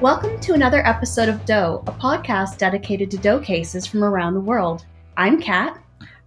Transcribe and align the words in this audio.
Welcome 0.00 0.38
to 0.42 0.54
another 0.54 0.86
episode 0.86 1.28
of 1.28 1.44
Doe, 1.44 1.82
a 1.88 1.92
podcast 1.92 2.56
dedicated 2.56 3.10
to 3.10 3.18
Doe 3.18 3.40
cases 3.40 3.84
from 3.84 4.04
around 4.04 4.34
the 4.34 4.40
world. 4.40 4.86
I'm 5.16 5.42
Kat. 5.42 5.76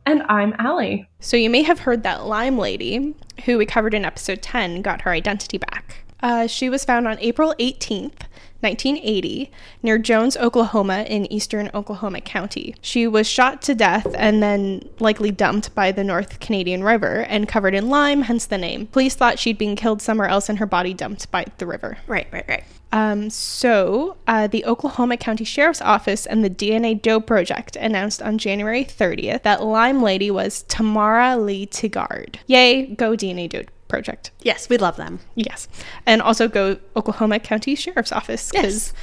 And 0.06 0.24
I'm 0.24 0.54
Allie. 0.60 1.08
So 1.22 1.38
you 1.38 1.50
may 1.50 1.62
have 1.62 1.80
heard 1.80 2.04
that 2.04 2.26
Lime 2.26 2.58
Lady, 2.58 3.16
who 3.46 3.58
we 3.58 3.66
covered 3.66 3.94
in 3.94 4.04
episode 4.04 4.42
10, 4.42 4.82
got 4.82 5.04
her 5.04 5.12
identity 5.12 5.58
back. 5.58 6.04
Uh, 6.22 6.48
she 6.48 6.70
was 6.70 6.84
found 6.84 7.08
on 7.08 7.18
April 7.20 7.56
18th 7.60 8.28
1980, 8.60 9.52
near 9.82 9.98
Jones, 9.98 10.36
Oklahoma, 10.36 11.04
in 11.08 11.32
eastern 11.32 11.72
Oklahoma 11.74 12.20
County. 12.20 12.76
She 12.82 13.08
was 13.08 13.26
shot 13.26 13.62
to 13.64 13.74
death 13.74 14.14
and 14.16 14.44
then 14.44 14.88
likely 15.00 15.32
dumped 15.32 15.74
by 15.74 15.94
the 15.94 16.04
North 16.04 16.42
Canadian 16.42 16.84
River 16.84 17.22
and 17.22 17.48
covered 17.48 17.74
in 17.74 17.90
lime, 17.90 18.24
hence 18.24 18.46
the 18.46 18.58
name. 18.58 18.88
Police 18.88 19.16
thought 19.16 19.40
she'd 19.40 19.58
been 19.58 19.78
killed 19.78 20.02
somewhere 20.02 20.28
else 20.28 20.50
and 20.50 20.60
her 20.60 20.66
body 20.66 20.94
dumped 20.94 21.32
by 21.32 21.46
the 21.58 21.66
river. 21.66 21.98
Right, 22.06 22.28
right, 22.32 22.46
right. 22.50 22.64
Um, 22.92 23.30
so, 23.30 24.18
uh, 24.28 24.48
the 24.48 24.66
Oklahoma 24.66 25.18
County 25.18 25.46
Sheriff's 25.46 25.82
Office 25.82 26.26
and 26.26 26.44
the 26.44 26.50
DNA 26.50 27.02
Doe 27.02 27.22
Project 27.22 27.76
announced 27.78 28.22
on 28.22 28.38
January 28.38 28.84
30th 28.84 29.44
that 29.44 29.64
Lime 29.64 30.02
Lady 30.02 30.30
was 30.30 30.64
Tamara 30.64 31.38
Lee 31.38 31.66
Tigard. 31.66 32.36
Yay, 32.48 32.88
go 32.88 33.14
DNA 33.14 33.50
Doe 33.50 33.64
project. 33.92 34.32
Yes, 34.42 34.70
we 34.70 34.78
love 34.78 34.96
them. 34.96 35.20
Yes. 35.36 35.68
And 36.06 36.22
also 36.22 36.48
go 36.48 36.78
Oklahoma 36.96 37.40
County 37.40 37.76
Sheriff's 37.76 38.12
Office 38.12 38.50
because 38.50 38.88
yes. 38.88 38.94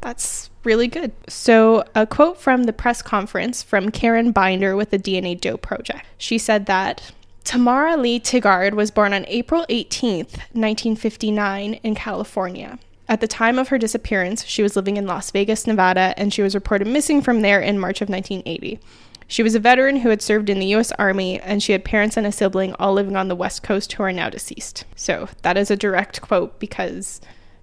that's 0.00 0.50
really 0.64 0.88
good. 0.88 1.12
So, 1.28 1.84
a 1.94 2.06
quote 2.06 2.40
from 2.40 2.64
the 2.64 2.72
press 2.72 3.02
conference 3.02 3.62
from 3.62 3.90
Karen 3.90 4.32
Binder 4.32 4.76
with 4.76 4.90
the 4.90 4.98
DNA 4.98 5.38
Doe 5.38 5.56
Project. 5.56 6.06
She 6.16 6.38
said 6.38 6.66
that 6.66 7.12
Tamara 7.44 7.96
Lee 7.96 8.18
Tigard 8.18 8.74
was 8.74 8.90
born 8.90 9.12
on 9.12 9.24
April 9.28 9.66
18th, 9.68 10.38
1959, 10.54 11.74
in 11.74 11.94
California. 11.94 12.78
At 13.08 13.20
the 13.20 13.28
time 13.28 13.58
of 13.58 13.68
her 13.68 13.78
disappearance, 13.78 14.44
she 14.44 14.62
was 14.62 14.74
living 14.74 14.96
in 14.96 15.06
Las 15.06 15.30
Vegas, 15.30 15.66
Nevada, 15.66 16.12
and 16.16 16.32
she 16.32 16.42
was 16.42 16.54
reported 16.54 16.88
missing 16.88 17.22
from 17.22 17.40
there 17.40 17.60
in 17.60 17.78
March 17.78 18.00
of 18.00 18.08
1980. 18.08 18.80
She 19.28 19.42
was 19.42 19.54
a 19.54 19.60
veteran 19.60 19.96
who 19.96 20.08
had 20.08 20.22
served 20.22 20.48
in 20.48 20.60
the 20.60 20.66
U.S. 20.66 20.92
Army, 20.92 21.40
and 21.40 21.62
she 21.62 21.72
had 21.72 21.84
parents 21.84 22.16
and 22.16 22.26
a 22.26 22.32
sibling 22.32 22.74
all 22.74 22.94
living 22.94 23.16
on 23.16 23.28
the 23.28 23.36
West 23.36 23.62
Coast 23.62 23.92
who 23.92 24.02
are 24.02 24.12
now 24.12 24.30
deceased. 24.30 24.84
So 24.94 25.28
that 25.42 25.56
is 25.56 25.70
a 25.70 25.76
direct 25.76 26.20
quote 26.20 26.58
because 26.60 27.20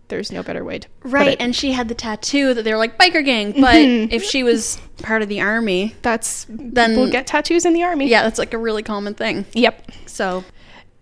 there's 0.10 0.32
no 0.32 0.44
better 0.44 0.64
way 0.64 0.80
to 0.80 0.88
right. 1.04 1.38
And 1.40 1.56
she 1.56 1.72
had 1.72 1.88
the 1.88 1.96
tattoo 1.96 2.54
that 2.54 2.64
they 2.64 2.72
were 2.72 2.78
like 2.78 2.98
biker 2.98 3.24
gang, 3.24 3.54
but 3.54 3.76
mm-hmm. 3.76 4.14
if 4.14 4.24
she 4.24 4.44
was 4.44 4.80
part 5.02 5.22
of 5.22 5.30
the 5.30 5.42
army, 5.42 5.96
that's 6.02 6.46
then 6.50 6.92
people 6.92 7.10
get 7.10 7.28
tattoos 7.28 7.66
in 7.66 7.74
the 7.74 7.84
army. 7.84 8.08
Yeah, 8.08 8.24
that's 8.24 8.40
like 8.40 8.54
a 8.54 8.58
really 8.58 8.84
common 8.84 9.14
thing. 9.14 9.46
Yep. 9.54 9.92
So 10.06 10.44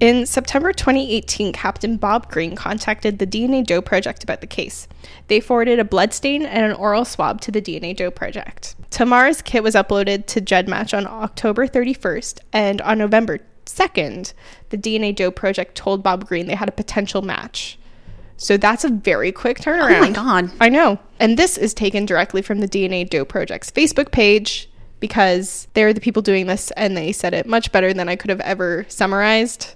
in 0.02 0.26
September 0.26 0.74
2018, 0.74 1.54
Captain 1.54 1.96
Bob 1.96 2.30
Green 2.30 2.56
contacted 2.56 3.20
the 3.20 3.28
DNA 3.28 3.64
Doe 3.64 3.82
Project 3.82 4.24
about 4.24 4.42
the 4.42 4.48
case. 4.48 4.88
They 5.28 5.40
forwarded 5.40 5.78
a 5.78 5.86
bloodstain 5.86 6.42
and 6.42 6.66
an 6.66 6.74
oral 6.74 7.06
swab 7.06 7.40
to 7.42 7.52
the 7.52 7.62
DNA 7.62 7.96
Doe 7.96 8.10
Project. 8.10 8.76
Tamara's 8.90 9.44
kit 9.44 9.62
was 9.62 9.76
uploaded 9.76 10.26
to 10.26 10.42
GEDmatch 10.42 10.98
on 10.98 11.06
October 11.06 11.68
31st, 11.68 12.40
and 12.52 12.82
on 12.82 12.98
November 12.98 13.40
2nd, 13.68 14.34
the 14.70 14.78
DNA 14.78 15.16
Doe 15.16 15.30
Project 15.30 15.76
told 15.76 16.02
Bob 16.02 16.28
Green 16.28 16.48
they 16.48 16.56
had 16.56 16.68
a 16.68 16.74
potential 16.74 17.22
match. 17.22 17.78
So 18.38 18.58
that's 18.58 18.84
a 18.84 18.90
very 18.90 19.32
quick 19.32 19.60
turnaround. 19.60 19.98
Oh 19.98 20.02
my 20.02 20.10
god. 20.10 20.52
I 20.60 20.70
know. 20.70 20.98
And 21.20 21.38
this 21.38 21.60
is 21.60 21.76
taken 21.76 22.08
directly 22.08 22.42
from 22.42 22.60
the 22.60 22.68
DNA 22.68 23.08
Doe 23.08 23.24
Project's 23.24 23.70
Facebook 23.70 24.12
page 24.12 24.68
because 25.00 25.68
they're 25.74 25.94
the 25.94 26.02
people 26.02 26.24
doing 26.24 26.48
this 26.48 26.72
and 26.72 26.98
they 26.98 27.12
said 27.12 27.36
it 27.36 27.46
much 27.46 27.72
better 27.72 27.94
than 27.94 28.10
I 28.10 28.16
could 28.16 28.32
have 28.32 28.40
ever 28.40 28.86
summarized. 28.88 29.76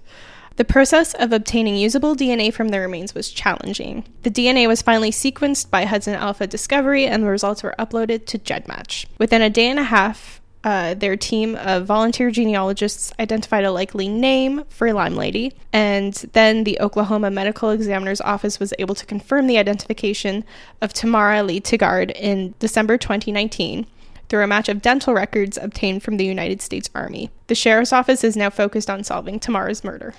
The 0.58 0.64
process 0.64 1.14
of 1.16 1.34
obtaining 1.34 1.76
usable 1.76 2.16
DNA 2.16 2.54
from 2.54 2.70
the 2.70 2.80
remains 2.80 3.14
was 3.14 3.30
challenging. 3.30 4.06
The 4.24 4.32
DNA 4.32 4.70
was 4.70 4.82
finally 4.82 5.12
sequenced 5.12 5.70
by 5.70 5.84
HudsonAlpha 5.84 6.48
Discovery, 6.48 7.06
and 7.06 7.24
the 7.24 7.28
results 7.28 7.62
were 7.62 7.76
uploaded 7.78 8.26
to 8.28 8.40
GEDmatch. 8.40 9.06
Within 9.18 9.42
a 9.42 9.50
day 9.50 9.68
and 9.68 9.80
a 9.80 9.84
half, 9.84 10.40
uh, 10.64 10.94
their 10.94 11.18
team 11.18 11.56
of 11.56 11.86
volunteer 11.86 12.32
genealogists 12.32 13.12
identified 13.20 13.66
a 13.66 13.72
likely 13.72 14.08
name 14.08 14.64
for 14.70 14.92
Lime 14.94 15.18
Lady, 15.18 15.54
and 15.74 16.14
then 16.32 16.64
the 16.64 16.80
Oklahoma 16.80 17.30
Medical 17.30 17.72
Examiner's 17.72 18.22
Office 18.22 18.58
was 18.58 18.74
able 18.80 18.96
to 18.96 19.06
confirm 19.06 19.48
the 19.48 19.58
identification 19.58 20.46
of 20.82 20.94
Tamara 20.94 21.44
Lee 21.44 21.60
Tigard 21.60 22.12
in 22.16 22.56
December 22.60 22.98
2019 22.98 23.88
through 24.30 24.44
a 24.44 24.48
match 24.48 24.70
of 24.70 24.82
dental 24.82 25.14
records 25.14 25.58
obtained 25.62 26.02
from 26.02 26.16
the 26.16 26.26
United 26.26 26.62
States 26.62 26.90
Army. 26.96 27.30
The 27.48 27.56
sheriff's 27.56 27.94
office 27.94 28.24
is 28.24 28.38
now 28.38 28.50
focused 28.50 28.90
on 28.90 29.04
solving 29.04 29.40
Tamara's 29.40 29.84
murder. 29.84 30.16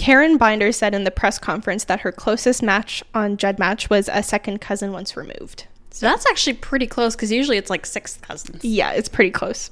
Karen 0.00 0.38
Binder 0.38 0.72
said 0.72 0.94
in 0.94 1.04
the 1.04 1.10
press 1.10 1.38
conference 1.38 1.84
that 1.84 2.00
her 2.00 2.10
closest 2.10 2.62
match 2.62 3.04
on 3.14 3.36
GEDmatch 3.36 3.90
was 3.90 4.08
a 4.10 4.22
second 4.22 4.58
cousin 4.58 4.92
once 4.92 5.14
removed. 5.14 5.66
So 5.90 6.06
that's 6.06 6.24
actually 6.24 6.54
pretty 6.54 6.86
close 6.86 7.14
because 7.14 7.30
usually 7.30 7.58
it's 7.58 7.68
like 7.68 7.84
sixth 7.84 8.22
cousins. 8.22 8.64
Yeah, 8.64 8.92
it's 8.92 9.10
pretty 9.10 9.30
close. 9.30 9.70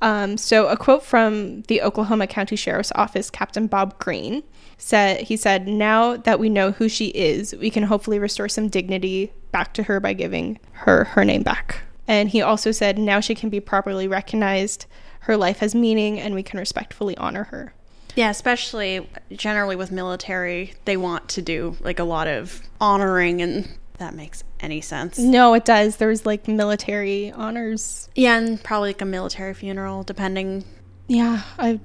Um, 0.00 0.36
so 0.36 0.68
a 0.68 0.76
quote 0.76 1.02
from 1.02 1.62
the 1.62 1.82
Oklahoma 1.82 2.28
County 2.28 2.54
Sheriff's 2.54 2.92
Office, 2.94 3.28
Captain 3.28 3.66
Bob 3.66 3.98
Green, 3.98 4.44
said 4.78 5.22
he 5.22 5.36
said, 5.36 5.66
"Now 5.66 6.16
that 6.16 6.38
we 6.38 6.48
know 6.48 6.70
who 6.70 6.88
she 6.88 7.06
is, 7.08 7.52
we 7.56 7.68
can 7.68 7.82
hopefully 7.82 8.20
restore 8.20 8.48
some 8.48 8.68
dignity 8.68 9.32
back 9.50 9.74
to 9.74 9.82
her 9.82 9.98
by 9.98 10.12
giving 10.12 10.60
her 10.72 11.04
her 11.06 11.24
name 11.24 11.42
back." 11.42 11.80
And 12.06 12.28
he 12.28 12.40
also 12.40 12.70
said, 12.70 12.98
"Now 12.98 13.18
she 13.18 13.34
can 13.34 13.50
be 13.50 13.58
properly 13.58 14.06
recognized. 14.06 14.86
Her 15.20 15.36
life 15.36 15.58
has 15.58 15.74
meaning, 15.74 16.20
and 16.20 16.36
we 16.36 16.44
can 16.44 16.60
respectfully 16.60 17.16
honor 17.16 17.44
her." 17.44 17.72
Yeah, 18.16 18.30
especially 18.30 19.08
generally 19.30 19.76
with 19.76 19.92
military, 19.92 20.72
they 20.86 20.96
want 20.96 21.28
to 21.30 21.42
do 21.42 21.76
like 21.80 21.98
a 21.98 22.04
lot 22.04 22.26
of 22.26 22.60
honoring 22.80 23.42
and 23.42 23.68
that 23.98 24.14
makes 24.14 24.42
any 24.60 24.80
sense. 24.80 25.18
No, 25.18 25.54
it 25.54 25.64
does. 25.64 25.96
There's 25.96 26.26
like 26.26 26.48
military 26.48 27.30
honors. 27.30 28.08
Yeah, 28.14 28.38
and 28.38 28.62
probably 28.62 28.90
like 28.90 29.02
a 29.02 29.06
military 29.06 29.54
funeral 29.54 30.02
depending. 30.02 30.64
Yeah, 31.08 31.42
I 31.58 31.78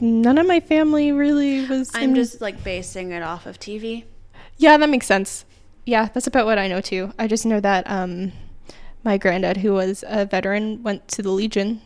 none 0.00 0.38
of 0.38 0.46
my 0.46 0.60
family 0.60 1.12
really 1.12 1.66
was 1.66 1.90
I'm 1.94 2.10
in... 2.10 2.14
just 2.16 2.40
like 2.40 2.62
basing 2.62 3.12
it 3.12 3.22
off 3.22 3.46
of 3.46 3.58
TV. 3.58 4.04
Yeah, 4.58 4.76
that 4.76 4.90
makes 4.90 5.06
sense. 5.06 5.44
Yeah, 5.84 6.08
that's 6.12 6.26
about 6.26 6.46
what 6.46 6.58
I 6.58 6.66
know 6.66 6.80
too. 6.80 7.12
I 7.18 7.28
just 7.28 7.46
know 7.46 7.60
that 7.60 7.88
um 7.88 8.32
my 9.04 9.18
granddad 9.18 9.58
who 9.58 9.72
was 9.72 10.04
a 10.08 10.26
veteran 10.26 10.82
went 10.82 11.06
to 11.08 11.22
the 11.22 11.30
Legion. 11.30 11.80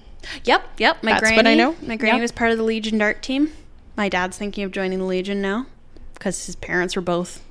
Yep, 0.45 0.65
yep. 0.79 1.03
My 1.03 1.13
That's 1.13 1.23
granny, 1.23 1.37
what 1.37 1.47
I 1.47 1.55
know. 1.55 1.77
My 1.83 1.97
granny 1.97 2.17
yep. 2.17 2.23
was 2.23 2.33
part 2.33 2.51
of 2.51 2.59
the 2.59 2.65
Legion 2.65 2.99
Dart 2.99 3.23
team. 3.23 3.53
My 4.01 4.09
dad's 4.09 4.39
thinking 4.39 4.65
of 4.65 4.73
joining 4.73 4.99
the 4.99 5.05
Legion 5.05 5.43
now 5.43 5.67
because 6.15 6.47
his 6.47 6.57
parents 6.57 6.97
were 6.97 7.03
both 7.03 7.45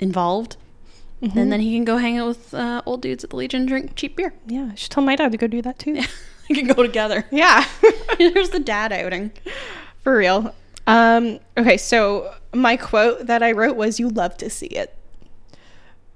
involved. 0.00 0.56
Mm-hmm. 1.22 1.38
And 1.38 1.52
then 1.52 1.60
he 1.60 1.76
can 1.76 1.84
go 1.84 1.98
hang 1.98 2.18
out 2.18 2.26
with 2.26 2.52
uh, 2.52 2.82
old 2.84 3.02
dudes 3.02 3.22
at 3.22 3.30
the 3.30 3.36
Legion 3.36 3.64
drink 3.64 3.94
cheap 3.94 4.16
beer. 4.16 4.34
Yeah, 4.48 4.70
I 4.72 4.74
should 4.74 4.90
tell 4.90 5.04
my 5.04 5.14
dad 5.14 5.30
to 5.30 5.38
go 5.38 5.46
do 5.46 5.62
that 5.62 5.78
too. 5.78 5.92
Yeah, 5.92 6.06
we 6.50 6.56
can 6.56 6.66
go 6.66 6.82
together. 6.82 7.24
Yeah. 7.30 7.64
There's 8.18 8.50
the 8.50 8.58
dad 8.58 8.92
outing. 8.92 9.30
For 10.02 10.16
real. 10.16 10.56
Um, 10.88 11.38
okay, 11.56 11.76
so 11.76 12.34
my 12.52 12.76
quote 12.76 13.28
that 13.28 13.40
I 13.40 13.52
wrote 13.52 13.76
was 13.76 14.00
You 14.00 14.08
love 14.08 14.36
to 14.38 14.50
see 14.50 14.66
it. 14.66 14.92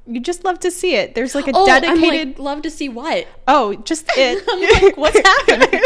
You 0.04 0.18
just 0.18 0.42
love 0.42 0.58
to 0.58 0.70
see 0.72 0.96
it. 0.96 1.14
There's 1.14 1.36
like 1.36 1.46
a 1.46 1.52
oh, 1.54 1.64
dedicated. 1.64 2.30
Like, 2.30 2.38
love 2.40 2.62
to 2.62 2.70
see 2.72 2.88
what? 2.88 3.28
Oh, 3.46 3.76
just 3.84 4.04
it. 4.16 4.42
I'm 4.48 4.82
like, 4.82 4.96
what's 4.96 5.20
happening? 5.20 5.80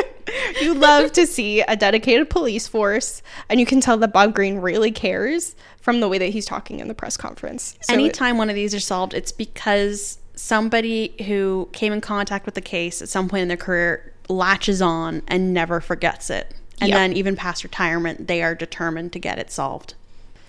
You 0.61 0.75
love 0.75 1.13
to 1.13 1.27
see 1.27 1.61
a 1.63 1.77
dedicated 1.77 2.31
police 2.31 2.67
force, 2.67 3.23
and 3.49 3.61
you 3.61 3.67
can 3.67 3.81
tell 3.81 3.97
that 3.99 4.13
Bob 4.13 4.35
Green 4.35 4.59
really 4.59 4.91
cares 4.91 5.55
from 5.81 6.01
the 6.01 6.09
way 6.09 6.19
that 6.19 6.31
he's 6.31 6.47
talking 6.47 6.81
in 6.81 6.89
the 6.89 6.95
press 6.95 7.17
conference. 7.17 7.77
So 7.83 7.95
Anytime 7.95 8.37
it, 8.37 8.39
one 8.39 8.51
of 8.51 8.57
these 8.57 8.75
are 8.75 8.81
solved, 8.81 9.15
it's 9.15 9.33
because 9.33 10.19
somebody 10.35 11.15
who 11.27 11.69
came 11.73 11.93
in 11.93 12.01
contact 12.01 12.45
with 12.45 12.55
the 12.55 12.61
case 12.61 13.01
at 13.01 13.09
some 13.09 13.29
point 13.29 13.43
in 13.43 13.49
their 13.49 13.57
career 13.57 14.13
latches 14.29 14.83
on 14.83 15.23
and 15.29 15.55
never 15.55 15.81
forgets 15.81 16.31
it. 16.31 16.55
And 16.81 16.91
yep. 16.91 16.97
then 16.97 17.12
even 17.15 17.37
past 17.37 17.65
retirement, 17.65 18.27
they 18.27 18.43
are 18.43 18.55
determined 18.55 19.12
to 19.15 19.19
get 19.19 19.39
it 19.39 19.50
solved. 19.50 19.94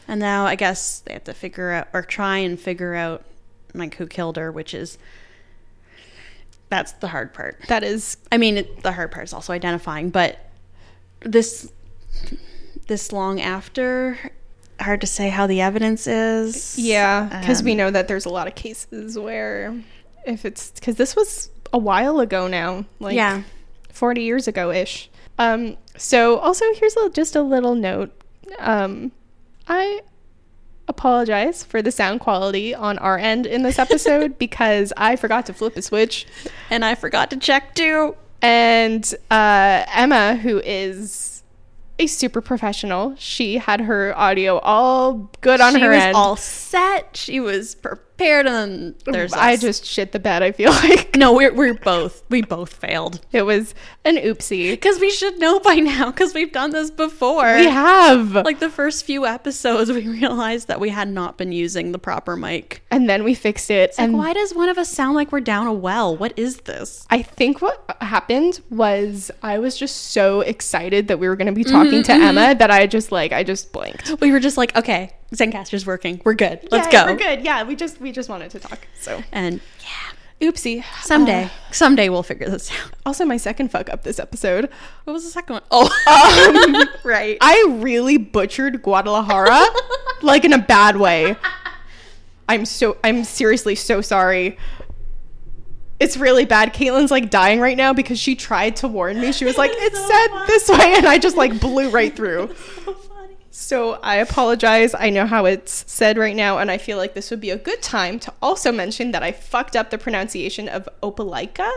And 0.07 0.19
now 0.19 0.45
I 0.45 0.55
guess 0.55 0.99
they 0.99 1.13
have 1.13 1.23
to 1.25 1.33
figure 1.33 1.71
out 1.71 1.87
or 1.93 2.01
try 2.01 2.37
and 2.37 2.59
figure 2.59 2.95
out 2.95 3.23
like 3.73 3.95
who 3.95 4.07
killed 4.07 4.37
her, 4.37 4.51
which 4.51 4.73
is 4.73 4.97
that's 6.69 6.93
the 6.93 7.07
hard 7.07 7.33
part. 7.33 7.57
That 7.67 7.83
is, 7.83 8.17
I 8.31 8.37
mean, 8.37 8.57
it, 8.57 8.83
the 8.83 8.91
hard 8.91 9.11
part 9.11 9.25
is 9.25 9.33
also 9.33 9.53
identifying, 9.53 10.09
but 10.09 10.37
this 11.21 11.71
this 12.87 13.11
long 13.11 13.41
after, 13.41 14.17
hard 14.79 15.01
to 15.01 15.07
say 15.07 15.29
how 15.29 15.47
the 15.47 15.61
evidence 15.61 16.07
is. 16.07 16.77
Yeah, 16.77 17.27
because 17.39 17.59
um, 17.59 17.65
we 17.65 17.75
know 17.75 17.91
that 17.91 18.07
there's 18.07 18.25
a 18.25 18.29
lot 18.29 18.47
of 18.47 18.55
cases 18.55 19.17
where 19.17 19.75
if 20.25 20.45
it's 20.45 20.71
because 20.71 20.95
this 20.95 21.15
was 21.15 21.49
a 21.73 21.77
while 21.77 22.19
ago 22.19 22.47
now, 22.47 22.85
like 22.99 23.15
yeah, 23.15 23.43
forty 23.91 24.21
years 24.23 24.47
ago 24.47 24.71
ish. 24.71 25.09
Um, 25.39 25.77
so 25.97 26.37
also 26.39 26.65
here's 26.75 26.95
a, 26.97 27.09
just 27.09 27.35
a 27.35 27.41
little 27.41 27.75
note. 27.75 28.11
Um, 28.59 29.11
I 29.67 30.01
apologize 30.87 31.63
for 31.63 31.81
the 31.81 31.91
sound 31.91 32.19
quality 32.19 32.73
on 32.73 32.97
our 32.99 33.17
end 33.17 33.45
in 33.45 33.63
this 33.63 33.79
episode 33.79 34.37
because 34.39 34.93
I 34.97 35.15
forgot 35.15 35.45
to 35.47 35.53
flip 35.53 35.75
a 35.77 35.81
switch 35.81 36.25
and 36.69 36.83
I 36.85 36.95
forgot 36.95 37.29
to 37.31 37.37
check 37.37 37.75
too. 37.75 38.15
And 38.41 39.03
uh, 39.31 39.83
Emma, 39.93 40.35
who 40.35 40.59
is 40.63 41.43
a 41.99 42.07
super 42.07 42.41
professional, 42.41 43.15
she 43.17 43.57
had 43.57 43.81
her 43.81 44.15
audio 44.17 44.59
all 44.59 45.29
good 45.41 45.59
on 45.59 45.73
she 45.73 45.79
her 45.79 45.89
was 45.89 45.97
end. 46.03 46.15
all 46.15 46.35
set. 46.35 47.17
She 47.17 47.39
was 47.39 47.75
prepared 47.75 48.03
prepared, 48.17 48.47
and 48.47 48.95
there's 49.05 49.33
I 49.33 49.53
us. 49.53 49.61
just 49.61 49.85
shit 49.85 50.11
the 50.11 50.19
bed. 50.19 50.41
I 50.41 50.51
feel 50.51 50.71
like 50.83 51.15
no, 51.15 51.33
we're 51.33 51.53
we're 51.53 51.73
both 51.73 52.23
we 52.29 52.41
both 52.41 52.73
failed 52.73 53.21
it 53.31 53.43
was 53.43 53.75
an 54.05 54.15
oopsie. 54.15 54.71
because 54.71 54.99
we 54.99 55.11
should 55.11 55.39
know 55.39 55.59
by 55.59 55.75
now 55.75 56.07
because 56.11 56.33
we've 56.33 56.51
done 56.51 56.71
this 56.71 56.89
before. 56.89 57.55
We 57.55 57.67
have, 57.67 58.33
like 58.33 58.59
the 58.59 58.69
first 58.69 59.05
few 59.05 59.25
episodes, 59.25 59.91
we 59.91 60.07
realized 60.07 60.67
that 60.67 60.79
we 60.79 60.89
had 60.89 61.09
not 61.09 61.37
been 61.37 61.51
using 61.51 61.91
the 61.91 61.99
proper 61.99 62.35
mic. 62.35 62.83
and 62.91 63.09
then 63.09 63.23
we 63.23 63.33
fixed 63.33 63.69
it. 63.69 63.91
Like, 63.97 63.99
and 63.99 64.17
why 64.17 64.33
does 64.33 64.53
one 64.53 64.69
of 64.69 64.77
us 64.77 64.89
sound 64.89 65.15
like 65.15 65.31
we're 65.31 65.41
down 65.41 65.67
a 65.67 65.73
well? 65.73 66.15
What 66.15 66.37
is 66.37 66.57
this? 66.61 67.05
I 67.09 67.21
think 67.21 67.61
what 67.61 67.97
happened 68.01 68.61
was 68.69 69.29
I 69.43 69.59
was 69.59 69.77
just 69.77 70.11
so 70.11 70.41
excited 70.41 71.07
that 71.09 71.19
we 71.19 71.27
were 71.27 71.35
going 71.35 71.47
to 71.47 71.53
be 71.53 71.63
talking 71.63 72.01
mm-hmm, 72.01 72.03
to 72.03 72.11
mm-hmm. 72.13 72.37
Emma 72.37 72.55
that 72.55 72.71
I 72.71 72.87
just 72.87 73.11
like 73.11 73.31
I 73.31 73.43
just 73.43 73.71
blanked. 73.71 74.15
We 74.21 74.31
were 74.31 74.39
just 74.39 74.57
like, 74.57 74.75
okay, 74.75 75.13
Zencastr's 75.33 75.85
working. 75.85 76.21
We're 76.23 76.33
good. 76.35 76.67
Let's 76.71 76.91
Yeah, 76.91 77.05
go. 77.05 77.11
We're 77.11 77.17
good. 77.17 77.43
Yeah, 77.43 77.63
we 77.63 77.75
just 77.75 77.99
we 77.99 78.11
just 78.11 78.29
wanted 78.29 78.51
to 78.51 78.59
talk. 78.59 78.87
So 78.99 79.21
And 79.31 79.59
yeah, 79.81 80.49
oopsie. 80.49 80.83
someday, 81.03 81.45
Uh, 81.45 81.49
someday 81.71 82.09
we'll 82.09 82.23
figure 82.23 82.49
this 82.49 82.71
out. 82.71 82.91
also, 83.05 83.25
my 83.25 83.37
second 83.37 83.69
fuck 83.69 83.89
up 83.89 84.03
this 84.03 84.19
episode. 84.19 84.69
What 85.03 85.13
was 85.13 85.23
the 85.25 85.29
second 85.29 85.53
one? 85.55 85.63
Oh, 85.71 85.85
Um, 86.87 86.87
right. 87.03 87.37
I 87.41 87.65
really 87.79 88.17
butchered 88.17 88.81
Guadalajara, 88.81 89.65
like 90.21 90.45
in 90.45 90.53
a 90.53 90.59
bad 90.59 90.95
way. 90.97 91.35
I'm 92.49 92.65
so 92.65 92.97
I'm 93.03 93.23
seriously 93.25 93.75
so 93.75 93.99
sorry. 94.01 94.57
It's 95.99 96.15
really 96.15 96.45
bad. 96.45 96.73
Caitlin's 96.75 97.09
like 97.11 97.29
dying 97.31 97.59
right 97.59 97.75
now 97.75 97.91
because 97.91 98.19
she 98.19 98.35
tried 98.35 98.75
to 98.77 98.87
warn 98.87 99.19
me. 99.19 99.31
She 99.33 99.45
was 99.45 99.57
like, 99.57 99.71
"It's 99.73 99.99
said 99.99 100.45
this 100.45 100.69
way," 100.69 100.93
and 100.95 101.07
I 101.07 101.17
just 101.17 101.35
like 101.35 101.59
blew 101.59 101.89
right 101.89 102.15
through. 102.15 102.53
So 103.59 103.93
I 104.03 104.17
apologize. 104.17 104.93
I 104.93 105.09
know 105.09 105.25
how 105.25 105.45
it's 105.45 105.83
said 105.91 106.17
right 106.17 106.35
now, 106.35 106.59
and 106.59 106.69
I 106.69 106.77
feel 106.77 106.97
like 106.97 107.15
this 107.15 107.31
would 107.31 107.41
be 107.41 107.49
a 107.49 107.57
good 107.57 107.81
time 107.81 108.19
to 108.19 108.33
also 108.41 108.71
mention 108.71 109.11
that 109.13 109.23
I 109.23 109.31
fucked 109.31 109.75
up 109.75 109.89
the 109.89 109.97
pronunciation 109.97 110.69
of 110.69 110.87
Opelika. 111.01 111.69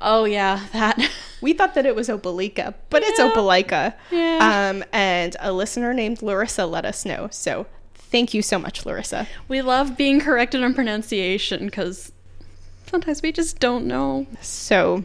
Oh 0.00 0.24
yeah, 0.24 0.60
that. 0.72 0.98
We 1.42 1.52
thought 1.52 1.74
that 1.74 1.84
it 1.84 1.94
was 1.94 2.08
Opelika, 2.08 2.72
but 2.88 3.02
it's 3.02 3.18
Yeah. 3.18 3.30
Opelika. 3.30 3.94
Yeah. 4.10 4.70
Um, 4.70 4.82
and 4.92 5.36
a 5.40 5.52
listener 5.52 5.92
named 5.92 6.22
Larissa 6.22 6.64
let 6.64 6.86
us 6.86 7.04
know. 7.04 7.28
So 7.30 7.66
thank 7.94 8.32
you 8.32 8.40
so 8.40 8.58
much, 8.58 8.86
Larissa. 8.86 9.26
we 9.46 9.60
love 9.60 9.94
being 9.98 10.20
corrected 10.20 10.62
on 10.64 10.72
pronunciation 10.72 11.66
because 11.66 12.12
sometimes 12.86 13.20
we 13.20 13.30
just 13.30 13.60
don't 13.60 13.84
know. 13.84 14.26
So 14.40 15.04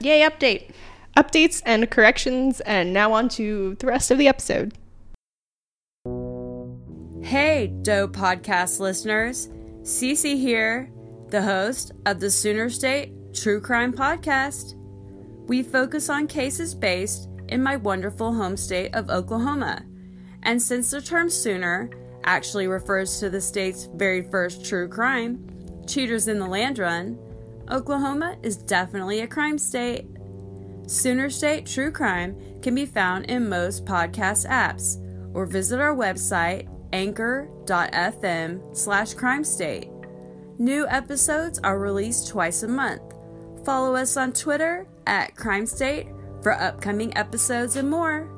Yay! 0.00 0.20
Update. 0.20 0.70
updates 1.16 1.62
and 1.64 1.90
corrections, 1.90 2.60
and 2.60 2.92
now 2.92 3.14
on 3.14 3.30
to 3.30 3.76
the 3.78 3.86
rest 3.86 4.10
of 4.10 4.18
the 4.18 4.28
episode. 4.28 4.74
Hey, 7.24 7.68
Doe 7.68 8.06
Podcast 8.06 8.80
listeners. 8.80 9.48
Cece 9.80 10.38
here, 10.38 10.92
the 11.30 11.40
host 11.40 11.92
of 12.04 12.20
the 12.20 12.30
Sooner 12.30 12.68
State 12.68 13.14
True 13.32 13.62
Crime 13.62 13.94
Podcast. 13.94 14.74
We 15.48 15.62
focus 15.62 16.10
on 16.10 16.26
cases 16.26 16.74
based 16.74 17.30
in 17.48 17.62
my 17.62 17.76
wonderful 17.76 18.34
home 18.34 18.58
state 18.58 18.94
of 18.94 19.08
Oklahoma. 19.08 19.86
And 20.42 20.60
since 20.60 20.90
the 20.90 21.00
term 21.00 21.30
Sooner 21.30 21.88
actually 22.24 22.66
refers 22.66 23.18
to 23.20 23.30
the 23.30 23.40
state's 23.40 23.88
very 23.94 24.28
first 24.30 24.62
true 24.62 24.86
crime, 24.86 25.48
Cheaters 25.86 26.28
in 26.28 26.38
the 26.38 26.46
Land 26.46 26.78
Run, 26.78 27.18
Oklahoma 27.70 28.36
is 28.42 28.58
definitely 28.58 29.20
a 29.20 29.26
crime 29.26 29.56
state. 29.56 30.06
Sooner 30.86 31.30
State 31.30 31.64
True 31.64 31.90
Crime 31.90 32.36
can 32.60 32.74
be 32.74 32.84
found 32.84 33.24
in 33.30 33.48
most 33.48 33.86
podcast 33.86 34.46
apps 34.46 35.00
or 35.32 35.46
visit 35.46 35.80
our 35.80 35.96
website 35.96 36.68
anchor.fm 36.94 38.76
slash 38.76 39.14
crime 39.14 39.44
state. 39.44 39.90
New 40.58 40.86
episodes 40.86 41.58
are 41.64 41.78
released 41.80 42.28
twice 42.28 42.62
a 42.62 42.68
month. 42.68 43.02
Follow 43.64 43.96
us 43.96 44.16
on 44.16 44.32
Twitter 44.32 44.86
at 45.06 45.34
Crime 45.34 45.66
State 45.66 46.06
for 46.42 46.52
upcoming 46.52 47.16
episodes 47.16 47.74
and 47.74 47.90
more. 47.90 48.30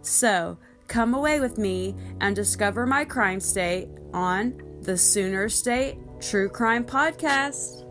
So, 0.00 0.56
come 0.88 1.12
away 1.12 1.40
with 1.40 1.58
me 1.58 1.94
and 2.20 2.34
discover 2.34 2.86
my 2.86 3.04
crime 3.04 3.40
state 3.40 3.88
on 4.14 4.54
the 4.80 4.96
Sooner 4.96 5.50
State 5.50 5.98
True 6.20 6.48
Crime 6.48 6.84
Podcast. 6.84 7.82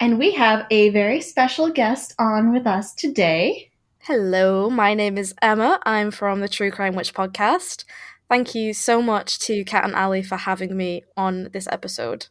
And 0.00 0.18
we 0.18 0.32
have 0.32 0.66
a 0.70 0.88
very 0.88 1.20
special 1.20 1.70
guest 1.70 2.14
on 2.18 2.52
with 2.52 2.66
us 2.66 2.94
today. 2.94 3.71
Hello, 4.06 4.68
my 4.68 4.94
name 4.94 5.16
is 5.16 5.32
Emma. 5.40 5.78
I'm 5.84 6.10
from 6.10 6.40
the 6.40 6.48
True 6.48 6.72
Crime 6.72 6.96
Witch 6.96 7.14
podcast. 7.14 7.84
Thank 8.28 8.52
you 8.52 8.74
so 8.74 9.00
much 9.00 9.38
to 9.40 9.62
Kat 9.64 9.84
and 9.84 9.94
Ali 9.94 10.24
for 10.24 10.34
having 10.36 10.76
me 10.76 11.04
on 11.16 11.50
this 11.52 11.68
episode. 11.70 12.26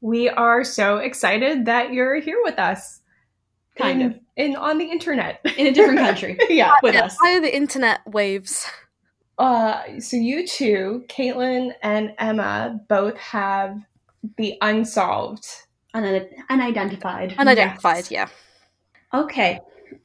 We 0.00 0.28
are 0.28 0.62
so 0.62 0.98
excited 0.98 1.64
that 1.66 1.92
you're 1.92 2.20
here 2.20 2.38
with 2.44 2.60
us. 2.60 3.00
Kind 3.76 4.02
in, 4.02 4.06
of. 4.06 4.20
in 4.36 4.54
on 4.54 4.78
the 4.78 4.84
internet 4.84 5.40
In 5.58 5.66
a 5.66 5.72
different 5.72 5.98
country. 5.98 6.38
yeah. 6.48 6.74
With 6.80 6.94
Yeah, 6.94 7.06
us. 7.06 7.16
Via 7.20 7.40
the 7.40 7.56
internet 7.56 8.00
waves. 8.06 8.66
Uh, 9.36 9.98
so 9.98 10.16
you 10.16 10.46
two, 10.46 11.04
Caitlin 11.08 11.72
and 11.82 12.14
Emma, 12.18 12.78
both 12.88 13.16
have 13.16 13.76
the 14.36 14.56
unsolved. 14.60 15.44
Un- 15.92 16.28
unidentified. 16.48 17.34
Unidentified, 17.36 18.08
yeah. 18.12 18.28
Okay, 19.12 19.58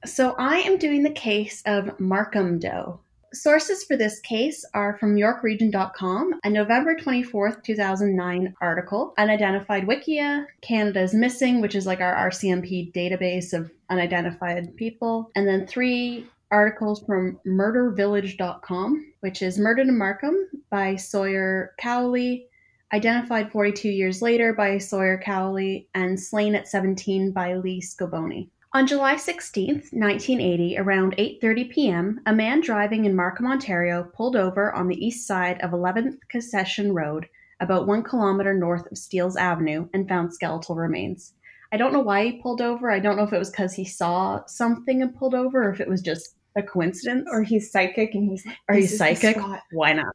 so 0.06 0.36
I 0.38 0.58
am 0.58 0.78
doing 0.78 1.04
the 1.04 1.12
case 1.12 1.62
of 1.66 2.00
Markham 2.00 2.60
Doe. 2.60 3.00
Sources 3.34 3.84
for 3.84 3.98
this 3.98 4.22
case 4.22 4.64
are 4.74 4.98
from 4.98 5.16
YorkRegion.com, 5.16 6.40
a 6.46 6.50
November 6.50 6.96
24th, 6.96 7.64
2009 7.64 8.56
article, 8.62 9.14
Unidentified 9.18 9.86
Wikia, 9.86 10.46
Canada's 10.62 11.14
Missing, 11.14 11.60
which 11.60 11.76
is 11.76 11.86
like 11.86 12.00
our 12.00 12.30
RCMP 12.30 12.94
database 12.94 13.52
of 13.52 13.72
unidentified 13.90 14.76
people, 14.78 15.32
and 15.36 15.46
then 15.46 15.68
three 15.68 16.26
articles 16.50 17.04
from 17.04 17.38
MurderVillage.com, 17.46 19.14
which 19.20 19.42
is 19.42 19.60
Murdered 19.60 19.90
in 19.90 19.98
Markham 19.98 20.48
by 20.70 20.96
Sawyer 20.96 21.74
Cowley, 21.78 22.48
Identified 22.94 23.52
42 23.52 23.90
Years 23.90 24.22
Later 24.22 24.54
by 24.54 24.78
Sawyer 24.78 25.20
Cowley, 25.22 25.90
and 25.94 26.18
Slain 26.18 26.56
at 26.56 26.70
17 26.70 27.32
by 27.32 27.56
Lee 27.56 27.82
Scoboni. 27.82 28.50
On 28.76 28.86
July 28.86 29.16
16, 29.16 29.68
1980, 29.94 30.78
around 30.78 31.16
8:30 31.18 31.70
p.m., 31.70 32.20
a 32.26 32.34
man 32.34 32.60
driving 32.60 33.06
in 33.06 33.16
Markham, 33.16 33.48
Ontario, 33.48 34.12
pulled 34.14 34.36
over 34.36 34.74
on 34.74 34.90
the 34.90 34.98
east 34.98 35.26
side 35.26 35.62
of 35.62 35.72
11th 35.72 36.18
Concession 36.28 36.94
Road, 36.94 37.26
about 37.62 37.88
1 37.88 38.04
kilometer 38.04 38.54
north 38.54 38.86
of 38.92 38.98
Steeles 38.98 39.38
Avenue, 39.38 39.88
and 39.94 40.10
found 40.10 40.34
skeletal 40.34 40.76
remains. 40.76 41.36
I 41.72 41.78
don't 41.78 41.94
know 41.94 42.02
why 42.02 42.26
he 42.26 42.42
pulled 42.42 42.60
over. 42.60 42.92
I 42.92 43.00
don't 43.00 43.16
know 43.16 43.24
if 43.24 43.32
it 43.32 43.40
was 43.40 43.50
cuz 43.50 43.72
he 43.72 43.86
saw 43.86 44.46
something 44.46 45.02
and 45.02 45.16
pulled 45.16 45.36
over 45.36 45.64
or 45.64 45.72
if 45.72 45.80
it 45.80 45.88
was 45.88 46.02
just 46.02 46.36
a 46.58 46.62
coincidence 46.62 47.30
Or 47.32 47.44
he's 47.44 47.72
psychic 47.72 48.14
and 48.14 48.30
he's 48.30 48.46
are 48.68 48.76
you 48.76 48.82
this 48.82 48.92
is 48.92 49.00
the 49.00 49.16
psychic? 49.16 49.38
Why 49.72 49.94
not? 49.94 50.14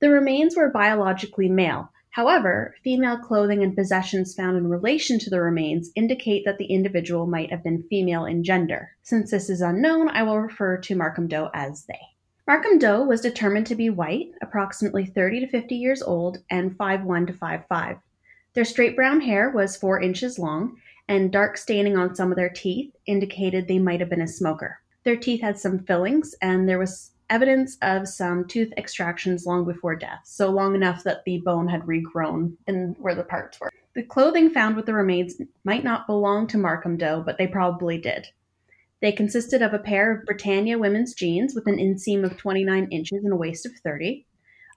The 0.00 0.10
remains 0.10 0.56
were 0.56 0.70
biologically 0.70 1.48
male. 1.48 1.92
However, 2.16 2.74
female 2.82 3.18
clothing 3.18 3.62
and 3.62 3.76
possessions 3.76 4.34
found 4.34 4.56
in 4.56 4.70
relation 4.70 5.18
to 5.18 5.28
the 5.28 5.42
remains 5.42 5.90
indicate 5.94 6.46
that 6.46 6.56
the 6.56 6.64
individual 6.64 7.26
might 7.26 7.50
have 7.50 7.62
been 7.62 7.82
female 7.90 8.24
in 8.24 8.42
gender. 8.42 8.92
Since 9.02 9.30
this 9.30 9.50
is 9.50 9.60
unknown, 9.60 10.08
I 10.08 10.22
will 10.22 10.40
refer 10.40 10.78
to 10.78 10.96
Markham 10.96 11.28
Doe 11.28 11.50
as 11.52 11.84
they. 11.84 12.00
Markham 12.46 12.78
Doe 12.78 13.04
was 13.04 13.20
determined 13.20 13.66
to 13.66 13.74
be 13.74 13.90
white, 13.90 14.30
approximately 14.40 15.04
30 15.04 15.40
to 15.40 15.46
50 15.46 15.74
years 15.74 16.00
old, 16.00 16.38
and 16.48 16.78
5'1 16.78 17.26
to 17.26 17.34
5'5. 17.34 18.00
Their 18.54 18.64
straight 18.64 18.96
brown 18.96 19.20
hair 19.20 19.50
was 19.50 19.76
4 19.76 20.00
inches 20.00 20.38
long, 20.38 20.78
and 21.08 21.30
dark 21.30 21.58
staining 21.58 21.98
on 21.98 22.14
some 22.14 22.32
of 22.32 22.36
their 22.36 22.48
teeth 22.48 22.96
indicated 23.04 23.68
they 23.68 23.78
might 23.78 24.00
have 24.00 24.08
been 24.08 24.22
a 24.22 24.26
smoker. 24.26 24.80
Their 25.04 25.16
teeth 25.16 25.42
had 25.42 25.58
some 25.58 25.80
fillings, 25.80 26.34
and 26.40 26.66
there 26.66 26.78
was 26.78 27.10
evidence 27.30 27.76
of 27.82 28.08
some 28.08 28.46
tooth 28.46 28.72
extractions 28.76 29.46
long 29.46 29.64
before 29.64 29.96
death, 29.96 30.20
so 30.24 30.50
long 30.50 30.74
enough 30.74 31.04
that 31.04 31.24
the 31.24 31.38
bone 31.38 31.68
had 31.68 31.82
regrown 31.82 32.56
in 32.66 32.94
where 32.98 33.14
the 33.14 33.24
parts 33.24 33.60
were. 33.60 33.70
The 33.94 34.02
clothing 34.02 34.50
found 34.50 34.76
with 34.76 34.86
the 34.86 34.92
remains 34.92 35.40
might 35.64 35.82
not 35.82 36.06
belong 36.06 36.46
to 36.48 36.58
Markham 36.58 36.96
Doe, 36.96 37.22
but 37.24 37.38
they 37.38 37.46
probably 37.46 37.98
did. 37.98 38.28
They 39.00 39.12
consisted 39.12 39.62
of 39.62 39.72
a 39.72 39.78
pair 39.78 40.12
of 40.12 40.26
Britannia 40.26 40.78
women's 40.78 41.14
jeans 41.14 41.54
with 41.54 41.66
an 41.66 41.78
inseam 41.78 42.24
of 42.24 42.36
29 42.36 42.88
inches 42.90 43.24
and 43.24 43.32
a 43.32 43.36
waist 43.36 43.64
of 43.64 43.72
30, 43.84 44.26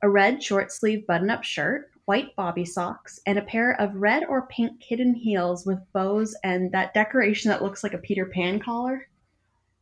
a 0.02 0.10
red 0.10 0.42
short 0.42 0.72
sleeve 0.72 1.06
button 1.06 1.30
up 1.30 1.44
shirt, 1.44 1.92
white 2.06 2.34
bobby 2.36 2.66
socks, 2.66 3.20
and 3.28 3.38
a 3.38 3.44
pair 3.44 3.80
of 3.80 3.94
red 3.96 4.24
or 4.24 4.48
pink 4.48 4.80
kitten 4.80 5.14
heels 5.14 5.66
with 5.66 5.80
bows 5.94 6.36
and 6.44 6.72
that 6.72 6.94
decoration 6.94 7.50
that 7.50 7.62
looks 7.62 7.84
like 7.84 7.94
a 7.94 8.00
Peter 8.00 8.26
Pan 8.26 8.60
collar. 8.60 9.08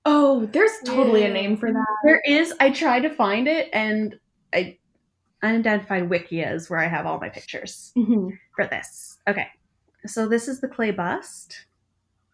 Oh, 0.10 0.46
there's 0.54 0.72
totally 0.86 1.24
a 1.24 1.30
name 1.34 1.58
for 1.58 1.72
that. 1.72 1.86
There 2.06 2.22
is. 2.26 2.54
I 2.62 2.72
tried 2.72 3.02
to 3.02 3.10
find 3.10 3.48
it, 3.48 3.70
and 3.74 4.18
I 4.54 4.78
unidentified 5.44 6.10
Wikia 6.10 6.54
is 6.54 6.70
where 6.70 6.80
I 6.80 6.88
have 6.88 7.06
all 7.06 7.20
my 7.20 7.28
pictures 7.30 7.92
Mhm. 7.98 8.38
for 8.56 8.66
this. 8.68 9.18
Okay, 9.28 9.48
so 10.06 10.28
this 10.28 10.48
is 10.48 10.62
the 10.62 10.68
clay 10.68 10.92
bust. 10.92 11.66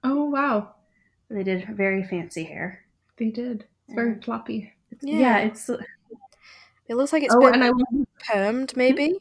Oh 0.04 0.26
wow, 0.26 0.76
They 1.30 1.44
did 1.44 1.68
very 1.76 2.04
fancy 2.04 2.44
hair. 2.44 2.86
they 3.18 3.30
did. 3.30 3.66
It's 3.88 3.96
very 3.96 4.22
floppy. 4.22 4.72
Yeah, 5.02 5.40
it's 5.40 5.68
It 5.70 6.96
looks 6.96 7.12
like 7.12 7.24
it's 7.24 7.34
oh, 7.34 7.40
been 7.40 7.56
and 7.56 7.64
I 7.64 7.70
love 7.70 8.08
permed, 8.30 8.76
maybe. 8.76 9.18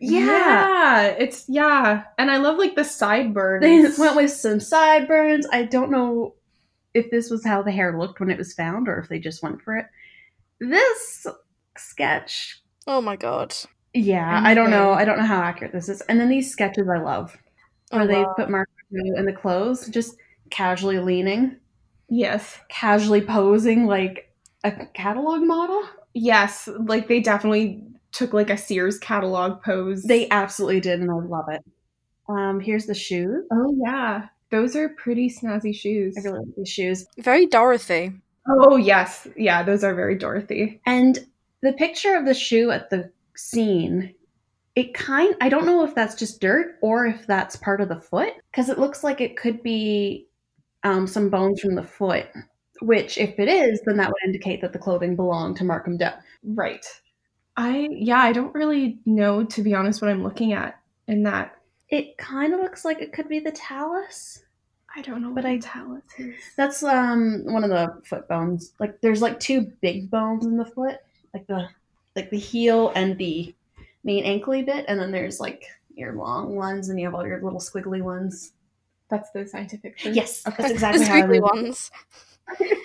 Yeah. 0.00 1.06
It's 1.06 1.48
yeah. 1.48 2.04
And 2.18 2.30
I 2.30 2.36
love 2.38 2.58
like 2.58 2.74
the 2.76 2.84
sideburns. 2.84 3.62
They 3.62 4.02
went 4.02 4.16
with 4.16 4.30
some 4.32 4.60
sideburns. 4.60 5.46
I 5.52 5.62
don't 5.62 5.90
know 5.90 6.34
if 6.96 7.10
this 7.10 7.30
was 7.30 7.44
how 7.44 7.62
the 7.62 7.70
hair 7.72 7.98
looked 7.98 8.20
when 8.20 8.30
it 8.30 8.38
was 8.38 8.54
found 8.54 8.88
or 8.88 8.98
if 8.98 9.08
they 9.08 9.18
just 9.18 9.42
went 9.42 9.60
for 9.62 9.76
it. 9.76 9.86
This 10.60 11.26
sketch, 11.76 12.62
Oh 12.86 13.00
my 13.00 13.16
god. 13.16 13.54
yeah, 13.94 14.40
I 14.44 14.54
don't 14.54 14.70
know. 14.70 14.92
I 14.92 15.04
don't 15.04 15.18
know 15.18 15.24
how 15.24 15.42
accurate 15.42 15.72
this 15.72 15.88
is. 15.88 16.00
And 16.02 16.18
then 16.20 16.28
these 16.28 16.50
sketches 16.50 16.88
I 16.88 16.98
love, 16.98 17.36
where 17.90 18.04
Oh, 18.04 18.06
they 18.06 18.22
wow. 18.22 18.34
put 18.36 18.50
Mark 18.50 18.68
in 18.92 19.24
the 19.24 19.32
clothes, 19.32 19.88
just 19.88 20.16
casually 20.50 20.98
leaning, 20.98 21.56
Yes. 22.08 22.58
casually 22.68 23.20
posing 23.20 23.86
like 23.86 24.32
a 24.64 24.86
catalog 24.94 25.42
model. 25.42 25.82
Yes. 26.14 26.68
Like 26.86 27.08
they 27.08 27.20
definitely 27.20 27.82
took 28.12 28.32
like 28.32 28.48
a 28.50 28.56
Sears 28.56 28.98
catalog 28.98 29.62
pose. 29.62 30.02
They 30.04 30.28
absolutely 30.30 30.80
did, 30.80 31.00
and 31.00 31.10
I 31.10 31.14
love 31.14 31.48
it. 31.50 31.62
Um, 32.28 32.60
here's 32.60 32.86
the 32.86 32.94
shoes. 32.94 33.44
Oh 33.52 33.76
yeah. 33.84 34.28
Those 34.56 34.74
are 34.74 34.88
pretty 34.88 35.28
snazzy 35.28 35.74
shoes. 35.74 36.16
I 36.16 36.22
really 36.22 36.38
like 36.38 36.56
these 36.56 36.70
shoes. 36.70 37.06
Very 37.18 37.44
Dorothy. 37.44 38.10
Oh 38.48 38.76
yes. 38.76 39.28
Yeah, 39.36 39.62
those 39.62 39.84
are 39.84 39.94
very 39.94 40.16
Dorothy. 40.16 40.80
And 40.86 41.18
the 41.60 41.74
picture 41.74 42.16
of 42.16 42.24
the 42.24 42.32
shoe 42.32 42.70
at 42.70 42.88
the 42.88 43.10
scene, 43.36 44.14
it 44.74 44.94
kind 44.94 45.34
I 45.42 45.50
don't 45.50 45.66
know 45.66 45.84
if 45.84 45.94
that's 45.94 46.14
just 46.14 46.40
dirt 46.40 46.76
or 46.80 47.04
if 47.04 47.26
that's 47.26 47.54
part 47.56 47.82
of 47.82 47.90
the 47.90 48.00
foot 48.00 48.32
because 48.50 48.70
it 48.70 48.78
looks 48.78 49.04
like 49.04 49.20
it 49.20 49.36
could 49.36 49.62
be 49.62 50.26
um, 50.84 51.06
some 51.06 51.28
bones 51.28 51.60
from 51.60 51.74
the 51.74 51.82
foot. 51.82 52.26
Which, 52.80 53.18
if 53.18 53.38
it 53.38 53.48
is, 53.48 53.82
then 53.84 53.98
that 53.98 54.08
would 54.08 54.24
indicate 54.24 54.62
that 54.62 54.72
the 54.72 54.78
clothing 54.78 55.16
belonged 55.16 55.56
to 55.56 55.64
Markham 55.64 55.98
Doe. 55.98 56.12
Right. 56.42 56.86
I 57.58 57.88
yeah, 57.90 58.20
I 58.20 58.32
don't 58.32 58.54
really 58.54 59.00
know 59.04 59.44
to 59.44 59.62
be 59.62 59.74
honest 59.74 60.00
what 60.00 60.10
I'm 60.10 60.22
looking 60.22 60.54
at 60.54 60.80
in 61.08 61.24
that. 61.24 61.52
It 61.90 62.16
kind 62.16 62.54
of 62.54 62.60
looks 62.60 62.86
like 62.86 63.02
it 63.02 63.12
could 63.12 63.28
be 63.28 63.38
the 63.38 63.52
talus. 63.52 64.42
I 64.96 65.02
don't 65.02 65.20
know 65.22 65.28
But 65.28 65.44
what 65.44 65.50
I- 65.50 65.54
a 65.54 65.60
talus 65.60 66.02
is. 66.18 66.34
That's 66.56 66.82
um 66.82 67.42
one 67.44 67.64
of 67.64 67.70
the 67.70 68.00
foot 68.04 68.26
bones. 68.28 68.72
Like 68.80 69.00
there's 69.02 69.22
like 69.22 69.38
two 69.38 69.70
big 69.80 70.10
bones 70.10 70.46
in 70.46 70.56
the 70.56 70.64
foot, 70.64 70.96
like 71.34 71.46
the 71.46 71.68
like 72.14 72.30
the 72.30 72.38
heel 72.38 72.92
and 72.96 73.18
the 73.18 73.54
main 74.04 74.24
ankly 74.24 74.62
bit, 74.62 74.86
and 74.88 74.98
then 74.98 75.10
there's 75.12 75.38
like 75.38 75.64
your 75.94 76.14
long 76.14 76.56
ones, 76.56 76.88
and 76.88 76.98
you 76.98 77.06
have 77.06 77.14
all 77.14 77.26
your 77.26 77.42
little 77.42 77.60
squiggly 77.60 78.00
ones. 78.02 78.52
That's 79.10 79.30
the 79.30 79.46
scientific 79.46 79.98
term. 79.98 80.14
Yes, 80.14 80.42
Okay. 80.46 80.56
that's 80.62 80.68
The 80.68 80.74
exactly 80.74 81.04
how 81.06 81.14
squiggly 81.26 81.42
would- 81.42 81.54
ones. 81.62 81.90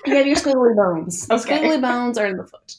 You 0.06 0.16
have 0.16 0.28
your 0.28 0.36
squiggly 0.36 0.76
bones. 0.76 1.28
The 1.28 1.36
squiggly 1.36 1.80
bones 1.82 2.18
are 2.18 2.26
in 2.26 2.38
the 2.38 2.46
foot. 2.46 2.76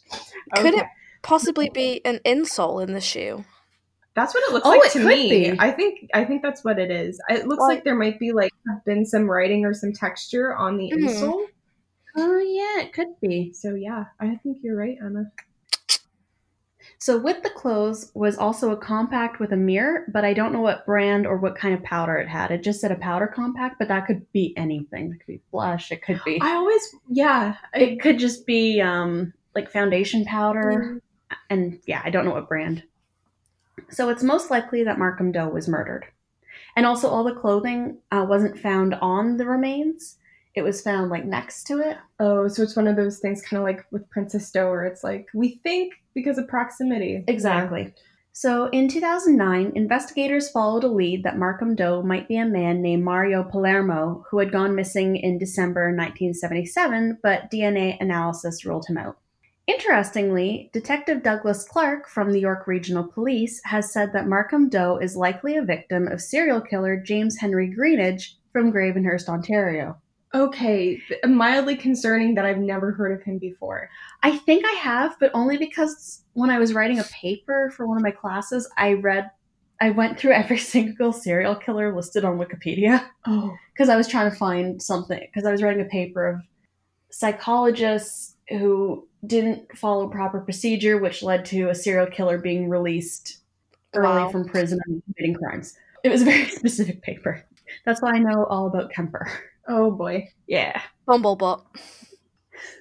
Could 0.57 0.75
Okay. 0.75 0.79
it 0.83 0.87
possibly 1.23 1.71
be 1.71 2.01
an 2.05 2.19
insole 2.27 2.83
in 2.83 2.93
the 2.93 3.01
shoe? 3.01 3.45
That's 4.15 4.35
what 4.35 4.45
it 4.49 4.53
looks 4.53 4.67
Oh, 4.67 4.71
like 4.71 4.85
it 4.85 4.93
to 4.93 5.07
me. 5.07 5.51
be. 5.53 5.57
I 5.59 5.71
think 5.71 6.09
I 6.13 6.25
think 6.25 6.43
that's 6.43 6.63
what 6.65 6.79
it 6.79 6.91
is. 6.91 7.19
It 7.31 7.47
looks 7.47 7.61
Well- 7.61 7.69
like 7.69 7.85
there 7.85 7.95
might 7.95 8.19
be 8.19 8.33
like 8.33 8.53
been 8.85 9.07
some 9.07 9.31
writing 9.31 9.65
or 9.65 9.73
some 9.75 9.93
texture 9.93 10.55
on 10.55 10.77
the 10.77 10.91
Mhm. 10.91 11.05
insole. 11.09 11.47
Oh 12.17 12.39
yeah, 12.39 12.83
it 12.85 12.93
could 12.93 13.19
be. 13.23 13.53
So 13.55 13.75
yeah, 13.75 14.05
I 14.21 14.37
think 14.43 14.59
you're 14.63 14.77
right, 14.77 14.99
Emma. 15.01 15.31
So 16.99 17.19
with 17.19 17.43
the 17.43 17.51
clothes 17.51 18.11
was 18.15 18.37
also 18.37 18.71
a 18.71 18.77
compact 18.77 19.41
with 19.41 19.53
a 19.53 19.57
mirror, 19.57 20.05
but 20.13 20.25
I 20.25 20.35
don't 20.35 20.53
know 20.53 20.61
what 20.61 20.85
brand 20.85 21.27
or 21.27 21.37
what 21.37 21.57
kind 21.57 21.75
of 21.75 21.83
powder 21.83 22.17
it 22.17 22.29
had. 22.29 22.51
It 22.51 22.63
just 22.63 22.81
said 22.81 22.93
a 22.93 22.97
powder 22.97 23.27
compact, 23.27 23.79
but 23.79 23.89
that 23.89 24.07
could 24.07 24.31
be 24.33 24.53
anything. 24.57 25.13
It 25.13 25.19
could 25.19 25.27
be 25.27 25.41
blush. 25.51 25.91
It 25.91 26.03
could 26.03 26.21
be. 26.25 26.39
I 26.41 26.51
always 26.55 26.95
yeah. 27.09 27.57
I, 27.75 27.79
It 27.79 28.01
could 28.01 28.19
just 28.19 28.47
be 28.47 28.81
um, 28.81 29.33
like 29.55 29.71
foundation 29.71 30.25
powder, 30.25 31.01
and 31.51 31.81
yeah, 31.87 32.03
I 32.05 32.11
don't 32.11 32.25
know 32.25 32.33
what 32.33 32.49
brand. 32.49 32.83
So 33.91 34.09
it's 34.09 34.23
most 34.23 34.51
likely 34.51 34.85
that 34.85 34.99
Markham 34.99 35.33
Doe 35.33 35.49
was 35.49 35.69
murdered, 35.69 36.07
and 36.77 36.87
also 36.87 37.09
all 37.09 37.25
the 37.25 37.35
clothing 37.35 37.99
uh, 38.11 38.27
wasn't 38.29 38.59
found 38.59 38.95
on 38.95 39.37
the 39.37 39.47
remains. 39.47 40.19
It 40.55 40.63
was 40.63 40.83
found 40.83 41.11
like 41.11 41.25
next 41.25 41.65
to 41.69 41.79
it. 41.79 41.97
oh, 42.21 42.47
so 42.47 42.63
it's 42.63 42.77
one 42.77 42.87
of 42.87 42.97
those 42.97 43.19
things 43.21 43.41
kind 43.41 43.59
of 43.59 43.65
like 43.65 43.87
with 43.91 44.09
Princess 44.11 44.51
Doe 44.51 44.71
where 44.71 44.85
it's 44.85 45.03
like 45.03 45.29
we 45.33 45.61
think 45.63 45.95
because 46.15 46.37
of 46.37 46.47
proximity. 46.49 47.25
Exactly. 47.27 47.95
So 48.35 48.67
in 48.69 48.89
2009, 48.89 49.73
investigators 49.75 50.51
followed 50.51 50.85
a 50.85 50.89
lead 50.89 51.23
that 51.23 51.39
Markham 51.39 51.75
Doe 51.75 52.03
might 52.03 52.29
be 52.29 52.39
a 52.39 52.47
man 52.47 52.81
named 52.81 53.05
Mario 53.05 53.43
Palermo 53.43 54.25
who 54.31 54.39
had 54.39 54.51
gone 54.51 54.75
missing 54.75 55.17
in 55.17 55.37
December 55.37 55.95
1977, 55.95 57.19
but 57.23 57.51
DNA 57.51 57.99
analysis 58.01 58.65
ruled 58.65 58.87
him 58.87 58.97
out. 58.97 59.19
Interestingly, 59.67 60.71
Detective 60.73 61.23
Douglas 61.23 61.65
Clark 61.65 62.09
from 62.09 62.33
the 62.33 62.41
York 62.41 62.67
Regional 62.67 63.05
Police 63.05 63.61
has 63.65 63.93
said 63.93 64.13
that 64.13 64.27
Markham 64.27 64.69
Doe 64.69 64.97
is 64.97 65.17
likely 65.17 65.57
a 65.57 65.63
victim 65.63 66.09
of 66.09 66.21
serial 66.21 66.61
killer 66.61 66.97
James 66.97 67.39
Henry 67.39 67.73
Greenidge 67.73 68.35
from 68.53 68.73
Gravenhurst, 68.73 69.29
Ontario. 69.29 69.97
Okay, 70.35 71.01
mildly 71.27 71.77
concerning 71.77 72.35
that 72.35 72.45
I've 72.45 72.59
never 72.59 72.91
heard 72.91 73.13
of 73.13 73.23
him 73.23 73.39
before. 73.39 73.89
I 74.23 74.39
think 74.39 74.65
I 74.67 74.73
have, 74.73 75.17
but 75.21 75.31
only 75.35 75.59
because 75.59 76.25
when 76.33 76.51
I 76.51 76.59
was 76.59 76.73
writing 76.73 76.99
a 76.99 77.05
paper 77.05 77.71
for 77.77 77.87
one 77.87 77.99
of 77.99 78.03
my 78.03 78.11
classes, 78.11 78.69
I 78.77 78.95
read, 78.95 79.31
I 79.81 79.91
went 79.91 80.19
through 80.19 80.33
every 80.33 80.59
single 80.75 81.13
serial 81.13 81.55
killer 81.55 81.95
listed 81.95 82.25
on 82.25 82.39
Wikipedia 82.39 83.07
Oh, 83.27 83.55
because 83.73 83.89
I 83.89 83.97
was 83.97 84.09
trying 84.09 84.31
to 84.31 84.37
find 84.37 84.83
something. 84.83 85.21
Because 85.21 85.47
I 85.47 85.53
was 85.53 85.63
writing 85.63 85.83
a 85.83 85.89
paper 85.89 86.27
of 86.27 86.41
psychologists 87.11 88.35
who 88.49 89.07
didn't 89.27 89.77
follow 89.79 90.09
proper 90.09 90.41
procedure, 90.41 90.99
which 90.99 91.23
led 91.23 91.45
to 91.47 91.69
a 91.71 91.75
serial 91.75 92.07
killer 92.07 92.39
being 92.39 92.69
released 92.69 93.39
early 93.95 94.23
Wow. 94.23 94.29
from 94.31 94.45
prison 94.49 94.79
and 94.87 95.03
committing 95.05 95.35
crimes. 95.35 95.77
It 96.05 96.09
was 96.11 96.23
a 96.23 96.25
very 96.27 96.47
specific 96.49 97.03
paper. 97.03 97.45
That's 97.85 98.03
why 98.03 98.13
I 98.15 98.19
know 98.19 98.45
all 98.47 98.67
about 98.67 98.91
Kemper. 98.93 99.31
oh 99.69 99.91
boy. 99.91 100.29
Yeah. 100.47 100.81
Bumblebutt. 101.09 101.63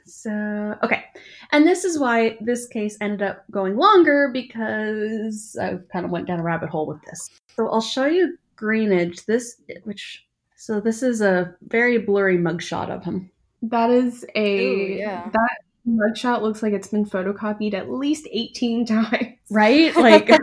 So, 0.06 0.76
okay. 0.84 1.06
And 1.52 1.66
this 1.66 1.84
is 1.86 1.98
why 1.98 2.38
this 2.42 2.68
case 2.68 2.98
ended 3.02 3.22
up 3.24 3.44
going 3.52 3.76
longer 3.78 4.30
because 4.32 5.58
I 5.60 5.78
kind 5.92 6.06
of 6.06 6.12
went 6.12 6.28
down 6.28 6.40
a 6.40 6.44
rabbit 6.44 6.70
hole 6.70 6.86
with 6.86 7.02
this. 7.04 7.30
So, 7.56 7.68
I'll 7.70 7.82
show 7.82 8.06
you 8.06 8.38
Greenidge. 8.58 9.26
This, 9.26 9.62
which, 9.84 10.26
so 10.56 10.80
this 10.80 11.02
is 11.04 11.22
a 11.22 11.56
very 11.68 11.98
blurry 11.98 12.38
mugshot 12.38 12.90
of 12.90 13.04
him. 13.04 13.30
That 13.64 13.90
is 13.90 14.26
a 14.36 14.66
Ooh, 14.66 14.88
yeah. 15.00 15.30
that 15.32 15.58
mugshot 15.88 16.42
looks 16.42 16.62
like 16.62 16.74
it's 16.74 16.88
been 16.88 17.06
photocopied 17.06 17.74
at 17.74 17.92
least 17.92 18.28
18 18.32 18.86
times. 18.88 19.28
Right? 19.50 19.94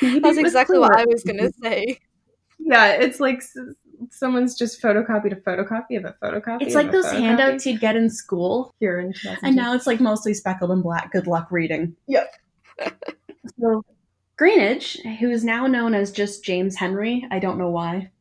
Like, 0.00 0.22
That's 0.22 0.38
exactly 0.38 0.78
what. 0.78 0.96
I 0.96 1.04
was 1.06 1.24
gonna 1.24 1.50
say. 1.62 1.98
Yeah, 2.60 2.92
it's 2.92 3.18
like 3.18 3.42
someone's 4.10 4.56
just 4.56 4.80
photocopied 4.80 5.32
a 5.32 5.40
photocopy 5.40 5.96
of 5.96 6.04
a 6.04 6.14
photocopy. 6.22 6.62
It's 6.62 6.76
like 6.76 6.92
those 6.92 7.06
photocopy 7.06 7.20
handouts 7.20 7.66
you'd 7.66 7.80
get 7.80 7.96
in 7.96 8.08
school, 8.08 8.74
here 8.78 9.00
in 9.00 9.12
and 9.42 9.56
now 9.56 9.74
it's 9.74 9.88
like 9.88 10.00
mostly 10.00 10.34
speckled 10.34 10.70
and 10.70 10.84
black. 10.84 11.10
Good 11.10 11.26
luck 11.26 11.50
reading. 11.50 11.96
Yep. 12.06 12.32
so, 13.60 13.84
Greenidge, 14.38 15.18
who 15.18 15.30
is 15.30 15.42
now 15.42 15.66
known 15.66 15.94
as 15.94 16.12
just 16.12 16.44
James 16.44 16.76
Henry, 16.76 17.26
I 17.32 17.40
don't 17.40 17.58
know 17.58 17.70
why, 17.70 18.12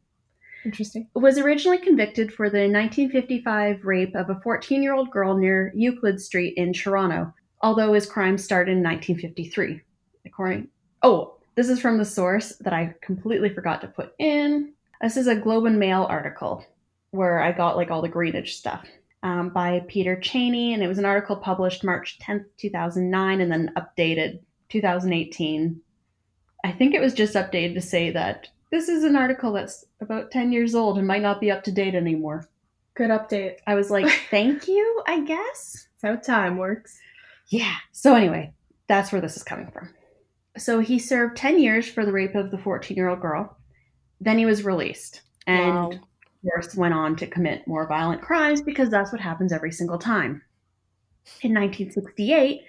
Interesting. 0.66 1.08
was 1.14 1.38
originally 1.38 1.78
convicted 1.78 2.34
for 2.34 2.50
the 2.50 2.60
1955 2.60 3.86
rape 3.86 4.16
of 4.16 4.30
a 4.30 4.40
14 4.42 4.84
year 4.84 4.94
old 4.94 5.12
girl 5.12 5.36
near 5.38 5.72
Euclid 5.76 6.20
Street 6.20 6.56
in 6.58 6.74
Toronto, 6.74 7.34
although 7.62 7.94
his 7.94 8.06
crime 8.06 8.38
started 8.38 8.72
in 8.72 8.84
1953. 8.84 9.82
According, 10.26 10.68
oh, 11.04 11.38
this 11.56 11.70
is 11.70 11.80
from 11.80 11.98
the 11.98 12.06
source 12.06 12.54
that 12.60 12.74
I 12.74 12.94
completely 13.02 13.50
forgot 13.50 13.82
to 13.82 13.88
put 13.88 14.14
in. 14.20 14.74
This 15.02 15.18
is 15.18 15.28
a 15.28 15.36
Globe 15.36 15.66
and 15.66 15.80
Mail 15.80 16.06
article 16.10 16.66
where 17.12 17.40
I 17.40 17.52
got 17.52 17.78
like 17.78 17.92
all 17.92 18.02
the 18.02 18.10
Greenidge 18.10 18.50
stuff 18.50 18.86
um, 19.24 19.50
by 19.50 19.84
Peter 19.88 20.20
Cheney, 20.20 20.74
and 20.74 20.84
it 20.84 20.88
was 20.88 21.00
an 21.00 21.06
article 21.06 21.36
published 21.36 21.84
March 21.84 22.20
10th, 22.20 22.46
2009, 22.58 23.42
and 23.42 23.52
then 23.52 23.74
updated 23.76 24.40
2018. 24.70 25.82
I 26.64 26.72
think 26.72 26.94
it 26.94 27.02
was 27.02 27.14
just 27.14 27.36
updated 27.36 27.76
to 27.76 27.82
say 27.82 28.12
that 28.12 28.50
this 28.72 28.90
is 28.90 29.04
an 29.04 29.16
article 29.16 29.54
that's 29.54 29.86
about 30.02 30.32
10 30.32 30.52
years 30.52 30.76
old 30.76 30.98
and 30.98 31.08
might 31.08 31.22
not 31.22 31.40
be 31.42 31.52
up 31.52 31.64
to 31.64 31.72
date 31.72 31.96
anymore. 31.96 32.48
Good 32.96 33.10
update. 33.10 33.58
I 33.66 33.76
was 33.76 33.90
like, 33.90 34.08
thank 34.32 34.68
you, 34.68 35.04
I 35.08 35.22
guess. 35.22 35.88
That's 36.02 36.28
how 36.28 36.34
time 36.34 36.58
works. 36.58 37.00
Yeah. 37.50 37.76
So, 37.92 38.16
anyway, 38.16 38.54
that's 38.88 39.12
where 39.12 39.22
this 39.22 39.38
is 39.38 39.44
coming 39.44 39.72
from. 39.72 39.90
So, 40.58 40.80
he 40.80 41.00
served 41.00 41.38
10 41.38 41.60
years 41.60 41.88
for 41.88 42.06
the 42.06 42.12
rape 42.12 42.36
of 42.36 42.52
the 42.52 42.58
14 42.58 42.98
year 42.98 43.08
old 43.10 43.22
girl. 43.22 43.58
Then 44.20 44.38
he 44.38 44.46
was 44.46 44.66
released 44.66 45.22
and, 45.46 45.74
Wow. 45.76 45.92
of 45.92 46.00
course, 46.44 46.76
went 46.76 46.94
on 46.94 47.16
to 47.18 47.28
commit 47.28 47.68
more 47.68 47.88
violent 47.88 48.22
crimes 48.22 48.62
because 48.62 48.90
that's 48.90 49.12
what 49.12 49.22
happens 49.22 49.54
every 49.54 49.72
single 49.72 49.98
time. 50.00 50.42
In 51.42 51.54
1968, 51.54 52.62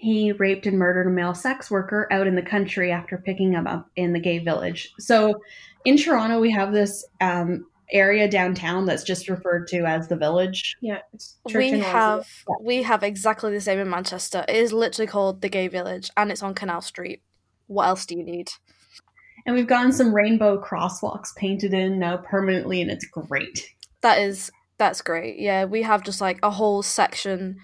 he 0.00 0.30
raped 0.30 0.64
and 0.64 0.78
murdered 0.78 1.08
a 1.08 1.10
male 1.10 1.34
sex 1.34 1.70
worker 1.72 2.06
out 2.12 2.28
in 2.28 2.36
the 2.36 2.42
country 2.42 2.92
after 2.92 3.18
picking 3.18 3.52
him 3.52 3.66
up 3.66 3.90
in 3.96 4.12
the 4.12 4.20
gay 4.20 4.38
village. 4.38 4.92
So, 5.00 5.42
in 5.84 5.96
Toronto, 5.96 6.38
we 6.38 6.52
have 6.52 6.72
this 6.72 7.04
um, 7.20 7.66
area 7.90 8.30
downtown 8.30 8.86
that's 8.86 9.02
just 9.02 9.28
referred 9.28 9.66
to 9.68 9.84
as 9.86 10.06
the 10.06 10.16
village. 10.16 10.76
Yeah, 10.80 11.00
We 11.52 11.72
and 11.72 11.82
have 11.82 12.28
we 12.60 12.84
have 12.84 13.02
exactly 13.02 13.50
the 13.52 13.60
same 13.60 13.80
in 13.80 13.90
Manchester. 13.90 14.44
It 14.48 14.54
is 14.54 14.72
literally 14.72 15.08
called 15.08 15.40
the 15.40 15.48
Gay 15.48 15.66
Village, 15.66 16.10
and 16.16 16.30
it's 16.30 16.44
on 16.44 16.54
Canal 16.54 16.80
Street. 16.80 17.22
what 17.66 17.88
else 17.88 18.06
do 18.06 18.16
you 18.16 18.22
need? 18.22 18.50
And 19.46 19.56
we've 19.56 19.66
gotten 19.66 19.92
some 19.92 20.14
rainbow 20.14 20.62
crosswalks 20.62 21.34
painted 21.34 21.74
in 21.74 21.98
now 21.98 22.18
permanently, 22.18 22.80
and 22.82 22.90
it's 22.90 23.06
great. 23.06 23.68
That 24.02 24.18
is 24.20 24.52
that's 24.78 25.02
great. 25.02 25.40
Yeah, 25.40 25.64
we 25.64 25.82
have 25.82 26.04
just 26.04 26.20
like 26.20 26.38
a 26.44 26.50
whole 26.50 26.84
section 26.84 27.56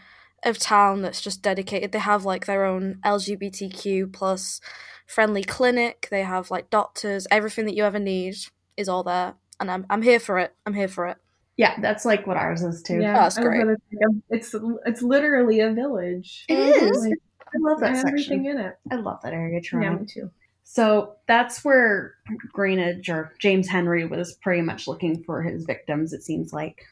of 0.44 0.58
town 0.58 1.02
that's 1.02 1.20
just 1.20 1.42
dedicated. 1.42 1.92
They 1.92 1.98
have 1.98 2.24
like 2.24 2.46
their 2.46 2.64
own 2.64 2.98
LGBTQ 3.04 4.12
plus 4.12 4.60
friendly 5.06 5.44
clinic. 5.44 6.08
They 6.10 6.22
have 6.22 6.50
like 6.50 6.70
doctors. 6.70 7.26
Everything 7.30 7.66
that 7.66 7.74
you 7.74 7.84
ever 7.84 7.98
need 7.98 8.36
is 8.76 8.88
all 8.88 9.02
there, 9.04 9.34
and 9.60 9.70
I'm 9.70 9.86
I'm 9.90 10.02
here 10.02 10.20
for 10.20 10.38
it. 10.38 10.54
I'm 10.66 10.74
here 10.74 10.88
for 10.88 11.06
it. 11.08 11.16
Yeah, 11.56 11.78
that's 11.80 12.04
like 12.04 12.26
what 12.26 12.36
ours 12.36 12.62
is 12.62 12.82
too. 12.82 13.00
Yeah, 13.00 13.14
that's 13.14 13.38
great. 13.38 13.58
gonna 13.60 13.76
say, 13.92 14.20
It's 14.30 14.54
it's 14.86 15.02
literally 15.02 15.60
a 15.60 15.72
village. 15.72 16.44
It 16.48 16.58
is. 16.58 17.04
Like, 17.06 17.14
I 17.46 17.58
love 17.60 17.80
that 17.80 17.94
everything 18.04 18.44
section. 18.44 18.46
in 18.46 18.58
it. 18.58 18.76
I 18.90 18.96
love 18.96 19.20
that 19.22 19.32
area, 19.32 19.60
Yeah, 19.62 19.68
Toronto. 19.70 20.00
me 20.00 20.06
too. 20.06 20.30
So 20.64 21.14
that's 21.28 21.64
where 21.64 22.14
Greenidge 22.56 23.08
or 23.08 23.32
James 23.38 23.68
Henry 23.68 24.04
was 24.06 24.34
pretty 24.42 24.62
much 24.62 24.88
looking 24.88 25.22
for 25.22 25.42
his 25.42 25.64
victims, 25.64 26.12
it 26.12 26.22
seems 26.24 26.52
like. 26.52 26.84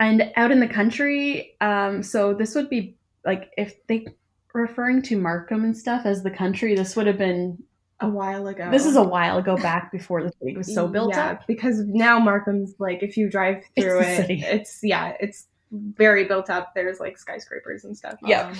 And 0.00 0.30
out 0.36 0.50
in 0.50 0.60
the 0.60 0.68
country, 0.68 1.56
um, 1.60 2.02
so 2.02 2.32
this 2.32 2.54
would 2.54 2.70
be 2.70 2.96
like 3.24 3.50
if 3.56 3.74
they 3.88 4.06
referring 4.54 5.02
to 5.02 5.16
Markham 5.16 5.64
and 5.64 5.76
stuff 5.76 6.02
as 6.04 6.22
the 6.22 6.30
country, 6.30 6.74
this 6.74 6.96
would 6.96 7.06
have 7.06 7.18
been 7.18 7.62
A 8.00 8.08
while 8.08 8.46
ago. 8.46 8.70
this 8.70 8.86
is 8.86 8.96
a 8.96 9.02
while 9.02 9.38
ago 9.38 9.56
back 9.56 9.90
before 9.92 10.22
the 10.22 10.32
city 10.40 10.56
was 10.56 10.72
so 10.72 10.86
built 10.88 11.14
yeah, 11.14 11.30
up. 11.30 11.46
because 11.46 11.80
now 11.86 12.18
Markham's 12.18 12.74
like 12.78 13.02
if 13.02 13.16
you 13.16 13.28
drive 13.30 13.64
through 13.76 13.98
the 13.98 14.32
it, 14.32 14.42
it's 14.42 14.80
yeah, 14.82 15.14
it's 15.20 15.46
very 15.70 16.24
built 16.24 16.48
up. 16.50 16.72
There's 16.74 17.00
like 17.00 17.18
skyscrapers 17.18 17.84
and 17.84 17.96
stuff. 17.96 18.16
Yep. 18.24 18.46
Um, 18.46 18.56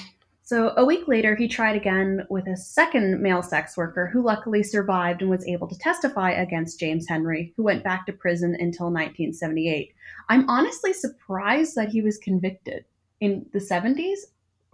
So 0.48 0.72
a 0.78 0.84
week 0.86 1.06
later, 1.06 1.36
he 1.36 1.46
tried 1.46 1.76
again 1.76 2.26
with 2.30 2.46
a 2.48 2.56
second 2.56 3.20
male 3.20 3.42
sex 3.42 3.76
worker 3.76 4.06
who 4.10 4.22
luckily 4.22 4.62
survived 4.62 5.20
and 5.20 5.30
was 5.30 5.46
able 5.46 5.68
to 5.68 5.76
testify 5.78 6.30
against 6.30 6.80
James 6.80 7.06
Henry, 7.06 7.52
who 7.54 7.62
went 7.64 7.84
back 7.84 8.06
to 8.06 8.14
prison 8.14 8.54
until 8.58 8.86
1978. 8.86 9.92
I'm 10.30 10.48
honestly 10.48 10.94
surprised 10.94 11.74
that 11.76 11.90
he 11.90 12.00
was 12.00 12.16
convicted 12.16 12.86
in 13.20 13.44
the 13.52 13.58
70s 13.58 14.20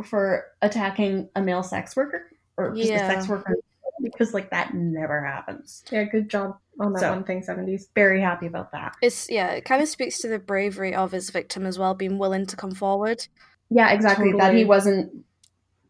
for 0.05 0.45
attacking 0.63 1.29
a 1.35 1.43
male 1.43 1.65
sex 1.65 1.97
worker 1.97 2.31
or 2.57 2.73
just 2.77 2.89
Yeah. 2.89 3.09
a 3.09 3.13
sex 3.13 3.29
worker 3.29 3.57
because 4.01 4.33
like 4.33 4.51
that 4.51 4.75
never 4.75 5.25
happens. 5.25 5.83
yeah, 5.91 6.05
good 6.05 6.29
job 6.29 6.57
on 6.79 6.93
that 6.93 7.01
So- 7.01 7.11
one 7.11 7.25
thing. 7.25 7.43
Seventies. 7.43 7.89
Very 7.97 8.21
happy 8.21 8.47
about 8.47 8.71
that. 8.71 8.95
It's 9.03 9.29
yeah, 9.29 9.49
it 9.49 9.65
kind 9.65 9.83
of 9.83 9.89
speaks 9.89 10.21
to 10.21 10.29
the 10.29 10.39
bravery 10.39 10.95
of 10.95 11.11
his 11.11 11.31
victim 11.31 11.67
as 11.67 11.81
well, 11.81 11.95
being 11.95 12.17
willing 12.17 12.47
to 12.47 12.55
come 12.55 12.77
forward. 12.77 13.27
Yeah, 13.71 13.91
exactly. 13.93 14.33
That 14.35 14.55
he 14.55 14.65
wasn't 14.65 15.25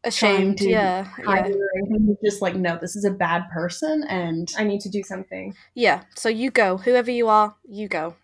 Ashamed, 0.04 0.58
to 0.58 0.68
yeah, 0.68 1.04
hiding 1.04 1.52
yeah, 1.52 1.58
or 1.58 1.68
anything. 1.78 2.06
He's 2.20 2.32
just 2.32 2.42
like, 2.42 2.54
no, 2.56 2.78
this 2.78 2.94
is 2.94 3.04
a 3.04 3.10
bad 3.10 3.44
person 3.52 4.04
and 4.08 4.52
I 4.58 4.64
need 4.64 4.80
to 4.82 4.90
do 4.90 5.02
something. 5.02 5.54
yeah. 5.74 6.02
So 6.14 6.28
you 6.28 6.50
go, 6.50 6.76
whoever 6.76 7.10
you 7.10 7.28
are, 7.28 7.56
you 7.66 7.88
go. 7.88 8.14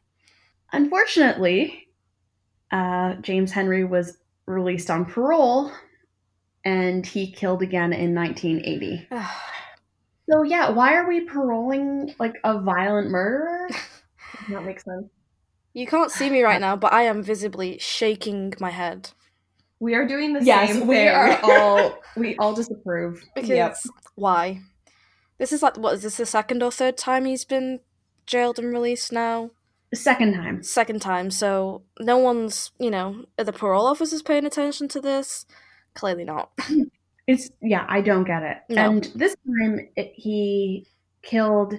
Unfortunately, 0.73 1.89
uh, 2.71 3.15
James 3.23 3.51
Henry 3.53 3.85
was 3.85 4.19
released 4.47 4.91
on 4.91 5.05
parole 5.05 5.73
and 6.65 7.05
he 7.07 7.33
killed 7.33 7.63
again 7.63 7.93
in 7.93 8.15
1980. 8.15 9.09
So, 10.31 10.45
yeah, 10.45 10.71
why 10.71 10.95
are 10.95 11.09
we 11.09 11.23
paroling 11.23 12.15
like 12.21 12.37
a 12.45 12.61
violent 12.61 13.11
murderer? 13.11 13.69
That 14.49 14.65
makes 14.65 14.85
sense. 14.85 15.09
you 15.75 15.89
can't 15.89 16.11
see 16.11 16.31
me 16.31 16.43
right 16.43 16.61
now, 16.61 16.77
but 16.77 16.93
I 16.93 17.03
am 17.03 17.23
visibly 17.23 17.79
shaking 17.79 18.55
my 18.61 18.71
head 18.71 19.11
We 19.81 19.95
are 19.95 20.07
doing 20.07 20.35
the 20.35 20.45
yes, 20.45 20.73
same 20.73 20.87
we 20.87 20.97
thing. 20.97 21.09
are 21.09 21.39
all, 21.43 21.99
we 22.17 22.37
all 22.37 22.55
disapprove. 22.55 23.25
because 23.35 23.49
Yep. 23.51 23.77
why? 24.15 24.61
This 25.39 25.53
is 25.53 25.63
like 25.63 25.77
what 25.79 25.95
is 25.95 26.03
this 26.03 26.19
the 26.19 26.27
second 26.27 26.63
or 26.63 26.71
third 26.71 26.97
time 26.99 27.25
he's 27.25 27.45
been 27.47 27.81
jailed 28.27 28.59
and 28.59 28.73
released 28.73 29.11
now? 29.11 29.51
Second 29.95 30.35
time. 30.35 30.63
Second 30.63 31.01
time, 31.03 31.31
so 31.31 31.83
no 31.99 32.19
one's 32.19 32.71
you 32.79 32.91
know 32.91 33.25
the 33.37 33.53
parole 33.53 33.87
officers 33.87 34.23
paying 34.23 34.45
attention 34.45 34.87
to 34.89 35.01
this? 35.01 35.47
Clearly 35.95 36.25
not. 36.25 36.51
It's, 37.27 37.49
yeah, 37.63 37.87
I 37.89 38.01
don't 38.01 38.25
get 38.25 38.43
it. 38.43 38.57
No. 38.71 38.91
And 38.91 39.05
this 39.15 39.37
time 39.47 39.89
it, 39.95 40.11
he 40.17 40.85
killed 41.23 41.75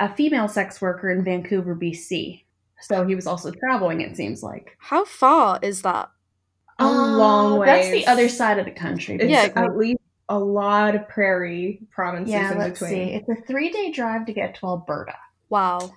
a 0.00 0.12
female 0.12 0.48
sex 0.48 0.80
worker 0.80 1.10
in 1.10 1.22
Vancouver, 1.22 1.76
BC. 1.76 2.42
So 2.80 3.06
he 3.06 3.14
was 3.14 3.28
also 3.28 3.52
traveling, 3.52 4.00
it 4.00 4.16
seems 4.16 4.42
like. 4.42 4.76
How 4.80 5.04
far 5.04 5.60
is 5.62 5.82
that? 5.82 6.10
A 6.80 6.90
long 6.90 7.62
Uh, 7.62 7.64
That's 7.66 7.90
the 7.90 8.06
other 8.06 8.28
side 8.28 8.58
of 8.58 8.64
the 8.64 8.70
country. 8.72 9.16
It's 9.16 9.24
Yeah, 9.30 9.48
at 9.56 9.76
least 9.76 10.00
a 10.28 10.38
lot 10.38 10.94
of 10.94 11.08
prairie 11.08 11.80
provinces 11.90 12.32
Yeah, 12.32 12.52
in 12.52 12.58
let's 12.58 12.80
between. 12.80 13.08
see. 13.08 13.14
It's 13.14 13.28
a 13.28 13.34
three 13.46 13.70
day 13.70 13.90
drive 13.92 14.26
to 14.26 14.32
get 14.32 14.54
to 14.56 14.66
Alberta. 14.66 15.14
Wow, 15.48 15.92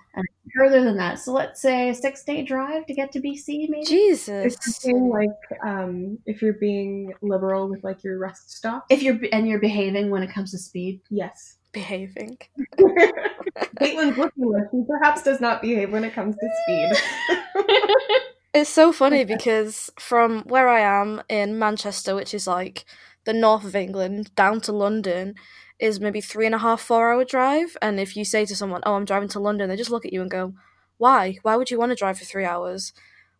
Further 0.56 0.82
than 0.82 0.96
that, 0.96 1.20
so 1.20 1.32
let's 1.32 1.62
say 1.62 1.88
a 1.90 1.94
six 1.94 2.24
day 2.24 2.42
drive 2.42 2.86
to 2.86 2.94
get 2.94 3.12
to 3.12 3.20
BC, 3.20 3.68
maybe. 3.68 3.84
Jesus. 3.86 4.56
If 4.78 4.84
you're 4.84 5.08
like, 5.08 5.30
um, 5.64 6.18
if 6.26 6.42
you're 6.42 6.54
being 6.54 7.12
liberal 7.22 7.68
with 7.68 7.82
like 7.84 8.02
your 8.02 8.18
rest 8.18 8.50
stop, 8.56 8.84
If 8.90 9.02
you're 9.02 9.18
and 9.32 9.46
you're 9.48 9.60
behaving 9.60 10.10
when 10.10 10.22
it 10.24 10.30
comes 10.32 10.50
to 10.50 10.58
speed. 10.58 11.00
yes. 11.10 11.56
Behaving. 11.72 12.36
Caitlin's 12.78 14.16
looking 14.18 14.50
like 14.52 14.64
she 14.70 14.82
perhaps 14.88 15.22
does 15.22 15.40
not 15.40 15.60
behave 15.62 15.90
when 15.92 16.04
it 16.04 16.12
comes 16.14 16.36
to 16.36 16.48
speed. 16.64 17.36
It's 18.54 18.70
so 18.70 18.92
funny 18.92 19.24
because 19.24 19.90
from 19.98 20.42
where 20.44 20.68
I 20.68 20.80
am 20.80 21.22
in 21.28 21.58
Manchester, 21.58 22.14
which 22.14 22.32
is 22.32 22.46
like 22.46 22.84
the 23.24 23.32
north 23.32 23.64
of 23.64 23.74
England, 23.76 24.34
down 24.36 24.60
to 24.62 24.72
London 24.72 25.34
is 25.80 25.98
maybe 26.00 26.20
three 26.20 26.46
and 26.46 26.54
a 26.54 26.58
half, 26.58 26.80
four 26.80 27.12
hour 27.12 27.24
drive. 27.24 27.76
And 27.82 27.98
if 27.98 28.16
you 28.16 28.24
say 28.24 28.46
to 28.46 28.54
someone, 28.56 28.82
Oh, 28.86 28.94
I'm 28.94 29.04
driving 29.04 29.28
to 29.30 29.40
London, 29.40 29.68
they 29.68 29.76
just 29.76 29.90
look 29.90 30.06
at 30.06 30.12
you 30.12 30.22
and 30.22 30.30
go, 30.30 30.54
Why? 30.98 31.38
Why 31.42 31.56
would 31.56 31.70
you 31.70 31.78
want 31.78 31.90
to 31.90 31.96
drive 31.96 32.18
for 32.18 32.24
three 32.24 32.44
hours? 32.44 32.92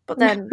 But 0.07 0.19
then 0.19 0.51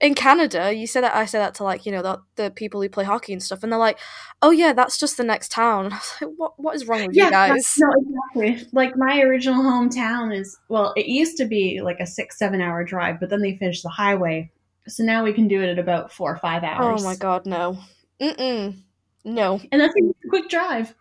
in 0.00 0.14
Canada, 0.14 0.72
you 0.72 0.86
say 0.86 1.00
that 1.00 1.14
I 1.14 1.26
say 1.26 1.38
that 1.38 1.54
to 1.56 1.64
like, 1.64 1.84
you 1.84 1.92
know, 1.92 2.02
the, 2.02 2.20
the 2.36 2.50
people 2.50 2.80
who 2.80 2.88
play 2.88 3.04
hockey 3.04 3.32
and 3.32 3.42
stuff, 3.42 3.62
and 3.62 3.70
they're 3.70 3.78
like, 3.78 3.98
Oh 4.40 4.50
yeah, 4.50 4.72
that's 4.72 4.98
just 4.98 5.16
the 5.16 5.24
next 5.24 5.52
town. 5.52 5.86
I 5.92 5.96
was 5.96 6.14
like, 6.20 6.30
What 6.36 6.52
what 6.56 6.74
is 6.74 6.86
wrong 6.86 7.06
with 7.06 7.16
you 7.16 7.30
guys? 7.30 7.76
No, 7.78 7.90
exactly. 8.34 8.68
Like 8.72 8.96
my 8.96 9.20
original 9.20 9.62
hometown 9.62 10.34
is 10.34 10.56
well, 10.68 10.92
it 10.96 11.06
used 11.06 11.36
to 11.38 11.44
be 11.44 11.80
like 11.82 12.00
a 12.00 12.06
six, 12.06 12.38
seven 12.38 12.60
hour 12.60 12.84
drive, 12.84 13.20
but 13.20 13.30
then 13.30 13.42
they 13.42 13.56
finished 13.56 13.82
the 13.82 13.90
highway. 13.90 14.50
So 14.86 15.02
now 15.02 15.24
we 15.24 15.32
can 15.32 15.48
do 15.48 15.62
it 15.62 15.70
at 15.70 15.78
about 15.78 16.12
four 16.12 16.32
or 16.32 16.38
five 16.38 16.62
hours. 16.62 17.02
Oh 17.02 17.04
my 17.04 17.16
god, 17.16 17.46
no. 17.46 17.78
Mm-mm. 18.20 18.82
No. 19.24 19.60
And 19.72 19.80
that's 19.80 19.94
a 19.96 20.28
quick 20.28 20.48
drive. 20.48 20.94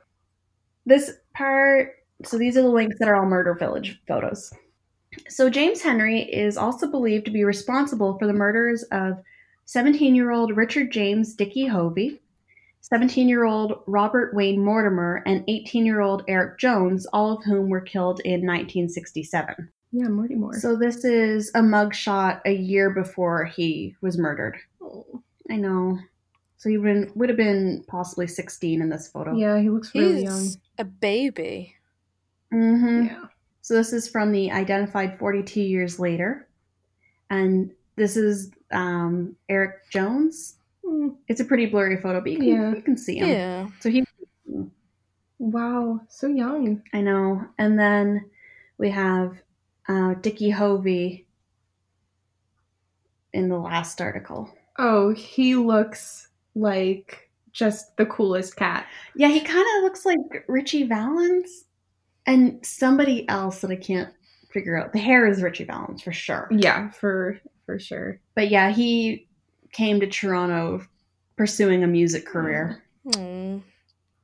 This 0.85 1.11
part, 1.33 1.91
so 2.23 2.37
these 2.37 2.57
are 2.57 2.61
the 2.61 2.69
links 2.69 2.97
that 2.99 3.07
are 3.07 3.15
all 3.15 3.25
Murder 3.25 3.53
Village 3.53 4.01
photos. 4.07 4.53
So 5.29 5.49
James 5.49 5.81
Henry 5.81 6.21
is 6.21 6.57
also 6.57 6.87
believed 6.87 7.25
to 7.25 7.31
be 7.31 7.43
responsible 7.43 8.17
for 8.17 8.27
the 8.27 8.33
murders 8.33 8.83
of 8.91 9.21
17 9.65 10.15
year 10.15 10.31
old 10.31 10.55
Richard 10.55 10.91
James 10.91 11.33
Dickey 11.35 11.65
Hovey, 11.65 12.21
17 12.81 13.29
year 13.29 13.45
old 13.45 13.81
Robert 13.87 14.33
Wayne 14.33 14.63
Mortimer, 14.63 15.23
and 15.25 15.43
18 15.47 15.85
year 15.85 16.01
old 16.01 16.23
Eric 16.27 16.59
Jones, 16.59 17.05
all 17.07 17.37
of 17.37 17.43
whom 17.43 17.69
were 17.69 17.81
killed 17.81 18.19
in 18.25 18.45
1967. 18.45 19.69
yeah, 19.91 20.07
Morty 20.07 20.35
Moore. 20.35 20.53
So 20.59 20.75
this 20.75 21.05
is 21.05 21.49
a 21.55 21.61
mugshot 21.61 22.41
a 22.45 22.53
year 22.53 22.89
before 22.89 23.45
he 23.45 23.95
was 24.01 24.17
murdered. 24.17 24.57
Oh. 24.81 25.21
I 25.49 25.57
know. 25.57 25.99
So 26.57 26.69
he 26.69 26.77
would 26.77 27.11
would 27.15 27.29
have 27.29 27.37
been 27.37 27.83
possibly 27.87 28.25
16 28.27 28.81
in 28.81 28.89
this 28.89 29.07
photo. 29.09 29.35
yeah, 29.35 29.59
he 29.59 29.69
looks 29.69 29.93
really 29.93 30.23
young. 30.23 30.47
A 30.77 30.85
baby. 30.85 31.75
Mm-hmm. 32.53 33.05
Yeah. 33.07 33.25
So 33.63 33.73
this 33.75 33.93
is 33.93 34.09
from 34.09 34.33
the 34.33 34.51
identified 34.51 35.17
42 35.17 35.61
years 35.61 35.97
later, 35.97 36.49
and 37.29 37.71
this 37.95 38.17
is 38.17 38.51
um, 38.71 39.37
Eric 39.47 39.89
Jones. 39.89 40.55
Mm, 40.85 41.15
It's 41.29 41.39
a 41.39 41.45
pretty 41.45 41.67
blurry 41.67 41.95
photo, 42.01 42.19
but 42.19 42.31
you 42.33 42.39
can, 42.39 42.47
Yeah. 42.47 42.75
you 42.75 42.81
can 42.81 42.97
see 42.97 43.19
him. 43.19 43.29
Yeah. 43.29 43.67
So 43.79 43.89
he, 43.89 44.03
Wow, 45.39 46.01
so 46.09 46.27
young. 46.27 46.83
I 46.93 46.99
know. 46.99 47.41
And 47.57 47.79
then 47.79 48.29
we 48.77 48.89
have 48.89 49.37
uh, 49.87 50.15
Dickie 50.15 50.49
Hovey 50.49 51.25
in 53.31 53.47
the 53.47 53.57
last 53.57 54.01
article. 54.01 54.53
Oh, 54.77 55.13
he 55.13 55.55
looks 55.55 56.27
like 56.53 57.29
just 57.53 57.95
the 57.95 58.05
coolest 58.07 58.57
cat. 58.57 58.87
Yeah, 59.15 59.29
he 59.29 59.39
kind 59.39 59.65
of 59.77 59.83
looks 59.83 60.05
like 60.05 60.19
Ritchie 60.49 60.83
Valens 60.83 61.63
and 62.25 62.65
somebody 62.65 63.27
else 63.29 63.61
that 63.61 63.71
I 63.71 63.75
can't 63.75 64.13
figure 64.51 64.77
out. 64.79 64.93
The 64.93 64.99
hair 64.99 65.27
is 65.27 65.41
Ritchie 65.41 65.65
Valens 65.65 66.01
for 66.01 66.13
sure. 66.13 66.47
Yeah, 66.51 66.89
for 66.91 67.39
for 67.65 67.79
sure. 67.79 68.19
But 68.35 68.49
yeah, 68.49 68.71
he 68.71 69.27
came 69.71 69.99
to 69.99 70.07
Toronto 70.07 70.85
pursuing 71.35 71.83
a 71.83 71.87
music 71.87 72.25
career. 72.25 72.83
Hmm. 73.13 73.59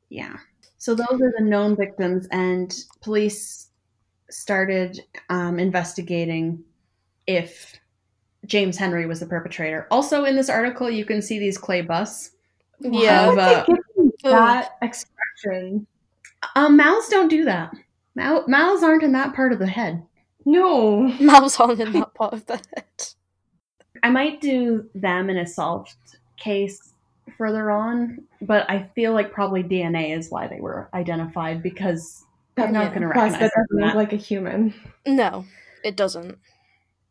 Yeah. 0.10 0.38
So 0.78 0.96
those 0.96 1.22
are 1.22 1.34
the 1.38 1.44
known 1.44 1.76
victims, 1.76 2.28
and 2.32 2.74
police 3.02 3.68
started 4.30 5.02
um, 5.30 5.60
investigating 5.60 6.64
if 7.28 7.76
James 8.46 8.78
Henry 8.78 9.06
was 9.06 9.20
the 9.20 9.26
perpetrator. 9.26 9.88
Also, 9.92 10.24
in 10.24 10.36
this 10.36 10.50
article, 10.50 10.90
you 10.90 11.04
can 11.04 11.22
see 11.22 11.40
these 11.40 11.58
clay 11.58 11.82
busts. 11.82 12.32
Yeah. 12.80 13.32
Of, 13.32 13.38
uh, 13.38 13.66
Give 13.66 13.78
him 13.98 14.12
Ugh. 14.24 14.32
that 14.32 14.78
expression. 14.82 15.86
Um, 16.56 16.78
mouths 16.78 17.10
don't 17.10 17.28
do 17.28 17.44
that. 17.46 17.74
Mou- 18.16 18.46
mouths 18.48 18.84
aren't 18.84 19.04
in 19.04 19.12
that 19.14 19.34
part 19.34 19.52
of 19.54 19.60
the 19.60 19.68
head. 19.68 20.04
No. 20.46 21.02
Mouths 21.20 21.60
aren't 21.60 21.80
in 21.82 21.92
that 21.94 22.14
part 22.16 22.34
of 22.34 22.46
the 22.46 22.56
head. 22.56 22.86
I 24.04 24.10
might 24.10 24.40
do 24.42 24.90
them 24.96 25.30
in 25.30 25.38
a 25.38 25.46
solved 25.46 25.94
case 26.38 26.94
further 27.38 27.70
on, 27.72 28.24
but 28.42 28.70
I 28.70 28.90
feel 28.96 29.14
like 29.14 29.32
probably 29.34 29.64
DNA 29.64 30.18
is 30.18 30.30
why 30.32 30.48
they 30.48 30.60
were 30.60 30.90
identified 30.94 31.62
because 31.62 32.24
I'm 32.58 32.72
not 32.72 32.86
Yeah. 32.86 32.90
going 32.90 33.02
to 33.02 33.10
Plus, 33.14 33.32
recognize 33.34 33.40
that 33.52 33.52
doesn't 33.56 33.78
that. 33.80 33.86
look 33.88 33.96
like 33.96 34.14
a 34.14 34.18
human. 34.18 34.74
No, 35.06 35.46
it 35.84 35.96
doesn't. 35.96 36.38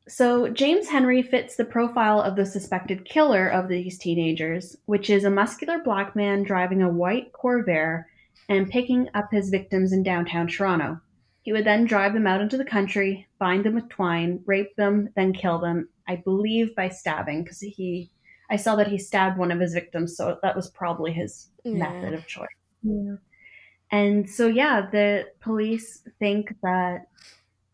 So, 0.08 0.48
James 0.48 0.88
Henry 0.88 1.20
fits 1.22 1.56
the 1.56 1.66
profile 1.66 2.22
of 2.22 2.34
the 2.34 2.46
suspected 2.46 3.04
killer 3.04 3.46
of 3.48 3.68
these 3.68 3.98
teenagers, 3.98 4.74
which 4.86 5.10
is 5.10 5.24
a 5.24 5.30
muscular 5.30 5.78
black 5.80 6.16
man 6.16 6.42
driving 6.44 6.80
a 6.82 6.88
white 6.88 7.30
Corvair 7.32 8.04
and 8.48 8.70
picking 8.70 9.08
up 9.14 9.30
his 9.30 9.50
victims 9.50 9.92
in 9.92 10.02
downtown 10.02 10.46
Toronto. 10.46 11.00
He 11.42 11.52
would 11.52 11.64
then 11.64 11.84
drive 11.84 12.12
them 12.12 12.26
out 12.26 12.40
into 12.40 12.56
the 12.56 12.64
country, 12.64 13.26
bind 13.38 13.64
them 13.64 13.74
with 13.74 13.88
twine, 13.88 14.42
rape 14.46 14.74
them, 14.76 15.08
then 15.16 15.32
kill 15.32 15.58
them, 15.58 15.88
I 16.06 16.16
believe 16.16 16.74
by 16.74 16.88
stabbing, 16.88 17.42
because 17.42 17.60
he. 17.60 18.10
I 18.50 18.56
saw 18.56 18.76
that 18.76 18.88
he 18.88 18.98
stabbed 18.98 19.38
one 19.38 19.50
of 19.50 19.60
his 19.60 19.74
victims, 19.74 20.16
so 20.16 20.38
that 20.42 20.56
was 20.56 20.70
probably 20.70 21.12
his 21.12 21.50
Yeah. 21.64 21.74
method 21.74 22.14
of 22.14 22.26
choice. 22.26 22.48
And 23.90 24.28
so, 24.28 24.46
yeah, 24.46 24.88
the 24.90 25.26
police 25.40 26.02
think 26.18 26.54
that 26.62 27.08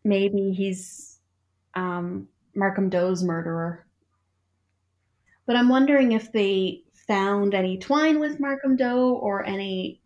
maybe 0.03 0.51
he's 0.51 1.19
um, 1.75 2.27
Markham 2.55 2.89
Doe's 2.89 3.23
murderer. 3.23 3.85
But 5.45 5.55
I'm 5.55 5.69
wondering 5.69 6.11
if 6.13 6.31
they 6.31 6.83
found 7.07 7.53
any 7.53 7.77
twine 7.77 8.19
with 8.19 8.39
Markham 8.39 8.75
Doe 8.75 9.13
or 9.13 9.45
any 9.45 10.01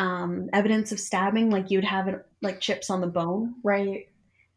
um, 0.00 0.48
evidence 0.52 0.92
of 0.92 1.00
stabbing, 1.00 1.50
like 1.50 1.70
you'd 1.70 1.84
have 1.84 2.08
it 2.08 2.24
like 2.42 2.60
chips 2.60 2.88
on 2.90 3.00
the 3.00 3.06
bone, 3.06 3.54
Right. 3.62 4.06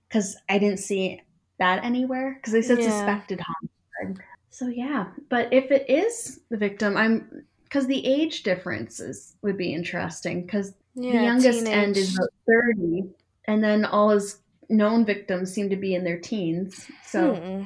because 0.08 0.38
I 0.50 0.58
didn't 0.60 0.80
see 0.80 1.22
that 1.60 1.84
anywhere. 1.84 2.36
Because 2.36 2.54
they 2.54 2.62
said 2.62 2.80
Yeah. 2.80 2.90
suspected 2.92 3.40
homicide. 3.42 4.24
So 4.50 4.68
yeah, 4.68 5.12
but 5.30 5.52
if 5.52 5.72
it 5.72 5.90
is 5.90 6.40
the 6.50 6.58
victim, 6.58 6.96
I'm 6.98 7.46
because 7.66 7.88
the 7.88 8.06
age 8.06 8.44
differences 8.44 9.36
would 9.42 9.58
be 9.58 9.74
interesting. 9.74 10.44
Because 10.46 10.74
Yeah, 10.96 11.18
the 11.20 11.24
youngest 11.26 11.60
teenage. 11.66 11.74
end 11.76 11.98
is 11.98 12.16
about 12.16 12.30
30 12.48 13.04
and 13.48 13.64
then 13.64 13.84
all 13.84 14.10
his 14.12 14.40
known 14.70 15.04
victims 15.06 15.52
seem 15.52 15.70
to 15.70 15.76
be 15.76 15.94
in 15.96 16.04
their 16.04 16.20
teens 16.20 16.88
so 17.06 17.36
Hmm. 17.36 17.64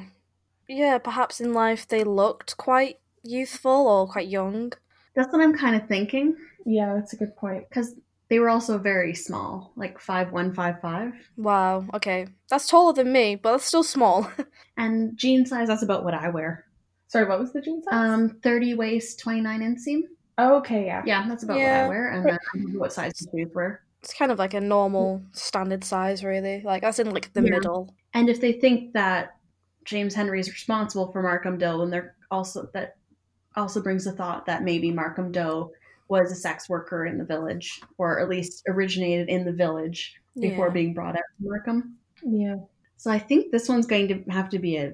Yeah, 0.66 0.98
perhaps 0.98 1.40
in 1.40 1.52
life 1.54 1.86
they 1.86 2.04
looked 2.04 2.56
quite 2.56 2.96
youthful 3.22 3.86
or 3.86 4.08
quite 4.08 4.28
young. 4.28 4.72
That's 5.18 5.32
what 5.32 5.42
i'm 5.42 5.54
kind 5.54 5.76
of 5.76 5.86
thinking 5.88 6.34
Yeah, 6.64 6.94
that's 6.94 7.12
a 7.12 7.16
good 7.16 7.34
point. 7.36 7.64
because 7.68 7.94
they 8.30 8.38
were 8.38 8.48
also 8.48 8.78
very 8.78 9.14
small 9.14 9.72
like 9.76 9.98
five 10.00 10.32
one 10.32 10.54
five 10.54 10.80
five 10.80 11.12
Wow, 11.36 11.86
okay. 11.94 12.26
That's 12.50 12.66
taller 12.68 12.92
than 12.92 13.10
me, 13.12 13.36
but 13.36 13.52
that's 13.52 13.64
still 13.64 13.82
small. 13.82 14.30
and 14.76 15.16
jean 15.16 15.44
size 15.46 15.68
that's 15.68 15.82
about 15.82 16.04
what 16.04 16.14
i 16.14 16.28
wear 16.28 16.64
Sorry, 17.08 17.26
what 17.28 17.40
was 17.40 17.52
the 17.54 17.60
jean 17.62 17.82
size? 17.82 17.92
um 17.94 18.38
30 18.42 18.74
waist 18.74 19.18
29 19.20 19.60
inseam 19.68 20.00
okay, 20.38 20.84
yeah. 20.86 21.02
yeah 21.06 21.26
that's 21.28 21.42
about 21.44 21.58
Yeah. 21.58 21.78
what 21.80 21.84
i 21.86 21.88
wear 21.88 22.12
and 22.12 22.24
then 22.26 22.34
I 22.54 22.58
don't 22.58 22.72
know 22.74 22.80
what 22.80 22.92
size 22.92 23.12
the 23.14 23.26
shoes 23.36 23.50
were 23.54 23.80
it's 24.02 24.14
kind 24.14 24.30
of 24.30 24.38
like 24.38 24.54
a 24.54 24.60
normal 24.60 25.22
standard 25.32 25.82
size, 25.82 26.22
really. 26.22 26.60
Like, 26.62 26.82
that's 26.82 27.00
in 27.00 27.10
like 27.10 27.32
the 27.32 27.42
Yeah. 27.42 27.50
middle. 27.56 27.92
and 28.14 28.28
if 28.28 28.40
they 28.40 28.52
think 28.52 28.92
that 28.92 29.34
james 29.84 30.14
henry 30.14 30.38
is 30.38 30.48
responsible 30.50 31.10
for 31.10 31.20
markham 31.22 31.56
Dill, 31.58 31.78
then 31.80 31.90
they're 31.90 32.14
also 32.30 32.68
that 32.74 32.97
also 33.58 33.82
brings 33.82 34.04
the 34.04 34.12
thought 34.12 34.46
that 34.46 34.62
maybe 34.62 34.90
markham 34.90 35.30
doe 35.32 35.70
was 36.08 36.32
a 36.32 36.34
sex 36.34 36.68
worker 36.68 37.04
in 37.06 37.18
the 37.18 37.24
village 37.24 37.80
or 37.98 38.18
at 38.20 38.28
least 38.28 38.62
originated 38.68 39.28
in 39.28 39.44
the 39.44 39.52
village 39.52 40.14
before 40.40 40.68
Yeah. 40.68 40.72
being 40.72 40.94
brought 40.94 41.16
out 41.16 41.22
to 41.38 41.48
markham 41.48 41.96
Yeah. 42.22 42.56
so 42.96 43.10
i 43.10 43.18
think 43.18 43.50
this 43.52 43.68
one's 43.68 43.86
going 43.86 44.08
to 44.08 44.30
have 44.30 44.48
to 44.50 44.58
be 44.58 44.76
a 44.76 44.92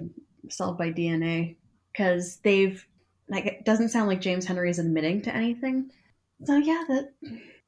solved 0.48 0.78
by 0.78 0.90
dna 0.92 1.56
because 1.92 2.36
they've 2.42 2.84
like 3.28 3.46
it 3.46 3.64
doesn't 3.64 3.90
sound 3.90 4.08
like 4.08 4.20
james 4.20 4.44
henry 4.46 4.68
is 4.70 4.78
admitting 4.78 5.22
to 5.22 5.34
anything 5.34 5.90
so 6.44 6.56
yeah 6.56 6.82
that 6.88 7.12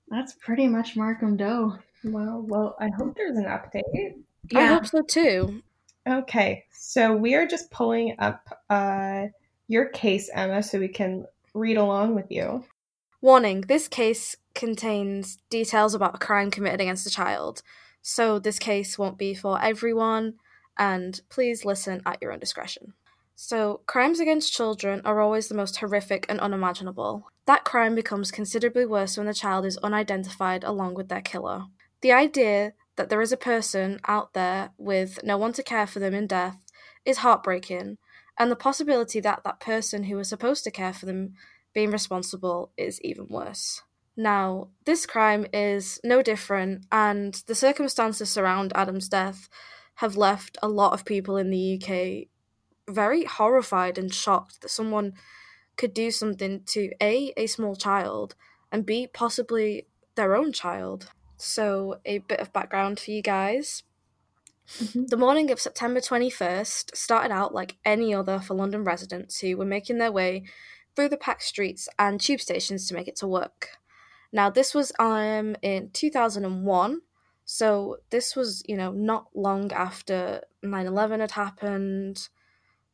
that's 0.09 0.35
pretty 0.35 0.66
much 0.68 0.96
markham 0.96 1.37
doe 1.37 1.78
Well, 2.04 2.44
well, 2.46 2.76
I 2.78 2.88
hope 2.96 3.16
there's 3.16 3.37
an 3.37 3.46
update. 3.46 4.14
I 4.54 4.66
hope 4.66 4.87
so 4.87 5.02
too. 5.02 5.61
Okay, 6.06 6.64
so 6.70 7.16
we 7.16 7.35
are 7.35 7.46
just 7.48 7.68
pulling 7.72 8.14
up 8.20 8.46
uh, 8.70 9.24
your 9.68 9.87
case, 9.87 10.31
Emma, 10.33 10.62
so 10.62 10.79
we 10.79 10.88
can 10.88 11.26
read 11.55 11.76
along 11.76 12.14
with 12.14 12.26
you. 12.31 12.64
Warning 13.20 13.62
this 13.62 13.88
case 13.88 14.37
contains 14.55 15.38
details 15.50 15.94
about 15.94 16.14
a 16.14 16.18
crime 16.18 16.50
committed 16.50 16.81
against 16.81 17.07
a 17.07 17.11
child, 17.11 17.62
so 18.02 18.38
this 18.38 18.59
case 18.59 18.98
won't 18.98 19.18
be 19.18 19.35
for 19.35 19.61
everyone, 19.61 20.35
and 20.79 21.20
please 21.29 21.64
listen 21.64 22.02
at 22.07 22.20
your 22.20 22.33
own 22.33 22.38
discretion. 22.38 22.94
So, 23.35 23.83
crimes 23.87 24.20
against 24.20 24.52
children 24.52 25.02
are 25.05 25.20
always 25.20 25.48
the 25.48 25.55
most 25.55 25.76
horrific 25.76 26.24
and 26.29 26.40
unimaginable. 26.40 27.26
That 27.46 27.64
crime 27.64 27.94
becomes 27.94 28.31
considerably 28.31 28.87
worse 28.87 29.16
when 29.16 29.26
the 29.26 29.35
child 29.35 29.66
is 29.66 29.76
unidentified 29.79 30.64
along 30.64 30.94
with 30.94 31.09
their 31.09 31.20
killer. 31.20 31.64
The 32.00 32.12
idea 32.12 32.72
that 32.96 33.11
there 33.11 33.20
is 33.20 33.33
a 33.33 33.37
person 33.37 34.00
out 34.07 34.33
there 34.33 34.70
with 34.79 35.22
no 35.22 35.37
one 35.37 35.52
to 35.55 35.62
care 35.62 35.87
for 35.87 35.98
them 35.98 36.14
in 36.14 36.26
death 36.26 36.59
is 37.05 37.18
heartbreaking, 37.18 37.98
and 38.38 38.51
the 38.51 38.57
possibility 38.57 39.20
that 39.20 39.42
that 39.44 39.61
person 39.61 40.05
who 40.05 40.16
was 40.16 40.29
supposed 40.29 40.64
to 40.64 40.70
care 40.70 40.92
for 40.92 41.07
them 41.07 41.35
being 41.75 41.90
responsible 41.90 42.72
is 42.77 43.01
even 43.03 43.27
worse. 43.29 43.83
Now, 44.16 44.68
this 44.85 45.05
crime 45.05 45.46
is 45.53 46.01
no 46.03 46.22
different, 46.22 46.87
and 46.90 47.35
the 47.46 47.55
circumstances 47.55 48.31
surround 48.31 48.72
Adam's 48.75 49.09
death 49.09 49.49
have 49.96 50.16
left 50.16 50.57
a 50.62 50.68
lot 50.68 50.92
of 50.92 51.05
people 51.05 51.37
in 51.37 51.51
the 51.51 51.81
UK 51.81 52.29
very 52.88 53.25
horrified 53.25 53.99
and 53.99 54.12
shocked 54.12 54.62
that 54.62 54.70
someone 54.70 55.12
could 55.77 55.92
do 55.92 56.11
something 56.11 56.62
to 56.66 56.90
A, 57.03 57.33
a 57.37 57.46
small 57.46 57.77
child, 57.77 58.35
and 58.72 58.87
B, 58.87 59.07
possibly 59.07 59.87
their 60.14 60.35
own 60.35 60.53
child. 60.53 61.11
So, 61.37 62.01
a 62.07 62.18
bit 62.18 62.40
of 62.40 62.53
background 62.53 62.99
for 62.99 63.11
you 63.11 63.22
guys. 63.22 63.83
The 64.94 65.16
morning 65.16 65.50
of 65.50 65.61
September 65.61 66.00
21st 66.00 66.96
started 66.96 67.33
out 67.33 67.55
like 67.55 67.76
any 67.85 68.12
other 68.14 68.40
for 68.40 68.55
London 68.55 68.85
residents 68.85 69.38
who 69.40 69.57
were 69.57 69.64
making 69.64 69.98
their 69.98 70.12
way 70.12 70.44
through 70.94 71.09
the 71.11 71.16
packed 71.16 71.42
streets 71.42 71.88
and 71.98 72.20
tube 72.20 72.40
stations 72.40 72.88
to 72.88 72.94
make 72.94 73.07
it 73.07 73.16
to 73.16 73.26
work. 73.29 73.68
Now, 74.33 74.50
this 74.50 74.74
was 74.74 74.92
um 74.98 75.57
in 75.62 75.90
2001, 75.92 77.00
so 77.44 77.98
this 78.11 78.35
was, 78.35 78.62
you 78.66 78.76
know, 78.76 78.90
not 78.90 79.29
long 79.35 79.72
after 79.72 80.42
9 80.62 80.87
11 80.87 81.20
had 81.20 81.31
happened, 81.33 82.29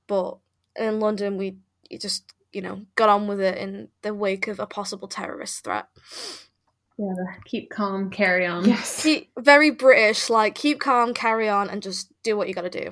but 0.07 0.39
in 0.77 1.01
London, 1.01 1.39
we 1.39 1.57
just, 1.99 2.33
you 2.53 2.61
know, 2.61 2.83
got 2.97 3.09
on 3.09 3.27
with 3.27 3.41
it 3.41 3.57
in 3.57 3.89
the 4.03 4.13
wake 4.13 4.47
of 4.47 4.61
a 4.61 4.67
possible 4.67 5.09
terrorist 5.09 5.65
threat. 5.65 5.89
Yeah 6.99 7.37
keep 7.45 7.71
calm 7.71 8.11
carry 8.11 8.47
on 8.47 8.65
Yes. 8.65 9.03
Keep, 9.03 9.31
very 9.39 9.71
British, 9.71 10.31
like 10.31 10.55
keep 10.55 10.81
calm, 10.81 11.15
carry 11.15 11.49
on, 11.49 11.69
and 11.69 11.83
just 11.83 12.13
do 12.23 12.37
what 12.37 12.49
you 12.49 12.55
gotta 12.55 12.71
do. 12.71 12.91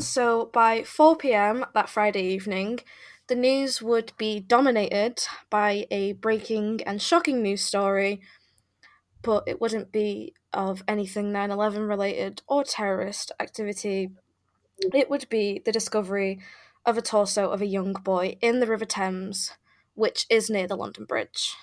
So 0.00 0.50
by 0.52 0.84
4 0.84 1.16
pm 1.16 1.66
that 1.74 1.88
Friday 1.88 2.22
evening, 2.22 2.80
the 3.26 3.34
news 3.34 3.82
would 3.82 4.12
be 4.16 4.40
dominated 4.40 5.24
by 5.50 5.86
a 5.90 6.12
breaking 6.12 6.80
and 6.86 7.02
shocking 7.02 7.42
news 7.42 7.62
story, 7.62 8.20
but 9.22 9.44
it 9.46 9.60
wouldn't 9.60 9.92
be 9.92 10.34
of 10.52 10.82
anything 10.88 11.32
9 11.32 11.50
11 11.50 11.82
related 11.82 12.42
or 12.46 12.64
terrorist 12.64 13.32
activity. 13.40 14.10
It 14.94 15.10
would 15.10 15.28
be 15.28 15.60
the 15.64 15.72
discovery 15.72 16.40
of 16.86 16.96
a 16.96 17.02
torso 17.02 17.50
of 17.50 17.60
a 17.60 17.66
young 17.66 17.92
boy 17.92 18.36
in 18.40 18.60
the 18.60 18.66
River 18.66 18.86
Thames, 18.86 19.52
which 19.94 20.24
is 20.30 20.48
near 20.48 20.66
the 20.66 20.76
London 20.76 21.04
Bridge. 21.04 21.54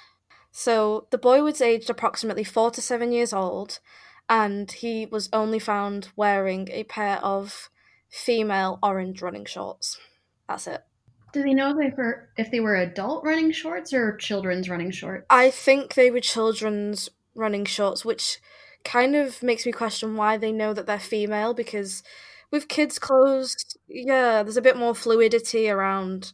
So 0.57 1.07
the 1.09 1.17
boy 1.17 1.43
was 1.43 1.59
aged 1.59 1.89
approximately 1.89 2.45
four 2.45 2.71
to 2.71 2.81
seven 2.81 3.11
years 3.11 3.33
old, 3.33 3.81
and 4.29 4.71
he 4.71 5.05
was 5.05 5.27
only 5.33 5.59
found 5.59 6.07
wearing 6.15 6.69
a 6.71 6.85
pair 6.85 7.17
of 7.17 7.69
female 8.09 8.79
orange 8.81 9.21
running 9.21 9.43
shorts. 9.43 9.99
That's 10.47 10.65
it. 10.67 10.85
Do 11.33 11.43
they 11.43 11.53
know 11.53 11.71
if 11.71 11.77
they 11.77 11.93
were 11.97 12.29
if 12.37 12.51
they 12.51 12.61
were 12.61 12.77
adult 12.77 13.25
running 13.25 13.51
shorts 13.51 13.91
or 13.91 14.15
children's 14.15 14.69
running 14.69 14.91
shorts? 14.91 15.25
I 15.29 15.51
think 15.51 15.95
they 15.95 16.09
were 16.09 16.21
children's 16.21 17.09
running 17.35 17.65
shorts, 17.65 18.05
which 18.05 18.39
kind 18.85 19.13
of 19.13 19.43
makes 19.43 19.65
me 19.65 19.73
question 19.73 20.15
why 20.15 20.37
they 20.37 20.53
know 20.53 20.73
that 20.73 20.87
they're 20.87 20.99
female 20.99 21.53
because 21.53 22.01
with 22.49 22.69
kids' 22.69 22.97
clothes, 22.97 23.57
yeah, 23.89 24.41
there's 24.41 24.55
a 24.55 24.61
bit 24.61 24.77
more 24.77 24.95
fluidity 24.95 25.69
around 25.69 26.31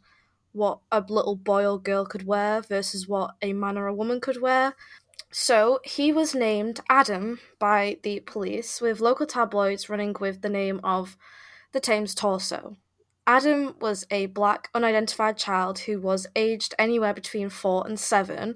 what 0.54 0.80
a 0.92 1.04
little 1.08 1.36
boy 1.36 1.66
or 1.66 1.80
girl 1.80 2.06
could 2.06 2.26
wear 2.26 2.62
versus 2.62 3.08
what 3.08 3.36
a 3.42 3.54
man 3.54 3.78
or 3.78 3.88
a 3.88 3.94
woman 3.94 4.20
could 4.20 4.42
wear. 4.42 4.76
So 5.32 5.80
he 5.84 6.12
was 6.12 6.36
named 6.36 6.82
Adam 6.90 7.40
by 7.58 7.98
the 8.04 8.20
police, 8.22 8.82
with 8.82 9.00
local 9.00 9.26
tabloids 9.26 9.90
running 9.90 10.16
with 10.20 10.42
the 10.42 10.50
name 10.50 10.82
of 10.84 11.16
the 11.72 11.80
Thames 11.80 12.14
Torso. 12.14 12.76
Adam 13.26 13.76
was 13.80 14.06
a 14.12 14.26
black, 14.26 14.70
unidentified 14.74 15.38
child 15.38 15.80
who 15.80 16.02
was 16.02 16.28
aged 16.36 16.76
anywhere 16.78 17.14
between 17.14 17.50
four 17.50 17.88
and 17.88 18.00
seven, 18.00 18.56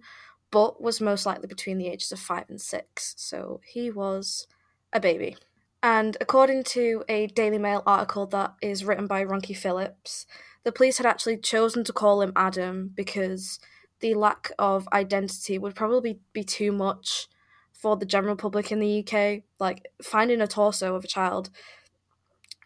but 0.52 0.82
was 0.82 1.00
most 1.00 1.26
likely 1.26 1.48
between 1.48 1.78
the 1.78 1.88
ages 1.88 2.12
of 2.12 2.20
five 2.20 2.46
and 2.50 2.60
six, 2.60 3.14
so 3.18 3.62
he 3.66 3.90
was 3.90 4.48
a 4.92 5.00
baby. 5.00 5.38
And 5.82 6.18
according 6.20 6.64
to 6.66 7.04
a 7.08 7.28
Daily 7.28 7.60
Mail 7.60 7.84
article 7.86 8.26
that 8.28 8.56
is 8.62 8.84
written 8.84 9.06
by 9.06 9.24
Ronkie 9.24 9.56
Phillips, 9.56 10.26
the 10.66 10.72
police 10.72 10.98
had 10.98 11.06
actually 11.06 11.38
chosen 11.38 11.84
to 11.86 11.94
call 11.94 12.22
him 12.22 12.34
Adam 12.36 12.92
because 12.94 13.60
the 14.02 14.16
lack 14.16 14.52
of 14.60 14.88
identity 14.92 15.58
would 15.58 15.76
probably 15.76 16.20
be 16.34 16.44
too 16.44 16.72
much 16.72 17.28
for 17.72 17.96
the 17.96 18.06
general 18.06 18.36
public 18.36 18.72
in 18.72 18.80
the 18.80 19.06
UK. 19.08 19.44
Like, 19.60 19.86
finding 20.02 20.42
a 20.42 20.48
torso 20.48 20.96
of 20.96 21.06
a 21.06 21.08
child 21.08 21.52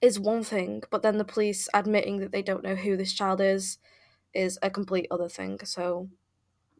is 0.01 0.17
one 0.17 0.43
thing, 0.43 0.81
but 0.89 1.01
then 1.01 1.17
the 1.17 1.25
police 1.25 1.67
admitting 1.73 2.19
that 2.19 2.31
they 2.31 2.41
don't 2.41 2.63
know 2.63 2.75
who 2.75 2.95
this 2.95 3.13
child 3.13 3.41
is 3.41 3.77
is 4.33 4.57
a 4.61 4.69
complete 4.69 5.07
other 5.11 5.27
thing. 5.27 5.59
So, 5.65 6.09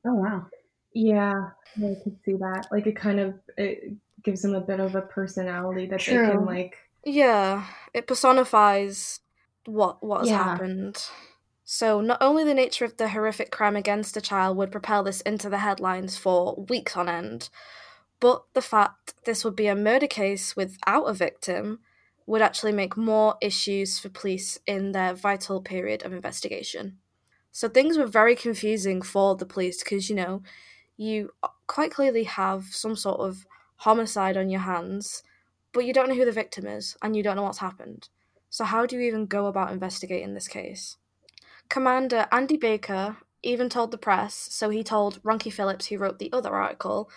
oh 0.06 0.14
wow, 0.14 0.46
yeah, 0.94 1.50
I 1.76 1.96
could 2.02 2.18
see 2.24 2.34
that. 2.34 2.68
Like, 2.72 2.88
it 2.88 2.96
kind 2.96 3.20
of 3.20 3.34
it 3.58 3.94
gives 4.24 4.42
them 4.42 4.56
a 4.56 4.62
bit 4.62 4.80
of 4.80 4.96
a 4.96 5.02
personality 5.02 5.88
that 5.88 6.00
True. 6.00 6.26
they 6.26 6.32
can 6.32 6.46
like. 6.46 6.78
Yeah, 7.04 7.66
it 7.94 8.08
personifies 8.08 9.20
what 9.65 10.04
what 10.04 10.22
has 10.22 10.30
yeah. 10.30 10.43
happened. 10.43 11.04
So 11.63 12.02
not 12.02 12.17
only 12.22 12.43
the 12.43 12.56
nature 12.56 12.84
of 12.84 12.98
the 12.98 13.10
horrific 13.10 13.52
crime 13.52 13.76
against 13.76 14.17
a 14.17 14.22
child 14.22 14.58
would 14.58 14.72
propel 14.72 15.04
this 15.04 15.22
into 15.22 15.50
the 15.50 15.60
headlines 15.60 16.17
for 16.17 16.65
weeks 16.67 16.98
on 16.98 17.08
end, 17.08 17.50
but 18.19 18.43
the 18.54 18.62
fact 18.62 19.13
this 19.26 19.45
would 19.45 19.56
be 19.56 19.67
a 19.67 19.76
murder 19.76 20.08
case 20.08 20.56
without 20.56 21.04
a 21.04 21.13
victim 21.13 21.80
would 22.26 22.41
actually 22.41 22.72
make 22.72 22.98
more 22.98 23.36
issues 23.41 24.00
for 24.00 24.10
police 24.10 24.60
in 24.65 24.91
their 24.91 25.13
vital 25.13 25.62
period 25.62 26.04
of 26.04 26.13
investigation. 26.13 26.98
So 27.52 27.67
things 27.67 27.98
were 27.98 28.06
very 28.06 28.36
confusing 28.36 29.02
for 29.02 29.36
the 29.36 29.45
police 29.45 29.84
because 29.84 30.10
you 30.10 30.15
know, 30.15 30.43
you 30.98 31.32
quite 31.67 31.91
clearly 31.91 32.24
have 32.24 32.65
some 32.65 32.95
sort 32.95 33.19
of 33.19 33.45
homicide 33.78 34.38
on 34.38 34.50
your 34.50 34.62
hands, 34.62 35.24
but 35.72 35.86
you 35.86 35.93
don't 35.93 36.10
know 36.10 36.15
who 36.15 36.26
the 36.26 36.32
victim 36.32 36.67
is 36.67 36.98
and 37.02 37.15
you 37.15 37.24
don't 37.24 37.36
know 37.36 37.43
what's 37.43 37.60
happened. 37.60 38.10
So, 38.50 38.66
how 38.66 38.86
do 38.86 38.96
you 38.96 39.02
even 39.04 39.26
go 39.26 39.46
about 39.46 39.72
investigating 39.72 40.34
this 40.34 40.48
case? 40.48 40.98
Commander 41.70 42.28
Andy 42.32 42.58
Baker 42.58 43.18
even 43.44 43.70
told 43.70 43.92
the 43.92 43.98
press, 43.98 44.34
so 44.52 44.70
he 44.70 44.84
told 44.84 45.22
Ronkie 45.24 45.54
Phillips, 45.54 45.88
who 45.88 45.98
wrote 45.98 46.20
the 46.20 46.32
other 46.34 46.54
article 46.54 47.10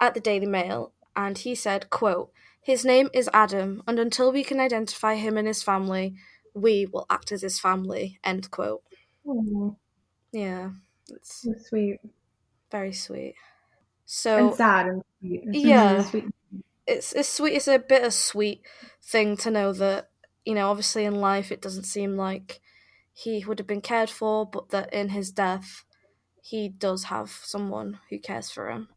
at 0.00 0.14
the 0.14 0.20
Daily 0.20 0.46
Mail, 0.46 0.92
and 1.16 1.38
he 1.38 1.54
said, 1.54 1.90
quote, 1.90 2.30
His 2.62 2.84
name 2.84 3.08
is 3.12 3.30
Adam, 3.32 3.82
and 3.86 3.98
until 3.98 4.32
we 4.32 4.44
can 4.44 4.60
identify 4.60 5.14
him 5.16 5.36
and 5.36 5.48
his 5.48 5.62
family, 5.62 6.14
we 6.54 6.86
will 6.86 7.06
act 7.10 7.32
as 7.32 7.42
his 7.42 7.58
family, 7.58 8.20
end 8.22 8.50
quote. 8.50 8.82
Aww. 9.26 9.76
Yeah. 10.32 10.70
It's 11.10 11.42
so 11.42 11.54
sweet. 11.68 11.98
Very 12.70 12.92
sweet. 12.92 13.34
So 14.04 14.48
and 14.48 14.56
sad 14.56 14.86
and 14.86 15.02
sweet. 15.20 15.44
It's 15.46 15.64
yeah. 15.64 15.92
Really 15.92 16.04
sweet. 16.04 16.24
It's 16.86 17.12
it's 17.14 17.28
sweet 17.28 17.54
it's 17.54 17.68
a 17.68 17.78
bittersweet 17.78 18.60
thing 19.02 19.36
to 19.38 19.50
know 19.50 19.72
that 19.72 20.10
you 20.44 20.54
know, 20.54 20.70
obviously 20.70 21.04
in 21.04 21.14
life 21.16 21.50
it 21.50 21.62
doesn't 21.62 21.84
seem 21.84 22.16
like 22.16 22.60
he 23.12 23.44
would 23.44 23.58
have 23.58 23.66
been 23.66 23.80
cared 23.80 24.10
for, 24.10 24.44
but 24.44 24.70
that 24.70 24.92
in 24.92 25.10
his 25.10 25.30
death 25.30 25.84
he 26.42 26.68
does 26.68 27.04
have 27.04 27.30
someone 27.30 28.00
who 28.10 28.18
cares 28.18 28.50
for 28.50 28.70
him. 28.70 28.88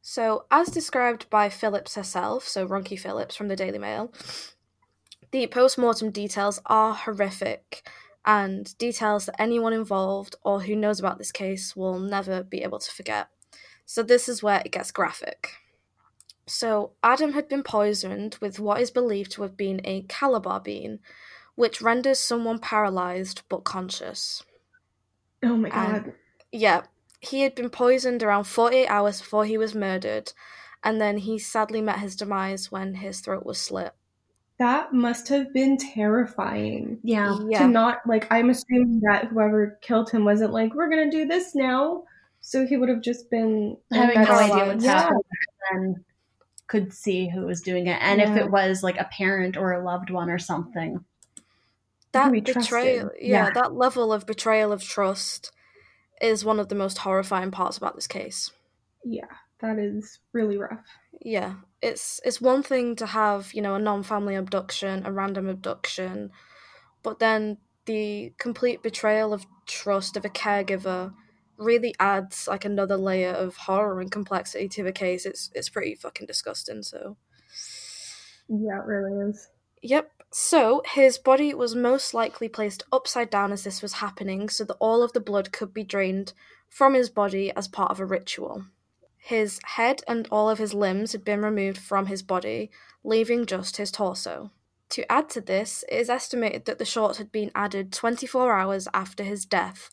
So, 0.00 0.46
as 0.50 0.68
described 0.68 1.30
by 1.30 1.48
Phillips 1.48 1.94
herself, 1.94 2.48
so 2.48 2.66
Ronkie 2.66 2.98
Phillips 2.98 3.36
from 3.36 3.48
the 3.48 3.56
Daily 3.56 3.78
Mail, 3.78 4.12
the 5.30 5.46
post 5.46 5.78
mortem 5.78 6.10
details 6.10 6.60
are 6.66 6.94
horrific 6.94 7.88
and 8.24 8.76
details 8.78 9.26
that 9.26 9.40
anyone 9.40 9.72
involved 9.72 10.34
or 10.42 10.62
who 10.62 10.74
knows 10.74 10.98
about 10.98 11.18
this 11.18 11.32
case 11.32 11.76
will 11.76 11.98
never 11.98 12.42
be 12.42 12.62
able 12.62 12.78
to 12.78 12.90
forget. 12.90 13.28
So, 13.86 14.02
this 14.02 14.28
is 14.28 14.42
where 14.42 14.60
it 14.64 14.72
gets 14.72 14.90
graphic. 14.90 15.50
So, 16.46 16.92
Adam 17.02 17.32
had 17.32 17.48
been 17.48 17.62
poisoned 17.62 18.36
with 18.40 18.58
what 18.58 18.80
is 18.80 18.90
believed 18.90 19.30
to 19.32 19.42
have 19.42 19.56
been 19.56 19.80
a 19.84 20.02
calabar 20.02 20.60
bean, 20.60 20.98
which 21.54 21.80
renders 21.80 22.18
someone 22.18 22.58
paralyzed 22.58 23.42
but 23.48 23.64
conscious. 23.64 24.42
Oh 25.42 25.56
my 25.56 25.68
god. 25.68 26.04
And, 26.04 26.12
yeah, 26.50 26.82
he 27.20 27.42
had 27.42 27.54
been 27.54 27.70
poisoned 27.70 28.22
around 28.22 28.44
48 28.44 28.86
hours 28.88 29.20
before 29.20 29.44
he 29.44 29.56
was 29.56 29.74
murdered, 29.74 30.32
and 30.82 31.00
then 31.00 31.18
he 31.18 31.38
sadly 31.38 31.80
met 31.80 32.00
his 32.00 32.16
demise 32.16 32.72
when 32.72 32.94
his 32.94 33.20
throat 33.20 33.46
was 33.46 33.58
slit. 33.58 33.92
That 34.58 34.92
must 34.92 35.28
have 35.28 35.52
been 35.52 35.76
terrifying. 35.76 36.98
Yeah. 37.02 37.38
yeah. 37.48 37.60
To 37.60 37.68
not, 37.68 38.00
like, 38.06 38.26
I'm 38.30 38.50
assuming 38.50 39.00
that 39.10 39.26
whoever 39.26 39.78
killed 39.80 40.10
him 40.10 40.24
wasn't 40.24 40.52
like, 40.52 40.74
we're 40.74 40.90
going 40.90 41.10
to 41.10 41.16
do 41.16 41.26
this 41.26 41.54
now. 41.54 42.04
So 42.40 42.66
he 42.66 42.76
would 42.76 42.88
have 42.88 43.02
just 43.02 43.30
been 43.30 43.76
having 43.92 44.22
no 44.22 44.32
idea 44.32 44.66
what's 44.66 44.84
yeah. 44.84 45.10
happening 45.70 46.04
could 46.66 46.92
see 46.92 47.28
who 47.28 47.46
was 47.46 47.60
doing 47.60 47.86
it. 47.86 47.98
And 48.00 48.20
yeah. 48.20 48.30
if 48.30 48.36
it 48.36 48.50
was 48.50 48.82
like 48.82 48.98
a 48.98 49.04
parent 49.04 49.56
or 49.56 49.72
a 49.72 49.84
loved 49.84 50.10
one 50.10 50.30
or 50.30 50.38
something. 50.38 51.04
That 52.12 52.30
betrayal 52.32 53.10
yeah, 53.18 53.46
yeah, 53.46 53.50
that 53.52 53.74
level 53.74 54.12
of 54.12 54.26
betrayal 54.26 54.70
of 54.70 54.82
trust 54.82 55.50
is 56.20 56.44
one 56.44 56.60
of 56.60 56.68
the 56.68 56.74
most 56.74 56.98
horrifying 56.98 57.50
parts 57.50 57.78
about 57.78 57.94
this 57.94 58.06
case. 58.06 58.50
Yeah 59.04 59.24
that 59.60 59.78
is 59.78 60.18
really 60.32 60.58
rough. 60.58 60.84
Yeah 61.22 61.54
it's 61.80 62.20
it's 62.24 62.40
one 62.40 62.62
thing 62.62 62.94
to 62.96 63.06
have 63.06 63.52
you 63.54 63.62
know 63.62 63.74
a 63.74 63.78
non-family 63.78 64.36
abduction 64.36 65.04
a 65.04 65.12
random 65.12 65.48
abduction 65.48 66.30
but 67.02 67.18
then 67.18 67.58
the 67.86 68.32
complete 68.38 68.82
betrayal 68.82 69.32
of 69.32 69.46
trust 69.66 70.16
of 70.16 70.24
a 70.24 70.30
caregiver 70.30 71.12
really 71.58 71.94
adds 72.00 72.48
like 72.48 72.64
another 72.64 72.96
layer 72.96 73.30
of 73.30 73.56
horror 73.56 74.00
and 74.00 74.10
complexity 74.10 74.68
to 74.68 74.82
the 74.82 74.92
case. 74.92 75.26
It's 75.26 75.50
it's 75.54 75.68
pretty 75.68 75.94
fucking 75.94 76.26
disgusting. 76.26 76.82
So 76.82 77.16
yeah, 78.48 78.78
it 78.78 78.86
really 78.86 79.30
is. 79.30 79.48
Yep. 79.82 80.10
So 80.30 80.82
his 80.86 81.18
body 81.18 81.52
was 81.52 81.74
most 81.74 82.14
likely 82.14 82.48
placed 82.48 82.84
upside 82.92 83.28
down 83.28 83.52
as 83.52 83.64
this 83.64 83.82
was 83.82 83.94
happening, 83.94 84.48
so 84.48 84.64
that 84.64 84.76
all 84.80 85.02
of 85.02 85.12
the 85.12 85.20
blood 85.20 85.52
could 85.52 85.74
be 85.74 85.84
drained 85.84 86.32
from 86.68 86.94
his 86.94 87.10
body 87.10 87.52
as 87.54 87.68
part 87.68 87.90
of 87.90 88.00
a 88.00 88.06
ritual. 88.06 88.64
His 89.18 89.60
head 89.64 90.02
and 90.08 90.26
all 90.30 90.48
of 90.48 90.58
his 90.58 90.74
limbs 90.74 91.12
had 91.12 91.24
been 91.24 91.42
removed 91.42 91.78
from 91.78 92.06
his 92.06 92.22
body, 92.22 92.70
leaving 93.04 93.46
just 93.46 93.76
his 93.76 93.92
torso. 93.92 94.50
To 94.90 95.10
add 95.10 95.28
to 95.30 95.40
this, 95.40 95.84
it 95.88 95.96
is 95.96 96.10
estimated 96.10 96.64
that 96.64 96.78
the 96.78 96.84
shorts 96.84 97.18
had 97.18 97.30
been 97.30 97.50
added 97.54 97.92
24 97.92 98.52
hours 98.52 98.88
after 98.92 99.22
his 99.22 99.46
death, 99.46 99.90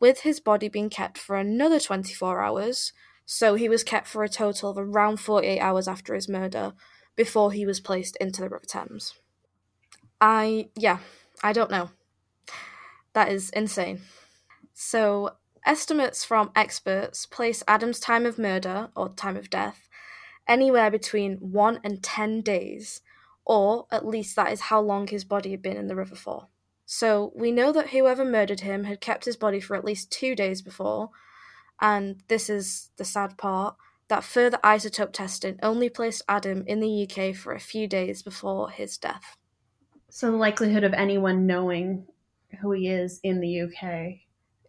with 0.00 0.20
his 0.20 0.40
body 0.40 0.68
being 0.68 0.90
kept 0.90 1.18
for 1.18 1.36
another 1.36 1.80
24 1.80 2.40
hours, 2.40 2.92
so 3.26 3.54
he 3.54 3.68
was 3.68 3.84
kept 3.84 4.06
for 4.06 4.24
a 4.24 4.28
total 4.28 4.70
of 4.70 4.78
around 4.78 5.18
48 5.18 5.60
hours 5.60 5.88
after 5.88 6.14
his 6.14 6.28
murder 6.28 6.72
before 7.16 7.52
he 7.52 7.66
was 7.66 7.80
placed 7.80 8.16
into 8.16 8.40
the 8.40 8.48
River 8.48 8.64
Thames. 8.66 9.14
I, 10.20 10.68
yeah, 10.76 10.98
I 11.42 11.52
don't 11.52 11.70
know. 11.70 11.90
That 13.12 13.30
is 13.30 13.50
insane. 13.50 14.02
So, 14.72 15.32
estimates 15.66 16.24
from 16.24 16.52
experts 16.54 17.26
place 17.26 17.62
Adam's 17.66 18.00
time 18.00 18.24
of 18.24 18.38
murder, 18.38 18.90
or 18.96 19.10
time 19.10 19.36
of 19.36 19.50
death, 19.50 19.88
anywhere 20.46 20.90
between 20.90 21.36
1 21.36 21.80
and 21.84 22.02
10 22.02 22.40
days, 22.42 23.00
or 23.44 23.86
at 23.90 24.06
least 24.06 24.36
that 24.36 24.52
is 24.52 24.62
how 24.62 24.80
long 24.80 25.08
his 25.08 25.24
body 25.24 25.50
had 25.50 25.62
been 25.62 25.76
in 25.76 25.88
the 25.88 25.96
river 25.96 26.14
for. 26.14 26.48
So 26.90 27.32
we 27.34 27.52
know 27.52 27.70
that 27.72 27.90
whoever 27.90 28.24
murdered 28.24 28.60
him 28.60 28.84
had 28.84 29.02
kept 29.02 29.26
his 29.26 29.36
body 29.36 29.60
for 29.60 29.76
at 29.76 29.84
least 29.84 30.10
two 30.10 30.34
days 30.34 30.62
before, 30.62 31.10
and 31.82 32.22
this 32.28 32.48
is 32.48 32.88
the 32.96 33.04
sad 33.04 33.36
part 33.36 33.76
that 34.08 34.24
further 34.24 34.58
isotope 34.64 35.12
testing 35.12 35.58
only 35.62 35.90
placed 35.90 36.22
Adam 36.30 36.64
in 36.66 36.80
the 36.80 37.06
UK 37.06 37.36
for 37.36 37.52
a 37.52 37.60
few 37.60 37.86
days 37.86 38.22
before 38.22 38.70
his 38.70 38.96
death. 38.96 39.36
So 40.08 40.30
the 40.30 40.38
likelihood 40.38 40.82
of 40.82 40.94
anyone 40.94 41.46
knowing 41.46 42.06
who 42.62 42.72
he 42.72 42.88
is 42.88 43.20
in 43.22 43.40
the 43.40 43.60
UK 43.64 44.20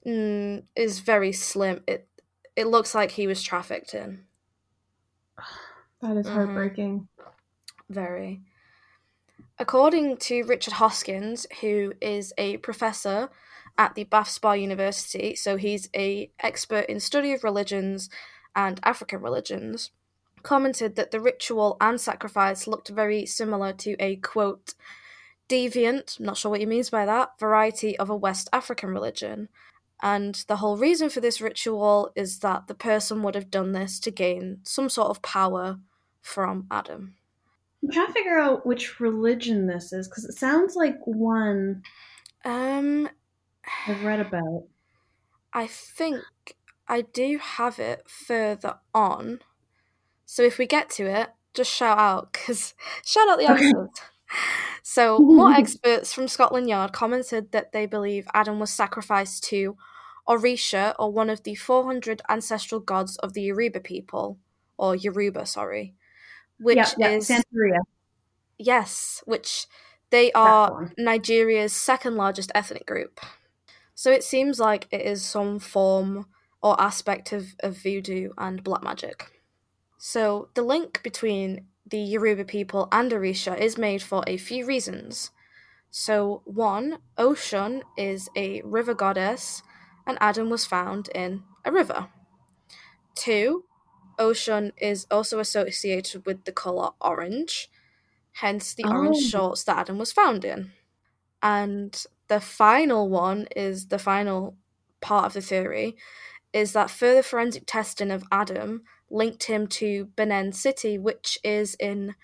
mm, 0.06 0.64
is 0.76 1.00
very 1.00 1.32
slim. 1.32 1.84
It 1.88 2.06
it 2.58 2.68
looks 2.68 2.94
like 2.94 3.12
he 3.12 3.28
was 3.28 3.42
trafficked 3.42 3.94
in. 3.94 4.26
That 6.02 6.16
is 6.16 6.26
mm-hmm. 6.26 6.36
heartbreaking. 6.36 7.08
Mm-hmm. 7.20 7.94
Very. 7.94 8.42
According 9.62 10.18
to 10.18 10.44
Richard 10.44 10.76
Hoskins, 10.76 11.46
who 11.60 11.92
is 12.00 12.34
a 12.38 12.56
professor 12.58 13.30
at 13.78 13.94
the 13.94 14.06
Bath 14.06 14.30
Spa 14.30 14.54
University, 14.54 15.36
so 15.36 15.58
he's 15.58 15.90
a 15.94 16.32
expert 16.40 16.86
in 16.86 17.02
study 17.02 17.34
of 17.34 17.44
religions 17.44 18.10
and 18.56 18.80
African 18.84 19.22
religions, 19.22 19.92
commented 20.44 20.96
that 20.96 21.12
the 21.12 21.20
ritual 21.20 21.76
and 21.82 22.00
sacrifice 22.00 22.68
looked 22.68 22.88
very 22.88 23.26
similar 23.26 23.74
to 23.74 23.98
a 24.00 24.16
quote 24.16 24.76
deviant, 25.50 26.22
not 26.22 26.38
sure 26.38 26.52
what 26.52 26.62
he 26.62 26.66
means 26.66 26.90
by 26.90 27.06
that, 27.06 27.38
variety 27.38 28.00
of 28.00 28.10
a 28.10 28.16
West 28.16 28.48
African 28.54 28.90
religion. 28.92 29.50
And 30.02 30.36
the 30.48 30.58
whole 30.58 30.78
reason 30.78 31.10
for 31.10 31.20
this 31.20 31.42
ritual 31.42 32.14
is 32.16 32.40
that 32.40 32.68
the 32.68 32.76
person 32.76 33.24
would 33.24 33.36
have 33.36 33.52
done 33.52 33.74
this 33.74 34.00
to 34.02 34.12
gain 34.12 34.60
some 34.64 34.88
sort 34.88 35.10
of 35.10 35.22
power 35.22 35.80
from 36.22 36.66
Adam. 36.72 37.16
I'm 37.84 37.92
trying 37.92 38.08
to 38.08 38.14
figure 38.14 38.40
out 38.40 38.66
which 38.66 39.00
religion 39.00 39.68
this 39.68 39.94
is 39.94 40.08
because 40.08 40.26
it 40.26 40.38
sounds 40.38 40.76
like 40.76 40.98
one 41.06 41.84
um 42.46 43.10
I've 43.88 44.04
read 44.04 44.20
about. 44.20 44.64
I 45.54 45.68
think 45.68 46.24
I 46.88 47.02
do 47.02 47.40
have 47.42 47.80
it 47.80 48.04
further 48.08 48.78
on. 48.94 49.40
So 50.26 50.44
if 50.44 50.58
we 50.58 50.66
get 50.66 50.90
to 50.92 51.06
it, 51.06 51.30
just 51.54 51.72
shout 51.72 51.98
out 51.98 52.34
because 52.34 52.74
shout 53.06 53.30
out 53.30 53.40
the 53.40 53.50
answers. 53.50 53.90
So, 54.84 55.20
more 55.20 55.52
experts 55.64 56.14
from 56.14 56.28
Scotland 56.28 56.70
Yard 56.70 56.94
commented 56.94 57.52
that 57.52 57.72
they 57.72 57.86
believe 57.86 58.28
Adam 58.34 58.60
was 58.60 58.72
sacrificed 58.72 59.44
to 59.46 59.78
Orisha, 60.28 60.94
or 61.00 61.12
one 61.12 61.30
of 61.30 61.44
the 61.44 61.56
400 61.56 62.22
ancestral 62.30 62.80
gods 62.80 63.18
of 63.18 63.34
the 63.34 63.42
Yoruba 63.42 63.80
people, 63.80 64.38
or 64.78 64.96
Yoruba, 64.96 65.46
sorry, 65.46 65.96
which 66.60 66.78
yeah, 66.78 66.92
yeah, 66.98 67.10
is 67.10 67.28
Santeria. 67.30 67.80
yes, 68.58 69.24
which 69.26 69.68
they 70.10 70.32
are. 70.34 70.92
Nigeria's 70.98 71.74
second 71.74 72.16
largest 72.16 72.52
ethnic 72.56 72.86
group. 72.86 73.20
So 73.96 74.12
it 74.12 74.24
seems 74.24 74.60
like 74.60 74.88
it 74.92 75.02
is 75.02 75.24
some 75.24 75.60
form 75.60 76.26
or 76.62 76.80
aspect 76.82 77.32
of, 77.32 77.56
of 77.62 77.78
voodoo 77.78 78.30
and 78.38 78.64
black 78.64 78.84
magic. 78.84 79.32
So 79.98 80.50
the 80.54 80.62
link 80.62 81.04
between 81.04 81.66
the 81.86 82.00
Yoruba 82.00 82.46
people 82.46 82.88
and 82.92 83.12
Orisha 83.12 83.58
is 83.58 83.78
made 83.78 84.02
for 84.02 84.24
a 84.28 84.38
few 84.38 84.66
reasons. 84.66 85.32
So, 85.92 86.44
one, 86.46 87.00
Oshun 87.18 87.82
is 87.98 88.30
a 88.36 88.62
river 88.62 88.94
goddess, 88.94 89.64
and 90.06 90.18
Adam 90.22 90.50
was 90.50 90.66
found 90.66 91.10
in 91.16 91.44
a 91.66 91.72
river. 91.72 92.10
Two, 93.16 93.66
Oshun 94.20 94.72
is 94.78 95.08
also 95.12 95.40
associated 95.40 96.26
with 96.26 96.46
the 96.46 96.52
colour 96.52 96.92
orange, 97.02 97.70
hence 98.34 98.74
the 98.74 98.88
orange 98.92 99.18
Oh. 99.18 99.20
shorts 99.20 99.64
that 99.66 99.78
Adam 99.80 99.98
was 99.98 100.12
found 100.12 100.46
in. 100.46 100.72
And 101.42 102.04
the 102.28 102.40
final 102.42 103.10
one 103.10 103.48
is 103.56 103.88
the 103.88 104.00
final 104.00 104.58
part 105.02 105.26
of 105.28 105.34
the 105.34 105.42
theory 105.42 105.98
is 106.54 106.74
that 106.74 106.92
further 106.92 107.24
forensic 107.24 107.64
testing 107.68 108.12
of 108.12 108.24
Adam 108.32 108.84
linked 109.10 109.44
him 109.46 109.68
to 109.68 110.06
Benin 110.16 110.54
City, 110.54 110.98
which 110.98 111.40
is 111.44 111.76
in 111.80 112.16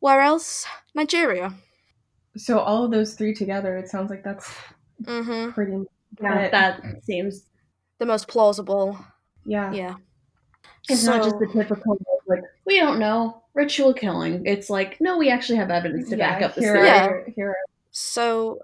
where 0.00 0.20
else? 0.22 0.66
Nigeria. 0.94 1.54
So 2.36 2.58
all 2.60 2.84
of 2.84 2.90
those 2.90 3.14
three 3.14 3.34
together, 3.34 3.76
it 3.76 3.88
sounds 3.88 4.10
like 4.10 4.22
that's 4.24 4.52
hmm 5.06 5.54
pretty. 5.54 5.84
Yeah, 6.20 6.48
that 6.50 7.04
seems. 7.04 7.50
The 7.98 8.06
most 8.06 8.28
plausible. 8.28 9.04
yeah. 9.44 9.72
Yeah. 9.72 9.96
It's 10.88 11.04
not 11.04 11.22
just 11.22 11.38
the 11.38 11.46
typical 11.46 11.98
like 12.26 12.42
we 12.64 12.78
don't 12.78 12.98
know 12.98 13.42
ritual 13.54 13.94
killing. 13.94 14.46
It's 14.46 14.68
like 14.68 15.00
no, 15.00 15.18
we 15.18 15.30
actually 15.30 15.56
have 15.56 15.70
evidence 15.70 16.10
to 16.10 16.16
back 16.16 16.42
up 16.42 16.54
this 16.54 16.64
here 16.64 16.74
theory. 16.74 16.86
Yeah. 16.86 17.32
Here 17.34 17.48
are 17.50 17.56
So, 17.90 18.58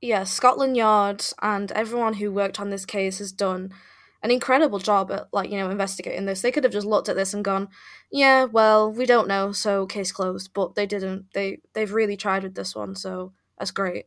yeah, 0.00 0.24
Scotland 0.24 0.76
Yard 0.76 1.24
and 1.40 1.72
everyone 1.72 2.14
who 2.14 2.30
worked 2.30 2.60
on 2.60 2.70
this 2.70 2.84
case 2.84 3.18
has 3.18 3.32
done 3.32 3.72
an 4.22 4.30
incredible 4.30 4.78
job 4.78 5.10
at, 5.10 5.28
like, 5.32 5.50
you 5.50 5.58
know, 5.58 5.70
investigating 5.70 6.26
this. 6.26 6.42
They 6.42 6.52
could 6.52 6.64
have 6.64 6.72
just 6.72 6.86
looked 6.86 7.08
at 7.08 7.16
this 7.16 7.32
and 7.32 7.44
gone, 7.44 7.68
yeah, 8.10 8.44
well, 8.44 8.92
we 8.92 9.06
don't 9.06 9.28
know, 9.28 9.52
so 9.52 9.86
case 9.86 10.12
closed. 10.12 10.52
But 10.52 10.74
they 10.74 10.86
didn't. 10.86 11.32
They 11.32 11.60
they've 11.72 11.92
really 11.92 12.16
tried 12.16 12.42
with 12.42 12.54
this 12.54 12.74
one, 12.74 12.94
so 12.96 13.32
that's 13.58 13.70
great. 13.70 14.06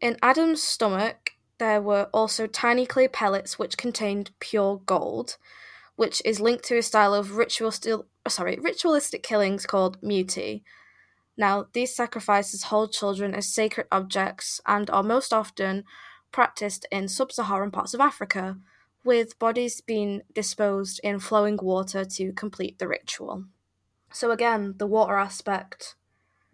In 0.00 0.18
Adam's 0.22 0.62
stomach, 0.62 1.30
there 1.58 1.80
were 1.80 2.08
also 2.12 2.46
tiny 2.46 2.84
clay 2.84 3.08
pellets 3.08 3.58
which 3.58 3.78
contained 3.78 4.32
pure 4.38 4.82
gold, 4.84 5.38
which 5.96 6.20
is 6.24 6.40
linked 6.40 6.64
to 6.64 6.78
a 6.78 6.82
style 6.82 7.14
of 7.14 7.36
ritual 7.36 7.70
still 7.70 8.06
sorry 8.28 8.58
ritualistic 8.60 9.22
killings 9.22 9.66
called 9.66 10.02
muti. 10.02 10.64
Now, 11.36 11.66
these 11.72 11.94
sacrifices 11.94 12.64
hold 12.64 12.92
children 12.92 13.34
as 13.34 13.52
sacred 13.52 13.86
objects 13.90 14.60
and 14.66 14.88
are 14.90 15.02
most 15.02 15.32
often 15.32 15.84
practiced 16.30 16.86
in 16.90 17.08
sub 17.08 17.32
Saharan 17.32 17.70
parts 17.70 17.94
of 17.94 18.00
Africa, 18.00 18.58
with 19.04 19.38
bodies 19.38 19.80
being 19.80 20.22
disposed 20.32 21.00
in 21.02 21.18
flowing 21.18 21.58
water 21.60 22.04
to 22.04 22.32
complete 22.32 22.78
the 22.78 22.88
ritual. 22.88 23.44
So, 24.12 24.30
again, 24.30 24.74
the 24.78 24.86
water 24.86 25.16
aspect 25.16 25.96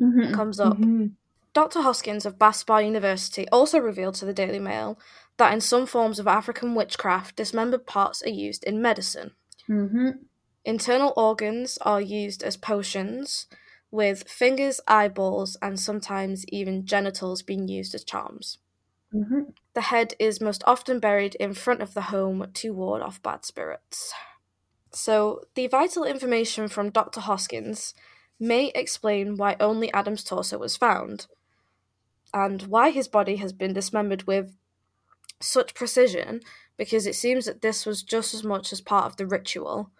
Mhm. 0.01 0.33
comes 0.33 0.59
up. 0.59 0.79
Mhm. 0.79 1.15
Dr. 1.53 1.83
Hoskins 1.83 2.25
of 2.25 2.37
Spa 2.55 2.79
University 2.79 3.49
also 3.51 3.79
revealed 3.79 4.15
to 4.17 4.25
the 4.25 4.33
Daily 4.33 4.61
Mail 4.61 4.99
that 5.41 5.55
in 5.55 5.61
some 5.61 5.87
forms 5.87 6.19
of 6.19 6.29
African 6.29 6.75
witchcraft, 6.75 7.35
dismembered 7.35 7.87
parts 7.87 8.23
are 8.23 8.29
used 8.29 8.63
in 8.65 8.83
medicine. 8.83 9.31
Mhm. 9.67 10.27
Internal 10.67 11.15
organs 11.17 11.79
are 11.79 12.01
used 12.01 12.43
as 12.43 12.59
potions, 12.59 13.47
with 13.91 14.29
fingers, 14.29 14.83
eyeballs, 14.87 15.57
and 15.63 15.81
sometimes 15.81 16.45
even 16.49 16.85
genitals 16.85 17.41
being 17.41 17.69
used 17.69 17.95
as 17.95 18.05
charms. 18.05 18.59
Mhm. 19.15 19.55
The 19.73 19.81
head 19.81 20.15
is 20.19 20.43
most 20.43 20.63
often 20.67 21.01
buried 21.01 21.37
in 21.37 21.55
front 21.55 21.81
of 21.81 21.95
the 21.95 22.03
home 22.13 22.53
to 22.53 22.75
ward 22.75 23.01
off 23.01 23.23
bad 23.23 23.47
spirits. 23.47 24.13
So, 24.93 25.45
the 25.55 25.69
vital 25.69 26.05
information 26.05 26.69
from 26.69 26.91
Dr. 26.91 27.21
Hoskins 27.21 27.95
may 28.39 28.67
explain 28.75 29.39
why 29.39 29.57
only 29.59 29.91
Adam's 29.95 30.23
torso 30.23 30.59
was 30.59 30.77
found, 30.77 31.29
and 32.35 32.63
why 32.65 32.91
his 32.91 33.09
body 33.09 33.37
has 33.37 33.55
been 33.55 33.73
dismembered 33.73 34.25
with 34.25 34.55
such 35.41 35.75
precision, 35.75 36.41
because 36.77 37.07
it 37.07 37.15
seems 37.15 37.47
that 37.47 37.63
this 37.63 37.87
was 37.87 38.03
just 38.03 38.35
as 38.35 38.45
much 38.45 38.73
as 38.73 38.81
part 38.81 39.07
of 39.07 39.17
the 39.17 39.27
ritual. 39.27 39.91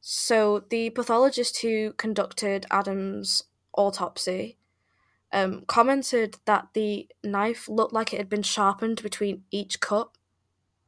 So, 0.00 0.64
the 0.68 0.90
pathologist 0.90 1.62
who 1.62 1.92
conducted 1.94 2.66
Adam's 2.70 3.44
autopsy 3.76 4.58
um, 5.32 5.64
commented 5.66 6.38
that 6.44 6.68
the 6.74 7.08
knife 7.24 7.68
looked 7.68 7.92
like 7.92 8.12
it 8.12 8.18
had 8.18 8.28
been 8.28 8.42
sharpened 8.42 9.02
between 9.02 9.42
each 9.50 9.80
cut. 9.80 10.10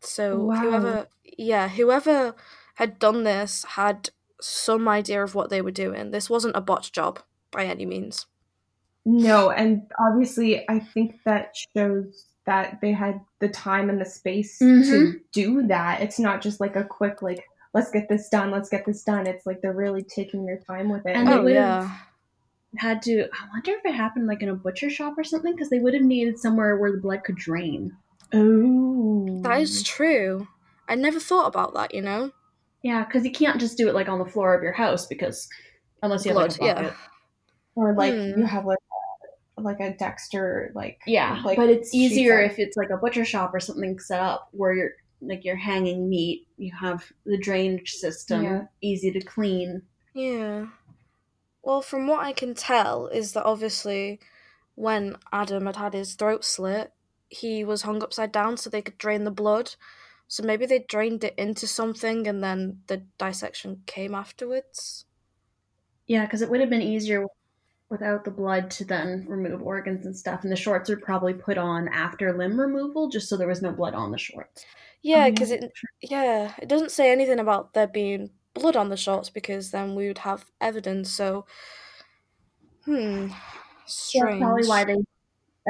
So 0.00 0.44
Wow. 0.44 0.60
whoever, 0.60 1.08
yeah, 1.36 1.68
whoever 1.68 2.34
had 2.76 2.98
done 2.98 3.24
this 3.24 3.64
had 3.64 4.10
some 4.40 4.86
idea 4.86 5.22
of 5.22 5.34
what 5.34 5.50
they 5.50 5.60
were 5.60 5.72
doing. 5.72 6.12
This 6.12 6.30
wasn't 6.30 6.56
a 6.56 6.60
botch 6.60 6.92
job 6.92 7.20
by 7.50 7.64
any 7.64 7.84
means. 7.84 8.26
No, 9.04 9.50
and 9.50 9.82
obviously, 9.98 10.68
I 10.68 10.78
think 10.78 11.22
that 11.24 11.56
shows 11.76 12.26
that 12.46 12.80
they 12.80 12.92
had 12.92 13.20
the 13.40 13.48
time 13.48 13.90
and 13.90 14.00
the 14.00 14.04
space 14.04 14.58
to 14.58 14.64
Mhm. 14.64 15.20
do 15.32 15.66
that. 15.66 16.00
It's 16.00 16.18
not 16.18 16.40
just 16.40 16.60
like 16.60 16.76
a 16.76 16.84
quick, 16.84 17.20
like, 17.22 17.44
let's 17.74 17.90
get 17.90 18.08
this 18.08 18.28
done, 18.28 18.50
let's 18.50 18.68
get 18.68 18.86
this 18.86 19.02
done. 19.02 19.26
It's 19.26 19.46
like 19.46 19.60
they're 19.60 19.72
really 19.72 20.02
taking 20.02 20.46
their 20.46 20.58
time 20.58 20.88
with 20.88 21.04
it. 21.06 21.16
And 21.16 21.28
they 21.28 21.32
oh 21.32 21.42
would've- 21.42 21.54
yeah, 21.54 21.90
Had 22.78 23.00
to. 23.02 23.22
I 23.24 23.48
wonder 23.52 23.70
if 23.72 23.84
it 23.86 23.94
happened 23.94 24.26
like 24.26 24.42
in 24.42 24.48
a 24.50 24.54
butcher 24.54 24.90
shop 24.90 25.14
or 25.16 25.24
something 25.24 25.52
because 25.54 25.70
they 25.70 25.78
would 25.78 25.94
have 25.94 26.02
needed 26.02 26.38
somewhere 26.38 26.76
where 26.76 26.92
the 26.92 26.98
blood 26.98 27.24
could 27.24 27.36
drain. 27.36 27.96
oh, 28.34 29.40
that 29.42 29.60
is 29.60 29.82
true. 29.82 30.46
I 30.88 30.94
never 30.94 31.18
thought 31.20 31.46
about 31.46 31.74
that. 31.74 31.94
You 31.94 32.02
know, 32.02 32.32
Yeah, 32.82 33.04
because 33.04 33.24
you 33.24 33.32
can't 33.32 33.58
just 33.60 33.76
do 33.78 33.88
it 33.88 33.94
like 33.94 34.08
on 34.08 34.18
the 34.18 34.24
floor 34.26 34.54
of 34.54 34.62
your 34.62 34.72
house 34.72 35.06
because 35.06 35.48
unless 36.02 36.24
you 36.24 36.30
have 36.30 36.36
blood. 36.36 36.58
like 36.60 36.70
a 36.70 36.74
bucket. 36.74 36.92
Yeah, 36.92 36.96
or 37.82 37.94
like 37.94 38.14
Hmm. 38.14 38.40
you 38.40 38.44
have 38.46 38.64
like 38.66 38.78
a, 38.78 38.85
like 39.58 39.80
a 39.80 39.92
Dexter, 39.96 40.70
like 40.74 41.00
Yeah, 41.06 41.40
like 41.44 41.56
but 41.56 41.68
it's 41.70 41.94
easier 41.94 42.42
fed. 42.42 42.50
if 42.52 42.58
it's 42.58 42.76
like 42.76 42.90
a 42.90 42.96
butcher 42.96 43.24
shop 43.24 43.54
or 43.54 43.60
something 43.60 43.98
set 43.98 44.20
up 44.20 44.48
where 44.52 44.74
you're 44.74 44.90
like 45.22 45.44
you're 45.44 45.56
hanging 45.56 46.08
meat. 46.10 46.46
You 46.58 46.72
have 46.78 47.04
the 47.24 47.38
drainage 47.38 47.92
system, 47.92 48.42
Yeah. 48.44 48.64
easy 48.82 49.10
to 49.12 49.20
clean. 49.20 49.82
yeah. 50.14 50.66
Well, 51.62 51.82
from 51.82 52.06
what 52.06 52.20
I 52.20 52.32
can 52.32 52.54
tell, 52.54 53.08
is 53.08 53.32
that 53.32 53.44
obviously 53.44 54.20
when 54.76 55.16
Adam 55.32 55.66
had 55.66 55.74
had 55.76 55.94
his 55.94 56.14
throat 56.14 56.44
slit, 56.44 56.92
he 57.28 57.64
was 57.64 57.82
hung 57.82 58.02
upside 58.04 58.30
down 58.30 58.56
so 58.56 58.70
they 58.70 58.82
could 58.82 58.98
drain 58.98 59.24
the 59.24 59.32
blood. 59.32 59.74
So 60.28 60.44
maybe 60.44 60.66
they 60.66 60.80
drained 60.88 61.24
it 61.24 61.34
into 61.36 61.66
something 61.66 62.28
and 62.28 62.40
then 62.44 62.82
the 62.86 62.98
dissection 63.18 63.82
came 63.86 64.14
afterwards. 64.14 65.06
Yeah, 66.06 66.24
because 66.24 66.40
it 66.42 66.50
would 66.50 66.60
have 66.60 66.70
been 66.70 66.82
easier 66.82 67.26
without 67.90 68.24
the 68.24 68.30
blood 68.30 68.70
to 68.72 68.84
then 68.84 69.24
remove 69.28 69.62
organs 69.62 70.06
and 70.06 70.16
stuff. 70.16 70.42
And 70.42 70.50
the 70.50 70.56
shorts 70.56 70.90
are 70.90 70.96
probably 70.96 71.34
put 71.34 71.58
on 71.58 71.88
after 71.88 72.36
limb 72.36 72.58
removal, 72.58 73.08
just 73.08 73.28
so 73.28 73.36
there 73.36 73.48
was 73.48 73.62
no 73.62 73.72
blood 73.72 73.94
on 73.94 74.10
the 74.10 74.18
shorts. 74.18 74.64
Yeah, 75.02 75.30
because 75.30 75.50
it 75.50 75.72
yeah, 76.02 76.54
it 76.60 76.68
doesn't 76.68 76.90
say 76.90 77.12
anything 77.12 77.38
about 77.38 77.74
there 77.74 77.86
being 77.86 78.30
blood 78.54 78.76
on 78.76 78.88
the 78.88 78.96
shorts 78.96 79.30
because 79.30 79.70
then 79.70 79.94
we 79.94 80.08
would 80.08 80.18
have 80.18 80.50
evidence. 80.60 81.10
So, 81.10 81.46
hmm, 82.84 83.28
strange. 83.86 84.14
That's 84.14 84.38
probably 84.38 84.66
why 84.66 84.84
they 84.84 84.96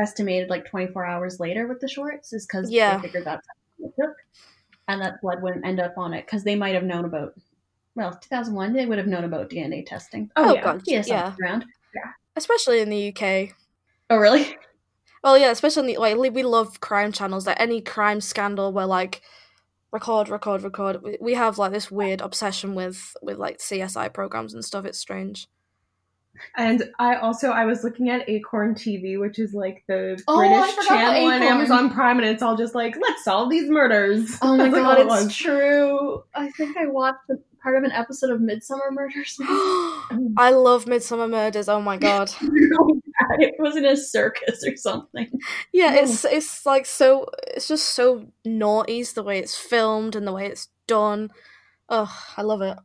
estimated 0.03 0.51
like 0.51 0.67
24 0.71 1.07
hours 1.07 1.41
later 1.41 1.67
with 1.69 1.81
the 1.81 1.89
shorts, 1.89 2.33
is 2.33 2.47
because 2.47 2.71
Yeah. 2.71 2.97
they 2.97 3.09
figured 3.09 3.25
that's 3.27 3.47
how 3.81 3.87
it 3.87 3.93
took, 4.01 4.17
and 4.89 5.03
that 5.03 5.21
blood 5.23 5.43
wouldn't 5.43 5.67
end 5.67 5.81
up 5.81 5.95
on 5.99 6.15
it 6.15 6.27
because 6.27 6.45
they 6.45 6.57
might 6.57 6.75
have 6.75 6.85
known 6.85 7.05
about. 7.05 7.35
Well, 7.97 8.19
2001, 8.19 8.75
they 8.75 8.87
would 8.87 8.99
have 8.99 9.07
known 9.09 9.25
about 9.25 9.51
DNA 9.51 9.85
testing. 9.85 10.31
Oh, 10.37 10.49
Oh, 10.49 10.55
yeah. 10.55 10.63
God, 10.65 10.83
Yeah, 10.87 11.05
yeah, 11.07 11.35
around. 11.43 11.65
Especially 12.37 12.81
in 12.81 12.91
the 12.91 13.09
UK. 13.09 13.55
Oh, 14.11 14.17
really? 14.17 14.57
Well, 15.25 15.37
yeah, 15.37 15.51
especially 15.51 15.81
in 15.81 15.87
the, 15.87 15.97
like 15.99 16.33
we 16.33 16.43
love 16.43 16.81
crime 16.81 17.11
channels. 17.11 17.47
Like 17.47 17.59
any 17.59 17.81
crime 17.81 18.21
scandal, 18.21 18.73
where 18.73 18.87
like 18.87 19.23
record, 19.91 20.29
record, 20.29 20.63
record. 20.63 21.05
We, 21.21 21.35
have 21.35 21.59
like 21.59 21.73
this 21.73 21.91
weird 21.91 22.21
obsession 22.21 22.75
with 22.75 23.17
with 23.23 23.39
like 23.39 23.59
CSI 23.59 24.13
programs 24.13 24.55
and 24.55 24.65
stuff. 24.65 24.85
It's 24.85 24.99
strange. 24.99 25.49
And 26.57 26.91
I 26.99 27.17
also 27.17 27.49
I 27.49 27.65
was 27.65 27.83
looking 27.83 28.11
at 28.11 28.29
Acorn 28.29 28.75
TV, 28.75 29.19
which 29.19 29.39
is 29.39 29.55
like 29.55 29.83
the 29.89 30.23
Oh, 30.29 30.37
British 30.37 30.87
channel 30.87 31.27
on 31.33 31.43
Amazon 31.43 31.91
Prime, 31.91 32.19
and 32.19 32.29
it's 32.29 32.43
all 32.43 32.57
just 32.57 32.75
like 32.75 32.95
let's 33.01 33.25
solve 33.25 33.51
these 33.51 33.71
murders. 33.71 34.37
Oh 34.43 34.57
my 34.57 34.69
god, 34.81 34.99
it's 35.01 35.35
true. 35.35 36.23
I 36.35 36.51
think 36.51 36.77
I 36.77 36.87
watched 36.87 37.31
part 37.67 37.77
of 37.77 37.83
an 37.83 37.91
episode 37.91 38.31
of 38.31 38.41
Midsomer 38.41 38.93
Murders. 38.93 39.37
I 40.37 40.51
love 40.51 40.85
Midsomer 40.85 41.29
Murders. 41.29 41.69
Oh 41.69 41.81
my 41.81 41.97
god. 41.97 42.31
it 43.41 43.55
was 43.59 43.75
in 43.77 43.85
a 43.85 43.97
circus 43.97 44.65
or 44.65 44.77
something. 44.77 45.29
Yeah, 45.73 45.91
No. 45.91 46.03
it's 46.03 46.25
it's 46.25 46.65
like 46.65 46.87
so 46.87 47.27
it's 47.49 47.67
just 47.67 47.87
so 47.91 48.27
naughty 48.45 49.03
the 49.03 49.25
way 49.25 49.41
it's 49.41 49.57
filmed 49.57 50.15
and 50.15 50.25
the 50.27 50.33
way 50.33 50.47
it's 50.47 50.69
done. 50.87 51.31
Ugh, 51.89 52.09
I 52.37 52.43
love 52.43 52.63
it. 52.63 52.79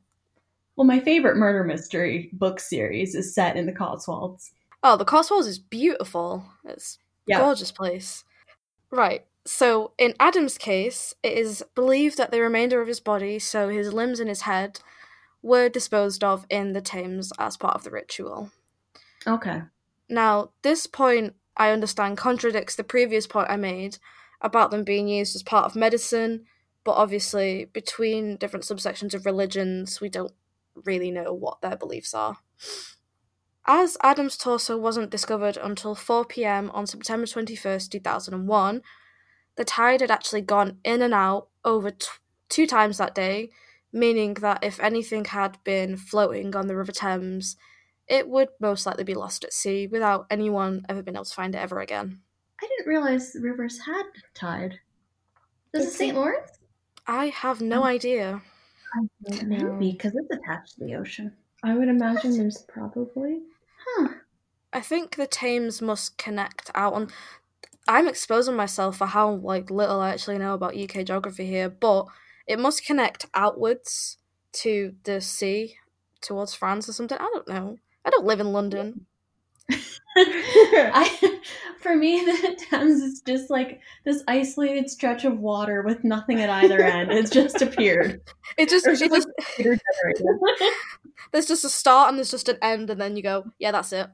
Well, 0.76 0.88
my 0.88 1.00
favorite 1.00 1.38
murder 1.38 1.64
mystery 1.64 2.32
book 2.34 2.60
series 2.60 3.14
is 3.14 3.36
set 3.36 3.56
in 3.58 3.68
the 3.68 3.72
Cotswolds. 3.74 4.52
Oh, 4.84 4.98
the 4.98 5.06
Cotswolds 5.06 5.46
is 5.46 5.60
beautiful. 5.60 6.44
It's 6.66 6.98
a 6.98 7.32
Yeah. 7.32 7.40
gorgeous 7.42 7.72
place. 7.72 8.24
Right. 8.90 9.26
So 9.46 9.94
in 9.98 10.14
Adam's 10.20 10.58
case, 10.58 11.16
it 11.24 11.34
is 11.34 11.64
believed 11.74 12.18
that 12.18 12.32
the 12.32 12.42
remainder 12.42 12.82
of 12.82 12.88
his 12.88 13.00
body, 13.00 13.40
so 13.40 13.70
his 13.70 13.94
limbs 13.94 14.20
and 14.20 14.30
his 14.30 14.42
head, 14.42 14.80
were 15.42 15.70
disposed 15.70 16.24
of 16.24 16.46
in 16.50 16.74
the 16.74 16.82
Thames 16.82 17.32
as 17.40 17.58
part 17.58 17.76
of 17.76 17.84
the 17.84 17.92
ritual. 17.92 18.52
Okay. 19.26 19.64
Now, 20.10 20.52
this 20.62 20.88
point 20.88 21.36
I 21.58 21.72
understand 21.72 22.18
contradicts 22.18 22.76
the 22.76 22.84
previous 22.84 23.28
point 23.28 23.50
I 23.50 23.56
made 23.56 23.98
about 24.42 24.72
them 24.72 24.84
being 24.84 25.08
used 25.08 25.36
as 25.36 25.44
part 25.44 25.66
of 25.66 25.76
medicine, 25.76 26.46
but 26.84 26.94
obviously, 26.94 27.66
between 27.66 28.38
different 28.38 28.66
subsections 28.66 29.14
of 29.14 29.26
religions, 29.26 30.02
we 30.02 30.10
don't 30.10 30.34
really 30.86 31.12
know 31.12 31.34
what 31.34 31.62
their 31.62 31.76
beliefs 31.76 32.14
are. 32.14 32.38
As 33.68 33.98
Adam's 34.02 34.38
torso 34.38 34.78
wasn't 34.78 35.12
discovered 35.12 35.58
until 35.58 35.94
4 35.94 36.26
pm 36.26 36.72
on 36.72 36.88
September 36.88 37.28
21st, 37.28 37.92
2001, 37.92 38.82
the 39.62 39.66
tide 39.66 40.02
had 40.02 40.10
actually 40.10 40.42
gone 40.42 40.80
in 40.84 41.04
and 41.04 41.14
out 41.14 41.48
over 41.64 41.92
t- 41.92 42.08
two 42.50 42.66
times 42.66 42.98
that 42.98 43.14
day, 43.14 43.52
meaning 43.94 44.34
that 44.34 44.64
if 44.64 44.80
anything 44.80 45.24
had 45.24 45.56
been 45.64 45.98
floating 45.98 46.56
on 46.56 46.66
the 46.66 46.76
River 46.76 46.92
Thames, 46.92 47.58
it 48.08 48.28
would 48.28 48.48
most 48.60 48.88
likely 48.88 49.04
be 49.04 49.14
lost 49.14 49.44
at 49.44 49.54
sea 49.54 49.86
without 49.86 50.26
anyone 50.32 50.84
ever 50.90 51.04
being 51.04 51.16
able 51.16 51.26
to 51.26 51.34
find 51.36 51.54
it 51.54 51.60
ever 51.60 51.80
again. 51.80 52.22
I 52.60 52.68
didn't 52.68 52.90
realize 52.90 53.34
the 53.34 53.42
rivers 53.42 53.78
had 53.86 54.02
tide. 54.34 54.80
Does 55.76 55.86
it 55.86 55.92
St. 55.92 56.16
Lawrence? 56.16 56.58
I 57.06 57.28
have 57.28 57.62
no 57.62 57.82
um, 57.82 57.84
idea. 57.84 58.42
Maybe, 59.46 59.92
because 59.92 60.16
it's 60.16 60.42
attached 60.42 60.80
to 60.80 60.86
the 60.86 60.96
ocean. 60.96 61.34
I 61.64 61.76
would 61.76 61.88
imagine 61.88 62.36
there's 62.36 62.66
probably. 62.68 63.42
Huh. 63.86 64.08
I 64.74 64.82
think 64.82 65.18
the 65.18 65.28
Thames 65.28 65.84
must 65.84 66.18
connect 66.18 66.72
out 66.74 66.94
on. 66.94 67.10
I'm 67.88 68.08
exposing 68.08 68.56
myself 68.56 68.98
for 68.98 69.08
how 69.08 69.32
like 69.32 69.70
little 69.72 70.00
I 70.00 70.10
actually 70.12 70.38
know 70.38 70.54
about 70.54 70.78
UK 70.78 71.06
geography 71.06 71.46
here, 71.48 71.70
but 71.70 72.06
it 72.48 72.60
must 72.60 72.86
connect 72.86 73.26
outwards 73.34 74.18
to 74.54 74.94
the 75.04 75.22
sea 75.22 75.76
towards 76.22 76.54
France 76.54 76.88
or 76.88 76.94
something. 76.94 77.18
I 77.18 77.30
don't 77.34 77.48
know. 77.48 77.78
I 78.06 78.10
don't 78.10 78.26
live 78.26 78.40
in 78.40 78.52
London. 78.52 79.06
I, 80.18 81.40
for 81.80 81.96
me, 81.96 82.20
the 82.26 82.60
Thames 82.70 83.02
is 83.02 83.22
just 83.26 83.50
like 83.50 83.80
this 84.04 84.24
isolated 84.28 84.90
stretch 84.90 85.24
of 85.24 85.40
water 85.40 85.82
with 85.84 86.04
nothing 86.04 86.42
at 86.42 86.50
either 86.50 86.82
end. 86.82 87.12
It's 87.12 87.30
just 87.30 87.62
appeared. 87.62 88.22
It 88.58 88.68
just, 88.70 88.86
it 88.86 89.00
just 89.00 89.28
just 89.58 89.80
there's 91.32 91.46
just 91.46 91.64
a 91.64 91.70
start 91.70 92.10
and 92.10 92.18
there's 92.18 92.30
just 92.30 92.50
an 92.50 92.58
end, 92.62 92.90
and 92.90 93.00
then 93.00 93.16
you 93.16 93.24
go, 93.24 93.46
yeah, 93.60 93.72
that's 93.72 93.94
it. 93.94 94.08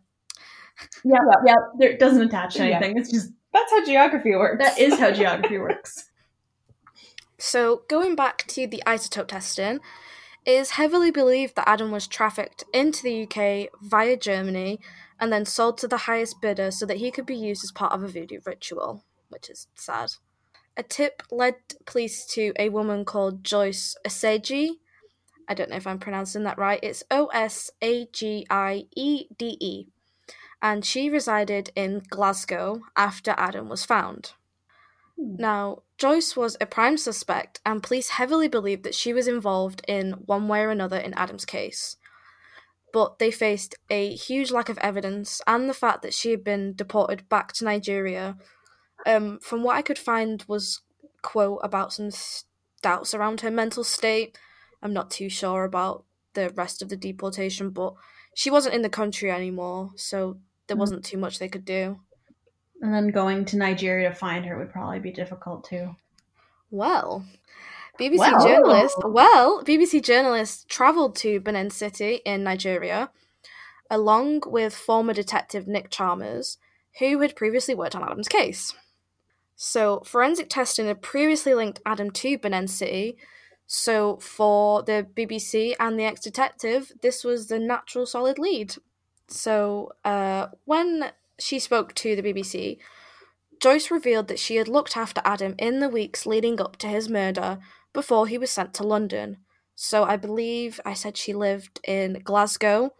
yeah, 1.03 1.17
yeah. 1.43 1.55
There, 1.79 1.89
it 1.89 1.99
doesn't 1.99 2.21
attach 2.21 2.53
to 2.55 2.59
Yeah. 2.67 2.77
anything. 2.77 2.99
It's 2.99 3.11
just 3.11 3.31
That's 3.57 3.71
how 3.71 3.85
geography 3.85 4.35
works. 4.35 4.63
that 4.63 4.77
is 4.77 4.99
how 4.99 5.11
geography 5.21 5.57
works. 5.57 6.09
So, 7.39 7.83
going 7.87 8.15
back 8.15 8.45
to 8.47 8.67
the 8.67 8.83
isotope 8.85 9.27
testing, 9.27 9.79
it 10.45 10.51
is 10.51 10.71
heavily 10.71 11.11
believed 11.11 11.55
that 11.55 11.67
Adam 11.67 11.91
was 11.91 12.07
trafficked 12.07 12.63
into 12.73 13.03
the 13.03 13.23
UK 13.23 13.69
via 13.81 14.15
Germany 14.17 14.79
and 15.19 15.31
then 15.31 15.45
sold 15.45 15.77
to 15.79 15.87
the 15.87 15.97
highest 15.97 16.41
bidder 16.41 16.71
so 16.71 16.85
that 16.85 16.97
he 16.97 17.11
could 17.11 17.25
be 17.25 17.35
used 17.35 17.63
as 17.63 17.71
part 17.71 17.93
of 17.93 18.03
a 18.03 18.07
voodoo 18.07 18.39
ritual, 18.45 19.03
which 19.29 19.49
is 19.49 19.67
sad. 19.75 20.13
A 20.75 20.83
tip 20.83 21.23
led 21.31 21.55
police 21.85 22.25
to 22.27 22.53
a 22.59 22.69
woman 22.69 23.05
called 23.05 23.43
Joyce 23.43 23.95
Oseji. 24.05 24.73
I 25.49 25.53
don't 25.55 25.69
know 25.69 25.77
if 25.77 25.87
I'm 25.87 25.99
pronouncing 25.99 26.43
that 26.43 26.59
right. 26.59 26.79
It's 26.83 27.03
O 27.09 27.27
S 27.27 27.71
A 27.81 28.05
G 28.13 28.45
I 28.49 28.83
E 28.95 29.25
D 29.37 29.57
E. 29.59 29.87
And 30.61 30.83
she 30.83 31.09
resided 31.09 31.71
in 31.75 32.01
Glasgow 32.09 32.81
after 32.95 33.35
Adam 33.37 33.69
was 33.69 33.85
found. 33.85 34.33
Now, 35.17 35.83
Joyce 35.97 36.35
was 36.35 36.57
a 36.61 36.65
prime 36.65 36.97
suspect, 36.97 37.59
and 37.65 37.81
police 37.81 38.09
heavily 38.09 38.47
believed 38.47 38.83
that 38.83 38.95
she 38.95 39.13
was 39.13 39.27
involved 39.27 39.81
in 39.87 40.11
one 40.25 40.47
way 40.47 40.61
or 40.61 40.69
another 40.69 40.97
in 40.97 41.13
Adam's 41.15 41.45
case. 41.45 41.97
But 42.93 43.19
they 43.19 43.31
faced 43.31 43.75
a 43.89 44.15
huge 44.15 44.51
lack 44.51 44.69
of 44.69 44.77
evidence 44.77 45.41
and 45.47 45.69
the 45.69 45.73
fact 45.73 46.03
that 46.03 46.13
she 46.13 46.31
had 46.31 46.43
been 46.43 46.73
deported 46.75 47.27
back 47.29 47.51
to 47.53 47.65
Nigeria. 47.65 48.37
Um, 49.05 49.39
from 49.39 49.63
what 49.63 49.75
I 49.75 49.81
could 49.81 49.99
find 49.99 50.43
was 50.47 50.81
quote 51.21 51.59
about 51.63 51.93
some 51.93 52.09
doubts 52.81 53.13
around 53.13 53.41
her 53.41 53.51
mental 53.51 53.83
state. 53.83 54.37
I'm 54.81 54.93
not 54.93 55.11
too 55.11 55.29
sure 55.29 55.63
about 55.63 56.05
the 56.33 56.51
rest 56.51 56.81
of 56.81 56.89
the 56.89 56.95
deportation, 56.95 57.71
but 57.71 57.95
she 58.35 58.51
wasn't 58.51 58.75
in 58.75 58.83
the 58.83 58.89
country 58.89 59.31
anymore, 59.31 59.91
so 59.95 60.37
there 60.67 60.77
Mm. 60.77 60.81
wasn't 60.81 61.05
too 61.05 61.17
much 61.17 61.39
they 61.39 61.47
could 61.49 61.65
do. 61.65 61.99
And 62.81 62.93
then 62.93 63.09
going 63.09 63.45
to 63.45 63.57
Nigeria 63.57 64.09
to 64.09 64.15
find 64.15 64.45
her 64.45 64.57
would 64.57 64.71
probably 64.71 64.99
be 64.99 65.11
difficult 65.11 65.63
too. 65.63 65.95
Well, 66.69 67.25
BBC 67.97 68.19
Well. 68.19 68.45
journalist. 68.47 68.97
Well, 69.03 69.63
BBC 69.63 69.99
journalist 70.01 70.69
travelled 70.69 71.15
to 71.17 71.39
Benin 71.39 71.71
City 71.71 72.15
in 72.25 72.43
Nigeria, 72.43 73.09
along 73.89 74.43
with 74.45 74.75
former 74.75 75.13
detective 75.13 75.67
Nick 75.67 75.89
Chalmers, 75.89 76.57
who 76.99 77.19
had 77.21 77.35
previously 77.35 77.73
worked 77.73 77.95
on 77.95 78.03
Adam's 78.03 78.27
case. 78.27 78.73
So, 79.55 80.01
forensic 80.01 80.49
testing 80.49 80.85
had 80.85 81.01
previously 81.01 81.55
linked 81.55 81.79
Adam 81.85 82.11
to 82.11 82.37
Benin 82.37 82.67
City. 82.67 83.17
So, 83.65 84.17
for 84.17 84.83
the 84.83 85.07
BBC 85.15 85.75
and 85.79 85.99
the 85.99 86.03
ex 86.03 86.21
detective, 86.21 86.91
this 87.01 87.23
was 87.23 87.47
the 87.47 87.57
natural 87.57 88.05
solid 88.05 88.37
lead. 88.37 88.75
So, 89.27 89.91
uh, 90.05 90.47
when 90.65 91.11
she 91.39 91.59
spoke 91.59 91.93
to 91.95 92.15
the 92.15 92.21
BBC, 92.23 92.79
Joyce 93.59 93.91
revealed 93.91 94.27
that 94.27 94.39
she 94.39 94.55
had 94.55 94.67
looked 94.67 94.95
after 94.95 95.21
Adam 95.25 95.55
in 95.57 95.79
the 95.79 95.89
weeks 95.89 96.25
leading 96.25 96.61
up 96.61 96.77
to 96.77 96.87
his 96.87 97.09
murder 97.09 97.59
before 97.93 98.27
he 98.27 98.37
was 98.37 98.51
sent 98.51 98.73
to 98.75 98.83
London. 98.83 99.37
So 99.75 100.03
I 100.03 100.15
believe 100.15 100.79
I 100.85 100.93
said 100.93 101.17
she 101.17 101.33
lived 101.33 101.79
in 101.83 102.21
Glasgow, 102.23 102.93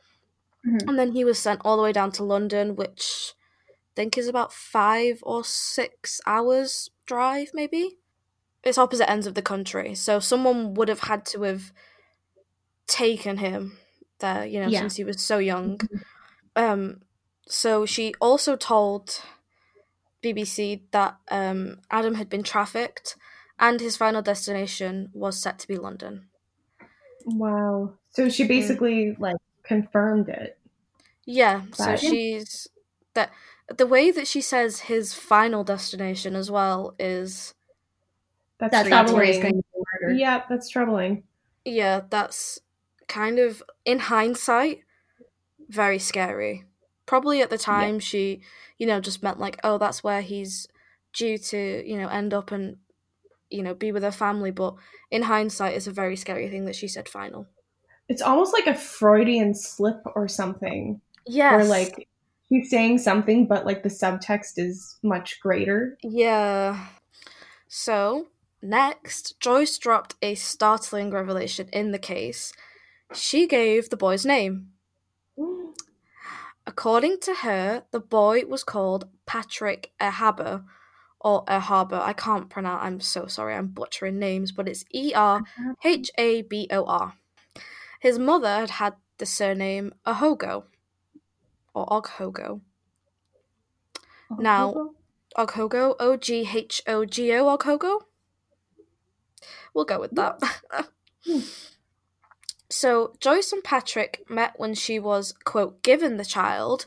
Mhm. 0.66 0.88
and 0.88 1.00
then 1.00 1.12
he 1.14 1.24
was 1.24 1.40
sent 1.40 1.62
all 1.64 1.78
the 1.78 1.84
way 1.84 1.92
down 1.92 2.12
to 2.14 2.24
London, 2.24 2.76
which 2.76 3.34
I 3.70 3.74
think 3.96 4.18
is 4.18 4.28
about 4.28 4.52
five 4.54 5.20
or 5.24 5.44
six 5.44 6.20
hours 6.26 6.90
drive, 7.06 7.52
maybe. 7.54 7.98
It's 8.64 8.78
opposite 8.78 9.10
ends 9.10 9.28
of 9.28 9.34
the 9.36 9.42
country, 9.42 9.96
so 9.96 10.20
someone 10.20 10.74
would 10.74 10.90
have 10.90 11.02
had 11.02 11.26
to 11.28 11.44
have 11.44 11.72
taken 12.88 13.38
him 13.38 13.78
there, 14.20 14.46
you 14.46 14.60
know, 14.60 14.68
Yeah. 14.68 14.80
since 14.82 14.96
he 14.96 15.04
was 15.04 15.22
so 15.22 15.38
young. 15.38 15.80
Um, 16.58 17.02
so 17.48 17.86
she 17.86 18.14
also 18.20 18.56
told 18.58 19.22
BBC 20.24 20.82
that 20.92 21.18
um, 21.30 21.80
Adam 21.90 22.16
had 22.16 22.30
been 22.30 22.44
trafficked 22.44 23.16
and 23.60 23.80
his 23.80 23.96
final 23.96 24.22
destination 24.22 25.10
was 25.14 25.42
set 25.42 25.60
to 25.60 25.68
be 25.68 25.78
London. 25.78 26.28
Wow. 27.26 27.94
So 28.10 28.30
she 28.30 28.46
basically 28.46 29.16
like 29.20 29.36
confirmed 29.64 30.30
it. 30.30 30.58
Yeah, 31.26 31.64
so 31.74 31.96
she's 31.98 32.68
that 33.14 33.32
the 33.76 33.86
way 33.86 34.12
that 34.12 34.28
she 34.28 34.40
says 34.42 34.82
his 34.82 35.14
final 35.14 35.64
destination 35.64 36.36
as 36.36 36.50
well 36.50 36.96
is 36.98 37.54
That's, 38.60 38.72
That's 38.72 38.90
not 38.90 39.12
where 39.12 39.26
he's 39.26 39.36
troubling. 39.38 39.42
going 39.42 39.62
to 39.62 39.68
be 39.74 39.84
murdered. 40.02 40.20
Yeah, 40.20 40.44
that's 40.50 40.70
troubling. 40.70 41.24
yeah, 41.66 42.02
that's 42.10 42.60
kind 43.08 43.40
of 43.40 43.62
in 43.86 44.00
hindsight 44.00 44.84
very 45.70 46.00
scary. 46.00 46.66
Probably 47.06 47.42
at 47.42 47.50
the 47.50 47.58
time 47.58 48.00
she, 48.00 48.42
you 48.78 48.86
know, 48.86 49.00
just 49.00 49.24
meant 49.24 49.40
like, 49.40 49.60
oh, 49.64 49.78
that's 49.78 50.04
where 50.04 50.22
he's 50.22 50.68
due 51.14 51.38
to, 51.38 51.84
you 51.88 51.98
know, 51.98 52.08
end 52.08 52.34
up 52.34 52.52
and 52.52 52.78
you 53.50 53.64
know, 53.64 53.74
be 53.74 53.92
with 53.92 54.04
her 54.04 54.12
family, 54.12 54.52
but 54.52 54.76
in 55.12 55.24
hindsight 55.24 55.76
it's 55.76 55.88
a 55.88 55.92
very 55.92 56.16
scary 56.16 56.50
thing 56.50 56.66
that 56.66 56.76
she 56.76 56.88
said 56.88 57.08
final. 57.08 57.48
It's 58.10 58.22
almost 58.22 58.54
like 58.54 58.68
a 58.68 58.76
Freudian 58.76 59.54
slip 59.54 60.02
or 60.16 60.28
something. 60.28 61.02
Yes. 61.26 61.54
Where 61.54 61.66
like 61.66 62.08
he's 62.50 62.70
saying 62.70 63.00
something, 63.00 63.48
but 63.48 63.66
like 63.66 63.84
the 63.84 63.90
subtext 63.90 64.54
is 64.58 64.98
much 65.04 65.40
greater. 65.42 65.98
Yeah. 66.04 66.88
So, 67.68 68.28
next, 68.62 69.40
Joyce 69.42 69.78
dropped 69.78 70.16
a 70.22 70.36
startling 70.36 71.12
revelation 71.12 71.68
in 71.74 71.92
the 71.92 72.00
case. 72.00 72.54
She 73.14 73.46
gave 73.46 73.90
the 73.90 73.98
boy's 73.98 74.26
name. 74.26 74.70
According 76.66 77.20
to 77.22 77.34
her, 77.34 77.84
the 77.92 78.00
boy 78.00 78.44
was 78.46 78.64
called 78.64 79.08
Patrick 79.26 79.94
Ehaba 80.02 80.66
or 81.22 81.46
Ehaba. 81.46 82.02
I 82.02 82.14
can't 82.14 82.50
pronounce. 82.50 82.84
I'm 82.84 83.00
so 83.00 83.28
sorry. 83.28 83.56
I'm 83.56 83.68
butchering 83.68 84.20
names, 84.20 84.52
but 84.52 84.68
it's 84.68 84.84
E 84.94 85.14
R 85.16 85.44
H 85.84 86.12
A 86.18 86.42
B 86.42 86.68
O 86.72 86.84
R. 86.86 87.14
His 88.00 88.20
mother 88.20 88.60
had 88.60 88.70
had 88.72 88.96
the 89.18 89.26
surname 89.26 89.94
Ahogo 90.06 90.66
or 91.74 91.86
Oghogo. 91.88 92.62
Now, 94.30 94.92
Oghogo, 95.38 95.96
O 96.00 96.18
G 96.18 96.50
H 96.54 96.82
O 96.86 97.06
G 97.06 97.32
O, 97.34 97.58
Oghogo. 97.58 98.02
We'll 99.74 99.86
go 99.86 100.00
with 100.00 100.12
that. 100.12 100.42
so, 102.70 103.14
Joyce 103.20 103.52
and 103.54 103.64
Patrick 103.64 104.30
met 104.30 104.54
when 104.58 104.74
she 104.74 105.00
was, 105.00 105.34
quote, 105.46 105.82
given 105.84 106.18
the 106.18 106.26
child 106.26 106.86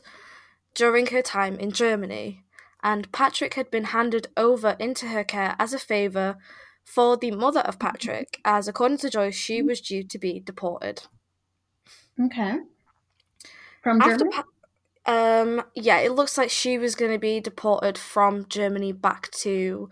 during 0.75 1.07
her 1.07 1.21
time 1.21 1.55
in 1.55 1.71
Germany, 1.71 2.43
and 2.83 3.11
Patrick 3.11 3.55
had 3.55 3.71
been 3.71 3.85
handed 3.85 4.27
over 4.37 4.75
into 4.79 5.07
her 5.07 5.23
care 5.23 5.55
as 5.59 5.73
a 5.73 5.79
favour 5.79 6.37
for 6.83 7.17
the 7.17 7.31
mother 7.31 7.61
of 7.61 7.79
Patrick, 7.79 8.39
as 8.45 8.67
according 8.67 8.97
to 8.99 9.09
Joyce, 9.09 9.35
she 9.35 9.61
was 9.61 9.81
due 9.81 10.03
to 10.03 10.19
be 10.19 10.39
deported. 10.39 11.03
Okay. 12.19 12.59
From 13.81 14.01
After 14.01 14.17
Germany? 14.17 14.35
Pa- 14.35 14.45
um, 15.05 15.63
yeah, 15.75 15.99
it 15.99 16.11
looks 16.11 16.37
like 16.37 16.49
she 16.49 16.77
was 16.77 16.95
going 16.95 17.11
to 17.11 17.19
be 17.19 17.39
deported 17.39 17.97
from 17.97 18.45
Germany 18.47 18.91
back 18.91 19.31
to 19.31 19.89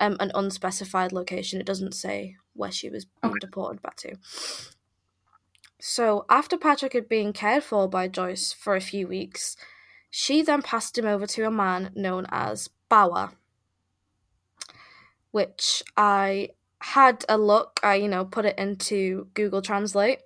um, 0.00 0.16
an 0.18 0.30
unspecified 0.34 1.12
location. 1.12 1.60
It 1.60 1.66
doesn't 1.66 1.94
say 1.94 2.36
where 2.54 2.72
she 2.72 2.88
was 2.88 3.06
being 3.22 3.34
deported 3.40 3.82
back 3.82 3.96
to. 3.96 4.16
So, 5.78 6.24
after 6.30 6.56
Patrick 6.56 6.94
had 6.94 7.08
been 7.08 7.32
cared 7.32 7.62
for 7.62 7.88
by 7.88 8.08
Joyce 8.08 8.52
for 8.52 8.74
a 8.74 8.80
few 8.80 9.06
weeks, 9.06 9.56
she 10.10 10.40
then 10.40 10.62
passed 10.62 10.96
him 10.96 11.04
over 11.04 11.26
to 11.26 11.46
a 11.46 11.50
man 11.50 11.90
known 11.94 12.26
as 12.30 12.70
Bawa, 12.90 13.34
which 15.30 15.82
I 15.96 16.50
had 16.80 17.24
a 17.28 17.36
look, 17.36 17.80
I, 17.82 17.96
you 17.96 18.08
know, 18.08 18.24
put 18.24 18.46
it 18.46 18.58
into 18.58 19.28
Google 19.34 19.60
Translate. 19.60 20.20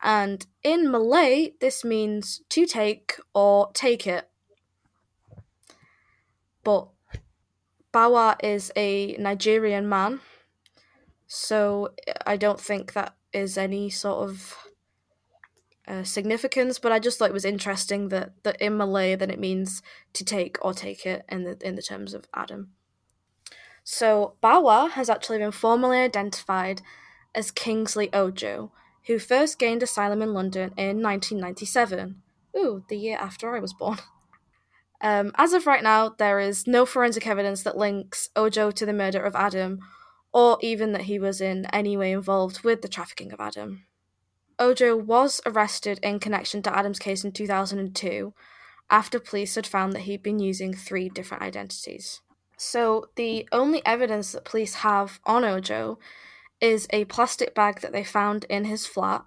And 0.00 0.46
in 0.62 0.90
Malay, 0.90 1.54
this 1.60 1.84
means 1.84 2.42
to 2.50 2.64
take 2.64 3.16
or 3.34 3.70
take 3.72 4.06
it. 4.06 4.28
But 6.62 6.88
Bawa 7.92 8.36
is 8.42 8.70
a 8.76 9.16
Nigerian 9.16 9.88
man, 9.88 10.20
so 11.26 11.94
I 12.26 12.36
don't 12.36 12.60
think 12.60 12.92
that 12.92 13.16
is 13.32 13.58
any 13.58 13.90
sort 13.90 14.28
of 14.28 14.67
uh, 15.88 16.04
significance. 16.04 16.78
But 16.78 16.92
I 16.92 16.98
just 16.98 17.18
thought 17.18 17.30
it 17.30 17.34
was 17.34 17.44
interesting 17.44 18.08
that, 18.08 18.32
that 18.44 18.60
in 18.60 18.76
Malay, 18.76 19.16
then 19.16 19.30
it 19.30 19.40
means 19.40 19.82
to 20.12 20.24
take 20.24 20.58
or 20.62 20.74
take 20.74 21.06
it 21.06 21.24
in 21.28 21.44
the 21.44 21.58
in 21.66 21.74
the 21.74 21.82
terms 21.82 22.14
of 22.14 22.26
Adam. 22.34 22.70
So 23.84 24.34
Bawa 24.42 24.90
has 24.90 25.08
actually 25.08 25.38
been 25.38 25.50
formally 25.50 25.98
identified 25.98 26.82
as 27.34 27.50
Kingsley 27.50 28.12
Ojo, 28.12 28.70
who 29.06 29.18
first 29.18 29.58
gained 29.58 29.82
asylum 29.82 30.20
in 30.20 30.34
London 30.34 30.74
in 30.76 31.02
1997. 31.02 32.22
Ooh, 32.56 32.84
the 32.88 32.98
year 32.98 33.16
after 33.18 33.56
I 33.56 33.60
was 33.60 33.72
born. 33.72 33.98
Um, 35.00 35.30
as 35.36 35.52
of 35.52 35.68
right 35.68 35.84
now, 35.84 36.08
there 36.08 36.40
is 36.40 36.66
no 36.66 36.84
forensic 36.84 37.24
evidence 37.24 37.62
that 37.62 37.76
links 37.76 38.30
Ojo 38.34 38.72
to 38.72 38.84
the 38.84 38.92
murder 38.92 39.22
of 39.22 39.36
Adam, 39.36 39.78
or 40.32 40.58
even 40.60 40.90
that 40.90 41.02
he 41.02 41.20
was 41.20 41.40
in 41.40 41.66
any 41.66 41.96
way 41.96 42.10
involved 42.10 42.64
with 42.64 42.82
the 42.82 42.88
trafficking 42.88 43.32
of 43.32 43.40
Adam. 43.40 43.84
Ojo 44.58 44.96
was 44.96 45.40
arrested 45.46 46.00
in 46.02 46.18
connection 46.18 46.62
to 46.62 46.76
Adam's 46.76 46.98
case 46.98 47.24
in 47.24 47.32
2002 47.32 48.34
after 48.90 49.20
police 49.20 49.54
had 49.54 49.66
found 49.66 49.92
that 49.92 50.00
he'd 50.00 50.22
been 50.22 50.38
using 50.38 50.74
three 50.74 51.08
different 51.08 51.42
identities. 51.42 52.22
So, 52.56 53.10
the 53.14 53.48
only 53.52 53.84
evidence 53.86 54.32
that 54.32 54.44
police 54.44 54.74
have 54.76 55.20
on 55.24 55.44
Ojo 55.44 55.98
is 56.60 56.88
a 56.90 57.04
plastic 57.04 57.54
bag 57.54 57.80
that 57.80 57.92
they 57.92 58.02
found 58.02 58.44
in 58.48 58.64
his 58.64 58.84
flat, 58.84 59.24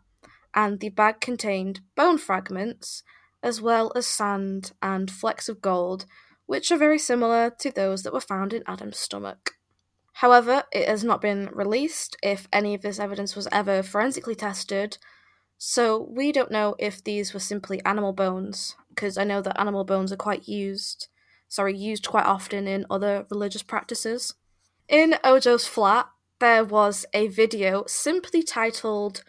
and 0.53 0.79
the 0.79 0.89
bag 0.89 1.21
contained 1.21 1.79
bone 1.95 2.17
fragments 2.17 3.03
as 3.41 3.61
well 3.61 3.91
as 3.95 4.05
sand 4.05 4.73
and 4.81 5.09
flecks 5.09 5.47
of 5.47 5.61
gold, 5.61 6.05
which 6.45 6.71
are 6.71 6.77
very 6.77 6.99
similar 6.99 7.49
to 7.49 7.71
those 7.71 8.03
that 8.03 8.13
were 8.13 8.19
found 8.19 8.53
in 8.53 8.63
Adam's 8.67 8.99
stomach. 8.99 9.53
However, 10.15 10.65
it 10.71 10.87
has 10.87 11.03
not 11.03 11.21
been 11.21 11.49
released 11.53 12.17
if 12.21 12.47
any 12.51 12.73
of 12.75 12.81
this 12.81 12.99
evidence 12.99 13.35
was 13.35 13.47
ever 13.51 13.81
forensically 13.81 14.35
tested, 14.35 14.97
so 15.63 16.07
we 16.09 16.31
don't 16.31 16.49
know 16.49 16.75
if 16.79 17.03
these 17.03 17.33
were 17.35 17.39
simply 17.39 17.79
animal 17.85 18.13
bones, 18.13 18.75
because 18.89 19.15
I 19.15 19.23
know 19.23 19.41
that 19.43 19.59
animal 19.59 19.83
bones 19.83 20.11
are 20.11 20.15
quite 20.17 20.47
used, 20.47 21.07
sorry, 21.47 21.77
used 21.77 22.07
quite 22.07 22.25
often 22.25 22.67
in 22.67 22.87
other 22.89 23.27
religious 23.29 23.61
practices. 23.61 24.33
In 24.89 25.17
Ojo's 25.23 25.67
flat, 25.67 26.07
there 26.39 26.65
was 26.65 27.05
a 27.13 27.27
video 27.27 27.83
simply 27.85 28.41
titled 28.41 29.23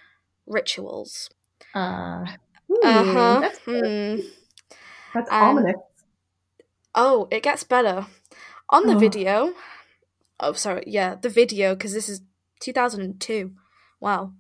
Rituals. 0.47 1.28
Uh, 1.74 2.24
Uh 2.83 3.05
huh. 3.05 3.41
That's, 3.43 3.59
Hmm. 3.66 4.16
that's 5.12 5.30
ominous. 5.30 5.76
Oh, 6.95 7.28
it 7.30 7.43
gets 7.43 7.62
better. 7.64 8.07
On 8.70 8.87
the 8.87 8.95
Oh. 8.97 8.99
video, 8.99 9.53
oh, 10.41 10.55
sorry, 10.55 10.85
yeah, 10.87 11.14
the 11.14 11.28
video, 11.28 11.74
because 11.74 11.93
this 11.93 12.09
is 12.09 12.22
2002. 12.61 13.53
Wow. 14.01 14.33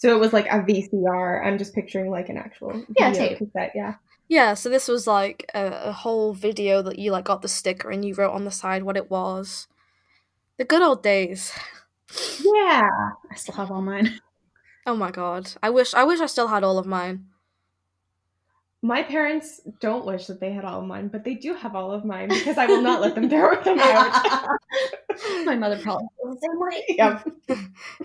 So 0.00 0.14
it 0.14 0.20
was 0.20 0.32
like 0.32 0.46
a 0.46 0.60
VCR. 0.60 1.44
I'm 1.44 1.58
just 1.58 1.74
picturing 1.74 2.08
like 2.08 2.28
an 2.28 2.36
actual 2.38 2.84
Yeah, 2.96 3.10
video 3.10 3.28
tape. 3.30 3.38
cassette. 3.38 3.72
Yeah. 3.74 3.94
Yeah, 4.28 4.54
so 4.54 4.68
this 4.68 4.86
was 4.86 5.08
like 5.08 5.50
a, 5.54 5.86
a 5.86 5.92
whole 5.92 6.34
video 6.34 6.82
that 6.82 7.00
you 7.00 7.10
like 7.10 7.24
got 7.24 7.42
the 7.42 7.48
sticker 7.48 7.90
and 7.90 8.04
you 8.04 8.14
wrote 8.14 8.30
on 8.32 8.44
the 8.44 8.52
side 8.52 8.84
what 8.84 8.96
it 8.96 9.10
was. 9.10 9.66
The 10.56 10.64
good 10.64 10.82
old 10.82 11.02
days. 11.02 11.52
Yeah. 12.40 12.88
I 13.30 13.34
still 13.34 13.56
have 13.56 13.70
all 13.72 13.82
mine. 13.82 14.20
Oh 14.86 14.94
my 14.96 15.10
god. 15.10 15.50
I 15.62 15.70
wish 15.70 15.92
I 15.94 16.04
wish 16.04 16.20
I 16.20 16.26
still 16.26 16.46
had 16.48 16.62
all 16.64 16.78
of 16.78 16.86
mine. 16.86 17.26
My 18.80 19.02
parents 19.02 19.60
don't 19.80 20.06
wish 20.06 20.26
that 20.26 20.38
they 20.38 20.52
had 20.52 20.64
all 20.64 20.80
of 20.80 20.86
mine, 20.86 21.08
but 21.08 21.24
they 21.24 21.34
do 21.34 21.52
have 21.54 21.74
all 21.74 21.90
of 21.90 22.04
mine 22.04 22.28
because 22.28 22.58
I 22.58 22.66
will 22.66 22.80
not 22.80 23.00
let 23.00 23.16
them 23.16 23.28
throw 23.28 23.60
them 23.60 23.80
out. 23.80 24.56
My 25.44 25.56
mother 25.56 25.80
probably 25.82 26.06
feels 26.16 26.38
the 26.38 26.48
same 26.48 26.60
way. 26.60 26.84
yep. 26.88 27.28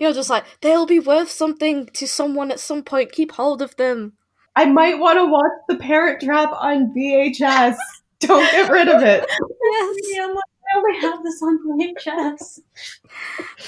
You're 0.00 0.12
just 0.12 0.30
like, 0.30 0.44
they'll 0.62 0.86
be 0.86 0.98
worth 0.98 1.30
something 1.30 1.86
to 1.94 2.08
someone 2.08 2.50
at 2.50 2.58
some 2.58 2.82
point. 2.82 3.12
Keep 3.12 3.32
hold 3.32 3.62
of 3.62 3.76
them. 3.76 4.14
I 4.56 4.64
might 4.66 4.98
want 4.98 5.18
to 5.18 5.26
watch 5.26 5.52
The 5.68 5.76
Parent 5.76 6.20
Trap 6.20 6.50
on 6.52 6.92
VHS. 6.92 7.76
Don't 8.20 8.50
get 8.50 8.70
rid 8.70 8.88
of 8.88 9.02
it. 9.02 9.26
Yes. 9.28 9.96
Yeah, 10.12 10.24
I'm 10.24 10.34
like, 10.34 10.44
I 10.72 10.78
only 10.78 11.00
have 11.00 11.22
this 11.22 11.42
on 11.42 11.58
VHS. 11.68 12.60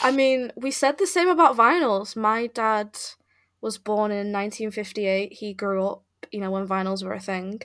I 0.02 0.10
mean, 0.10 0.52
we 0.56 0.70
said 0.70 0.98
the 0.98 1.06
same 1.06 1.28
about 1.28 1.56
vinyls. 1.56 2.16
My 2.16 2.46
dad 2.48 2.96
was 3.60 3.78
born 3.78 4.10
in 4.10 4.32
1958. 4.32 5.32
He 5.34 5.52
grew 5.52 5.86
up, 5.86 6.02
you 6.32 6.40
know, 6.40 6.50
when 6.50 6.66
vinyls 6.66 7.02
were 7.04 7.12
a 7.14 7.20
thing. 7.20 7.60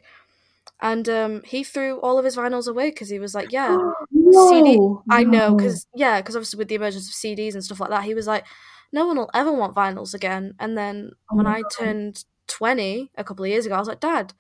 And 0.82 1.08
um, 1.10 1.42
he 1.46 1.64
threw 1.64 2.00
all 2.00 2.18
of 2.18 2.26
his 2.26 2.36
vinyls 2.36 2.68
away 2.68 2.90
because 2.90 3.10
he 3.10 3.20
was 3.20 3.36
like, 3.36 3.52
yeah, 3.52 3.78
CD 4.32 4.80
I 5.10 5.24
know, 5.24 5.56
because, 5.56 5.86
yeah, 5.94 6.22
because 6.22 6.36
obviously 6.36 6.58
with 6.58 6.70
the 6.70 6.76
emergence 6.76 7.08
of 7.08 7.14
CDs 7.14 7.54
and 7.54 7.64
stuff 7.64 7.80
like 7.80 7.90
that, 7.90 8.04
he 8.04 8.14
was 8.14 8.28
like, 8.28 8.46
no 8.92 9.06
one 9.06 9.18
will 9.18 9.30
ever 9.34 9.52
want 9.52 9.76
vinyls 9.76 10.14
again. 10.14 10.56
And 10.60 10.78
then 10.78 11.12
Oh 11.32 11.36
when 11.38 11.48
I 11.48 11.62
God. 11.62 11.72
turned 11.72 12.26
20 12.48 13.12
a 13.16 13.24
couple 13.24 13.46
of 13.46 13.50
years 13.50 13.66
ago, 13.66 13.76
I 13.76 13.80
was 13.80 13.88
like, 13.88 14.00
Dad, 14.00 14.34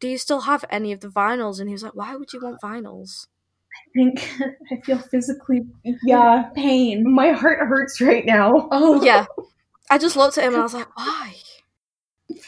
do 0.00 0.08
you 0.08 0.18
still 0.18 0.40
have 0.42 0.64
any 0.70 0.92
of 0.92 1.00
the 1.00 1.08
vinyls? 1.08 1.60
And 1.60 1.68
he 1.68 1.72
was 1.72 1.82
like, 1.82 1.94
why 1.94 2.14
would 2.16 2.32
you 2.32 2.40
want 2.40 2.60
vinyls? 2.60 3.26
I 3.74 3.90
think 3.94 4.28
I 4.72 4.80
feel 4.84 4.98
physically 4.98 5.66
Yeah. 6.02 6.50
pain. 6.54 7.10
My 7.10 7.30
heart 7.30 7.60
hurts 7.60 8.00
right 8.00 8.24
now. 8.26 8.68
Oh 8.70 9.02
yeah. 9.02 9.26
I 9.90 9.98
just 9.98 10.16
looked 10.16 10.36
at 10.38 10.44
him 10.44 10.54
and 10.54 10.60
I 10.60 10.64
was 10.64 10.74
like, 10.74 10.96
why? 10.96 11.36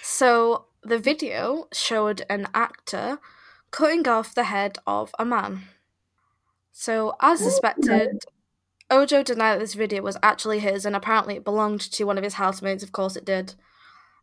So 0.02 0.66
the 0.82 0.98
video 0.98 1.68
showed 1.72 2.22
an 2.28 2.48
actor 2.54 3.18
cutting 3.70 4.06
off 4.08 4.34
the 4.34 4.44
head 4.44 4.78
of 4.86 5.14
a 5.18 5.24
man. 5.24 5.62
So, 6.72 7.14
as 7.20 7.40
suspected, 7.40 8.24
Ojo 8.90 9.22
denied 9.22 9.54
that 9.54 9.60
this 9.60 9.74
video 9.74 10.02
was 10.02 10.16
actually 10.22 10.60
his 10.60 10.86
and 10.86 10.96
apparently 10.96 11.36
it 11.36 11.44
belonged 11.44 11.80
to 11.80 12.04
one 12.04 12.18
of 12.18 12.24
his 12.24 12.34
housemates. 12.34 12.82
Of 12.82 12.92
course, 12.92 13.16
it 13.16 13.24
did. 13.24 13.54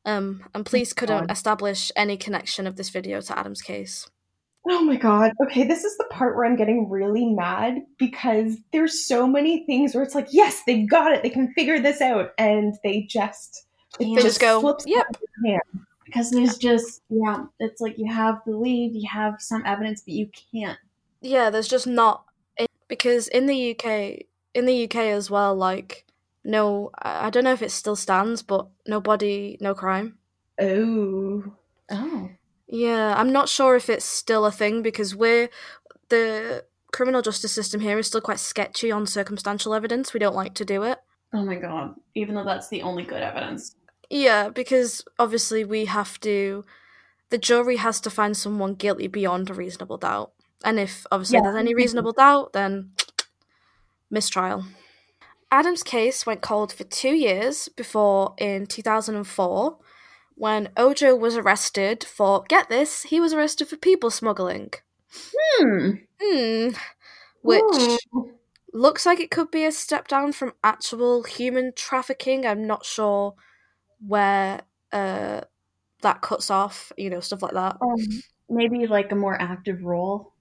Um, 0.05 0.43
and 0.53 0.65
police 0.65 0.93
couldn't 0.93 1.31
establish 1.31 1.91
any 1.95 2.15
connection 2.15 2.67
of 2.67 2.75
this 2.75 2.89
video 2.89 3.21
to 3.21 3.37
Adam's 3.37 3.61
case. 3.61 4.09
Oh 4.67 4.83
my 4.83 4.95
god. 4.95 5.31
Okay, 5.43 5.63
this 5.63 5.83
is 5.83 5.95
the 5.97 6.05
part 6.05 6.35
where 6.35 6.45
I'm 6.45 6.55
getting 6.55 6.89
really 6.89 7.25
mad 7.25 7.81
because 7.99 8.57
there's 8.71 9.05
so 9.05 9.27
many 9.27 9.65
things 9.65 9.93
where 9.93 10.03
it's 10.03 10.15
like, 10.15 10.27
yes, 10.31 10.63
they 10.65 10.83
got 10.83 11.11
it. 11.11 11.21
They 11.21 11.29
can 11.29 11.53
figure 11.53 11.79
this 11.79 12.01
out. 12.01 12.31
And 12.37 12.73
they 12.83 13.01
just, 13.03 13.65
it 13.99 14.05
They 14.05 14.15
They 14.15 14.21
just 14.21 14.39
go, 14.39 14.61
slips 14.61 14.85
yep. 14.87 15.05
Out 16.13 16.25
of 16.25 16.31
their 16.31 16.39
hand. 16.41 16.51
because 16.51 16.57
there's 16.57 16.57
just 16.57 17.01
yeah, 17.09 17.45
it's 17.59 17.81
like 17.81 17.97
you 17.97 18.11
have 18.11 18.41
the 18.45 18.55
lead, 18.55 18.93
you 18.93 19.07
have 19.09 19.41
some 19.41 19.63
evidence, 19.65 20.01
but 20.01 20.13
you 20.13 20.29
can't. 20.51 20.79
Yeah, 21.21 21.49
there's 21.49 21.67
just 21.67 21.87
not 21.87 22.25
because 22.87 23.27
in 23.27 23.47
the 23.47 23.71
UK, 23.71 24.25
in 24.53 24.65
the 24.65 24.83
UK 24.85 24.95
as 24.95 25.29
well, 25.29 25.55
like 25.55 26.05
no, 26.43 26.91
I 26.99 27.27
I 27.27 27.29
don't 27.29 27.43
know 27.43 27.53
if 27.53 27.61
it 27.61 27.71
still 27.71 27.95
stands, 27.95 28.43
but 28.43 28.67
no 28.87 29.01
body, 29.01 29.57
no 29.61 29.73
crime. 29.73 30.17
Oh. 30.61 31.43
Oh, 31.91 32.29
Yeah, 32.67 33.13
I'm 33.15 33.31
not 33.31 33.47
sure 33.47 33.75
if 33.75 33.89
it's 33.89 34.05
still 34.05 34.45
a 34.45 34.51
thing 34.51 34.81
because 34.81 35.15
we're 35.15 35.49
the 36.09 36.65
criminal 36.91 37.21
justice 37.21 37.51
system 37.51 37.81
here 37.81 37.99
is 37.99 38.07
still 38.07 38.21
quite 38.21 38.39
sketchy 38.39 38.91
on 38.91 39.05
circumstantial 39.05 39.73
evidence. 39.73 40.13
We 40.13 40.19
don't 40.19 40.35
like 40.35 40.55
to 40.55 40.65
do 40.65 40.81
it. 40.83 40.97
Oh 41.33 41.45
my 41.45 41.55
god. 41.55 41.95
Even 42.15 42.33
though 42.33 42.43
that's 42.43 42.69
the 42.69 42.81
only 42.81 43.03
good 43.03 43.21
evidence. 43.21 43.75
Yeah, 44.15 44.47
because 44.47 45.03
obviously 45.19 45.65
we 45.65 45.85
have 45.85 46.19
to 46.21 46.63
the 47.31 47.37
jury 47.37 47.77
has 47.77 47.99
to 48.01 48.09
find 48.09 48.37
someone 48.37 48.75
guilty 48.75 49.07
beyond 49.07 49.49
a 49.49 49.53
reasonable 49.53 49.97
doubt. 49.97 50.31
And 50.63 50.79
if 50.79 51.05
obviously 51.11 51.37
Yeah. 51.37 51.43
there's 51.43 51.57
any 51.57 51.73
reasonable 51.75 52.13
doubt, 52.13 52.53
then 52.53 52.91
mistrial. 54.09 54.63
Adam's 55.51 55.83
case 55.83 56.25
went 56.25 56.41
cold 56.41 56.71
for 56.73 56.85
two 56.85 57.15
years 57.15 57.69
before, 57.69 58.35
in 58.37 58.67
2004, 58.67 59.77
when 60.35 60.69
Ojo 60.77 61.15
was 61.15 61.35
arrested 61.37 62.03
for, 62.05 62.43
get 62.49 62.69
this, 62.69 63.03
he 63.03 63.19
was 63.19 63.33
arrested 63.33 63.67
for 63.67 63.77
people 63.77 64.09
smuggling. 64.11 64.71
Hmm. 65.35 65.89
Hmm. 66.21 66.69
Which 67.41 67.63
Ooh. 68.15 68.33
looks 68.73 69.05
like 69.05 69.19
it 69.19 69.31
could 69.31 69.51
be 69.51 69.65
a 69.65 69.71
step 69.71 70.07
down 70.07 70.31
from 70.33 70.53
actual 70.63 71.23
human 71.23 71.73
trafficking. 71.75 72.45
I'm 72.45 72.65
not 72.67 72.85
sure 72.85 73.35
where 74.05 74.61
uh, 74.91 75.41
that 76.01 76.21
cuts 76.21 76.49
off, 76.49 76.91
you 76.97 77.09
know, 77.09 77.19
stuff 77.19 77.41
like 77.41 77.53
that. 77.53 77.77
Um, 77.81 77.97
maybe 78.49 78.87
like 78.87 79.11
a 79.11 79.15
more 79.15 79.39
active 79.41 79.83
role. 79.83 80.33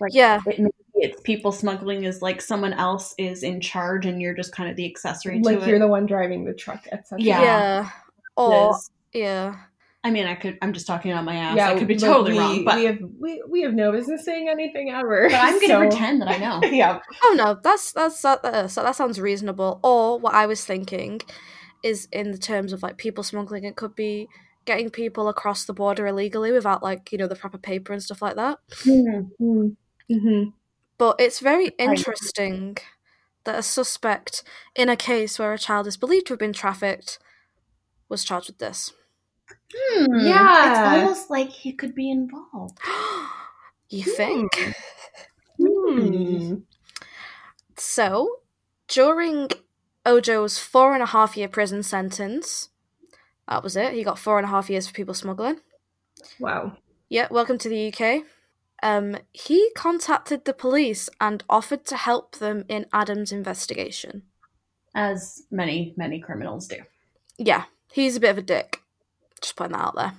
Like 0.00 0.12
Yeah. 0.12 0.40
it, 0.46 0.74
it's 0.94 1.20
people 1.22 1.52
smuggling 1.52 2.04
is 2.04 2.22
like 2.22 2.40
someone 2.40 2.72
else 2.72 3.14
is 3.18 3.42
in 3.42 3.60
charge 3.60 4.06
and 4.06 4.20
you're 4.20 4.34
just 4.34 4.54
kind 4.54 4.70
of 4.70 4.76
the 4.76 4.86
accessory 4.86 5.40
like 5.40 5.60
to 5.60 5.66
you're 5.66 5.76
it. 5.76 5.80
the 5.80 5.88
one 5.88 6.06
driving 6.06 6.44
the 6.44 6.54
truck, 6.54 6.84
etc. 6.92 7.20
Yeah. 7.20 7.42
Yeah. 7.42 7.90
Or, 8.36 8.76
yeah. 9.12 9.56
I 10.02 10.10
mean, 10.10 10.26
I 10.26 10.34
could. 10.34 10.58
I'm 10.60 10.74
just 10.74 10.86
talking 10.86 11.12
out 11.12 11.24
my 11.24 11.34
ass. 11.34 11.56
Yeah, 11.56 11.70
I 11.70 11.78
could 11.78 11.88
be 11.88 11.96
totally 11.96 12.32
we, 12.32 12.38
wrong, 12.38 12.64
but, 12.64 12.76
we 12.76 12.84
have 12.84 12.98
we, 13.18 13.42
we 13.48 13.62
have 13.62 13.72
no 13.72 13.90
business 13.90 14.22
saying 14.22 14.50
anything 14.50 14.90
ever. 14.90 15.28
but 15.30 15.40
I'm 15.40 15.54
gonna 15.54 15.66
so- 15.66 15.78
pretend 15.78 16.20
that 16.20 16.28
I 16.28 16.36
know. 16.36 16.60
yeah. 16.68 17.00
Oh 17.22 17.34
no, 17.38 17.58
that's 17.62 17.92
that's 17.92 18.20
that, 18.20 18.44
uh, 18.44 18.68
so 18.68 18.82
that 18.82 18.96
sounds 18.96 19.18
reasonable. 19.18 19.80
Or 19.82 20.18
what 20.18 20.34
I 20.34 20.44
was 20.44 20.62
thinking 20.62 21.22
is 21.84 22.08
in 22.10 22.32
the 22.32 22.38
terms 22.38 22.72
of 22.72 22.82
like 22.82 22.96
people 22.96 23.22
smuggling, 23.22 23.62
it 23.64 23.76
could 23.76 23.94
be 23.94 24.28
getting 24.64 24.88
people 24.88 25.28
across 25.28 25.64
the 25.64 25.74
border 25.74 26.06
illegally 26.06 26.50
without 26.50 26.82
like 26.82 27.12
you 27.12 27.18
know 27.18 27.28
the 27.28 27.36
proper 27.36 27.58
paper 27.58 27.92
and 27.92 28.02
stuff 28.02 28.22
like 28.22 28.34
that. 28.36 28.58
Mm-hmm. 28.84 30.44
But 30.96 31.16
it's 31.20 31.40
very 31.40 31.68
interesting 31.78 32.78
that 33.44 33.58
a 33.58 33.62
suspect 33.62 34.42
in 34.74 34.88
a 34.88 34.96
case 34.96 35.38
where 35.38 35.52
a 35.52 35.58
child 35.58 35.86
is 35.86 35.98
believed 35.98 36.26
to 36.26 36.32
have 36.32 36.38
been 36.38 36.54
trafficked 36.54 37.18
was 38.08 38.24
charged 38.24 38.48
with 38.48 38.58
this. 38.58 38.92
Hmm. 39.74 40.26
Yeah. 40.26 40.70
it's 40.70 41.02
almost 41.02 41.30
like 41.30 41.50
he 41.50 41.72
could 41.72 41.94
be 41.94 42.10
involved. 42.10 42.78
you 43.88 44.02
think? 44.02 44.74
Hmm. 45.60 46.54
So, 47.76 48.40
during 48.86 49.48
Ojo's 50.06 50.58
four 50.58 50.94
and 50.94 51.02
a 51.02 51.06
half 51.06 51.36
year 51.36 51.48
prison 51.48 51.82
sentence, 51.82 52.68
that 53.48 53.62
was 53.62 53.76
it. 53.76 53.92
He 53.92 54.02
got 54.02 54.18
four 54.18 54.38
and 54.38 54.46
a 54.46 54.50
half 54.50 54.70
years 54.70 54.86
for 54.86 54.94
people 54.94 55.14
smuggling. 55.14 55.60
Wow. 56.38 56.76
Yeah, 57.08 57.28
welcome 57.30 57.58
to 57.58 57.68
the 57.68 57.92
UK. 57.92 58.24
Um, 58.82 59.16
he 59.32 59.70
contacted 59.76 60.44
the 60.44 60.52
police 60.52 61.08
and 61.20 61.42
offered 61.48 61.84
to 61.86 61.96
help 61.96 62.36
them 62.36 62.64
in 62.68 62.86
Adam's 62.92 63.32
investigation. 63.32 64.22
As 64.94 65.44
many, 65.50 65.94
many 65.96 66.20
criminals 66.20 66.68
do. 66.68 66.76
Yeah, 67.38 67.64
he's 67.92 68.16
a 68.16 68.20
bit 68.20 68.30
of 68.30 68.38
a 68.38 68.42
dick. 68.42 68.82
Just 69.40 69.56
putting 69.56 69.72
that 69.72 69.84
out 69.84 69.96
there. 69.96 70.12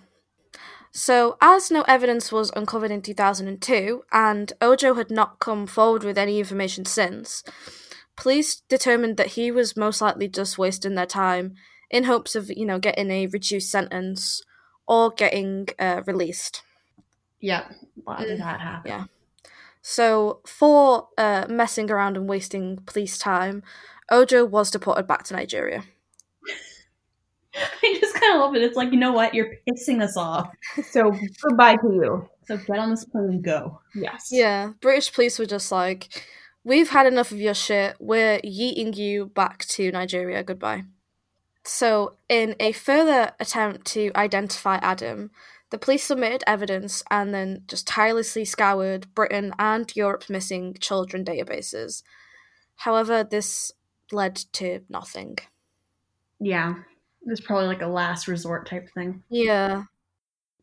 So, 0.91 1.37
as 1.41 1.69
no 1.69 1.81
evidence 1.89 2.31
was 2.31 2.51
uncovered 2.55 2.91
in 2.91 3.01
2002, 3.01 4.03
and 4.13 4.53
Ojo 4.61 4.93
had 4.93 5.11
not 5.11 5.39
come 5.39 5.67
forward 5.67 6.03
with 6.03 6.17
any 6.17 6.39
information 6.39 6.85
since, 6.85 7.43
police 8.15 8.61
determined 8.69 9.17
that 9.17 9.27
he 9.27 9.51
was 9.51 9.75
most 9.77 10.01
likely 10.01 10.27
just 10.27 10.57
wasting 10.57 10.95
their 10.95 11.05
time 11.05 11.55
in 11.91 12.05
hopes 12.05 12.35
of, 12.35 12.49
you 12.49 12.65
know, 12.65 12.79
getting 12.79 13.11
a 13.11 13.27
reduced 13.27 13.69
sentence 13.71 14.41
or 14.87 15.11
getting 15.11 15.67
uh, 15.79 16.01
released. 16.05 16.61
Yeah. 17.39 17.67
Why 18.03 18.17
Mm. 18.23 18.27
did 18.27 18.39
that 18.39 18.61
happen? 18.61 18.91
Yeah. 18.91 19.03
So, 19.81 20.41
for 20.47 21.09
uh, 21.17 21.45
messing 21.47 21.91
around 21.91 22.17
and 22.17 22.27
wasting 22.27 22.77
police 22.87 23.17
time, 23.19 23.61
Ojo 24.09 24.43
was 24.45 24.71
deported 24.71 25.05
back 25.07 25.23
to 25.25 25.35
Nigeria. 25.35 25.83
I 27.55 27.97
just 28.01 28.13
kind 28.15 28.33
of 28.35 28.41
love 28.41 28.55
it. 28.55 28.63
It's 28.63 28.75
like, 28.75 28.91
you 28.91 28.97
know 28.99 29.13
what? 29.13 29.33
You're 29.33 29.55
pissing 29.69 30.01
us 30.01 30.17
off. 30.17 30.49
So 30.91 31.11
goodbye 31.41 31.75
to 31.77 31.87
you. 31.87 32.29
So 32.47 32.57
get 32.57 32.77
on 32.79 32.89
this 32.91 33.05
plane 33.05 33.25
and 33.25 33.43
go. 33.43 33.79
Yes. 33.95 34.27
Yeah, 34.31 34.71
British 34.81 35.13
police 35.13 35.39
were 35.39 35.45
just 35.45 35.71
like, 35.71 36.09
we've 36.65 36.89
had 36.89 37.05
enough 37.05 37.31
of 37.31 37.39
your 37.39 37.53
shit. 37.53 37.95
We're 37.99 38.39
yeeting 38.39 38.97
you 38.97 39.27
back 39.27 39.65
to 39.67 39.91
Nigeria. 39.91 40.43
Goodbye. 40.43 40.83
So, 41.63 42.17
in 42.27 42.55
a 42.59 42.73
further 42.73 43.31
attempt 43.39 43.87
to 43.93 44.11
identify 44.15 44.75
Adam, 44.77 45.31
the 45.69 45.77
police 45.77 46.03
submitted 46.03 46.43
evidence 46.45 47.03
and 47.09 47.33
then 47.33 47.63
just 47.67 47.87
tirelessly 47.87 48.45
scoured 48.45 49.13
Britain 49.15 49.53
and 49.57 49.91
Europe's 49.95 50.29
missing 50.29 50.75
children 50.79 51.23
databases. 51.23 52.03
However, 52.75 53.23
this 53.23 53.71
led 54.11 54.35
to 54.53 54.81
nothing. 54.89 55.37
Yeah. 56.39 56.75
It's 57.25 57.41
probably 57.41 57.67
like 57.67 57.81
a 57.81 57.87
last 57.87 58.27
resort 58.27 58.69
type 58.69 58.89
thing. 58.93 59.23
Yeah. 59.29 59.83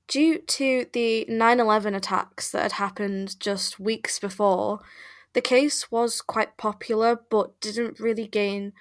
Due 0.06 0.38
to 0.38 0.86
the 0.92 1.26
9 1.28 1.58
11 1.58 1.94
attacks 1.94 2.50
that 2.52 2.62
had 2.62 2.72
happened 2.72 3.40
just 3.40 3.80
weeks 3.80 4.20
before, 4.20 4.80
the 5.34 5.40
case 5.40 5.90
was 5.90 6.20
quite 6.20 6.56
popular 6.56 7.20
but 7.30 7.60
didn't 7.60 8.00
really 8.00 8.26
gain 8.26 8.72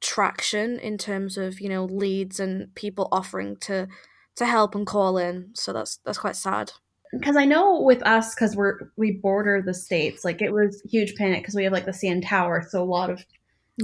traction 0.00 0.78
in 0.78 0.98
terms 0.98 1.36
of, 1.36 1.60
you 1.60 1.68
know, 1.68 1.84
leads 1.84 2.40
and 2.40 2.74
people 2.74 3.08
offering 3.12 3.56
to 3.56 3.88
to 4.36 4.46
help 4.46 4.74
and 4.74 4.86
call 4.86 5.18
in. 5.18 5.50
So 5.54 5.72
that's 5.72 5.98
that's 6.04 6.18
quite 6.18 6.36
sad. 6.36 6.72
because 7.12 7.36
I 7.36 7.44
know 7.44 7.80
with 7.82 8.02
us, 8.06 8.34
because 8.34 8.56
we're 8.56 8.90
we 8.96 9.12
border 9.12 9.62
the 9.62 9.74
states, 9.74 10.24
like 10.24 10.40
it 10.42 10.52
was 10.52 10.82
huge 10.90 11.14
panic 11.16 11.42
because 11.42 11.54
we 11.54 11.64
have 11.64 11.72
like 11.72 11.84
the 11.84 11.90
CN 11.92 12.26
Tower, 12.26 12.64
so 12.68 12.82
a 12.82 12.84
lot 12.84 13.10
of 13.10 13.24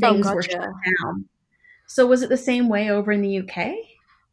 Oh, 0.03 0.13
things 0.13 0.33
were 0.33 0.43
shut 0.43 0.61
down. 1.03 1.29
So 1.87 2.07
was 2.07 2.23
it 2.23 2.29
the 2.29 2.37
same 2.37 2.69
way 2.69 2.91
over 2.91 3.13
in 3.13 3.23
the 3.23 3.39
UK? 3.41 3.75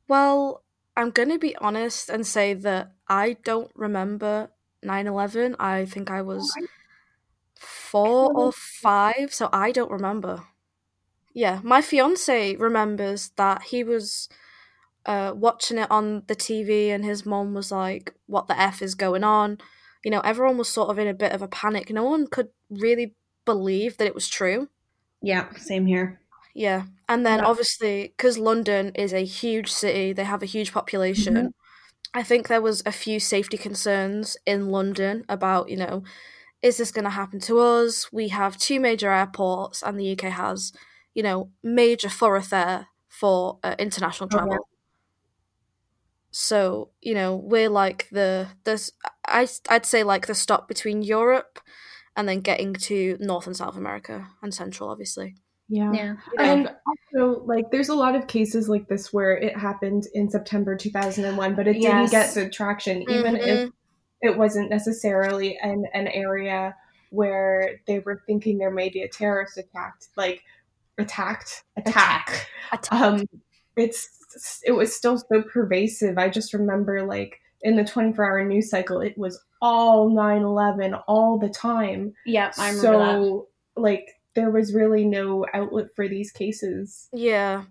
Well, 0.08 0.64
I'm 0.96 1.12
going 1.12 1.30
to 1.30 1.40
be 1.40 1.56
honest 1.58 2.10
and 2.10 2.26
say 2.28 2.54
that 2.54 2.94
I 3.08 3.34
don't 3.44 3.72
remember 3.76 4.52
9 4.84 5.08
11. 5.08 5.56
I 5.60 5.86
think 5.86 6.12
I 6.12 6.22
was 6.22 6.54
four 7.94 8.32
or 8.36 8.52
five, 8.52 9.34
so 9.34 9.50
I 9.54 9.72
don't 9.72 9.92
remember. 9.92 10.44
Yeah, 11.34 11.62
my 11.64 11.82
fiance 11.82 12.56
remembers 12.58 13.30
that 13.38 13.64
he 13.64 13.84
was 13.84 14.30
uh, 15.06 15.34
watching 15.36 15.78
it 15.80 15.92
on 15.92 16.24
the 16.28 16.36
TV 16.36 16.92
and 16.92 17.06
his 17.06 17.26
mom 17.26 17.54
was 17.54 17.72
like, 17.72 18.16
What 18.28 18.48
the 18.48 18.60
F 18.60 18.82
is 18.82 18.96
going 18.96 19.24
on? 19.24 19.60
You 20.04 20.12
know, 20.12 20.22
everyone 20.22 20.58
was 20.58 20.70
sort 20.70 20.90
of 20.90 21.00
in 21.00 21.08
a 21.08 21.14
bit 21.16 21.34
of 21.34 21.42
a 21.42 21.48
panic. 21.48 21.92
No 21.92 22.04
one 22.06 22.28
could 22.28 22.52
really 22.70 23.16
believe 23.46 23.98
that 23.98 24.08
it 24.08 24.16
was 24.16 24.30
true. 24.30 24.70
Yeah, 25.24 25.52
same 25.56 25.86
here. 25.88 26.20
Yeah. 26.54 26.86
And 27.10 27.26
then 27.26 27.40
Yeah. 27.40 27.46
obviously, 27.46 28.10
because 28.10 28.38
London 28.38 28.92
is 28.96 29.14
a 29.14 29.26
huge 29.26 29.72
city, 29.72 30.14
they 30.14 30.24
have 30.24 30.44
a 30.44 30.48
huge 30.48 30.72
population. 30.72 31.54
I 32.14 32.24
think 32.24 32.48
there 32.48 32.62
was 32.62 32.84
a 32.86 32.92
few 32.92 33.20
safety 33.20 33.58
concerns 33.58 34.38
in 34.46 34.70
London 34.70 35.26
about, 35.30 35.70
you 35.70 35.78
know, 35.78 36.04
is 36.64 36.78
this 36.78 36.92
going 36.92 37.04
to 37.04 37.12
happen 37.12 37.40
to 37.42 37.60
us? 37.60 38.12
We 38.12 38.30
have 38.30 38.58
two 38.58 38.80
major 38.80 39.12
airports, 39.12 39.84
and 39.84 40.00
the 40.00 40.14
UK 40.14 40.32
has, 40.32 40.72
you 41.14 41.22
know, 41.22 41.52
major 41.62 42.10
thoroughfare 42.10 42.88
for 43.10 43.60
uh, 43.64 43.76
international 43.78 44.30
yeah. 44.32 44.38
travel. 44.38 44.68
So 46.32 46.90
you 47.02 47.14
know, 47.14 47.36
we're 47.36 47.70
like 47.70 48.08
the 48.12 48.48
this 48.64 48.92
I 49.28 49.48
I'd 49.70 49.86
say 49.86 50.04
like 50.04 50.26
the 50.26 50.34
stop 50.34 50.68
between 50.68 51.04
Europe 51.04 51.60
and 52.16 52.28
then 52.28 52.40
getting 52.40 52.74
to 52.74 53.18
North 53.20 53.46
and 53.46 53.56
South 53.56 53.78
America 53.78 54.28
and 54.42 54.54
Central, 54.54 54.90
obviously. 54.90 55.36
Yeah. 55.68 55.92
Yeah. 55.94 56.16
And 56.38 56.70
also, 56.88 57.44
like, 57.46 57.72
there's 57.72 57.90
a 57.90 57.96
lot 57.96 58.16
of 58.16 58.28
cases 58.28 58.70
like 58.70 58.88
this 58.88 59.12
where 59.12 59.36
it 59.36 59.58
happened 59.58 60.04
in 60.14 60.30
September 60.30 60.76
2001, 60.76 61.56
but 61.56 61.68
it 61.68 61.74
didn't 61.74 62.12
Yes. 62.12 62.12
get 62.12 62.34
the 62.34 62.50
traction, 62.50 63.02
even 63.10 63.36
if 63.38 63.70
Mhm. 63.70 63.74
It 64.24 64.38
wasn't 64.38 64.70
necessarily 64.70 65.58
an, 65.62 65.86
an 65.94 66.08
area 66.08 66.76
where 67.12 67.80
they 67.86 68.00
were 68.00 68.24
thinking 68.26 68.58
there 68.58 68.72
may 68.72 68.90
be 68.90 69.04
a 69.04 69.08
terrorist 69.08 69.58
attack, 69.58 69.94
like, 70.18 70.42
attacked, 70.98 71.64
attack. 71.78 72.48
Attack. 72.72 72.92
Um, 72.92 73.26
it's, 73.76 74.10
it 74.66 74.72
was 74.72 74.96
still 74.96 75.20
so 75.20 75.44
pervasive. 75.44 76.18
I 76.18 76.30
just 76.30 76.54
remember, 76.54 77.04
like, 77.06 77.40
in 77.62 77.76
the 77.76 77.84
24 77.84 78.26
hour 78.26 78.44
news 78.44 78.70
cycle, 78.70 79.00
it 79.02 79.16
was 79.18 79.40
all 79.62 80.10
9 80.10 80.42
11 80.42 80.96
all 81.08 81.38
the 81.38 81.50
time. 81.50 82.14
Yeah, 82.26 82.52
I 82.58 82.70
remember 82.70 82.98
that. 82.98 83.14
so, 83.14 83.48
like, 83.76 84.10
there 84.36 84.50
was 84.50 84.74
really 84.74 85.06
no 85.06 85.46
outlet 85.54 85.88
for 85.96 86.08
these 86.08 86.32
cases 86.32 87.08
yeah. 87.14 87.64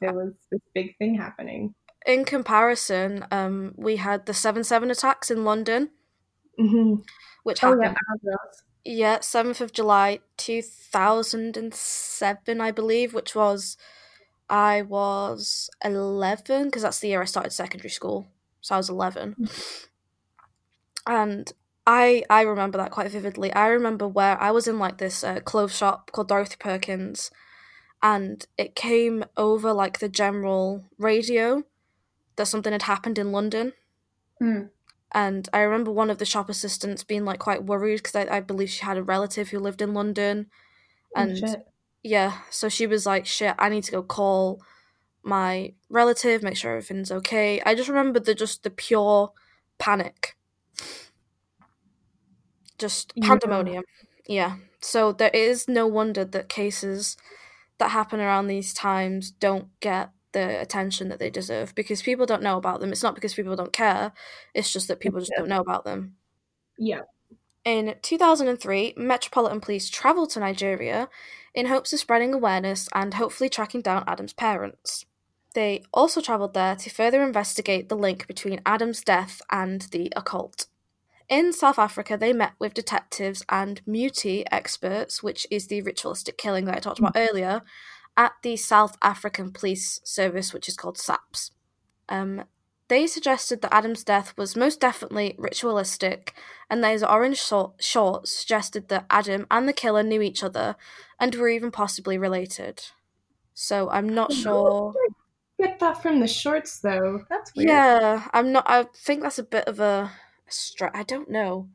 there 0.00 0.12
was 0.12 0.32
this 0.50 0.60
big 0.74 0.96
thing 0.98 1.14
happening. 1.14 1.74
In 2.06 2.24
comparison, 2.24 3.26
um, 3.30 3.74
we 3.76 3.96
had 3.96 4.26
the 4.26 4.34
seven 4.34 4.64
seven 4.64 4.90
attacks 4.90 5.30
in 5.30 5.44
London, 5.44 5.90
Mm-hmm. 6.58 7.00
which 7.42 7.60
Oh 7.62 7.76
happened 7.80 7.80
yeah. 7.82 7.96
Yeah, 8.84 9.20
seventh 9.20 9.60
of 9.60 9.72
July, 9.72 10.20
two 10.38 10.62
thousand 10.62 11.56
and 11.56 11.74
seven, 11.74 12.60
I 12.60 12.70
believe, 12.70 13.14
which 13.14 13.34
was 13.34 13.76
I 14.50 14.82
was 14.82 15.70
eleven 15.84 16.66
because 16.66 16.82
that's 16.82 17.00
the 17.00 17.08
year 17.08 17.22
I 17.22 17.26
started 17.26 17.52
secondary 17.52 17.90
school, 17.90 18.28
so 18.62 18.74
I 18.76 18.78
was 18.78 18.90
eleven, 18.90 19.36
and 21.06 21.52
I 21.86 22.22
I 22.30 22.42
remember 22.42 22.78
that 22.78 22.90
quite 22.90 23.10
vividly. 23.10 23.52
I 23.52 23.68
remember 23.68 24.06
where 24.08 24.40
I 24.40 24.50
was 24.50 24.68
in 24.68 24.78
like 24.78 24.98
this 24.98 25.24
uh, 25.24 25.40
clothes 25.40 25.76
shop 25.76 26.10
called 26.12 26.28
Dorothy 26.28 26.56
Perkins, 26.58 27.30
and 28.02 28.46
it 28.58 28.74
came 28.76 29.24
over 29.36 29.72
like 29.72 30.00
the 30.00 30.10
general 30.10 30.84
radio 30.98 31.64
that 32.40 32.46
something 32.46 32.72
had 32.72 32.82
happened 32.82 33.18
in 33.18 33.32
London. 33.32 33.74
Mm. 34.42 34.70
And 35.12 35.48
I 35.52 35.60
remember 35.60 35.90
one 35.90 36.08
of 36.08 36.16
the 36.16 36.24
shop 36.24 36.48
assistants 36.48 37.04
being 37.04 37.26
like 37.26 37.38
quite 37.38 37.64
worried 37.64 37.96
because 37.98 38.16
I, 38.16 38.36
I 38.36 38.40
believe 38.40 38.70
she 38.70 38.82
had 38.84 38.96
a 38.96 39.02
relative 39.02 39.50
who 39.50 39.58
lived 39.58 39.82
in 39.82 39.92
London. 39.92 40.46
And 41.14 41.36
shit. 41.36 41.66
yeah, 42.02 42.38
so 42.48 42.68
she 42.70 42.86
was 42.86 43.04
like, 43.04 43.26
shit, 43.26 43.54
I 43.58 43.68
need 43.68 43.84
to 43.84 43.92
go 43.92 44.02
call 44.02 44.62
my 45.22 45.74
relative, 45.90 46.42
make 46.42 46.56
sure 46.56 46.70
everything's 46.70 47.12
okay. 47.12 47.60
I 47.66 47.74
just 47.74 47.90
remember 47.90 48.20
the 48.20 48.34
just 48.34 48.62
the 48.62 48.70
pure 48.70 49.32
panic. 49.78 50.36
Just 52.78 53.12
Yeah. 53.14 53.28
pandemonium. 53.28 53.84
Yeah. 54.26 54.56
So 54.80 55.12
there 55.12 55.30
is 55.34 55.68
no 55.68 55.86
wonder 55.86 56.24
that 56.24 56.48
cases 56.48 57.18
that 57.78 57.90
happen 57.90 58.20
around 58.20 58.46
these 58.46 58.72
times 58.72 59.30
don't 59.30 59.68
get 59.80 60.10
the 60.32 60.60
attention 60.60 61.08
that 61.08 61.18
they 61.18 61.30
deserve 61.30 61.74
because 61.74 62.02
people 62.02 62.26
don't 62.26 62.42
know 62.42 62.56
about 62.56 62.80
them. 62.80 62.92
It's 62.92 63.02
not 63.02 63.14
because 63.14 63.34
people 63.34 63.56
don't 63.56 63.72
care, 63.72 64.12
it's 64.54 64.72
just 64.72 64.88
that 64.88 65.00
people 65.00 65.20
just 65.20 65.32
don't 65.36 65.48
know 65.48 65.60
about 65.60 65.84
them. 65.84 66.16
Yeah. 66.78 67.02
In 67.64 67.96
2003, 68.00 68.94
Metropolitan 68.96 69.60
Police 69.60 69.90
travelled 69.90 70.30
to 70.30 70.40
Nigeria 70.40 71.08
in 71.54 71.66
hopes 71.66 71.92
of 71.92 72.00
spreading 72.00 72.32
awareness 72.32 72.88
and 72.94 73.14
hopefully 73.14 73.50
tracking 73.50 73.82
down 73.82 74.04
Adam's 74.06 74.32
parents. 74.32 75.04
They 75.54 75.82
also 75.92 76.20
travelled 76.20 76.54
there 76.54 76.76
to 76.76 76.90
further 76.90 77.22
investigate 77.22 77.88
the 77.88 77.96
link 77.96 78.26
between 78.26 78.62
Adam's 78.64 79.02
death 79.02 79.42
and 79.50 79.82
the 79.82 80.12
occult. 80.16 80.66
In 81.28 81.52
South 81.52 81.78
Africa, 81.78 82.16
they 82.16 82.32
met 82.32 82.52
with 82.58 82.74
detectives 82.74 83.44
and 83.48 83.80
muti 83.86 84.44
experts, 84.50 85.22
which 85.22 85.46
is 85.50 85.66
the 85.66 85.82
ritualistic 85.82 86.36
killing 86.36 86.64
that 86.64 86.76
I 86.76 86.80
talked 86.80 86.98
about 86.98 87.16
hmm. 87.16 87.22
earlier, 87.28 87.62
at 88.16 88.32
the 88.42 88.56
South 88.56 88.96
African 89.02 89.52
Police 89.52 90.00
Service, 90.04 90.52
which 90.52 90.68
is 90.68 90.76
called 90.76 90.98
SAPS. 90.98 91.52
Um, 92.08 92.44
they 92.88 93.06
suggested 93.06 93.62
that 93.62 93.72
Adam's 93.72 94.02
death 94.02 94.36
was 94.36 94.56
most 94.56 94.80
definitely 94.80 95.36
ritualistic, 95.38 96.34
and 96.68 96.82
those 96.82 97.04
orange 97.04 97.40
shorts 97.40 98.36
suggested 98.36 98.88
that 98.88 99.06
Adam 99.08 99.46
and 99.48 99.68
the 99.68 99.72
killer 99.72 100.02
knew 100.02 100.20
each 100.20 100.42
other 100.42 100.74
and 101.18 101.34
were 101.36 101.48
even 101.48 101.70
possibly 101.70 102.18
related. 102.18 102.82
So 103.54 103.88
I'm 103.90 104.08
not 104.08 104.32
sure. 104.32 104.92
Get 105.60 105.78
that 105.78 106.02
from 106.02 106.18
the 106.18 106.26
shorts 106.26 106.80
though. 106.80 107.24
That's 107.28 107.54
weird. 107.54 107.68
Yeah, 107.68 108.26
I'm 108.32 108.50
not. 108.50 108.64
I 108.66 108.86
think 108.94 109.22
that's 109.22 109.38
a 109.38 109.44
bit 109.44 109.68
of 109.68 109.78
a 109.78 110.10
stretch. 110.48 110.92
I 110.94 111.02
don't 111.04 111.30
know. 111.30 111.68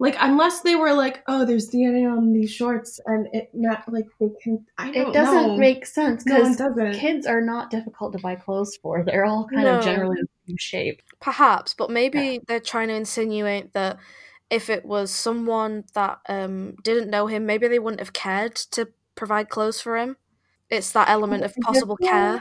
Like 0.00 0.16
unless 0.20 0.60
they 0.62 0.74
were 0.74 0.92
like, 0.92 1.22
oh, 1.28 1.44
there's 1.44 1.70
DNA 1.70 2.06
on 2.10 2.32
these 2.32 2.50
shorts, 2.50 3.00
and 3.06 3.28
it 3.32 3.50
not 3.54 3.90
like 3.92 4.06
they 4.20 4.30
can. 4.42 4.66
I 4.78 4.90
don't 4.90 4.96
It 5.10 5.12
doesn't 5.12 5.48
know. 5.48 5.56
make 5.56 5.86
sense 5.86 6.24
No, 6.26 6.36
it 6.36 6.38
because 6.38 6.56
doesn't. 6.56 6.94
kids 6.94 7.26
are 7.26 7.40
not 7.40 7.70
difficult 7.70 8.12
to 8.12 8.18
buy 8.18 8.34
clothes 8.34 8.76
for. 8.82 9.04
They're 9.04 9.24
all 9.24 9.46
kind 9.54 9.66
No. 9.66 9.78
of 9.78 9.84
generally 9.84 10.16
the 10.20 10.28
same 10.48 10.56
shape. 10.58 11.02
Perhaps, 11.20 11.74
but 11.74 11.90
maybe 11.90 12.40
they're 12.48 12.60
trying 12.60 12.88
to 12.88 12.94
insinuate 12.94 13.72
that 13.72 13.98
if 14.50 14.68
it 14.68 14.84
was 14.84 15.10
someone 15.10 15.84
that 15.94 16.18
um, 16.28 16.74
didn't 16.82 17.08
know 17.10 17.26
him, 17.26 17.46
maybe 17.46 17.66
they 17.68 17.78
wouldn't 17.78 18.00
have 18.00 18.12
cared 18.12 18.56
to 18.56 18.88
provide 19.14 19.48
clothes 19.48 19.80
for 19.80 19.96
him. 19.96 20.16
It's 20.70 20.92
that 20.92 21.08
element 21.08 21.44
of 21.44 21.58
possible 21.60 21.96
care. 21.96 22.40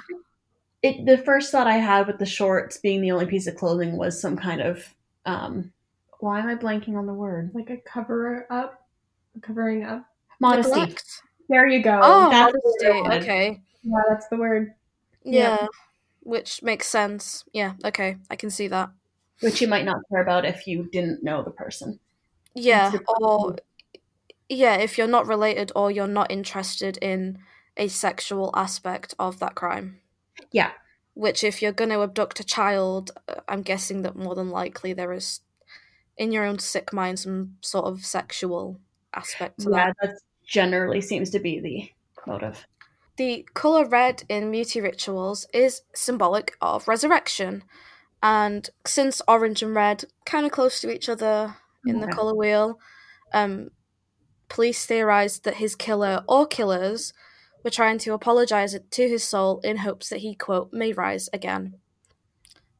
It 0.81 1.05
the 1.05 1.17
first 1.17 1.51
thought 1.51 1.67
I 1.67 1.77
had 1.77 2.07
with 2.07 2.19
the 2.19 2.25
shorts 2.25 2.77
being 2.77 3.01
the 3.01 3.11
only 3.11 3.25
piece 3.25 3.47
of 3.47 3.55
clothing 3.55 3.95
was 3.97 4.19
some 4.19 4.37
kind 4.37 4.61
of 4.61 4.93
um 5.25 5.71
why 6.23 6.39
am 6.39 6.47
I 6.47 6.55
blanking 6.55 6.95
on 6.95 7.05
the 7.05 7.13
word? 7.13 7.51
like 7.53 7.69
a 7.69 7.75
cover 7.75 8.47
up, 8.49 8.87
covering 9.41 9.83
up. 9.83 10.05
Modesty. 10.39 10.79
Neglect. 10.79 11.21
There 11.49 11.67
you 11.67 11.83
go. 11.83 11.99
Oh, 12.01 12.29
that's 12.29 12.53
modesty. 12.53 12.87
what 12.87 12.95
I 12.95 13.01
wanted. 13.01 13.23
Okay. 13.23 13.61
yeah, 13.83 14.01
that's 14.07 14.27
the 14.29 14.37
word. 14.37 14.73
Yeah. 15.25 15.57
Yeah. 15.59 15.67
Which 16.21 16.63
makes 16.63 16.87
sense. 16.87 17.43
Yeah, 17.51 17.73
okay. 17.83 18.15
I 18.29 18.37
can 18.37 18.49
see 18.49 18.69
that. 18.69 18.89
Which 19.41 19.59
you 19.59 19.67
might 19.67 19.83
not 19.83 19.97
care 20.09 20.21
about 20.21 20.45
if 20.45 20.65
you 20.65 20.87
didn't 20.93 21.23
know 21.23 21.43
the 21.43 21.51
person. 21.51 21.99
Yeah, 22.55 22.93
or 23.19 23.57
yeah, 24.47 24.77
if 24.77 24.97
you're 24.97 25.07
not 25.07 25.27
related 25.27 25.73
or 25.75 25.91
you're 25.91 26.07
not 26.07 26.31
interested 26.31 26.97
in 27.01 27.39
a 27.75 27.89
sexual 27.89 28.49
aspect 28.53 29.13
of 29.19 29.39
that 29.39 29.55
crime. 29.55 29.99
Yeah. 30.53 30.71
Which, 31.15 31.43
if 31.43 31.61
you're 31.61 31.73
going 31.73 31.89
to 31.89 32.01
abduct 32.01 32.39
a 32.39 32.45
child, 32.45 33.11
uh, 33.27 33.41
I'm 33.49 33.61
guessing 33.61 34.03
that 34.03 34.15
more 34.15 34.35
than 34.35 34.49
likely 34.49 34.93
there 34.93 35.11
is, 35.11 35.41
in 36.17 36.31
your 36.31 36.45
own 36.45 36.59
sick 36.59 36.93
mind, 36.93 37.19
some 37.19 37.57
sort 37.61 37.85
of 37.85 38.05
sexual 38.05 38.79
aspect 39.13 39.59
to 39.61 39.71
Yeah, 39.71 39.87
that. 39.87 39.95
that 40.01 40.19
generally 40.45 41.01
seems 41.01 41.29
to 41.31 41.39
be 41.39 41.59
the 41.59 41.91
motive. 42.27 42.65
The 43.17 43.47
colour 43.53 43.85
red 43.85 44.23
in 44.29 44.49
Muti 44.49 44.81
rituals 44.81 45.45
is 45.53 45.81
symbolic 45.93 46.55
of 46.61 46.87
resurrection. 46.87 47.63
And 48.21 48.69
since 48.85 49.21
orange 49.27 49.61
and 49.61 49.75
red 49.75 50.05
kind 50.25 50.45
of 50.45 50.51
close 50.51 50.81
to 50.81 50.91
each 50.91 51.09
other 51.09 51.55
in 51.85 51.99
the 51.99 52.07
colour 52.07 52.33
wheel, 52.33 52.79
um, 53.33 53.69
police 54.49 54.85
theorised 54.85 55.43
that 55.43 55.55
his 55.55 55.75
killer 55.75 56.23
or 56.27 56.47
killers 56.47 57.13
were 57.63 57.69
trying 57.69 57.97
to 57.99 58.13
apologise 58.13 58.75
to 58.91 59.09
his 59.09 59.23
soul 59.23 59.59
in 59.59 59.77
hopes 59.77 60.09
that 60.09 60.19
he, 60.19 60.35
quote, 60.35 60.71
may 60.71 60.93
rise 60.93 61.29
again. 61.33 61.75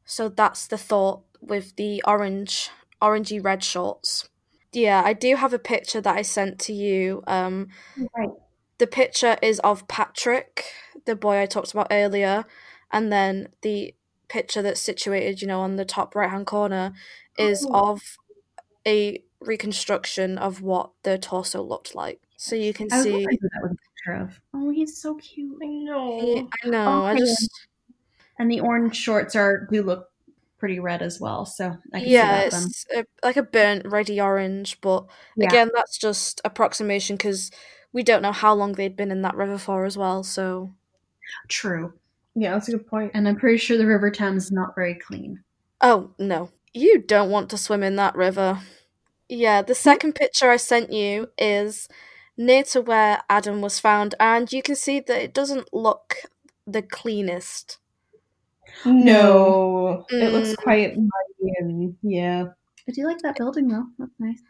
So 0.04 0.28
that's 0.28 0.66
the 0.66 0.78
thought 0.78 1.22
with 1.40 1.76
the 1.76 2.02
orange, 2.06 2.70
orangey 3.04 3.42
red 3.44 3.62
shorts. 3.62 4.28
Yeah, 4.72 5.02
I 5.04 5.12
do 5.12 5.36
have 5.36 5.52
a 5.52 5.58
picture 5.58 6.00
that 6.00 6.16
I 6.16 6.22
sent 6.22 6.58
to 6.60 6.72
you. 6.72 7.22
Um, 7.26 7.68
Right. 8.16 8.30
the 8.78 8.86
picture 8.86 9.36
is 9.42 9.60
of 9.60 9.86
Patrick, 9.88 10.64
the 11.04 11.14
boy 11.14 11.40
I 11.40 11.46
talked 11.46 11.72
about 11.72 11.88
earlier, 11.90 12.44
and 12.90 13.12
then 13.12 13.48
the 13.62 13.94
picture 14.28 14.62
that's 14.62 14.80
situated, 14.80 15.40
you 15.42 15.46
know, 15.48 15.60
on 15.60 15.76
the 15.76 15.84
top 15.84 16.14
right 16.16 16.30
hand 16.30 16.46
corner 16.46 16.92
is 17.38 17.64
Oh. 17.68 17.92
of 17.92 18.16
a 18.86 19.22
reconstruction 19.40 20.38
of 20.38 20.60
what 20.62 20.90
the 21.02 21.18
torso 21.18 21.62
looked 21.62 21.94
like. 21.94 22.20
So 22.36 22.56
you 22.56 22.72
can 22.72 22.88
I 22.92 23.02
see. 23.02 23.12
wondering 23.12 23.38
that 23.42 23.62
was 23.62 23.72
a 23.72 23.76
picture 23.76 24.22
of. 24.24 24.40
Oh, 24.54 24.70
he's 24.70 24.96
so 25.00 25.14
cute. 25.16 25.56
I 25.62 25.66
know. 25.66 26.20
He- 26.20 26.48
I 26.64 26.68
know. 26.68 27.04
I 27.04 27.14
just 27.16 27.50
And 28.38 28.50
the 28.50 28.60
orange 28.60 28.96
shorts 28.96 29.36
are 29.36 29.68
do 29.70 29.82
look 29.82 30.08
pretty 30.64 30.80
red 30.80 31.02
as 31.02 31.20
well, 31.20 31.44
so 31.44 31.76
I 31.92 32.00
can 32.00 32.08
yeah, 32.08 32.48
see 32.48 32.56
that 32.56 32.64
it's 32.64 32.86
a, 32.96 33.04
like 33.22 33.36
a 33.36 33.42
burnt 33.42 33.86
reddy 33.86 34.18
orange, 34.18 34.80
but 34.80 35.06
Yeah. 35.36 35.48
again, 35.48 35.70
that's 35.74 35.98
just 35.98 36.40
approximation 36.42 37.16
because 37.16 37.50
we 37.92 38.02
don't 38.02 38.22
know 38.22 38.32
how 38.32 38.54
long 38.54 38.72
they'd 38.72 38.96
been 38.96 39.10
in 39.10 39.20
that 39.22 39.36
river 39.36 39.58
for 39.58 39.84
as 39.84 39.98
well. 39.98 40.22
So 40.22 40.72
True. 41.48 41.92
Yeah, 42.34 42.52
that's 42.52 42.68
a 42.68 42.72
good 42.72 42.86
point. 42.86 43.12
And 43.14 43.28
I'm 43.28 43.36
pretty 43.36 43.58
sure 43.58 43.76
the 43.76 43.86
River 43.86 44.10
Thames 44.10 44.46
is 44.46 44.52
not 44.52 44.74
very 44.74 44.94
clean. 44.94 45.42
Oh, 45.80 46.10
no. 46.18 46.50
You 46.72 47.00
don't 47.00 47.30
want 47.30 47.50
to 47.50 47.58
swim 47.58 47.82
in 47.82 47.96
that 47.96 48.16
river. 48.16 48.60
Yeah, 49.28 49.62
the 49.62 49.74
second 49.74 50.14
picture 50.14 50.50
I 50.50 50.56
sent 50.56 50.92
you 50.92 51.30
is 51.38 51.88
near 52.36 52.62
to 52.64 52.80
where 52.80 53.22
Adam 53.28 53.60
was 53.60 53.78
found, 53.80 54.14
and 54.18 54.52
you 54.52 54.62
can 54.62 54.76
see 54.76 55.00
that 55.00 55.22
it 55.22 55.34
doesn't 55.34 55.72
look 55.72 56.16
the 56.66 56.82
cleanest. 56.82 57.78
No, 58.84 60.04
it 60.10 60.32
looks 60.32 60.50
Mm. 60.50 60.56
quite 60.56 60.96
muddy 60.96 61.52
and 61.58 61.96
yeah. 62.02 62.46
I 62.88 62.92
do 62.92 63.06
like 63.06 63.18
that 63.22 63.36
building 63.36 63.68
though. 63.68 63.86
That's 63.98 64.12
nice. 64.18 64.40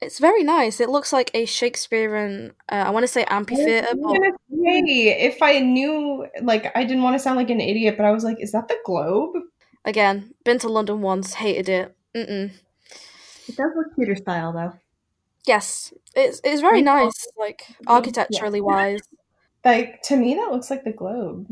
It's 0.00 0.18
very 0.18 0.42
nice. 0.42 0.80
It 0.80 0.90
looks 0.90 1.12
like 1.12 1.30
a 1.32 1.46
Shakespearean, 1.46 2.52
uh, 2.70 2.74
I 2.86 2.90
want 2.90 3.04
to 3.04 3.08
say 3.08 3.24
amphitheater, 3.24 3.86
I 3.88 3.94
but 3.94 4.34
say, 4.50 5.08
if 5.26 5.42
I 5.42 5.58
knew, 5.60 6.26
like, 6.42 6.70
I 6.76 6.84
didn't 6.84 7.02
want 7.02 7.14
to 7.14 7.18
sound 7.18 7.36
like 7.36 7.48
an 7.48 7.62
idiot, 7.62 7.96
but 7.96 8.04
I 8.04 8.10
was 8.10 8.22
like, 8.22 8.38
is 8.40 8.52
that 8.52 8.68
the 8.68 8.76
globe? 8.84 9.32
again, 9.86 10.34
been 10.44 10.58
to 10.58 10.68
London 10.68 11.00
once, 11.00 11.34
hated 11.34 11.68
it. 11.68 11.96
Mm-mm. 12.14 12.50
It 13.48 13.56
does 13.56 13.70
look 13.76 13.94
theater 13.94 14.16
style 14.16 14.52
though. 14.52 14.72
Yes, 15.46 15.94
it's, 16.16 16.40
it's 16.42 16.60
very 16.60 16.82
nice, 16.82 17.26
like, 17.38 17.62
architecturally 17.86 18.60
wise. 18.72 19.00
Like, 19.64 20.02
to 20.02 20.16
me, 20.16 20.34
that 20.34 20.50
looks 20.50 20.70
like 20.70 20.84
the 20.84 20.92
globe. 20.92 21.46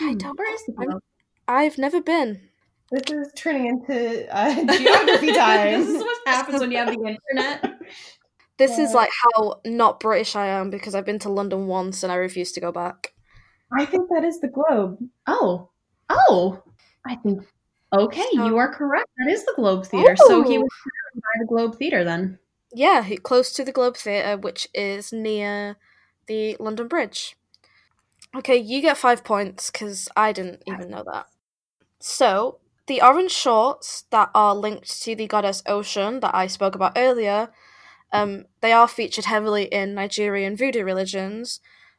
I 0.00 0.12
Hmm, 0.12 0.28
Where 0.36 0.54
is 0.54 0.62
the 0.66 0.74
I'm- 0.78 0.88
globe? 0.90 1.02
I've 1.46 1.78
never 1.78 2.00
been. 2.00 2.40
This 2.90 3.02
is 3.10 3.32
turning 3.36 3.66
into 3.66 4.26
uh, 4.34 4.54
geography 4.54 5.32
time. 5.32 5.80
this 5.84 5.88
is 5.88 6.02
what 6.02 6.18
happens 6.26 6.60
when 6.60 6.70
you 6.72 6.78
have 6.78 6.88
the 6.88 7.16
internet. 7.32 7.80
This 8.58 8.76
is 8.76 8.92
like 8.92 9.10
how 9.22 9.60
not 9.64 10.00
British 10.00 10.34
I 10.34 10.46
am 10.46 10.68
because 10.68 10.96
I've 10.96 11.04
been 11.06 11.20
to 11.20 11.28
London 11.28 11.68
once 11.68 12.02
and 12.02 12.10
I 12.10 12.16
refuse 12.16 12.50
to 12.52 12.60
go 12.60 12.72
back. 12.72 13.12
I 13.78 13.84
think 13.84 14.08
that 14.10 14.24
is 14.24 14.40
the 14.40 14.48
globe. 14.48 14.98
Oh, 15.28 15.70
Oh, 16.10 16.60
I 17.06 17.14
think. 17.16 17.44
Okay, 17.96 18.24
So- 18.34 18.46
you 18.46 18.56
are 18.56 18.74
correct. 18.74 19.06
That 19.18 19.30
is 19.32 19.44
the 19.46 19.52
Globe 19.54 19.86
Theater. 19.86 20.16
So 20.16 20.42
he 20.42 20.58
was 20.58 20.68
by 21.14 21.20
the 21.38 21.46
Globe 21.46 21.76
Theater 21.78 22.02
then. 22.02 22.40
Yeah, 22.72 23.08
close 23.22 23.52
to 23.52 23.64
the 23.64 23.70
Globe 23.72 23.96
Theatre, 23.96 24.36
which 24.36 24.66
is 24.74 25.12
near 25.12 25.76
the 26.26 26.56
London 26.58 26.88
Bridge. 26.88 27.36
Okay, 28.38 28.56
you 28.56 28.80
get 28.80 28.96
five 28.96 29.24
points 29.24 29.68
because 29.68 30.08
I 30.14 30.30
didn't 30.30 30.62
even 30.64 30.90
know 30.90 31.02
that. 31.10 31.26
So, 31.98 32.58
the 32.86 33.02
orange 33.02 33.32
shorts 33.32 34.04
that 34.10 34.30
are 34.32 34.54
linked 34.54 35.02
to 35.02 35.16
the 35.16 35.26
goddess 35.26 35.60
Oshun 35.62 36.20
that 36.20 36.36
I 36.36 36.46
spoke 36.46 36.76
about 36.76 36.92
earlier, 36.96 37.50
um, 38.12 38.44
they 38.60 38.70
are 38.70 38.86
featured 38.86 39.24
heavily 39.24 39.64
in 39.64 39.92
Nigerian 39.92 40.56
voodoo 40.56 40.84
religions. 40.84 41.58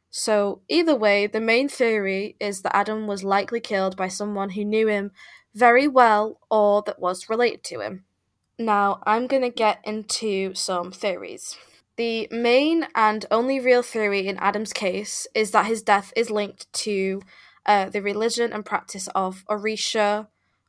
So, 0.10 0.62
either 0.70 0.96
way, 0.96 1.28
the 1.28 1.42
main 1.42 1.68
theory 1.68 2.38
is 2.40 2.62
that 2.62 2.74
Adam 2.74 3.06
was 3.06 3.22
likely 3.22 3.60
killed 3.60 3.98
by 3.98 4.08
someone 4.08 4.52
who 4.52 4.64
knew 4.64 4.88
him 4.88 5.12
very 5.54 5.90
well 5.90 6.40
or 6.50 6.82
that 6.86 7.00
was 7.00 7.30
related 7.30 7.66
to 7.66 7.82
him. 7.82 8.06
Now, 8.58 9.02
I'm 9.04 9.28
going 9.28 9.42
to 9.42 9.50
get 9.50 9.80
into 9.84 10.54
some 10.54 10.94
theories. 10.94 11.58
The 12.00 12.30
main 12.32 12.88
and 12.96 13.26
only 13.30 13.60
real 13.60 13.84
theory 13.84 14.26
in 14.26 14.38
Adam's 14.38 14.72
case 14.72 15.28
is 15.36 15.52
that 15.52 15.66
his 15.66 15.82
death 15.82 16.14
is 16.16 16.32
linked 16.32 16.72
to 16.86 17.22
uh, 17.66 17.90
the 17.90 18.02
religion 18.02 18.54
and 18.54 18.66
practice 18.66 19.10
of 19.14 19.44
Orisha 19.50 20.28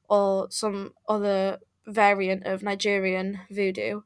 or 0.09 0.51
some 0.51 0.93
other 1.09 1.59
variant 1.87 2.47
of 2.47 2.65
Nigerian 2.65 3.43
voodoo. 3.49 4.01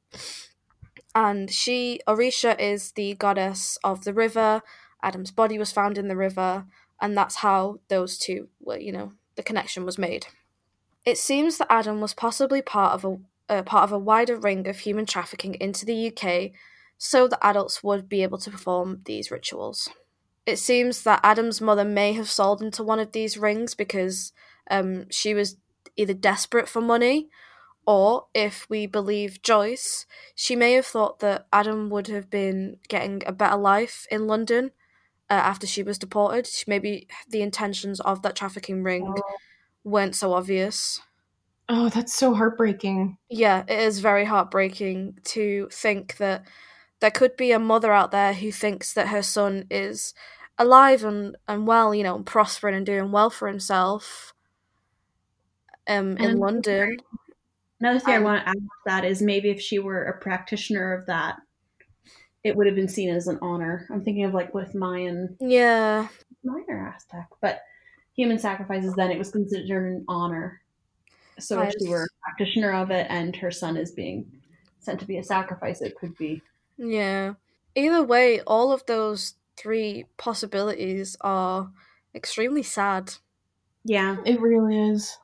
And 1.14 1.50
she, 1.50 1.98
Orisha, 2.06 2.60
is 2.60 2.92
the 2.92 3.14
goddess 3.14 3.78
of 3.82 4.04
the 4.04 4.12
river. 4.12 4.60
Adam's 5.02 5.30
body 5.30 5.56
was 5.56 5.72
found 5.72 5.96
in 5.96 6.08
the 6.08 6.16
river, 6.16 6.66
and 7.00 7.16
that's 7.16 7.36
how 7.36 7.78
those 7.88 8.18
two 8.18 8.48
were, 8.60 8.78
you 8.78 8.92
know, 8.92 9.12
the 9.36 9.42
connection 9.42 9.86
was 9.86 9.96
made. 9.96 10.26
It 11.06 11.16
seems 11.16 11.56
that 11.56 11.72
Adam 11.72 12.02
was 12.02 12.12
possibly 12.12 12.60
part 12.60 12.92
of 12.92 13.02
a 13.06 13.16
uh, 13.48 13.62
part 13.62 13.84
of 13.84 13.92
a 13.92 13.98
wider 13.98 14.36
ring 14.36 14.68
of 14.68 14.80
human 14.80 15.06
trafficking 15.06 15.54
into 15.54 15.86
the 15.86 16.08
UK 16.08 16.52
so 16.98 17.28
that 17.28 17.44
adults 17.44 17.82
would 17.82 18.08
be 18.08 18.22
able 18.22 18.38
to 18.38 18.50
perform 18.50 19.00
these 19.04 19.30
rituals. 19.30 19.88
It 20.46 20.58
seems 20.58 21.02
that 21.04 21.20
Adam's 21.22 21.60
mother 21.60 21.84
may 21.84 22.12
have 22.12 22.30
sold 22.30 22.62
into 22.62 22.82
one 22.82 22.98
of 22.98 23.12
these 23.12 23.38
rings 23.38 23.74
because 23.74 24.32
um, 24.70 25.06
she 25.10 25.34
was 25.34 25.56
either 25.96 26.14
desperate 26.14 26.68
for 26.68 26.80
money 26.80 27.28
or, 27.86 28.26
if 28.32 28.68
we 28.70 28.86
believe 28.86 29.42
Joyce, 29.42 30.06
she 30.34 30.56
may 30.56 30.72
have 30.72 30.86
thought 30.86 31.18
that 31.18 31.46
Adam 31.52 31.90
would 31.90 32.06
have 32.08 32.30
been 32.30 32.78
getting 32.88 33.22
a 33.26 33.32
better 33.32 33.56
life 33.56 34.06
in 34.10 34.26
London 34.26 34.70
uh, 35.28 35.34
after 35.34 35.66
she 35.66 35.82
was 35.82 35.98
deported. 35.98 36.48
Maybe 36.66 37.08
the 37.28 37.42
intentions 37.42 38.00
of 38.00 38.22
that 38.22 38.36
trafficking 38.36 38.82
ring 38.82 39.14
weren't 39.84 40.16
so 40.16 40.32
obvious. 40.32 41.02
Oh, 41.68 41.90
that's 41.90 42.14
so 42.14 42.32
heartbreaking. 42.32 43.18
Yeah, 43.28 43.64
it 43.68 43.78
is 43.80 44.00
very 44.00 44.24
heartbreaking 44.24 45.18
to 45.24 45.68
think 45.70 46.16
that 46.16 46.46
there 47.04 47.10
could 47.10 47.36
be 47.36 47.52
a 47.52 47.58
mother 47.58 47.92
out 47.92 48.12
there 48.12 48.32
who 48.32 48.50
thinks 48.50 48.94
that 48.94 49.08
her 49.08 49.22
son 49.22 49.66
is 49.70 50.14
alive 50.56 51.04
and, 51.04 51.36
and 51.46 51.66
well, 51.66 51.94
you 51.94 52.02
know, 52.02 52.16
and 52.16 52.24
prospering 52.24 52.74
and 52.74 52.86
doing 52.86 53.12
well 53.12 53.28
for 53.28 53.46
himself 53.46 54.32
um, 55.86 56.16
in 56.16 56.38
London. 56.38 56.96
Another 57.78 58.00
thing 58.00 58.14
I 58.14 58.18
Um, 58.18 58.24
want 58.24 58.42
to 58.42 58.48
add 58.48 58.54
to 58.54 58.68
that 58.86 59.04
is 59.04 59.20
maybe 59.20 59.50
if 59.50 59.60
she 59.60 59.78
were 59.78 60.04
a 60.04 60.18
practitioner 60.18 60.94
of 60.94 61.06
that, 61.06 61.36
it 62.44 62.54
would 62.56 62.66
have 62.66 62.76
been 62.76 62.88
seen 62.88 63.10
as 63.10 63.26
an 63.26 63.38
honor. 63.42 63.86
I'm 63.90 64.04
thinking 64.04 64.24
of 64.24 64.34
like 64.34 64.54
with 64.54 64.74
Mayan 64.74 65.36
Yeah, 65.40 66.08
minor 66.42 66.86
aspect, 66.94 67.32
but 67.40 67.62
human 68.14 68.38
sacrifices 68.38 68.94
then 68.94 69.10
it 69.10 69.18
was 69.18 69.30
considered 69.30 69.86
an 69.92 70.04
honor. 70.08 70.60
So 71.38 71.60
if 71.60 71.72
she 71.72 71.86
were 71.88 72.04
a 72.04 72.24
practitioner 72.24 72.72
of 72.72 72.90
it 72.90 73.06
and 73.10 73.34
her 73.36 73.50
son 73.50 73.76
is 73.76 73.92
being 73.92 74.42
sent 74.80 75.00
to 75.00 75.06
be 75.06 75.18
a 75.18 75.24
sacrifice, 75.24 75.82
it 75.82 75.96
could 75.96 76.16
be 76.16 76.42
yeah. 76.76 77.34
Either 77.74 78.02
way, 78.02 78.40
all 78.40 78.72
of 78.72 78.86
those 78.86 79.34
three 79.56 80.06
possibilities 80.16 81.16
are 81.20 81.70
extremely 82.14 82.62
sad. 82.62 83.14
yeah. 83.84 84.16
It 84.24 84.40
really 84.40 84.90
is. 84.90 85.18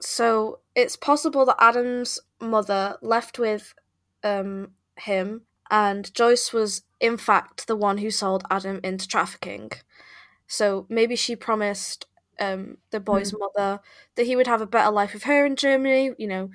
So 0.00 0.60
it's 0.74 0.96
possible 0.96 1.44
that 1.46 1.56
Adam's 1.60 2.18
mother 2.40 2.96
left 3.02 3.38
with 3.38 3.74
um, 4.24 4.72
him, 4.96 5.42
and 5.70 6.12
Joyce 6.14 6.52
was 6.52 6.82
in 7.00 7.16
fact 7.16 7.66
the 7.66 7.76
one 7.76 7.98
who 7.98 8.10
sold 8.10 8.44
Adam 8.50 8.80
into 8.82 9.06
trafficking. 9.06 9.70
So 10.46 10.86
maybe 10.88 11.16
she 11.16 11.36
promised 11.36 12.06
um, 12.40 12.78
the 12.90 13.00
boy's 13.00 13.32
mother 13.32 13.80
that 14.16 14.26
he 14.26 14.36
would 14.36 14.46
have 14.46 14.60
a 14.60 14.66
better 14.66 14.90
life 14.90 15.14
with 15.14 15.24
her 15.24 15.46
in 15.46 15.56
Germany. 15.56 16.12
You 16.18 16.26
know, 16.28 16.50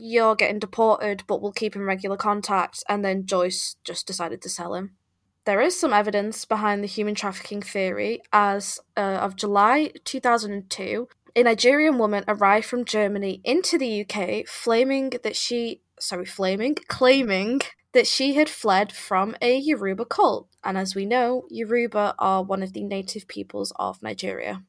you're 0.00 0.34
getting 0.34 0.58
deported, 0.58 1.24
but 1.26 1.40
we'll 1.42 1.52
keep 1.52 1.76
in 1.76 1.82
regular 1.82 2.16
contact. 2.16 2.82
And 2.88 3.04
then 3.04 3.26
Joyce 3.26 3.76
just 3.84 4.06
decided 4.06 4.42
to 4.42 4.48
sell 4.48 4.74
him. 4.74 4.96
There 5.46 5.60
is 5.60 5.78
some 5.78 5.92
evidence 5.92 6.44
behind 6.44 6.82
the 6.82 6.88
human 6.88 7.14
trafficking 7.14 7.62
theory. 7.62 8.22
As 8.32 8.78
uh, 8.96 9.00
of 9.00 9.36
July 9.36 9.92
2002, 10.04 11.08
a 11.36 11.42
Nigerian 11.42 11.98
woman 11.98 12.24
arrived 12.28 12.66
from 12.66 12.84
Germany 12.84 13.40
into 13.44 13.78
the 13.78 14.04
UK, 14.04 14.46
flaming 14.46 15.10
that 15.22 15.36
she, 15.36 15.82
sorry, 15.98 16.26
flaming, 16.26 16.76
claiming 16.88 17.60
that 17.92 18.06
she 18.06 18.34
had 18.34 18.48
fled 18.48 18.92
from 18.92 19.34
a 19.40 19.56
Yoruba 19.58 20.04
cult. 20.04 20.48
And 20.62 20.76
as 20.76 20.94
we 20.94 21.06
know, 21.06 21.44
Yoruba 21.50 22.14
are 22.18 22.42
one 22.42 22.62
of 22.62 22.72
the 22.72 22.84
native 22.84 23.26
peoples 23.26 23.72
of 23.76 24.02
Nigeria. 24.02 24.62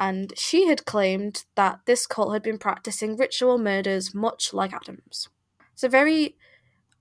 And 0.00 0.32
she 0.34 0.66
had 0.66 0.86
claimed 0.86 1.44
that 1.56 1.80
this 1.84 2.06
cult 2.06 2.32
had 2.32 2.42
been 2.42 2.56
practicing 2.56 3.18
ritual 3.18 3.58
murders 3.58 4.14
much 4.14 4.54
like 4.54 4.72
Adam's. 4.72 5.28
It's 5.74 5.82
a 5.82 5.90
very 5.90 6.36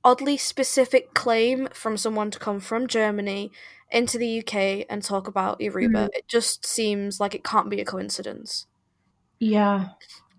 oddly 0.03 0.35
specific 0.35 1.13
claim 1.13 1.69
from 1.73 1.95
someone 1.95 2.29
to 2.31 2.39
come 2.39 2.59
from 2.59 2.87
Germany 2.87 3.51
into 3.89 4.17
the 4.17 4.39
UK 4.39 4.85
and 4.89 5.01
talk 5.01 5.27
about 5.29 5.61
Yoruba. 5.61 6.03
Hmm. 6.03 6.09
It 6.13 6.27
just 6.27 6.65
seems 6.65 7.21
like 7.21 7.33
it 7.33 7.43
can't 7.43 7.69
be 7.69 7.79
a 7.79 7.85
coincidence. 7.85 8.67
Yeah. 9.39 9.91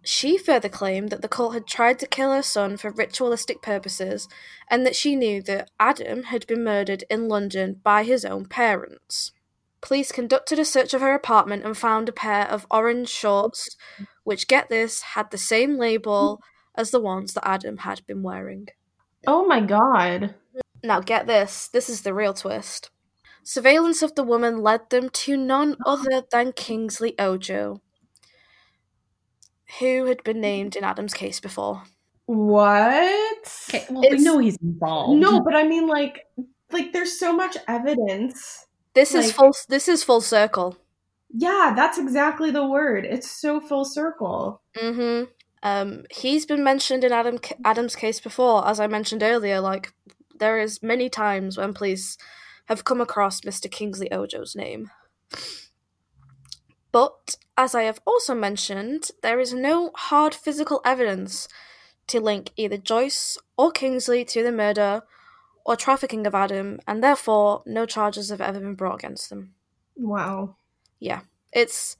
She 0.03 0.37
further 0.37 0.69
claimed 0.69 1.09
that 1.11 1.23
the 1.23 1.29
cult 1.29 1.55
had 1.55 1.67
tried 1.67 1.99
to 2.01 2.07
kill 2.07 2.33
her 2.33 2.43
son 2.43 2.77
for 2.77 2.91
ritualistic 2.91 3.63
purposes 3.63 4.29
and 4.71 4.85
that 4.85 4.97
she 4.97 5.17
knew 5.17 5.41
that 5.43 5.71
Adam 5.81 6.25
had 6.25 6.47
been 6.47 6.63
murdered 6.63 7.05
in 7.09 7.27
London 7.27 7.81
by 7.83 8.05
his 8.05 8.25
own 8.27 8.45
parents. 8.45 9.33
Police 9.83 10.13
conducted 10.13 10.59
a 10.59 10.65
search 10.65 10.93
of 10.93 11.01
her 11.01 11.15
apartment 11.15 11.65
and 11.65 11.77
found 11.77 12.09
a 12.09 12.13
pair 12.13 12.47
of 12.47 12.67
orange 12.71 13.09
shorts, 13.09 13.77
which, 14.25 14.49
get 14.49 14.69
this, 14.69 15.01
had 15.01 15.31
the 15.31 15.39
same 15.39 15.79
label 15.79 16.43
as 16.75 16.91
the 16.91 17.01
ones 17.01 17.35
that 17.35 17.49
Adam 17.49 17.79
had 17.79 18.07
been 18.07 18.23
wearing. 18.23 18.69
Oh 19.27 19.47
my 19.47 19.61
god. 19.61 20.35
Now, 20.83 21.01
get 21.01 21.27
this 21.27 21.69
this 21.69 21.89
is 21.89 22.03
the 22.03 22.15
real 22.15 22.35
twist. 22.35 22.91
Surveillance 23.43 24.03
of 24.03 24.15
the 24.15 24.23
woman 24.23 24.63
led 24.63 24.91
them 24.91 25.09
to 25.11 25.37
none 25.37 25.77
other 25.87 26.23
than 26.31 26.53
Kingsley 26.53 27.19
Ojo, 27.19 27.81
who 29.79 30.07
had 30.07 30.23
been 30.23 30.41
named 30.41 30.77
in 30.77 30.85
Adam's 30.85 31.15
case 31.15 31.41
before. 31.41 31.83
What? 32.27 33.67
Okay, 33.69 33.87
well, 33.91 34.05
we 34.09 34.19
know 34.19 34.39
he's 34.39 34.59
involved. 34.59 35.19
No, 35.21 35.41
but 35.41 35.55
I 35.55 35.67
mean 35.67 35.89
like 35.89 36.27
like 36.71 36.93
there's 36.93 37.19
so 37.19 37.33
much 37.33 37.57
evidence. 37.67 38.67
This 38.95 39.15
is 39.15 39.33
full. 39.33 39.53
This 39.69 39.89
is 39.89 40.03
full 40.03 40.21
circle. 40.21 40.77
Yeah, 41.33 41.73
that's 41.77 41.99
exactly 41.99 42.51
the 42.51 42.67
word. 42.67 43.05
It's 43.05 43.31
so 43.31 43.61
full 43.61 43.85
circle. 43.85 44.63
Mm-hmm. 44.77 45.31
Um, 45.63 46.05
he's 46.11 46.47
been 46.47 46.65
mentioned 46.65 47.05
in 47.05 47.13
Adam 47.13 47.39
Adam's 47.65 47.95
case 47.95 48.21
before, 48.21 48.67
as 48.67 48.81
I 48.81 48.87
mentioned 48.87 49.23
earlier. 49.23 49.61
Like 49.61 49.93
there 50.39 50.59
is 50.59 50.83
many 50.83 51.09
times 51.09 51.57
when 51.57 51.75
police 51.75 52.17
have 52.67 52.85
come 52.85 53.01
across 53.01 53.43
Mr. 53.43 53.71
Kingsley 53.71 54.09
Ojo's 54.11 54.57
name. 54.57 54.91
But 56.93 57.37
as 57.57 57.75
I 57.75 57.83
have 57.83 58.01
also 58.07 58.35
mentioned, 58.35 59.11
there 59.23 59.39
is 59.39 59.53
no 59.53 59.91
hard 59.95 60.35
physical 60.35 60.81
evidence 60.85 61.47
to 62.09 62.21
link 62.21 62.51
either 62.57 62.77
Joyce 62.77 63.39
or 63.57 63.71
Kingsley 63.71 64.25
to 64.25 64.43
the 64.43 64.51
murder 64.51 65.03
or 65.71 65.77
trafficking 65.77 66.27
of 66.27 66.35
Adam, 66.35 66.81
and 66.89 67.01
therefore 67.01 67.63
no 67.65 67.87
charges 67.87 68.29
have 68.29 68.41
ever 68.41 68.59
been 68.59 68.75
brought 68.75 68.97
against 68.97 69.31
them. 69.31 69.55
Wow. 69.95 70.57
Yeah, 70.99 71.21
it's 71.53 71.97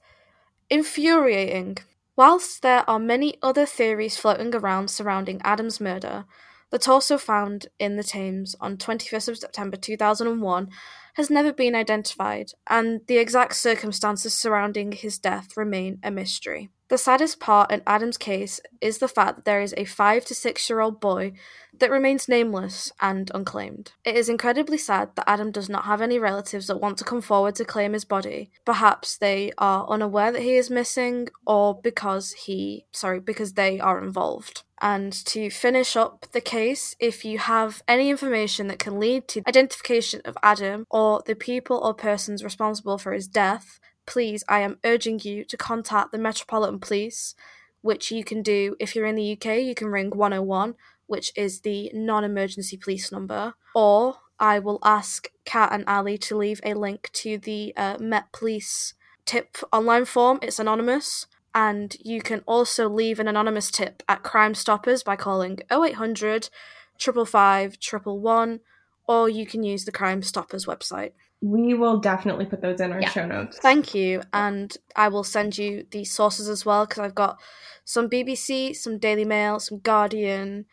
infuriating. 0.69 1.77
Whilst 2.17 2.63
there 2.63 2.83
are 2.89 2.99
many 2.99 3.37
other 3.41 3.65
theories 3.65 4.17
floating 4.17 4.53
around 4.53 4.89
surrounding 4.89 5.39
Adam's 5.45 5.79
murder, 5.79 6.25
The 6.71 6.79
torso 6.79 7.17
found 7.17 7.67
in 7.79 7.97
the 7.97 8.03
Thames 8.03 8.55
on 8.61 8.77
21st 8.77 9.27
of 9.27 9.37
September 9.37 9.75
2001 9.75 10.69
has 11.15 11.29
never 11.29 11.51
been 11.51 11.75
identified, 11.75 12.53
and 12.69 13.01
the 13.07 13.17
exact 13.17 13.55
circumstances 13.55 14.33
surrounding 14.33 14.93
his 14.93 15.19
death 15.19 15.57
remain 15.57 15.99
a 16.01 16.09
mystery. 16.09 16.69
The 16.87 16.97
saddest 16.97 17.39
part 17.39 17.71
in 17.71 17.81
Adam's 17.87 18.17
case 18.17 18.61
is 18.79 18.97
the 18.97 19.07
fact 19.09 19.35
that 19.37 19.45
there 19.45 19.61
is 19.61 19.73
a 19.77 19.85
5 19.85 20.25
to 20.25 20.35
6 20.35 20.69
year 20.69 20.79
old 20.79 20.99
boy 20.99 21.33
that 21.77 21.91
remains 21.91 22.29
nameless 22.29 22.91
and 23.01 23.31
unclaimed. 23.33 23.91
It 24.03 24.15
is 24.15 24.27
incredibly 24.29 24.77
sad 24.77 25.15
that 25.15 25.29
Adam 25.29 25.51
does 25.51 25.69
not 25.69 25.85
have 25.85 26.01
any 26.01 26.19
relatives 26.19 26.67
that 26.67 26.81
want 26.81 26.97
to 26.97 27.05
come 27.05 27.21
forward 27.21 27.55
to 27.55 27.65
claim 27.65 27.93
his 27.93 28.05
body. 28.05 28.51
Perhaps 28.65 29.17
they 29.17 29.51
are 29.57 29.87
unaware 29.89 30.33
that 30.33 30.41
he 30.41 30.55
is 30.55 30.69
missing 30.69 31.29
or 31.45 31.79
because 31.81 32.33
he 32.33 32.85
sorry, 32.91 33.19
because 33.19 33.53
they 33.53 33.79
are 33.79 34.03
involved. 34.03 34.63
And 34.81 35.13
to 35.27 35.51
finish 35.51 35.95
up 35.95 36.25
the 36.31 36.41
case, 36.41 36.95
if 36.99 37.23
you 37.23 37.37
have 37.37 37.83
any 37.87 38.09
information 38.09 38.67
that 38.67 38.79
can 38.79 38.99
lead 38.99 39.27
to 39.29 39.43
identification 39.47 40.21
of 40.25 40.35
Adam 40.41 40.87
or 40.89 41.21
the 41.23 41.35
people 41.35 41.77
or 41.77 41.93
persons 41.93 42.43
responsible 42.43 42.97
for 42.97 43.13
his 43.13 43.27
death, 43.27 43.79
please, 44.07 44.43
I 44.49 44.61
am 44.61 44.79
urging 44.83 45.19
you 45.19 45.45
to 45.45 45.55
contact 45.55 46.11
the 46.11 46.17
Metropolitan 46.17 46.79
Police, 46.79 47.35
which 47.81 48.11
you 48.11 48.23
can 48.23 48.41
do 48.41 48.75
if 48.79 48.95
you're 48.95 49.05
in 49.05 49.15
the 49.15 49.33
UK, 49.33 49.59
you 49.59 49.75
can 49.75 49.89
ring 49.89 50.09
101, 50.09 50.73
which 51.05 51.31
is 51.35 51.61
the 51.61 51.91
non 51.93 52.23
emergency 52.23 52.75
police 52.75 53.11
number, 53.11 53.53
or 53.75 54.15
I 54.39 54.57
will 54.57 54.79
ask 54.81 55.29
Kat 55.45 55.71
and 55.71 55.83
Ali 55.87 56.17
to 56.17 56.35
leave 56.35 56.59
a 56.63 56.73
link 56.73 57.11
to 57.13 57.37
the 57.37 57.73
uh, 57.77 57.97
Met 57.99 58.31
Police 58.31 58.95
tip 59.25 59.57
online 59.71 60.05
form. 60.05 60.39
It's 60.41 60.57
anonymous. 60.57 61.27
And 61.53 61.95
you 62.03 62.21
can 62.21 62.41
also 62.45 62.87
leave 62.87 63.19
an 63.19 63.27
anonymous 63.27 63.69
tip 63.71 64.03
at 64.07 64.23
Crime 64.23 64.53
Stoppers 64.55 65.03
by 65.03 65.15
calling 65.15 65.59
0800 65.69 66.49
555 66.97 67.77
111, 68.05 68.59
or 69.07 69.27
you 69.29 69.45
can 69.45 69.63
use 69.63 69.85
the 69.85 69.91
Crime 69.91 70.21
Stoppers 70.21 70.65
website. 70.65 71.11
We 71.41 71.73
will 71.73 71.97
definitely 71.97 72.45
put 72.45 72.61
those 72.61 72.79
in 72.79 72.91
our 72.91 73.01
Yeah. 73.01 73.09
show 73.09 73.25
notes. 73.25 73.57
Thank 73.57 73.95
you, 73.95 74.21
and 74.31 74.77
I 74.95 75.07
will 75.07 75.23
send 75.23 75.57
you 75.57 75.85
the 75.89 76.05
sources 76.05 76.47
as 76.47 76.65
well 76.65 76.85
because 76.85 76.99
I've 76.99 77.15
got 77.15 77.39
some 77.83 78.07
BBC, 78.07 78.73
some 78.75 78.99
Daily 78.99 79.25
Mail, 79.25 79.59
some 79.59 79.79
Guardian, 79.79 80.65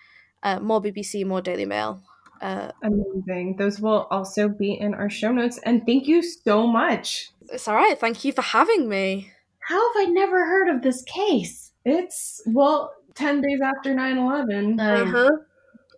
uh, 0.42 0.60
more 0.60 0.80
BBC, 0.82 1.24
more 1.24 1.40
Daily 1.40 1.64
Mail. 1.64 2.02
Uh, 2.42 2.70
Amazing. 2.82 3.56
Those 3.56 3.80
will 3.80 4.06
also 4.10 4.48
be 4.48 4.74
in 4.74 4.94
our 4.94 5.10
show 5.10 5.32
notes. 5.32 5.58
And 5.64 5.84
thank 5.86 6.06
you 6.06 6.22
so 6.22 6.66
much. 6.68 7.30
it's 7.50 7.66
all 7.66 7.74
right. 7.74 7.98
Thank 7.98 8.24
you 8.24 8.32
for 8.32 8.42
having 8.42 8.88
me. 8.88 9.32
How 9.68 9.92
have 9.92 10.08
I 10.08 10.10
never 10.10 10.46
heard 10.46 10.68
of 10.74 10.80
this 10.80 11.02
case? 11.02 11.72
It's, 11.84 12.40
well, 12.46 12.90
10 13.14 13.42
days 13.42 13.60
after 13.60 13.92
9 13.92 14.16
11. 14.16 14.80
Uh, 14.80 14.82
Uh-huh. 14.82 15.30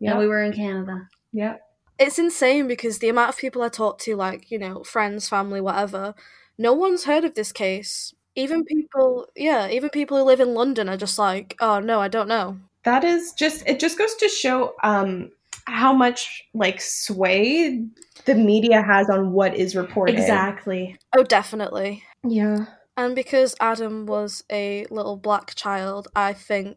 Yeah, 0.00 0.18
we 0.18 0.26
were 0.26 0.42
in 0.42 0.52
Canada. 0.52 1.06
Yeah. 1.32 1.58
It's 1.96 2.18
insane 2.18 2.66
because 2.66 2.98
the 2.98 3.08
amount 3.08 3.28
of 3.28 3.38
people 3.38 3.62
I 3.62 3.68
talk 3.68 3.98
to, 4.00 4.16
like 4.16 4.50
you 4.50 4.58
know, 4.58 4.82
friends, 4.82 5.28
family, 5.28 5.60
whatever, 5.60 6.14
no 6.58 6.72
one's 6.72 7.04
heard 7.04 7.22
of 7.24 7.36
this 7.36 7.52
case. 7.52 8.12
Even 8.34 8.64
people, 8.64 9.28
yeah, 9.36 9.68
even 9.68 9.88
people 9.90 10.16
who 10.18 10.24
live 10.24 10.40
in 10.40 10.54
London 10.54 10.88
are 10.88 10.96
just 10.96 11.16
like, 11.16 11.54
oh 11.60 11.78
no, 11.78 12.00
I 12.00 12.08
don't 12.08 12.28
know. 12.28 12.58
That 12.82 13.04
is 13.04 13.32
just, 13.34 13.62
it 13.68 13.78
just 13.78 13.98
goes 13.98 14.16
to 14.16 14.28
show 14.28 14.74
um, 14.82 15.30
how 15.66 15.92
much 15.92 16.42
like 16.54 16.80
sway 16.80 17.86
the 18.24 18.34
media 18.34 18.82
has 18.82 19.08
on 19.08 19.30
what 19.32 19.54
is 19.54 19.76
reported. 19.76 20.18
Exactly. 20.18 20.96
Oh, 21.14 21.22
definitely. 21.22 22.02
Yeah. 22.26 22.64
And 22.97 23.14
because 23.14 23.55
Adam 23.61 24.07
was 24.07 24.45
a 24.51 24.84
little 24.91 25.16
black 25.16 25.55
child, 25.55 26.09
I 26.14 26.32
think 26.32 26.76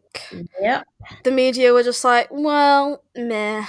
Yep. 0.60 0.86
the 1.24 1.30
media 1.30 1.72
were 1.72 1.82
just 1.82 2.04
like, 2.04 2.28
well, 2.30 3.02
meh. 3.14 3.66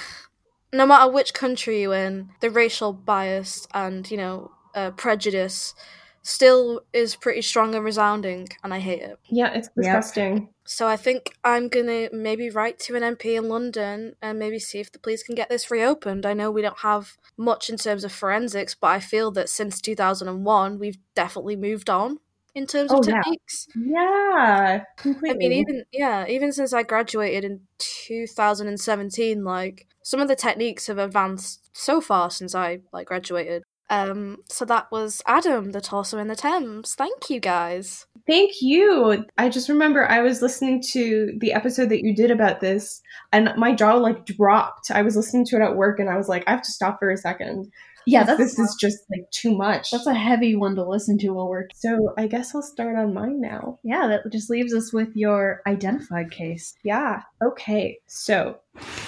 No 0.71 0.85
matter 0.85 1.11
which 1.11 1.33
country 1.33 1.81
you're 1.81 1.95
in, 1.95 2.29
the 2.41 2.49
racial 2.49 2.91
bias 2.93 3.67
and, 3.73 4.09
you 4.09 4.17
know, 4.17 4.51
uh, 4.73 4.91
prejudice 4.91 5.73
still 6.21 6.81
is 6.91 7.15
pretty 7.15 7.41
strong 7.41 7.75
and 7.75 7.85
resounding, 7.85 8.47
and 8.63 8.73
I 8.73 8.79
hate 8.79 9.01
it. 9.01 9.17
Yeah, 9.29 9.53
it's 9.53 9.69
disgusting. 9.77 10.49
So 10.65 10.87
I 10.87 10.97
think 10.97 11.37
I'm 11.43 11.69
gonna 11.69 12.09
maybe 12.11 12.49
write 12.49 12.79
to 12.79 12.95
an 12.95 13.03
MP 13.03 13.35
in 13.35 13.47
London 13.47 14.15
and 14.21 14.39
maybe 14.39 14.57
see 14.59 14.79
if 14.79 14.91
the 14.91 14.97
police 14.99 15.21
can 15.21 15.35
get 15.35 15.49
this 15.49 15.69
reopened. 15.69 16.25
I 16.25 16.33
know 16.33 16.49
we 16.49 16.63
don't 16.63 16.79
have 16.79 17.17
much 17.37 17.69
in 17.69 17.77
terms 17.77 18.03
of 18.03 18.11
forensics, 18.11 18.73
but 18.73 18.87
I 18.87 18.99
feel 18.99 19.29
that 19.31 19.49
since 19.49 19.79
2001, 19.79 20.79
we've 20.79 20.97
definitely 21.15 21.55
moved 21.55 21.89
on 21.89 22.19
in 22.55 22.65
terms 22.65 22.91
of 22.91 22.99
Oh, 22.99 23.03
yeah. 23.07 23.21
techniques. 23.21 23.67
Yeah, 23.75 23.99
I 24.01 24.83
completely. 24.97 25.37
mean, 25.49 25.51
even 25.51 25.83
yeah, 25.91 26.25
even 26.27 26.51
since 26.51 26.73
I 26.73 26.83
graduated 26.83 27.43
in 27.43 27.61
2017, 27.77 29.43
like 29.43 29.87
some 30.03 30.19
of 30.19 30.27
the 30.27 30.35
techniques 30.35 30.87
have 30.87 30.97
advanced 30.97 31.69
so 31.73 32.01
far 32.01 32.29
since 32.31 32.55
I 32.55 32.79
like 32.93 33.07
graduated. 33.07 33.63
Um, 33.89 34.37
so 34.49 34.65
that 34.65 34.91
was 34.91 35.21
Adam, 35.27 35.71
the 35.71 35.81
torso 35.81 36.17
in 36.17 36.27
the 36.27 36.35
Thames. 36.35 36.95
Thank 36.95 37.29
you, 37.29 37.39
guys. 37.39 38.07
Thank 38.25 38.53
you. 38.59 39.23
I 39.37 39.49
just 39.49 39.69
remember 39.69 40.09
I 40.09 40.21
was 40.21 40.41
listening 40.41 40.81
to 40.93 41.31
the 41.37 41.53
episode 41.53 41.89
that 41.89 42.01
you 42.03 42.15
did 42.15 42.31
about 42.31 42.61
this, 42.61 43.01
and 43.31 43.53
my 43.57 43.75
jaw 43.75 43.93
like 43.95 44.25
dropped. 44.25 44.89
I 44.89 45.03
was 45.03 45.15
listening 45.15 45.45
to 45.47 45.57
it 45.57 45.61
at 45.61 45.75
work, 45.75 45.99
and 45.99 46.09
I 46.09 46.17
was 46.17 46.27
like, 46.27 46.43
I 46.47 46.51
have 46.51 46.63
to 46.63 46.71
stop 46.71 46.97
for 46.97 47.11
a 47.11 47.17
second. 47.17 47.71
Yeah, 48.07 48.23
This- 48.23 48.37
that's 48.37 48.55
this 48.57 48.69
is 48.69 48.75
just 48.79 48.97
like 49.09 49.29
too 49.31 49.55
much. 49.57 49.91
that's 49.91 50.05
a 50.07 50.13
heavy 50.13 50.55
one 50.55 50.75
to 50.75 50.83
listen 50.83 51.17
to 51.19 51.29
while 51.31 51.47
we're. 51.49 51.67
so 51.75 52.13
I 52.17 52.27
guess 52.27 52.53
I'll 52.53 52.61
start 52.61 52.95
on 52.97 53.13
mine 53.13 53.41
now. 53.41 53.79
Yeah, 53.83 54.07
that 54.07 54.31
just 54.31 54.49
leaves 54.49 54.73
us 54.73 54.93
with 54.93 55.09
your 55.15 55.61
identified 55.67 56.31
case. 56.31 56.75
Yeah. 56.83 57.21
Okay. 57.43 57.97
So 58.07 58.57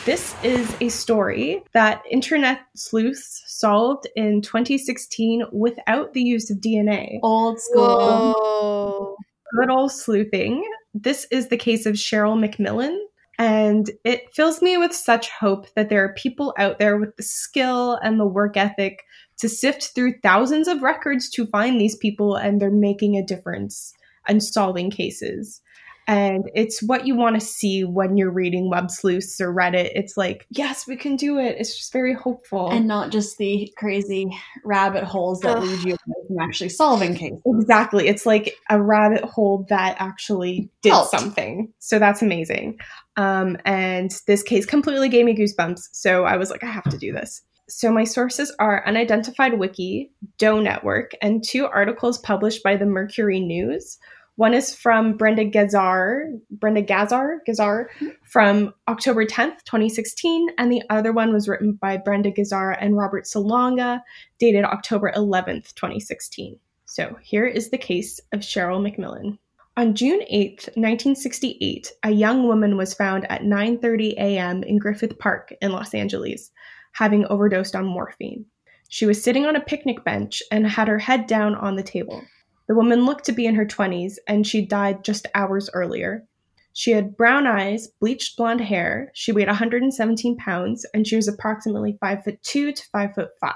this 0.06 0.34
is 0.44 0.74
a 0.82 0.90
story 0.90 1.64
that 1.74 2.02
internet 2.10 2.60
sleuths 2.76 3.44
solved 3.48 4.08
in 4.16 4.42
2016 4.42 5.44
without 5.52 6.14
the 6.14 6.22
use 6.22 6.50
of 6.50 6.58
DNA. 6.58 7.20
Old 7.24 7.60
school. 7.60 8.34
Whoa. 8.34 9.16
Good 9.60 9.70
old 9.70 9.92
sleuthing. 9.92 10.64
This 10.94 11.28
is 11.32 11.48
the 11.48 11.58
case 11.58 11.86
of 11.86 11.96
Cheryl 11.96 12.38
McMillan. 12.38 12.98
And 13.38 13.92
it 14.04 14.34
fills 14.34 14.62
me 14.62 14.78
with 14.78 14.94
such 14.94 15.30
hope 15.30 15.68
that 15.76 15.90
there 15.90 16.04
are 16.04 16.14
people 16.16 16.56
out 16.58 16.80
there 16.80 16.98
with 16.98 17.16
the 17.18 17.24
skill 17.24 18.00
and 18.02 18.20
the 18.20 18.26
work 18.26 18.58
ethic 18.58 19.04
to 19.40 19.48
sift 19.48 19.92
through 19.94 20.20
thousands 20.24 20.68
of 20.68 20.82
records 20.82 21.30
to 21.32 21.46
find 21.48 21.80
these 21.80 21.96
people 21.96 22.36
and 22.36 22.60
they're 22.60 22.72
making 22.72 23.16
a 23.16 23.26
difference 23.26 23.94
and 24.28 24.44
solving 24.44 24.90
cases. 24.90 25.62
And 26.08 26.50
it's 26.56 26.82
what 26.82 27.06
you 27.06 27.16
want 27.16 27.38
to 27.38 27.46
see 27.46 27.84
when 27.84 28.16
you're 28.16 28.32
reading 28.32 28.70
Web 28.70 28.90
Sleuths 28.90 29.42
or 29.42 29.54
Reddit. 29.54 29.92
It's 29.94 30.16
like, 30.16 30.48
yes, 30.50 30.88
we 30.88 30.96
can 30.96 31.18
do 31.18 31.38
it. 31.38 31.58
It's 31.60 31.78
just 31.78 31.92
very 31.92 32.14
hopeful. 32.14 32.70
And 32.72 32.88
not 32.88 33.12
just 33.12 33.38
the 33.38 33.72
crazy 33.78 34.30
rabbit 34.64 35.04
holes 35.04 35.42
that 35.42 35.58
Ugh. 35.58 35.64
lead 35.64 35.84
you 35.84 35.92
away 35.92 36.28
from 36.28 36.40
actually 36.40 36.70
solving 36.70 37.14
cases. 37.14 37.42
Exactly. 37.46 38.08
It's 38.08 38.26
like 38.26 38.56
a 38.70 38.82
rabbit 38.82 39.26
hole 39.26 39.66
that 39.68 39.98
actually 40.00 40.70
did 40.82 40.94
Helped. 40.94 41.12
something. 41.12 41.74
So 41.80 42.00
that's 42.00 42.22
amazing. 42.22 42.78
Um, 43.18 43.58
and 43.66 44.12
this 44.28 44.44
case 44.44 44.66
completely 44.66 45.10
gave 45.10 45.26
me 45.26 45.36
goosebumps. 45.36 45.90
So 45.92 46.24
I 46.24 46.38
was 46.38 46.50
like, 46.50 46.64
I 46.64 46.68
have 46.68 46.86
to 46.86 46.98
do 46.98 47.12
this. 47.12 47.42
So 47.70 47.92
my 47.92 48.06
sources 48.06 48.56
are 48.60 48.88
Unidentified 48.88 49.60
Wiki, 49.60 50.14
Doe 50.38 50.62
Network, 50.62 51.12
and 51.22 51.44
two 51.44 51.66
articles 51.66 52.18
published 52.20 52.64
by 52.64 52.78
the 52.78 52.86
Mercury 52.86 53.42
News. 53.42 53.98
One 54.38 54.54
is 54.54 54.76
from 54.76 55.18
Brenda 55.18 55.50
Gazzar, 55.50 56.40
Brenda 56.52 56.84
Gazzar, 56.84 57.40
Gazzar 57.50 57.88
from 58.24 58.72
October 58.88 59.26
10th, 59.26 59.64
2016, 59.66 60.50
and 60.60 60.72
the 60.72 60.84
other 60.92 61.12
one 61.12 61.34
was 61.34 61.48
written 61.50 61.74
by 61.74 61.98
Brenda 61.98 62.32
Gazzar 62.32 62.78
and 62.80 62.96
Robert 62.96 63.26
Salonga, 63.26 64.00
dated 64.38 64.64
October 64.64 65.12
11th, 65.16 65.74
2016. 65.74 66.60
So 66.86 67.18
here 67.24 67.48
is 67.48 67.72
the 67.72 67.80
case 67.80 68.20
of 68.32 68.42
Cheryl 68.42 68.80
McMillan. 68.80 69.40
On 69.76 69.96
June 69.96 70.22
8, 70.28 70.70
1968, 70.76 71.92
a 72.04 72.12
young 72.12 72.48
woman 72.48 72.78
was 72.78 72.94
found 72.94 73.26
at 73.32 73.42
9:30 73.42 74.14
a.m. 74.18 74.62
in 74.62 74.78
Griffith 74.78 75.18
Park 75.18 75.52
in 75.64 75.72
Los 75.72 75.96
Angeles, 75.96 76.52
having 76.92 77.26
overdosed 77.26 77.76
on 77.76 77.86
morphine. 77.86 78.46
She 78.88 79.08
was 79.08 79.22
sitting 79.22 79.48
on 79.48 79.56
a 79.56 79.62
picnic 79.62 80.04
bench 80.04 80.44
and 80.52 80.68
had 80.68 80.88
her 80.88 81.00
head 81.00 81.26
down 81.26 81.56
on 81.56 81.76
the 81.76 81.82
table. 81.82 82.24
The 82.68 82.76
woman 82.76 83.06
looked 83.06 83.26
to 83.26 83.32
be 83.32 83.46
in 83.46 83.56
her 83.56 83.66
20s 83.66 84.16
and 84.28 84.46
she 84.46 84.66
died 84.66 85.04
just 85.04 85.28
hours 85.34 85.70
earlier. 85.74 86.26
She 86.74 86.92
had 86.92 87.18
brown 87.18 87.48
eyes, 87.48 87.88
bleached 88.00 88.38
blonde 88.38 88.62
hair. 88.62 89.10
She 89.14 89.32
weighed 89.32 89.48
117 89.48 90.38
pounds 90.38 90.86
and 90.94 91.08
she 91.08 91.16
was 91.16 91.28
approximately 91.28 91.98
5 92.00 92.24
foot 92.24 92.44
2 92.44 92.74
to 92.74 92.84
5 92.92 93.16
foot 93.16 93.30
5. 93.40 93.54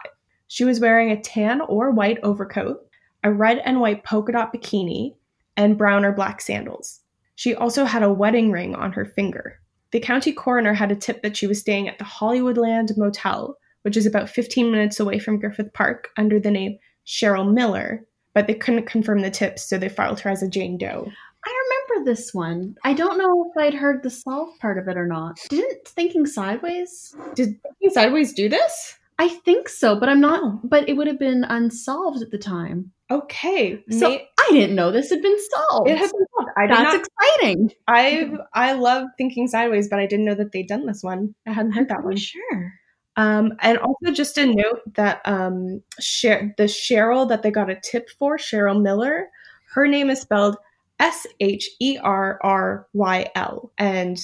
She 0.48 0.64
was 0.64 0.80
wearing 0.80 1.12
a 1.12 1.22
tan 1.22 1.62
or 1.62 1.92
white 1.92 2.20
overcoat, 2.24 2.86
a 3.24 3.32
red 3.32 3.60
and 3.60 3.80
white 3.80 4.04
polka 4.04 4.32
dot 4.32 4.54
bikini, 4.54 5.16
and 5.56 5.78
brown 5.78 6.04
or 6.04 6.14
black 6.14 6.42
sandals. 6.42 7.02
She 7.36 7.54
also 7.54 7.86
had 7.86 8.04
a 8.04 8.14
wedding 8.14 8.52
ring 8.52 8.76
on 8.76 8.94
her 8.94 9.06
finger. 9.06 9.60
The 9.92 10.00
county 10.00 10.32
coroner 10.32 10.74
had 10.74 10.92
a 10.92 10.96
tip 10.96 11.22
that 11.22 11.36
she 11.36 11.48
was 11.48 11.60
staying 11.60 11.88
at 11.88 11.98
the 11.98 12.06
Hollywoodland 12.06 12.98
Motel, 12.98 13.56
which 13.82 13.98
is 13.98 14.06
about 14.06 14.30
15 14.30 14.72
minutes 14.72 15.00
away 15.00 15.20
from 15.20 15.40
Griffith 15.40 15.74
Park, 15.74 16.10
under 16.18 16.40
the 16.40 16.52
name 16.52 16.78
Cheryl 17.06 17.54
Miller, 17.54 18.06
but 18.34 18.48
they 18.48 18.54
couldn't 18.54 18.86
confirm 18.88 19.20
the 19.22 19.30
tips, 19.32 19.68
so 19.70 19.78
they 19.78 19.90
filed 19.90 20.20
her 20.22 20.30
as 20.30 20.42
a 20.44 20.50
Jane 20.50 20.78
Doe. 20.78 21.12
I 21.44 21.66
remember 21.90 22.12
this 22.12 22.34
one. 22.34 22.76
I 22.84 22.94
don't 22.94 23.18
know 23.18 23.50
if 23.50 23.58
I'd 23.62 23.74
heard 23.74 24.04
the 24.04 24.10
solve 24.12 24.50
part 24.60 24.78
of 24.78 24.88
it 24.88 24.98
or 24.98 25.08
not. 25.08 25.40
Didn't 25.50 25.88
Thinking 25.88 26.26
Sideways? 26.28 27.16
Did 27.36 27.60
Thinking 27.64 27.90
Sideways 27.92 28.34
do 28.34 28.48
this? 28.48 28.98
I 29.18 29.28
think 29.30 29.68
so, 29.70 30.00
but 30.00 30.08
I'm 30.10 30.22
not. 30.22 30.42
Oh. 30.44 30.60
But 30.64 30.88
it 30.90 30.94
would 30.94 31.08
have 31.08 31.20
been 31.20 31.44
unsolved 31.44 32.22
at 32.22 32.32
the 32.32 32.38
time. 32.38 32.92
Okay. 33.12 33.84
So 33.90 34.10
May- 34.10 34.28
I 34.40 34.50
didn't 34.52 34.76
know 34.76 34.92
this 34.92 35.10
had 35.10 35.22
been 35.22 35.38
solved. 35.52 35.90
it 35.90 35.98
has 35.98 36.12
been 36.12 36.26
solved. 36.38 36.52
I 36.58 36.68
That's 36.68 36.84
not. 36.94 37.06
exciting. 37.42 37.72
I 37.88 38.32
I 38.54 38.74
love 38.74 39.08
Thinking 39.18 39.48
Sideways, 39.48 39.90
but 39.90 40.00
I 40.00 40.06
didn't 40.06 40.26
know 40.26 40.36
that 40.36 40.52
they'd 40.54 40.68
done 40.68 40.86
this 40.86 41.02
one. 41.04 41.36
I 41.48 41.52
hadn't 41.54 41.74
heard 41.74 41.90
that 41.90 42.04
one. 42.04 42.16
sure. 42.18 42.74
Um, 43.18 43.54
and 43.60 43.78
also 43.78 44.12
just 44.12 44.38
a 44.38 44.46
note 44.46 44.82
that 44.96 45.22
um, 45.26 45.82
the 45.98 46.68
Cheryl 46.68 47.28
that 47.28 47.44
they 47.44 47.52
got 47.52 47.70
a 47.70 47.80
tip 47.82 48.10
for, 48.18 48.38
Cheryl 48.38 48.82
Miller, 48.82 49.28
her 49.74 49.88
name 49.88 50.10
is 50.10 50.22
spelled 50.22 50.56
S 51.00 51.26
H 51.40 51.70
E 51.80 51.98
R 52.02 52.40
R 52.44 52.88
Y 52.94 53.30
L, 53.36 53.72
and 53.78 54.18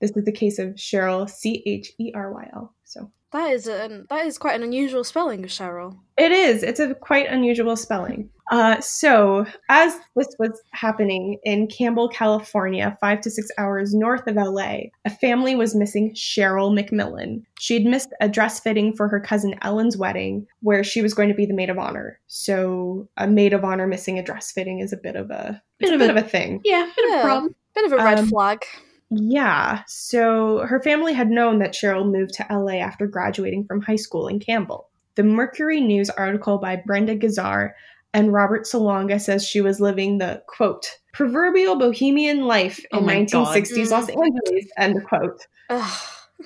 this 0.00 0.10
is 0.16 0.24
the 0.24 0.32
case 0.32 0.58
of 0.58 0.74
Cheryl 0.74 1.28
C 1.30 1.62
H 1.64 1.92
E 1.98 2.12
R 2.14 2.32
Y 2.32 2.50
L. 2.52 2.74
So 2.84 3.10
That 3.36 3.52
is 3.52 3.66
an 3.66 4.06
that 4.08 4.24
is 4.26 4.38
quite 4.38 4.54
an 4.56 4.62
unusual 4.62 5.04
spelling 5.04 5.42
Cheryl. 5.44 5.98
it 6.16 6.32
is. 6.32 6.62
It's 6.62 6.80
a 6.80 6.94
quite 6.94 7.28
unusual 7.28 7.76
spelling. 7.76 8.30
Uh, 8.52 8.80
so 8.80 9.44
as 9.68 9.98
this 10.14 10.28
was 10.38 10.52
happening 10.72 11.36
in 11.42 11.66
Campbell, 11.66 12.08
California, 12.08 12.96
five 13.00 13.20
to 13.22 13.30
six 13.30 13.48
hours 13.58 13.92
north 13.92 14.26
of 14.28 14.36
LA, 14.36 14.76
a 15.04 15.10
family 15.10 15.54
was 15.56 15.74
missing 15.74 16.14
Cheryl 16.14 16.70
McMillan. 16.72 17.42
She'd 17.58 17.84
missed 17.84 18.10
a 18.20 18.28
dress 18.28 18.60
fitting 18.60 18.94
for 18.96 19.08
her 19.08 19.18
cousin 19.20 19.54
Ellen's 19.62 19.96
wedding, 19.96 20.46
where 20.60 20.84
she 20.84 21.02
was 21.02 21.12
going 21.12 21.28
to 21.28 21.34
be 21.34 21.44
the 21.44 21.54
maid 21.54 21.70
of 21.70 21.78
honor. 21.78 22.20
So 22.28 23.08
a 23.16 23.26
maid 23.26 23.52
of 23.52 23.64
honor 23.64 23.86
missing 23.88 24.18
a 24.18 24.22
dress 24.22 24.52
fitting 24.52 24.78
is 24.78 24.92
a 24.92 24.96
bit 24.96 25.16
of 25.16 25.30
a 25.30 25.60
Bit 25.78 25.90
it's 25.90 25.94
of 25.94 26.00
a 26.00 26.04
bit 26.06 26.14
a- 26.16 26.18
of 26.18 26.24
a 26.24 26.28
thing. 26.28 26.60
Yeah, 26.64 26.88
bit 26.96 27.12
of 27.12 27.18
a 27.18 27.22
problem. 27.22 27.54
Bit 27.74 27.84
of 27.86 27.92
a 27.92 27.96
red 27.96 28.18
Um, 28.20 28.28
flag. 28.28 28.64
Yeah. 29.10 29.82
So 29.86 30.58
her 30.66 30.80
family 30.82 31.12
had 31.12 31.28
known 31.30 31.58
that 31.60 31.74
Cheryl 31.74 32.10
moved 32.10 32.34
to 32.34 32.46
LA 32.50 32.74
after 32.74 33.06
graduating 33.06 33.64
from 33.66 33.80
high 33.80 33.96
school 33.96 34.28
in 34.28 34.40
Campbell. 34.40 34.88
The 35.14 35.22
Mercury 35.22 35.80
News 35.80 36.10
article 36.10 36.58
by 36.58 36.76
Brenda 36.76 37.16
Gazzar 37.16 37.70
and 38.12 38.32
Robert 38.32 38.62
Salonga 38.64 39.20
says 39.20 39.46
she 39.46 39.60
was 39.60 39.80
living 39.80 40.18
the 40.18 40.42
quote 40.46 40.98
proverbial 41.12 41.76
bohemian 41.76 42.42
life 42.46 42.84
Oh 42.92 42.98
in 42.98 43.06
my 43.06 43.16
1960s 43.16 43.90
God. 43.90 43.90
Los 43.90 44.08
Angeles 44.08 44.66
end 44.76 45.04
quote. 45.06 45.46
Ugh. 45.70 46.00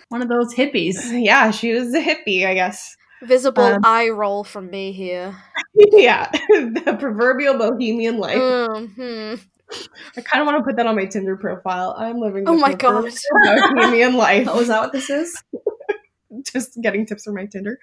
One 0.09 0.23
of 0.23 0.29
those 0.29 0.55
hippies. 0.55 0.97
Yeah, 1.13 1.51
she 1.51 1.73
was 1.73 1.93
a 1.95 2.01
hippie, 2.01 2.47
I 2.47 2.55
guess. 2.55 2.97
Visible 3.23 3.63
Um, 3.63 3.81
eye 3.85 4.09
roll 4.09 4.45
from 4.45 4.71
me 4.71 4.93
here. 4.93 5.37
yeah, 5.75 6.31
the 6.49 6.97
proverbial 6.99 7.59
bohemian 7.59 8.19
life. 8.19 8.39
hmm 8.97 9.35
I 10.17 10.21
kind 10.21 10.43
of 10.43 10.47
want 10.47 10.59
to 10.59 10.65
put 10.65 10.77
that 10.77 10.87
on 10.87 10.97
my 10.97 11.07
Tinder 11.07 11.37
profile. 11.37 11.95
I'm 11.97 12.19
living. 12.19 12.45
Oh 12.47 12.57
my 12.57 12.75
God. 12.75 13.05
bohemian 13.75 14.17
life. 14.17 14.49
Oh, 14.51 14.61
is 14.61 14.69
that 14.69 14.81
what 14.81 14.93
this 14.93 15.11
is? 15.11 15.43
just 16.53 16.81
getting 16.81 17.07
tips 17.07 17.25
from 17.25 17.35
my 17.35 17.47
Tinder. 17.47 17.79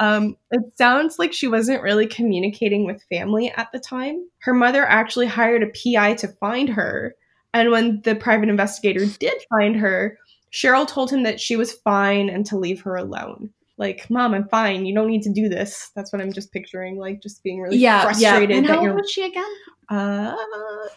Um, 0.00 0.36
it 0.50 0.76
sounds 0.76 1.18
like 1.18 1.32
she 1.32 1.46
wasn't 1.46 1.82
really 1.82 2.06
communicating 2.06 2.84
with 2.84 3.04
family 3.10 3.52
at 3.56 3.70
the 3.72 3.78
time. 3.78 4.28
Her 4.40 4.54
mother 4.54 4.84
actually 4.84 5.26
hired 5.26 5.62
a 5.62 5.66
PI 5.68 6.14
to 6.14 6.28
find 6.28 6.68
her. 6.70 7.14
And 7.52 7.70
when 7.70 8.00
the 8.02 8.16
private 8.16 8.48
investigator 8.48 9.06
did 9.06 9.40
find 9.48 9.76
her, 9.76 10.18
Cheryl 10.52 10.86
told 10.86 11.10
him 11.10 11.22
that 11.22 11.40
she 11.40 11.56
was 11.56 11.72
fine 11.72 12.28
and 12.28 12.44
to 12.46 12.58
leave 12.58 12.82
her 12.82 12.96
alone. 12.96 13.50
Like, 13.76 14.08
mom, 14.08 14.34
I'm 14.34 14.48
fine. 14.48 14.86
You 14.86 14.94
don't 14.94 15.08
need 15.08 15.22
to 15.22 15.32
do 15.32 15.48
this. 15.48 15.90
That's 15.96 16.12
what 16.12 16.22
I'm 16.22 16.32
just 16.32 16.52
picturing. 16.52 16.96
Like, 16.96 17.20
just 17.20 17.42
being 17.42 17.60
really 17.60 17.76
yeah, 17.78 18.02
frustrated 18.02 18.50
yeah. 18.50 18.56
And 18.56 18.66
that 18.66 18.70
how 18.72 18.76
old 18.78 18.84
you're. 18.84 18.94
was 18.94 19.10
she 19.10 19.24
again? 19.24 19.44
Uh, 19.88 20.36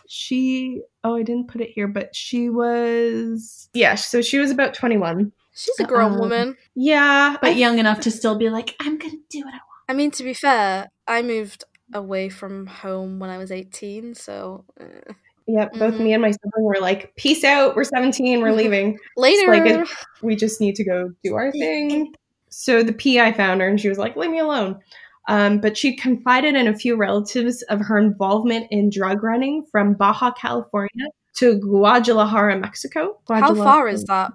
she. 0.08 0.82
Oh, 1.04 1.16
I 1.16 1.24
didn't 1.24 1.48
put 1.48 1.62
it 1.62 1.72
here, 1.74 1.88
but 1.88 2.16
she 2.16 2.50
was. 2.50 3.70
Yeah, 3.74 3.96
so 3.96 4.22
she 4.22 4.38
was 4.40 4.52
about 4.52 4.74
21. 4.74 5.32
She's 5.56 5.80
a 5.80 5.86
grown 5.86 6.14
Um, 6.14 6.20
woman. 6.20 6.58
Yeah. 6.76 7.38
But 7.42 7.50
I 7.52 7.54
young 7.54 7.80
enough 7.80 8.00
to 8.02 8.12
still 8.12 8.38
be 8.38 8.50
like, 8.50 8.76
I'm 8.80 8.98
gonna 8.98 9.14
do 9.30 9.40
what 9.40 9.54
I 9.54 9.58
want. 9.58 9.64
I 9.90 9.94
mean, 9.94 10.12
to 10.12 10.24
be 10.24 10.34
fair, 10.34 10.88
I 11.08 11.22
moved 11.24 11.64
away 11.94 12.30
from 12.30 12.68
home 12.68 13.18
when 13.20 13.30
I 13.30 13.38
was 13.38 13.52
18, 13.52 14.14
so 14.14 14.66
eh. 14.80 15.14
Yep, 15.50 15.74
both 15.80 15.94
Mhm. 15.96 16.00
me 16.02 16.14
and 16.14 16.22
my 16.22 16.32
sibling 16.32 16.66
were 16.66 16.80
like, 16.82 17.16
"Peace 17.16 17.44
out. 17.46 17.74
We're 17.76 17.86
17. 17.86 18.42
We're 18.42 18.52
leaving. 18.62 18.98
later. 19.16 19.48
like 19.52 19.88
we 20.22 20.36
just 20.36 20.60
need 20.60 20.76
to 20.76 20.84
go 20.84 21.10
do 21.24 21.36
our 21.36 21.52
thing." 21.54 22.14
So 22.50 22.84
the 22.84 22.94
PI 22.94 23.34
found 23.34 23.62
her, 23.62 23.68
and 23.68 23.80
she 23.80 23.90
was 23.90 23.98
like, 23.98 24.16
"Leave 24.16 24.32
me 24.32 24.40
alone." 24.40 24.80
Um, 25.28 25.60
but 25.60 25.78
she 25.78 25.96
confided 25.96 26.56
in 26.56 26.68
a 26.68 26.76
few 26.76 26.96
relatives 26.96 27.62
of 27.64 27.82
her 27.82 27.98
involvement 27.98 28.68
in 28.72 28.90
drug 28.90 29.24
running 29.24 29.66
from 29.72 29.94
Baja 29.94 30.32
California 30.32 31.06
to 31.38 31.60
Guadalajara, 31.60 32.58
Mexico. 32.58 33.20
How 33.28 33.54
far 33.54 33.88
is 33.88 34.04
that, 34.06 34.32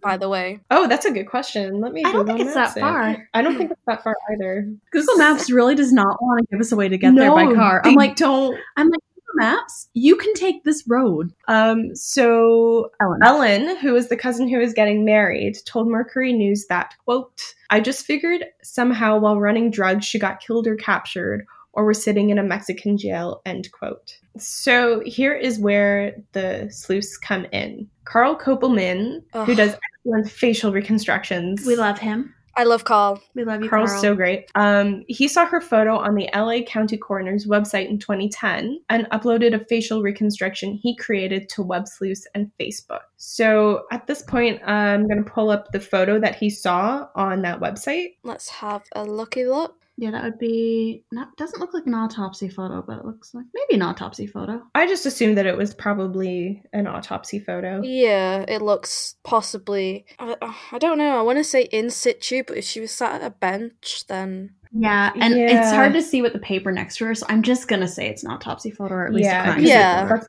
by 0.00 0.16
the 0.16 0.28
way? 0.28 0.60
Oh, 0.70 0.86
that's 0.86 1.04
a 1.04 1.10
good 1.10 1.24
question. 1.24 1.80
Let 1.80 1.92
me. 1.92 2.04
I 2.04 2.12
don't 2.12 2.20
Google 2.20 2.36
think 2.36 2.46
it's 2.48 2.54
Maps 2.54 2.74
that 2.74 2.80
it. 2.80 2.82
far. 2.82 3.28
I 3.34 3.42
don't 3.42 3.56
think 3.56 3.72
it's 3.72 3.80
that 3.86 4.04
far 4.04 4.14
either. 4.32 4.72
Google 4.92 5.16
Maps 5.16 5.50
really 5.50 5.74
does 5.74 5.92
not 5.92 6.22
want 6.22 6.40
to 6.40 6.46
give 6.52 6.60
us 6.60 6.70
a 6.70 6.76
way 6.76 6.88
to 6.88 6.98
get 6.98 7.14
there 7.16 7.32
by 7.32 7.52
car. 7.52 7.82
I'm 7.84 7.94
like, 7.94 8.14
don't. 8.16 8.56
I'm 8.76 8.88
like, 8.88 9.00
Google 9.00 9.05
Maps, 9.36 9.88
you 9.94 10.16
can 10.16 10.34
take 10.34 10.64
this 10.64 10.84
road. 10.88 11.32
Um, 11.46 11.94
so 11.94 12.90
Ellen. 13.00 13.20
Ellen, 13.22 13.76
who 13.76 13.94
is 13.94 14.08
the 14.08 14.16
cousin 14.16 14.48
who 14.48 14.60
is 14.60 14.74
getting 14.74 15.04
married, 15.04 15.58
told 15.66 15.88
Mercury 15.88 16.32
News 16.32 16.66
that, 16.68 16.94
quote, 17.04 17.54
I 17.70 17.80
just 17.80 18.04
figured 18.04 18.44
somehow 18.62 19.18
while 19.18 19.40
running 19.40 19.70
drugs 19.70 20.04
she 20.04 20.18
got 20.18 20.40
killed 20.40 20.66
or 20.66 20.76
captured 20.76 21.46
or 21.72 21.84
was 21.84 22.02
sitting 22.02 22.30
in 22.30 22.38
a 22.38 22.42
Mexican 22.42 22.96
jail, 22.96 23.42
end 23.44 23.70
quote. 23.70 24.18
So 24.38 25.02
here 25.04 25.34
is 25.34 25.58
where 25.58 26.16
the 26.32 26.68
sleuths 26.70 27.18
come 27.18 27.46
in. 27.52 27.88
Carl 28.04 28.34
Koppelman, 28.34 29.22
who 29.44 29.54
does 29.54 29.76
excellent 30.06 30.30
facial 30.30 30.72
reconstructions. 30.72 31.66
We 31.66 31.76
love 31.76 31.98
him. 31.98 32.34
I 32.56 32.64
love 32.64 32.84
Carl. 32.84 33.20
We 33.34 33.44
love 33.44 33.62
you, 33.62 33.68
Carl's 33.68 33.90
Carl. 33.90 34.02
so 34.02 34.14
great. 34.14 34.50
Um, 34.54 35.04
he 35.08 35.28
saw 35.28 35.44
her 35.44 35.60
photo 35.60 35.96
on 35.96 36.14
the 36.14 36.28
LA 36.34 36.62
County 36.62 36.96
Coroner's 36.96 37.46
website 37.46 37.88
in 37.88 37.98
2010 37.98 38.80
and 38.88 39.06
uploaded 39.10 39.54
a 39.54 39.64
facial 39.66 40.02
reconstruction 40.02 40.74
he 40.74 40.96
created 40.96 41.48
to 41.50 41.62
Web 41.62 41.86
Sleuths 41.86 42.26
and 42.34 42.50
Facebook. 42.58 43.00
So 43.18 43.84
at 43.92 44.06
this 44.06 44.22
point, 44.22 44.66
I'm 44.66 45.06
going 45.06 45.22
to 45.22 45.30
pull 45.30 45.50
up 45.50 45.70
the 45.72 45.80
photo 45.80 46.18
that 46.18 46.36
he 46.36 46.48
saw 46.48 47.08
on 47.14 47.42
that 47.42 47.60
website. 47.60 48.16
Let's 48.22 48.48
have 48.48 48.84
a 48.92 49.04
looky 49.04 49.44
look. 49.44 49.85
Yeah, 49.98 50.10
that 50.10 50.24
would 50.24 50.38
be. 50.38 51.04
Not 51.10 51.34
doesn't 51.36 51.58
look 51.58 51.72
like 51.72 51.86
an 51.86 51.94
autopsy 51.94 52.48
photo, 52.48 52.82
but 52.86 52.98
it 52.98 53.04
looks 53.04 53.32
like 53.32 53.46
maybe 53.54 53.76
an 53.76 53.82
autopsy 53.82 54.26
photo. 54.26 54.62
I 54.74 54.86
just 54.86 55.06
assumed 55.06 55.38
that 55.38 55.46
it 55.46 55.56
was 55.56 55.74
probably 55.74 56.62
an 56.72 56.86
autopsy 56.86 57.38
photo. 57.38 57.80
Yeah, 57.82 58.44
it 58.46 58.60
looks 58.60 59.16
possibly. 59.24 60.04
I, 60.18 60.36
I 60.72 60.78
don't 60.78 60.98
know. 60.98 61.18
I 61.18 61.22
want 61.22 61.38
to 61.38 61.44
say 61.44 61.62
in 61.62 61.90
situ, 61.90 62.42
but 62.46 62.58
if 62.58 62.64
she 62.64 62.80
was 62.80 62.90
sat 62.90 63.22
at 63.22 63.26
a 63.26 63.30
bench, 63.30 64.04
then 64.06 64.54
Yeah, 64.72 65.12
and 65.18 65.32
it's 65.34 65.70
hard 65.72 65.94
to 65.94 66.02
see 66.02 66.20
with 66.20 66.34
the 66.34 66.40
paper 66.40 66.72
next 66.72 66.98
to 66.98 67.06
her, 67.06 67.14
so 67.14 67.24
I'm 67.28 67.42
just 67.42 67.66
gonna 67.68 67.88
say 67.88 68.08
it's 68.08 68.22
an 68.22 68.30
autopsy 68.30 68.70
photo 68.70 68.94
or 68.96 69.06
at 69.06 69.14
least 69.14 69.24
yeah, 69.24 69.40
a 69.40 69.44
crime 69.44 69.54
'cause 69.56 69.64
scene 69.64 69.78
Yeah. 69.78 70.04
That's 70.08 70.28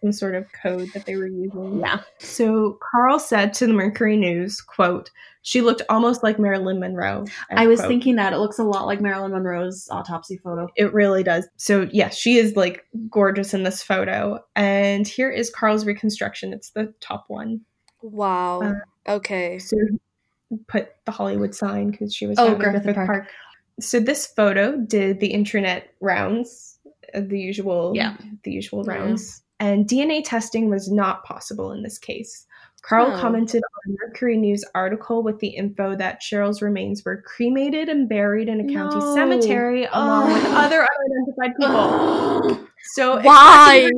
some 0.00 0.12
sort 0.12 0.34
of 0.34 0.46
code 0.52 0.88
that 0.94 1.06
they 1.06 1.16
were 1.16 1.26
using. 1.26 1.80
Yeah. 1.80 2.00
So 2.18 2.78
Carl 2.90 3.18
said 3.18 3.52
to 3.54 3.66
the 3.66 3.72
Mercury 3.72 4.16
News, 4.16 4.60
quote, 4.60 5.10
she 5.42 5.60
looked 5.60 5.82
almost 5.88 6.22
like 6.22 6.38
Marilyn 6.38 6.78
Monroe. 6.80 7.24
I 7.50 7.66
was 7.66 7.80
quote. 7.80 7.88
thinking 7.88 8.16
that 8.16 8.32
it 8.32 8.38
looks 8.38 8.58
a 8.58 8.64
lot 8.64 8.86
like 8.86 9.00
Marilyn 9.00 9.32
Monroe's 9.32 9.88
autopsy 9.90 10.36
photo. 10.36 10.68
It 10.76 10.92
really 10.92 11.22
does. 11.22 11.48
So, 11.56 11.88
yes, 11.92 12.16
she 12.18 12.36
is 12.36 12.54
like 12.56 12.84
gorgeous 13.08 13.54
in 13.54 13.62
this 13.62 13.82
photo. 13.82 14.40
And 14.56 15.08
here 15.08 15.30
is 15.30 15.48
Carl's 15.48 15.86
reconstruction. 15.86 16.52
It's 16.52 16.70
the 16.70 16.92
top 17.00 17.24
one. 17.28 17.60
wow. 18.02 18.60
Uh, 18.60 19.12
okay. 19.12 19.58
So, 19.58 19.76
put 20.66 20.90
the 21.06 21.12
Hollywood 21.12 21.54
sign 21.54 21.90
because 21.90 22.14
she 22.14 22.26
was 22.26 22.38
Oh, 22.38 22.46
found 22.48 22.54
in 22.54 22.58
Griffith 22.70 22.82
Griffith 22.84 23.06
Park. 23.06 23.28
So, 23.80 24.00
this 24.00 24.26
photo 24.26 24.76
did 24.76 25.20
the 25.20 25.28
internet 25.28 25.88
rounds, 26.00 26.78
uh, 27.14 27.20
the 27.20 27.38
usual, 27.40 27.92
Yeah. 27.94 28.16
the 28.44 28.50
usual 28.52 28.84
Yeah. 28.86 28.92
rounds. 28.94 29.42
And 29.60 29.86
DNA 29.88 30.22
testing 30.24 30.70
was 30.70 30.90
not 30.90 31.24
possible 31.24 31.72
in 31.72 31.82
this 31.82 31.98
case. 31.98 32.46
Carl 32.82 33.12
Oh. 33.12 33.20
commented 33.20 33.60
on 33.64 33.92
a 33.92 33.96
Mercury 34.06 34.36
News 34.36 34.64
article 34.74 35.22
with 35.24 35.40
the 35.40 35.48
info 35.48 35.96
that 35.96 36.22
Cheryl's 36.22 36.62
remains 36.62 37.04
were 37.04 37.22
cremated 37.22 37.88
and 37.88 38.08
buried 38.08 38.48
in 38.48 38.60
a 38.60 38.72
county 38.72 39.00
No. 39.00 39.14
cemetery 39.14 39.84
along 39.86 40.32
with 40.32 40.44
other 40.46 40.86
unidentified 40.86 41.56
people. 41.58 42.66
So 42.94 43.20
Why 43.20 43.90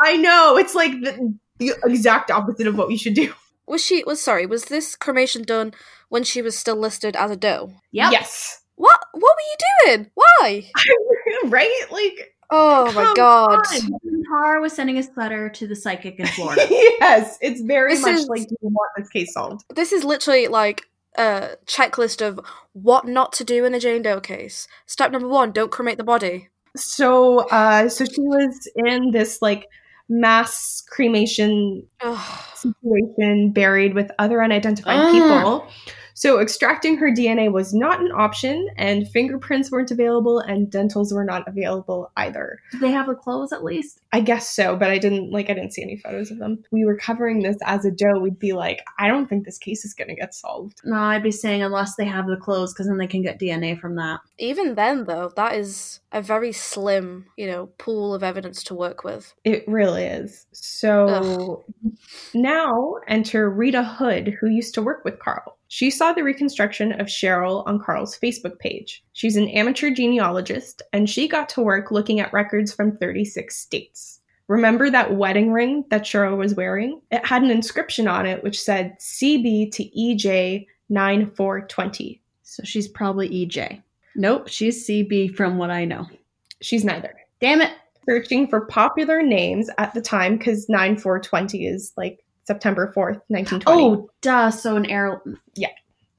I 0.00 0.16
know 0.16 0.58
it's 0.58 0.74
like 0.74 0.92
the, 1.00 1.34
the 1.58 1.72
exact 1.84 2.30
opposite 2.30 2.66
of 2.66 2.76
what 2.76 2.86
we 2.86 2.96
should 2.98 3.14
do. 3.14 3.32
was 3.66 3.82
she? 3.82 4.04
Was 4.04 4.22
sorry. 4.22 4.44
Was 4.46 4.66
this 4.66 4.94
cremation 4.94 5.42
done 5.42 5.72
when 6.10 6.22
she 6.24 6.42
was 6.42 6.56
still 6.56 6.76
listed 6.76 7.16
as 7.16 7.30
a 7.30 7.36
doe? 7.36 7.72
Yeah. 7.90 8.10
Yes, 8.10 8.60
What? 8.76 9.00
What 9.12 9.34
were 9.34 9.86
you 9.90 9.96
doing? 9.96 10.10
Why? 10.14 10.70
right? 11.46 11.84
Like 11.90 12.34
Oh 12.50 12.92
my 12.92 13.12
god. 13.16 13.66
on. 13.66 13.98
Tar 14.28 14.60
was 14.60 14.72
sending 14.72 14.96
his 14.96 15.10
letter 15.16 15.48
to 15.48 15.66
the 15.66 15.74
psychic 15.76 16.18
in 16.20 16.26
Florida. 16.36 16.66
yes, 16.70 17.38
it's 17.40 17.60
very 17.62 17.94
This 17.94 18.02
much 18.02 18.14
is- 18.16 18.28
like 18.28 18.42
do 18.48 18.56
you 18.62 18.68
want 18.68 18.90
this 18.96 19.08
case 19.08 19.32
solved? 19.32 19.64
This 19.74 19.92
is 19.92 20.04
literally 20.04 20.48
like 20.48 20.82
a 21.16 21.56
checklist 21.66 22.24
of 22.26 22.38
what 22.74 23.06
not 23.06 23.32
to 23.34 23.44
do 23.44 23.64
in 23.64 23.74
a 23.74 23.80
Jane 23.80 24.02
Doe 24.02 24.20
case. 24.20 24.68
Step 24.86 25.10
number 25.10 25.28
one: 25.28 25.52
don't 25.52 25.70
cremate 25.70 25.96
the 25.98 26.04
body. 26.04 26.48
So, 26.76 27.48
uh, 27.48 27.88
so 27.88 28.04
she 28.04 28.20
was 28.20 28.68
in 28.76 29.10
this 29.10 29.40
like 29.42 29.66
mass 30.08 30.82
cremation 30.88 31.86
Ugh. 32.00 32.44
situation 32.54 33.50
buried 33.52 33.94
with 33.94 34.10
other 34.18 34.42
unidentified 34.42 34.98
Ah. 34.98 35.10
people. 35.10 35.66
So 36.18 36.40
extracting 36.40 36.96
her 36.96 37.12
DNA 37.12 37.52
was 37.52 37.72
not 37.72 38.00
an 38.00 38.10
option, 38.10 38.68
and 38.76 39.08
fingerprints 39.08 39.70
weren't 39.70 39.92
available, 39.92 40.40
and 40.40 40.68
dentals 40.68 41.12
were 41.12 41.24
not 41.24 41.46
available 41.46 42.10
either. 42.16 42.58
Do 42.72 42.80
they 42.80 42.90
have 42.90 43.06
the 43.06 43.14
clothes 43.14 43.52
at 43.52 43.62
least? 43.62 44.00
I 44.12 44.18
guess 44.18 44.50
so, 44.50 44.74
but 44.74 44.90
I 44.90 44.98
didn't 44.98 45.30
like 45.30 45.48
I 45.48 45.54
didn't 45.54 45.74
see 45.74 45.82
any 45.82 45.96
photos 45.96 46.32
of 46.32 46.38
them. 46.38 46.64
We 46.72 46.84
were 46.84 46.96
covering 46.96 47.44
this 47.44 47.56
as 47.64 47.84
a 47.84 47.92
Joe. 47.92 48.18
We'd 48.18 48.40
be 48.40 48.52
like, 48.52 48.82
I 48.98 49.06
don't 49.06 49.28
think 49.28 49.44
this 49.44 49.58
case 49.58 49.84
is 49.84 49.94
gonna 49.94 50.16
get 50.16 50.34
solved. 50.34 50.80
No, 50.82 50.96
I'd 50.96 51.22
be 51.22 51.30
saying 51.30 51.62
unless 51.62 51.94
they 51.94 52.06
have 52.06 52.26
the 52.26 52.36
clothes, 52.36 52.72
because 52.72 52.88
then 52.88 52.98
they 52.98 53.06
can 53.06 53.22
get 53.22 53.38
DNA 53.38 53.78
from 53.78 53.94
that. 53.94 54.18
Even 54.38 54.74
then, 54.74 55.04
though, 55.04 55.30
that 55.36 55.54
is 55.54 56.00
a 56.10 56.20
very 56.20 56.50
slim, 56.50 57.26
you 57.36 57.46
know, 57.46 57.66
pool 57.78 58.12
of 58.12 58.24
evidence 58.24 58.64
to 58.64 58.74
work 58.74 59.04
with. 59.04 59.34
It 59.44 59.62
really 59.68 60.02
is. 60.02 60.46
So 60.50 61.64
now 62.34 62.96
enter 63.06 63.48
Rita 63.48 63.84
Hood, 63.84 64.36
who 64.40 64.48
used 64.48 64.74
to 64.74 64.82
work 64.82 65.04
with 65.04 65.20
Carl. 65.20 65.57
She 65.68 65.90
saw 65.90 66.12
the 66.12 66.24
reconstruction 66.24 66.92
of 66.92 67.06
Cheryl 67.06 67.66
on 67.66 67.78
Carl's 67.78 68.18
Facebook 68.18 68.58
page. 68.58 69.04
She's 69.12 69.36
an 69.36 69.48
amateur 69.48 69.90
genealogist, 69.90 70.82
and 70.94 71.08
she 71.08 71.28
got 71.28 71.48
to 71.50 71.62
work 71.62 71.90
looking 71.90 72.20
at 72.20 72.32
records 72.32 72.72
from 72.72 72.96
36 72.96 73.54
states. 73.54 74.20
Remember 74.48 74.88
that 74.88 75.14
wedding 75.14 75.52
ring 75.52 75.84
that 75.90 76.04
Cheryl 76.04 76.38
was 76.38 76.54
wearing? 76.54 77.02
It 77.10 77.24
had 77.24 77.42
an 77.42 77.50
inscription 77.50 78.08
on 78.08 78.24
it 78.24 78.42
which 78.42 78.58
said 78.60 78.98
CB 78.98 79.70
to 79.72 79.84
EJ 79.84 80.66
9420. 80.88 82.22
So 82.42 82.62
she's 82.64 82.88
probably 82.88 83.28
EJ. 83.28 83.82
Nope, 84.16 84.48
she's 84.48 84.88
CB 84.88 85.36
from 85.36 85.58
what 85.58 85.70
I 85.70 85.84
know. 85.84 86.06
She's 86.62 86.82
neither. 86.82 87.14
Damn 87.40 87.60
it. 87.60 87.72
Searching 88.08 88.48
for 88.48 88.62
popular 88.62 89.22
names 89.22 89.68
at 89.76 89.92
the 89.92 90.00
time 90.00 90.38
because 90.38 90.66
9420 90.70 91.66
is 91.66 91.92
like 91.98 92.24
September 92.48 92.92
4th, 92.96 93.20
1920. 93.28 93.62
Oh, 93.82 94.08
duh. 94.22 94.50
So 94.50 94.74
an 94.76 94.86
arrow. 94.86 95.20
Yeah. 95.54 95.68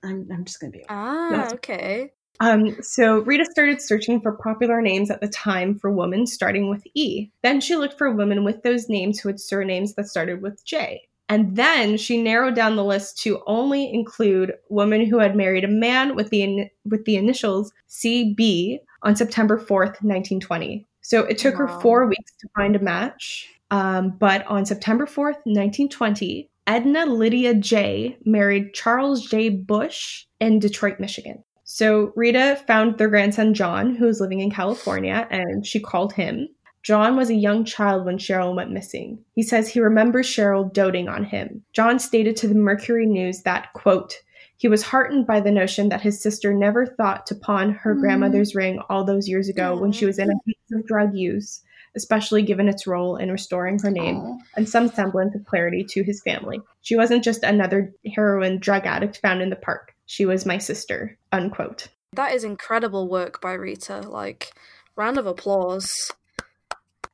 I'm, 0.04 0.30
I'm 0.32 0.46
just 0.46 0.60
going 0.62 0.72
to 0.72 0.78
be. 0.78 0.86
Ah, 0.88 1.32
Yes. 1.32 1.54
okay. 1.54 2.12
Um, 2.40 2.82
so 2.82 3.20
Rita 3.20 3.44
started 3.52 3.82
searching 3.82 4.22
for 4.22 4.32
popular 4.32 4.80
names 4.82 5.12
at 5.12 5.20
the 5.20 5.28
time 5.28 5.78
for 5.78 5.92
women 5.92 6.26
starting 6.26 6.70
with 6.70 6.84
E. 6.94 7.30
Then 7.44 7.60
she 7.60 7.76
looked 7.76 7.98
for 7.98 8.12
women 8.12 8.46
with 8.46 8.62
those 8.64 8.88
names 8.88 9.20
who 9.20 9.28
had 9.28 9.40
surnames 9.42 9.96
that 9.96 10.08
started 10.08 10.42
with 10.42 10.64
J. 10.64 11.02
And 11.28 11.56
then 11.58 11.98
she 11.98 12.22
narrowed 12.22 12.56
down 12.56 12.76
the 12.78 12.84
list 12.84 13.18
to 13.24 13.42
only 13.46 13.92
include 13.94 14.54
women 14.70 15.06
who 15.06 15.20
had 15.20 15.36
married 15.36 15.64
a 15.66 15.68
man 15.68 16.16
with 16.16 16.30
the 16.30 16.44
in- 16.44 16.70
with 16.86 17.04
the 17.06 17.18
initials 17.18 17.74
CB 17.90 18.80
on 19.04 19.16
September 19.18 19.58
4th, 19.60 20.02
1920. 20.02 20.86
So 21.02 21.24
it 21.26 21.38
took 21.40 21.56
her 21.56 21.68
4 21.68 22.08
weeks 22.08 22.32
to 22.40 22.48
find 22.56 22.76
a 22.76 22.80
match. 22.80 23.48
Um, 23.72 24.12
but 24.20 24.46
on 24.48 24.66
September 24.66 25.06
4th, 25.06 25.42
1920, 25.46 26.50
Edna 26.68 27.06
Lydia 27.06 27.54
J 27.56 28.18
married 28.26 28.74
Charles 28.74 29.26
J. 29.26 29.50
Bush 29.50 30.26
in 30.40 30.60
Detroit, 30.60 31.00
Michigan. 31.00 31.44
So 31.64 32.12
Rita 32.16 32.62
found 32.68 32.98
their 32.98 33.10
grandson 33.10 33.54
John, 33.54 33.96
who 33.96 34.06
was 34.06 34.20
living 34.20 34.40
in 34.40 34.50
California, 34.52 35.28
and 35.30 35.66
she 35.66 35.80
called 35.80 36.14
him. 36.14 36.48
John 36.82 37.16
was 37.16 37.30
a 37.30 37.36
young 37.36 37.66
child 37.66 38.06
when 38.06 38.18
Cheryl 38.18 38.56
went 38.56 38.72
missing. 38.72 39.20
He 39.36 39.44
says 39.44 39.68
he 39.68 39.80
remembers 39.80 40.28
Cheryl 40.28 40.72
doting 40.72 41.10
on 41.10 41.26
him. 41.26 41.64
John 41.74 42.00
stated 42.00 42.36
to 42.38 42.48
the 42.48 42.56
Mercury 42.56 43.06
News 43.06 43.42
that, 43.44 43.74
quote, 43.74 44.16
he 44.58 44.68
was 44.68 44.84
heartened 44.84 45.26
by 45.28 45.40
the 45.42 45.52
notion 45.52 45.90
that 45.90 46.02
his 46.02 46.22
sister 46.22 46.54
never 46.54 46.86
thought 46.86 47.26
to 47.28 47.36
pawn 47.36 47.72
her 47.72 47.96
Mm. 47.96 48.00
grandmother's 48.02 48.56
ring 48.56 48.80
all 48.90 49.04
those 49.04 49.28
years 49.30 49.48
ago 49.48 49.78
when 49.78 49.92
she 49.92 50.06
was 50.06 50.20
in 50.20 50.30
a 50.30 50.34
haze 50.46 50.56
of 50.80 50.86
drug 50.86 51.16
use, 51.16 51.62
especially 51.96 52.42
given 52.44 52.68
its 52.70 52.86
role 52.88 53.16
in 53.18 53.32
restoring 53.32 53.80
her 53.80 53.92
name 53.92 54.18
Oh. 54.18 54.38
and 54.56 54.68
some 54.70 54.88
semblance 54.90 55.36
of 55.36 55.46
clarity 55.46 55.84
to 55.90 56.04
his 56.04 56.22
family. 56.22 56.62
She 56.82 56.96
wasn't 56.96 57.24
just 57.24 57.44
another 57.44 57.92
heroin 58.16 58.60
drug 58.60 58.86
addict 58.86 59.18
found 59.22 59.42
in 59.42 59.50
the 59.50 59.56
park. 59.56 59.94
She 60.06 60.26
was 60.26 60.46
my 60.46 60.58
sister. 60.58 61.18
Unquote. 61.32 61.88
That 62.14 62.34
is 62.34 62.44
incredible 62.44 63.08
work 63.08 63.40
by 63.42 63.54
Rita. 63.54 64.02
Like, 64.02 64.52
round 64.96 65.18
of 65.18 65.26
applause. 65.28 66.12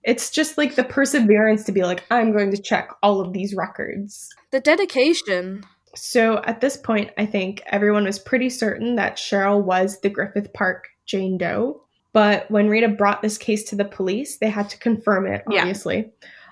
It's 0.04 0.30
just 0.30 0.58
like 0.58 0.76
the 0.76 0.84
perseverance 0.84 1.64
to 1.66 1.72
be 1.72 1.84
like, 1.84 2.04
I'm 2.12 2.32
going 2.32 2.52
to 2.52 2.62
check 2.62 2.90
all 3.02 3.20
of 3.22 3.34
these 3.34 3.56
records. 3.56 4.30
The 4.52 4.60
dedication. 4.60 5.64
So 5.96 6.42
at 6.44 6.62
this 6.62 6.78
point, 6.78 7.12
I 7.18 7.26
think 7.26 7.64
everyone 7.68 8.04
was 8.04 8.20
pretty 8.20 8.50
certain 8.50 8.96
that 8.98 9.18
Cheryl 9.18 9.64
was 9.64 10.00
the 10.02 10.10
Griffith 10.10 10.54
Park 10.54 10.86
Jane 11.06 11.38
Doe. 11.38 11.82
But 12.16 12.50
when 12.50 12.70
Rita 12.70 12.88
brought 12.88 13.22
this 13.22 13.38
case 13.38 13.66
to 13.66 13.76
the 13.76 13.84
police, 13.84 14.38
they 14.38 14.50
had 14.50 14.70
to 14.70 14.80
confirm 14.80 15.28
it, 15.28 15.44
Yeah. 15.52 15.60
obviously. 15.60 16.10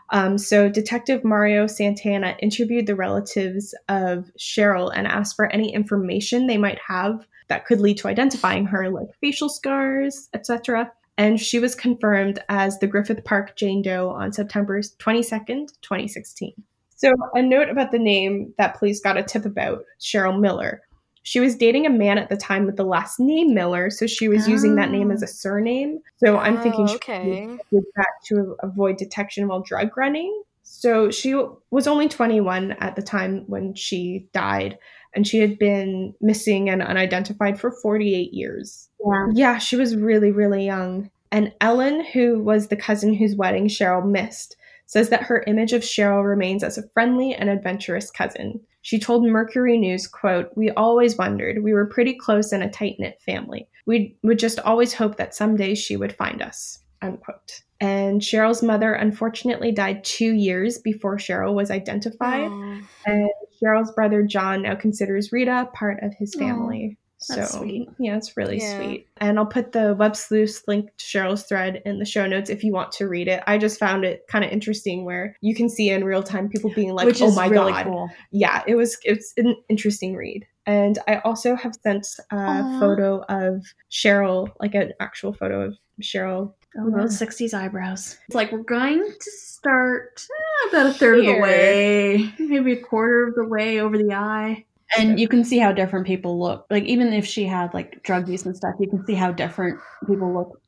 Um, 0.09 0.37
so 0.37 0.67
Detective 0.67 1.23
Mario 1.23 1.67
Santana 1.67 2.35
interviewed 2.41 2.85
the 2.85 2.97
relatives 2.97 3.73
of 3.87 4.29
Cheryl 4.37 4.91
and 4.93 5.07
asked 5.07 5.37
for 5.37 5.49
any 5.53 5.73
information 5.73 6.47
they 6.47 6.57
might 6.57 6.79
have 6.85 7.25
that 7.47 7.65
could 7.65 7.79
lead 7.79 7.97
to 7.99 8.09
identifying 8.09 8.65
her, 8.65 8.89
like 8.89 9.07
facial 9.21 9.47
scars, 9.47 10.27
etc. 10.33 10.91
And 11.17 11.39
she 11.39 11.59
was 11.59 11.75
confirmed 11.75 12.39
as 12.49 12.79
the 12.79 12.87
Griffith 12.87 13.23
Park 13.23 13.55
Jane 13.55 13.81
Doe 13.81 14.09
on 14.09 14.33
September 14.33 14.81
22nd, 14.81 15.69
2016. 15.81 16.51
So, 16.97 17.13
a 17.35 17.41
note 17.41 17.69
about 17.69 17.91
the 17.91 17.99
name 17.99 18.53
that 18.57 18.77
police 18.77 18.99
got 18.99 19.17
a 19.17 19.23
tip 19.23 19.45
about 19.45 19.85
Cheryl 20.01 20.41
Miller. 20.41 20.81
She 21.23 21.39
was 21.39 21.55
dating 21.55 21.85
a 21.85 21.89
man 21.89 22.17
at 22.17 22.29
the 22.29 22.37
time 22.37 22.65
with 22.65 22.75
the 22.75 22.83
last 22.83 23.19
name 23.19 23.53
Miller, 23.53 23.89
so 23.89 24.05
she 24.07 24.27
was 24.27 24.47
using 24.47 24.75
that 24.75 24.91
name 24.91 25.09
Oh. 25.09 25.13
as 25.13 25.21
a 25.21 25.25
oh. 25.25 25.29
surname. 25.29 25.99
So, 26.17 26.37
I'm 26.37 26.61
thinking 26.61 26.83
Oh, 26.83 26.87
she 26.87 26.95
okay. 26.95 27.57
did 27.71 27.83
that 27.95 28.07
to 28.25 28.55
avoid 28.61 28.97
detection 28.97 29.47
while 29.47 29.61
drug 29.61 29.95
running. 29.97 30.43
So, 30.63 31.09
she 31.11 31.33
was 31.71 31.87
only 31.87 32.09
21 32.09 32.73
at 32.73 32.95
the 32.95 33.01
time 33.01 33.45
when 33.47 33.73
she 33.73 34.27
died, 34.33 34.77
and 35.15 35.25
she 35.25 35.39
had 35.39 35.57
been 35.57 36.13
missing 36.19 36.69
and 36.69 36.81
unidentified 36.81 37.59
for 37.59 37.71
48 37.71 38.33
years. 38.33 38.89
Yeah. 39.05 39.27
Yeah, 39.33 39.57
she 39.59 39.75
was 39.77 39.95
really, 39.95 40.31
really 40.31 40.65
young. 40.65 41.09
And 41.31 41.53
Ellen, 41.61 42.03
who 42.05 42.43
was 42.43 42.67
the 42.67 42.75
cousin 42.75 43.13
whose 43.13 43.35
wedding 43.35 43.67
Cheryl 43.67 44.05
missed, 44.05 44.55
says 44.85 45.09
that 45.09 45.23
her 45.23 45.43
image 45.47 45.73
of 45.73 45.81
Cheryl 45.81 46.23
remains 46.23 46.63
as 46.63 46.77
a 46.77 46.87
friendly 46.89 47.33
and 47.33 47.49
adventurous 47.49 48.11
cousin. 48.11 48.59
She 48.83 48.99
told 48.99 49.25
Mercury 49.25 49.77
News, 49.77 50.07
quote, 50.07 50.51
We 50.55 50.69
always 50.71 51.17
wondered. 51.17 51.63
We 51.63 51.73
were 51.73 51.85
pretty 51.85 52.13
close 52.13 52.51
and 52.51 52.61
a 52.61 52.69
tight 52.69 52.97
knit 52.99 53.19
family. 53.25 53.67
We 53.85 54.17
would 54.23 54.39
just 54.39 54.59
always 54.59 54.93
hope 54.93 55.15
that 55.15 55.33
someday 55.33 55.73
she 55.73 55.95
would 55.95 56.13
find 56.13 56.41
us, 56.41 56.79
unquote. 57.01 57.61
And 57.79 58.21
Cheryl's 58.21 58.61
mother 58.61 58.93
unfortunately 58.93 59.71
died 59.71 60.03
two 60.03 60.33
years 60.33 60.79
before 60.79 61.17
Cheryl 61.17 61.53
was 61.53 61.71
identified. 61.71 62.49
Oh. 62.51 62.81
And 63.05 63.29
Cheryl's 63.61 63.91
brother 63.93 64.21
John 64.23 64.63
now 64.63 64.75
considers 64.75 65.31
Rita 65.31 65.69
part 65.73 66.03
of 66.03 66.13
his 66.13 66.35
family. 66.35 66.97
That's 67.27 67.51
so 67.51 67.59
sweet. 67.59 67.89
yeah, 67.99 68.17
it's 68.17 68.35
really 68.37 68.59
Yeah. 68.59 68.77
sweet. 68.77 69.07
And 69.17 69.37
I'll 69.39 69.45
put 69.45 69.71
the 69.71 69.95
web 69.95 70.15
sleuth 70.15 70.63
link 70.67 70.89
to 70.97 71.05
Cheryl's 71.05 71.43
thread 71.43 71.81
in 71.85 71.99
the 71.99 72.05
show 72.05 72.25
notes 72.27 72.49
if 72.49 72.63
you 72.63 72.73
want 72.73 72.91
to 72.93 73.07
read 73.07 73.27
it. 73.27 73.41
I 73.47 73.57
just 73.57 73.79
found 73.79 74.05
it 74.05 74.25
kind 74.27 74.43
of 74.45 74.51
interesting 74.51 75.05
where 75.05 75.35
you 75.41 75.55
can 75.55 75.69
see 75.69 75.89
in 75.89 76.03
real 76.03 76.23
time 76.23 76.49
people 76.49 76.71
being 76.75 76.93
like, 76.93 77.05
Which 77.05 77.21
"Oh 77.21 77.31
my 77.33 77.47
really 77.47 77.71
god!" 77.71 77.85
cool. 77.85 78.09
Yeah, 78.31 78.63
it 78.67 78.75
was 78.75 78.97
it's 79.03 79.33
an 79.37 79.55
interesting 79.69 80.15
read. 80.15 80.45
And 80.65 80.97
I 81.07 81.17
also 81.25 81.55
have 81.55 81.73
sent 81.83 82.07
a 82.31 82.35
Aw. 82.35 82.79
photo 82.79 83.21
of 83.27 83.65
Cheryl, 83.91 84.49
like 84.61 84.73
an 84.75 84.93
actual 84.99 85.33
photo 85.33 85.61
of 85.61 85.77
Cheryl. 86.01 86.53
Oh, 86.79 86.89
those 86.89 87.19
60s 87.19 87.53
eyebrows. 87.53 88.17
It's 88.27 88.33
like 88.35 88.51
we're 88.51 88.63
going 88.63 88.97
to 88.99 89.31
start 89.31 90.25
eh, 90.65 90.69
about 90.69 90.87
a 90.87 90.93
third 90.93 91.19
of 91.19 91.25
the 91.25 91.37
way, 91.39 92.33
maybe 92.39 92.71
a 92.73 92.81
quarter 92.81 93.27
of 93.27 93.35
the 93.35 93.45
way 93.45 93.79
over 93.79 93.95
the 93.97 94.11
eye. 94.13 94.65
And 94.97 95.19
you 95.19 95.27
can 95.27 95.43
see 95.43 95.57
how 95.59 95.71
different 95.71 96.05
people 96.05 96.39
look. 96.39 96.65
Like, 96.69 96.83
even 96.83 97.13
if 97.13 97.25
she 97.25 97.45
had 97.45 97.73
like 97.73 98.03
drug 98.03 98.27
use 98.27 98.45
and 98.45 98.55
stuff, 98.55 98.75
you 98.79 98.89
can 98.89 99.05
see 99.05 99.13
how 99.13 99.31
different 99.31 99.79
people 100.07 100.33
look 100.33 100.61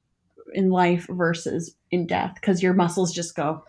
in 0.54 0.70
life 0.70 1.06
versus 1.10 1.76
in 1.92 2.08
death 2.08 2.34
because 2.36 2.64
your 2.64 2.74
muscles 2.74 3.14
just 3.14 3.36
go. 3.36 3.64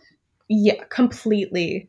Yeah, 0.48 0.84
completely, 0.90 1.88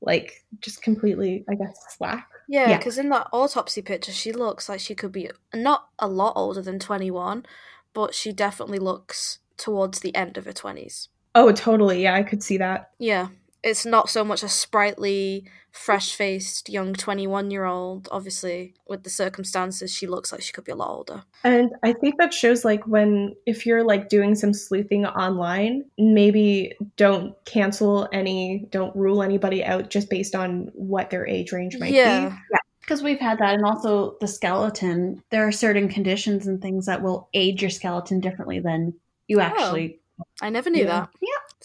like 0.00 0.44
just 0.60 0.82
completely, 0.82 1.44
I 1.48 1.54
guess, 1.54 1.76
slack. 1.96 2.28
Yeah, 2.48 2.70
Yeah. 2.70 2.78
because 2.78 2.98
in 2.98 3.08
that 3.10 3.28
autopsy 3.32 3.80
picture, 3.82 4.12
she 4.12 4.32
looks 4.32 4.68
like 4.68 4.80
she 4.80 4.94
could 4.94 5.12
be 5.12 5.30
not 5.54 5.88
a 5.98 6.08
lot 6.08 6.32
older 6.36 6.60
than 6.60 6.78
21, 6.78 7.46
but 7.94 8.14
she 8.14 8.32
definitely 8.32 8.78
looks 8.78 9.38
towards 9.56 10.00
the 10.00 10.14
end 10.14 10.36
of 10.36 10.44
her 10.44 10.52
20s. 10.52 11.08
Oh, 11.36 11.52
totally. 11.52 12.02
Yeah, 12.02 12.14
I 12.14 12.22
could 12.22 12.42
see 12.42 12.58
that. 12.58 12.90
Yeah, 12.98 13.28
it's 13.64 13.86
not 13.86 14.10
so 14.10 14.22
much 14.22 14.42
a 14.42 14.48
sprightly, 14.48 15.46
fresh 15.72 16.14
faced 16.14 16.68
young 16.68 16.92
21 16.92 17.50
year 17.50 17.64
old. 17.64 18.08
Obviously, 18.12 18.74
with 18.86 19.02
the 19.02 19.10
circumstances, 19.10 19.90
she 19.90 20.06
looks 20.06 20.30
like 20.30 20.42
she 20.42 20.52
could 20.52 20.64
be 20.64 20.72
a 20.72 20.76
lot 20.76 20.90
older. 20.90 21.24
And 21.42 21.72
I 21.82 21.94
think 21.94 22.16
that 22.18 22.34
shows 22.34 22.64
like 22.64 22.86
when 22.86 23.34
if 23.46 23.64
you're 23.64 23.82
like 23.82 24.10
doing 24.10 24.34
some 24.34 24.52
sleuthing 24.52 25.06
online, 25.06 25.84
maybe 25.96 26.74
don't 26.96 27.34
cancel 27.46 28.06
any, 28.12 28.68
don't 28.70 28.94
rule 28.94 29.22
anybody 29.22 29.64
out 29.64 29.88
just 29.88 30.10
based 30.10 30.34
on 30.34 30.70
what 30.74 31.08
their 31.08 31.26
age 31.26 31.50
range 31.50 31.78
might 31.78 31.92
yeah. 31.92 32.28
be. 32.28 32.34
Yeah. 32.50 32.58
Because 32.82 33.02
we've 33.02 33.18
had 33.18 33.38
that. 33.38 33.54
And 33.54 33.64
also 33.64 34.18
the 34.20 34.28
skeleton. 34.28 35.22
There 35.30 35.48
are 35.48 35.52
certain 35.52 35.88
conditions 35.88 36.46
and 36.46 36.60
things 36.60 36.84
that 36.84 37.02
will 37.02 37.30
age 37.32 37.62
your 37.62 37.70
skeleton 37.70 38.20
differently 38.20 38.60
than 38.60 38.92
you 39.26 39.38
oh, 39.38 39.44
actually. 39.44 40.00
I 40.42 40.50
never 40.50 40.68
knew 40.68 40.84
Yeah. 40.84 41.00
that. 41.00 41.08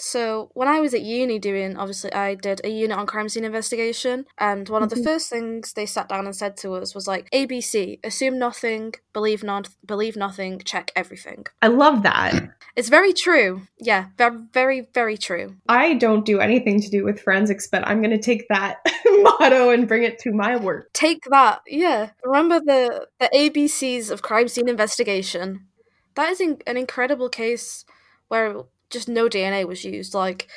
So 0.02 0.50
when 0.54 0.70
I 0.70 0.80
was 0.80 0.94
at 0.94 1.02
uni 1.02 1.40
doing, 1.40 1.76
obviously 1.76 2.14
I 2.14 2.36
did 2.36 2.62
a 2.64 2.70
unit 2.70 2.98
on 2.98 3.06
crime 3.06 3.28
scene 3.28 3.44
investigation, 3.44 4.26
and 4.38 4.68
one 4.70 4.82
of 4.82 4.90
the 4.90 4.96
Mhm. 4.96 5.04
first 5.04 5.30
things 5.30 5.74
they 5.74 5.86
sat 5.86 6.08
down 6.08 6.26
and 6.26 6.34
said 6.34 6.56
to 6.58 6.74
us 6.76 6.96
was 6.96 7.06
like, 7.06 7.28
ABC, 7.34 8.00
assume 8.02 8.40
nothing, 8.40 8.94
believe 9.12 9.44
not, 9.44 9.68
believe 9.86 10.16
nothing, 10.16 10.62
check 10.64 10.94
everything. 10.96 11.46
I 11.62 11.68
love 11.68 12.04
that. 12.04 12.32
It's 12.78 12.88
very 12.88 13.12
true. 13.12 13.64
Yeah, 13.78 14.06
very, 14.18 14.38
very, 14.54 14.88
very 14.94 15.18
true. 15.18 15.56
I 15.68 15.96
don't 15.96 16.24
do 16.24 16.40
anything 16.40 16.80
to 16.80 16.90
do 16.90 17.04
with 17.04 17.20
forensics, 17.20 17.68
but 17.68 17.86
I'm 17.86 18.02
going 18.02 18.18
to 18.18 18.26
take 18.32 18.48
that 18.48 18.78
motto 19.26 19.72
and 19.72 19.86
bring 19.86 20.04
it 20.04 20.18
to 20.20 20.32
my 20.32 20.56
work. 20.56 20.88
Take 20.94 21.24
that. 21.30 21.60
Yeah. 21.68 22.12
Remember 22.24 22.62
the 22.62 23.06
the 23.20 23.30
ABCs 23.36 24.10
of 24.12 24.22
crime 24.22 24.48
scene 24.48 24.70
investigation. 24.70 25.68
That 26.16 26.30
is 26.30 26.40
in, 26.40 26.60
an 26.66 26.78
incredible 26.78 27.28
case 27.28 27.84
where 28.30 28.64
just 28.90 29.08
no 29.08 29.28
DNA 29.28 29.66
was 29.68 29.84
used. 29.84 30.14
Like, 30.14 30.48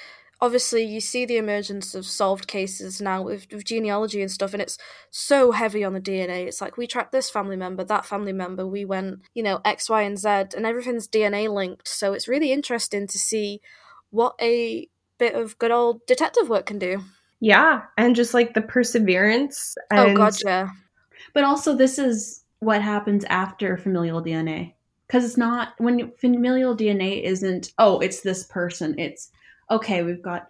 obviously, 0.41 0.83
you 0.85 1.01
see 1.01 1.25
the 1.25 1.37
emergence 1.37 1.95
of 1.95 2.05
solved 2.05 2.47
cases 2.47 3.01
now 3.01 3.23
with, 3.23 3.47
with 3.53 3.65
genealogy 3.65 4.21
and 4.21 4.31
stuff, 4.31 4.53
and 4.53 4.63
it's 4.63 4.79
so 5.11 5.53
heavy 5.53 5.85
on 5.85 5.93
the 5.93 6.01
DNA. 6.01 6.47
It's 6.47 6.61
like 6.61 6.77
we 6.77 6.87
tracked 6.87 7.13
this 7.13 7.31
family 7.31 7.57
member, 7.57 7.85
that 7.85 8.07
family 8.07 8.33
member, 8.33 8.67
we 8.67 8.85
went, 8.85 9.21
you 9.35 9.43
know, 9.43 9.61
X, 9.65 9.89
Y, 9.89 10.03
and 10.03 10.19
Z, 10.19 10.29
and 10.29 10.67
everything's 10.67 11.09
DNA 11.09 11.53
linked. 11.53 11.89
So 11.89 12.13
it's 12.13 12.29
really 12.29 12.53
interesting 12.53 13.07
to 13.07 13.19
see 13.19 13.61
what 14.11 14.35
a 14.41 14.89
bit 15.19 15.35
of 15.35 15.59
good 15.59 15.71
old 15.71 16.05
detective 16.07 16.49
work 16.49 16.67
can 16.67 16.79
do. 16.79 17.01
Yeah, 17.41 17.83
and 17.97 18.15
just 18.15 18.35
like 18.35 18.55
the 18.55 18.63
perseverance. 18.63 19.75
Oh, 19.93 20.03
and 20.05 20.13
oh, 20.13 20.17
God, 20.17 20.35
yeah. 20.45 20.71
But 21.35 21.45
also, 21.45 21.75
this 21.75 21.99
is 21.99 22.45
what 22.61 22.83
happens 22.83 23.25
after 23.25 23.77
familial 23.77 24.23
DNA. 24.23 24.75
Because 25.13 25.27
it's 25.27 25.37
not, 25.37 25.75
when 25.77 26.11
familial 26.13 26.75
DNA 26.75 27.23
isn't, 27.23 27.73
oh, 27.77 27.99
it's 28.01 28.23
this 28.23 28.45
person. 28.45 28.99
It's, 28.99 29.31
okay, 29.71 30.03
we've 30.03 30.23
got 30.23 30.49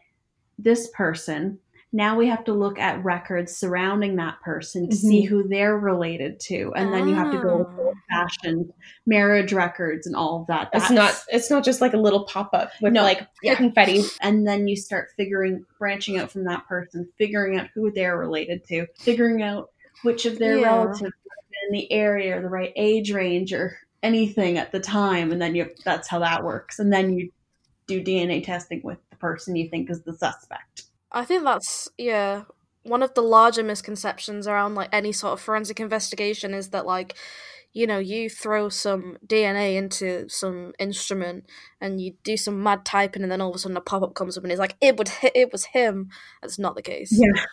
this 0.56 0.88
person. 0.90 1.58
Now 1.92 2.16
we 2.16 2.28
have 2.28 2.44
to 2.44 2.52
look 2.52 2.78
at 2.78 3.02
records 3.04 3.56
surrounding 3.56 4.14
that 4.16 4.40
person 4.40 4.88
to 4.88 4.94
see 4.94 5.24
Mhm. 5.24 5.28
who 5.28 5.48
they're 5.48 5.76
related 5.76 6.38
to. 6.42 6.72
And 6.76 6.94
then 6.94 7.08
you 7.08 7.14
have 7.16 7.32
to 7.32 7.42
go 7.42 7.56
with 7.58 7.66
Ah. 7.76 7.80
old 7.80 7.96
fashioned 8.08 8.72
marriage 9.04 9.52
records 9.52 10.06
and 10.06 10.14
all 10.14 10.42
of 10.42 10.46
that. 10.46 10.70
It's 10.72 10.90
not 10.92 11.20
it's 11.32 11.50
not 11.50 11.64
just 11.64 11.80
like 11.80 11.92
a 11.94 11.98
little 11.98 12.24
pop-up 12.26 12.70
with 12.80 12.92
No, 12.92 13.02
like 13.02 13.26
yeah. 13.42 13.56
confetti. 13.56 14.02
and 14.20 14.46
then 14.46 14.68
you 14.68 14.76
start 14.76 15.08
figuring 15.16 15.66
branching 15.80 16.18
out 16.18 16.30
from 16.30 16.44
that 16.44 16.68
person 16.68 17.08
figuring 17.18 17.58
out 17.58 17.66
who 17.74 17.90
they're 17.90 18.16
related 18.16 18.64
to 18.68 18.86
figuring 18.96 19.42
out 19.42 19.70
which 20.02 20.24
of 20.24 20.38
their 20.38 20.58
Yeah. 20.58 20.66
relatives 20.68 21.12
in 21.66 21.72
the 21.72 21.90
area 21.92 22.38
or 22.38 22.42
the 22.42 22.48
right 22.48 22.72
age 22.76 23.12
range 23.12 23.52
or 23.52 23.76
anything 24.02 24.58
at 24.58 24.72
the 24.72 24.80
time 24.80 25.30
and 25.32 25.40
then 25.40 25.54
you 25.54 25.68
that's 25.84 26.08
how 26.08 26.18
that 26.18 26.42
works 26.42 26.78
and 26.78 26.92
then 26.92 27.16
you 27.16 27.30
do 27.86 28.02
dna 28.02 28.44
testing 28.44 28.80
with 28.82 28.98
the 29.10 29.16
person 29.16 29.54
you 29.54 29.68
think 29.68 29.90
is 29.90 30.02
the 30.02 30.12
suspect 30.12 30.84
I 31.12 31.24
think 31.24 31.44
that's 31.44 31.88
yeah 31.98 32.44
one 32.84 33.02
of 33.02 33.14
the 33.14 33.22
larger 33.22 33.62
misconceptions 33.62 34.46
around 34.48 34.74
like 34.74 34.88
any 34.92 35.12
sort 35.12 35.34
of 35.34 35.40
forensic 35.40 35.78
investigation 35.78 36.54
is 36.54 36.70
that 36.70 36.86
like 36.86 37.16
you 37.72 37.86
know 37.86 37.98
you 37.98 38.28
throw 38.28 38.68
some 38.68 39.18
DNA 39.26 39.76
into 39.76 40.28
some 40.28 40.72
instrument 40.78 41.44
and 41.80 42.00
you 42.00 42.14
do 42.24 42.36
some 42.36 42.62
mad 42.62 42.84
typing 42.84 43.22
and 43.22 43.30
then 43.30 43.40
all 43.40 43.50
of 43.50 43.56
a 43.56 43.58
sudden 43.58 43.76
a 43.76 43.80
pop 43.80 44.02
up 44.02 44.14
comes 44.14 44.36
up 44.36 44.44
and 44.44 44.52
it's 44.52 44.58
like 44.58 44.76
it 44.80 44.96
would 44.96 45.08
hit 45.08 45.32
it 45.34 45.52
was 45.52 45.66
him. 45.66 46.08
That's 46.40 46.58
not 46.58 46.74
the 46.74 46.82
case. 46.82 47.10
Yeah. 47.12 47.44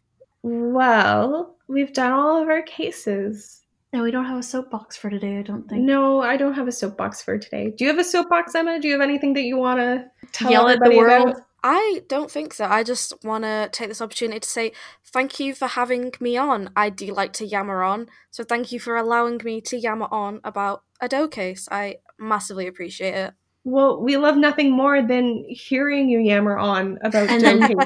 Well, 0.41 1.57
we've 1.67 1.93
done 1.93 2.13
all 2.13 2.41
of 2.41 2.49
our 2.49 2.61
cases. 2.61 3.61
No 3.91 4.03
we 4.03 4.11
don't 4.11 4.26
have 4.26 4.38
a 4.38 4.44
soapbox 4.44 4.95
for 4.98 5.10
today 5.10 5.40
i 5.40 5.41
don't 5.41 5.68
think 5.68 5.84
No, 5.84 6.22
I 6.22 6.38
don't 6.38 6.53
have 6.53 6.68
a 6.68 6.72
soapbox 6.72 7.22
for 7.22 7.38
today. 7.38 7.74
Do 7.76 7.84
you 7.84 7.90
have 7.90 7.99
a 7.99 8.03
soapbox, 8.03 8.53
Emma? 8.53 8.80
Do 8.80 8.88
you 8.88 8.94
have 8.94 9.02
anything 9.02 9.34
that 9.34 9.44
you 9.44 9.57
want 9.57 9.80
to 9.80 10.06
tell 10.32 10.52
Yell 10.52 10.68
at 10.68 10.80
the 10.84 10.95
world? 10.95 11.30
about? 11.30 11.41
I 11.64 12.03
don't 12.07 12.32
think 12.32 12.53
so. 12.53 12.66
I 12.66 12.84
just 12.84 13.14
want 13.24 13.44
to 13.44 13.70
take 13.72 13.90
this 13.90 14.02
opportunity 14.02 14.40
to 14.40 14.48
say 14.48 14.72
thank 15.03 15.40
you 15.40 15.53
for 15.53 15.68
having 15.68 16.14
me 16.20 16.38
on. 16.38 16.70
I 16.76 16.90
do 16.90 17.14
like 17.14 17.34
to 17.34 17.45
yammer 17.45 17.84
on, 17.84 18.07
so 18.32 18.44
thank 18.44 18.72
you 18.72 18.80
for 18.80 18.95
allowing 18.95 19.41
me 19.44 19.60
to 19.61 19.78
yammer 19.78 20.07
on 20.11 20.40
about 20.44 20.84
a 21.02 21.10
doe 21.10 21.28
case. 21.28 21.68
I 21.72 21.98
massively 22.18 22.68
appreciate 22.68 23.16
it. 23.16 23.34
Well, 23.70 24.02
we 24.02 24.18
love 24.18 24.36
nothing 24.36 24.72
more 24.72 25.02
than 25.02 25.46
hearing 25.48 26.10
you 26.10 26.20
yammer 26.20 26.58
on 26.58 26.98
about 27.04 27.30
And 27.30 27.41
then- 27.41 27.62
joking. 27.62 27.78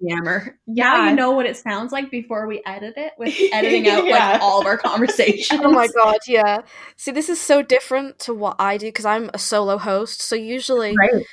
yammer 0.00 0.56
Yeah. 0.66 0.84
now 0.84 1.08
you 1.10 1.16
know 1.16 1.30
what 1.32 1.46
it 1.46 1.56
sounds 1.56 1.92
like 1.92 2.10
before 2.10 2.46
we 2.46 2.62
edit 2.64 2.94
it 2.96 3.12
with 3.18 3.34
editing 3.52 3.88
out 3.88 4.04
Yeah. 4.06 4.32
like 4.32 4.42
all 4.42 4.60
of 4.60 4.66
our 4.66 4.76
conversations 4.90 5.60
Oh 5.62 5.70
my 5.72 5.88
god, 5.88 6.18
yeah. 6.28 6.62
See, 6.96 7.10
this 7.10 7.28
is 7.28 7.40
so 7.40 7.62
different 7.62 8.18
to 8.20 8.34
what 8.34 8.56
I 8.58 8.76
do 8.76 8.86
because 8.86 9.04
I'm 9.04 9.30
a 9.34 9.38
solo 9.38 9.78
host. 9.78 10.20
So 10.22 10.36
usually 10.36 10.94
right. 10.96 11.24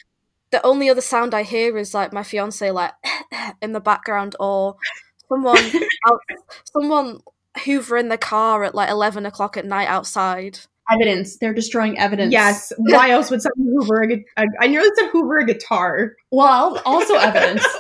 the 0.51 0.65
only 0.65 0.89
other 0.89 1.01
sound 1.01 1.33
I 1.33 1.43
hear 1.43 1.77
is 1.77 1.93
like 1.93 2.11
my 2.11 2.23
fiance 2.23 2.69
like 2.71 2.93
in 3.61 3.73
the 3.73 3.79
background 3.79 4.35
or 4.39 4.75
someone 5.29 5.57
out, 6.07 6.19
someone 6.71 7.19
hoovering 7.57 8.09
the 8.09 8.17
car 8.17 8.63
at 8.63 8.73
like 8.73 8.89
eleven 8.89 9.25
o'clock 9.25 9.57
at 9.57 9.65
night 9.65 9.87
outside. 9.87 10.59
Evidence 10.91 11.37
they're 11.37 11.53
destroying 11.53 11.97
evidence 11.97 12.31
Yes. 12.31 12.71
Why 12.77 13.11
else 13.11 13.29
would 13.31 13.41
someone 13.41 13.73
hoover 13.75 14.01
a, 14.01 14.07
gu- 14.07 14.23
a 14.37 14.45
I 14.59 14.67
nearly 14.67 14.89
said 14.97 15.09
hoover 15.11 15.39
a 15.39 15.45
guitar. 15.45 16.15
Well, 16.31 16.81
also 16.85 17.15
evidence. 17.15 17.65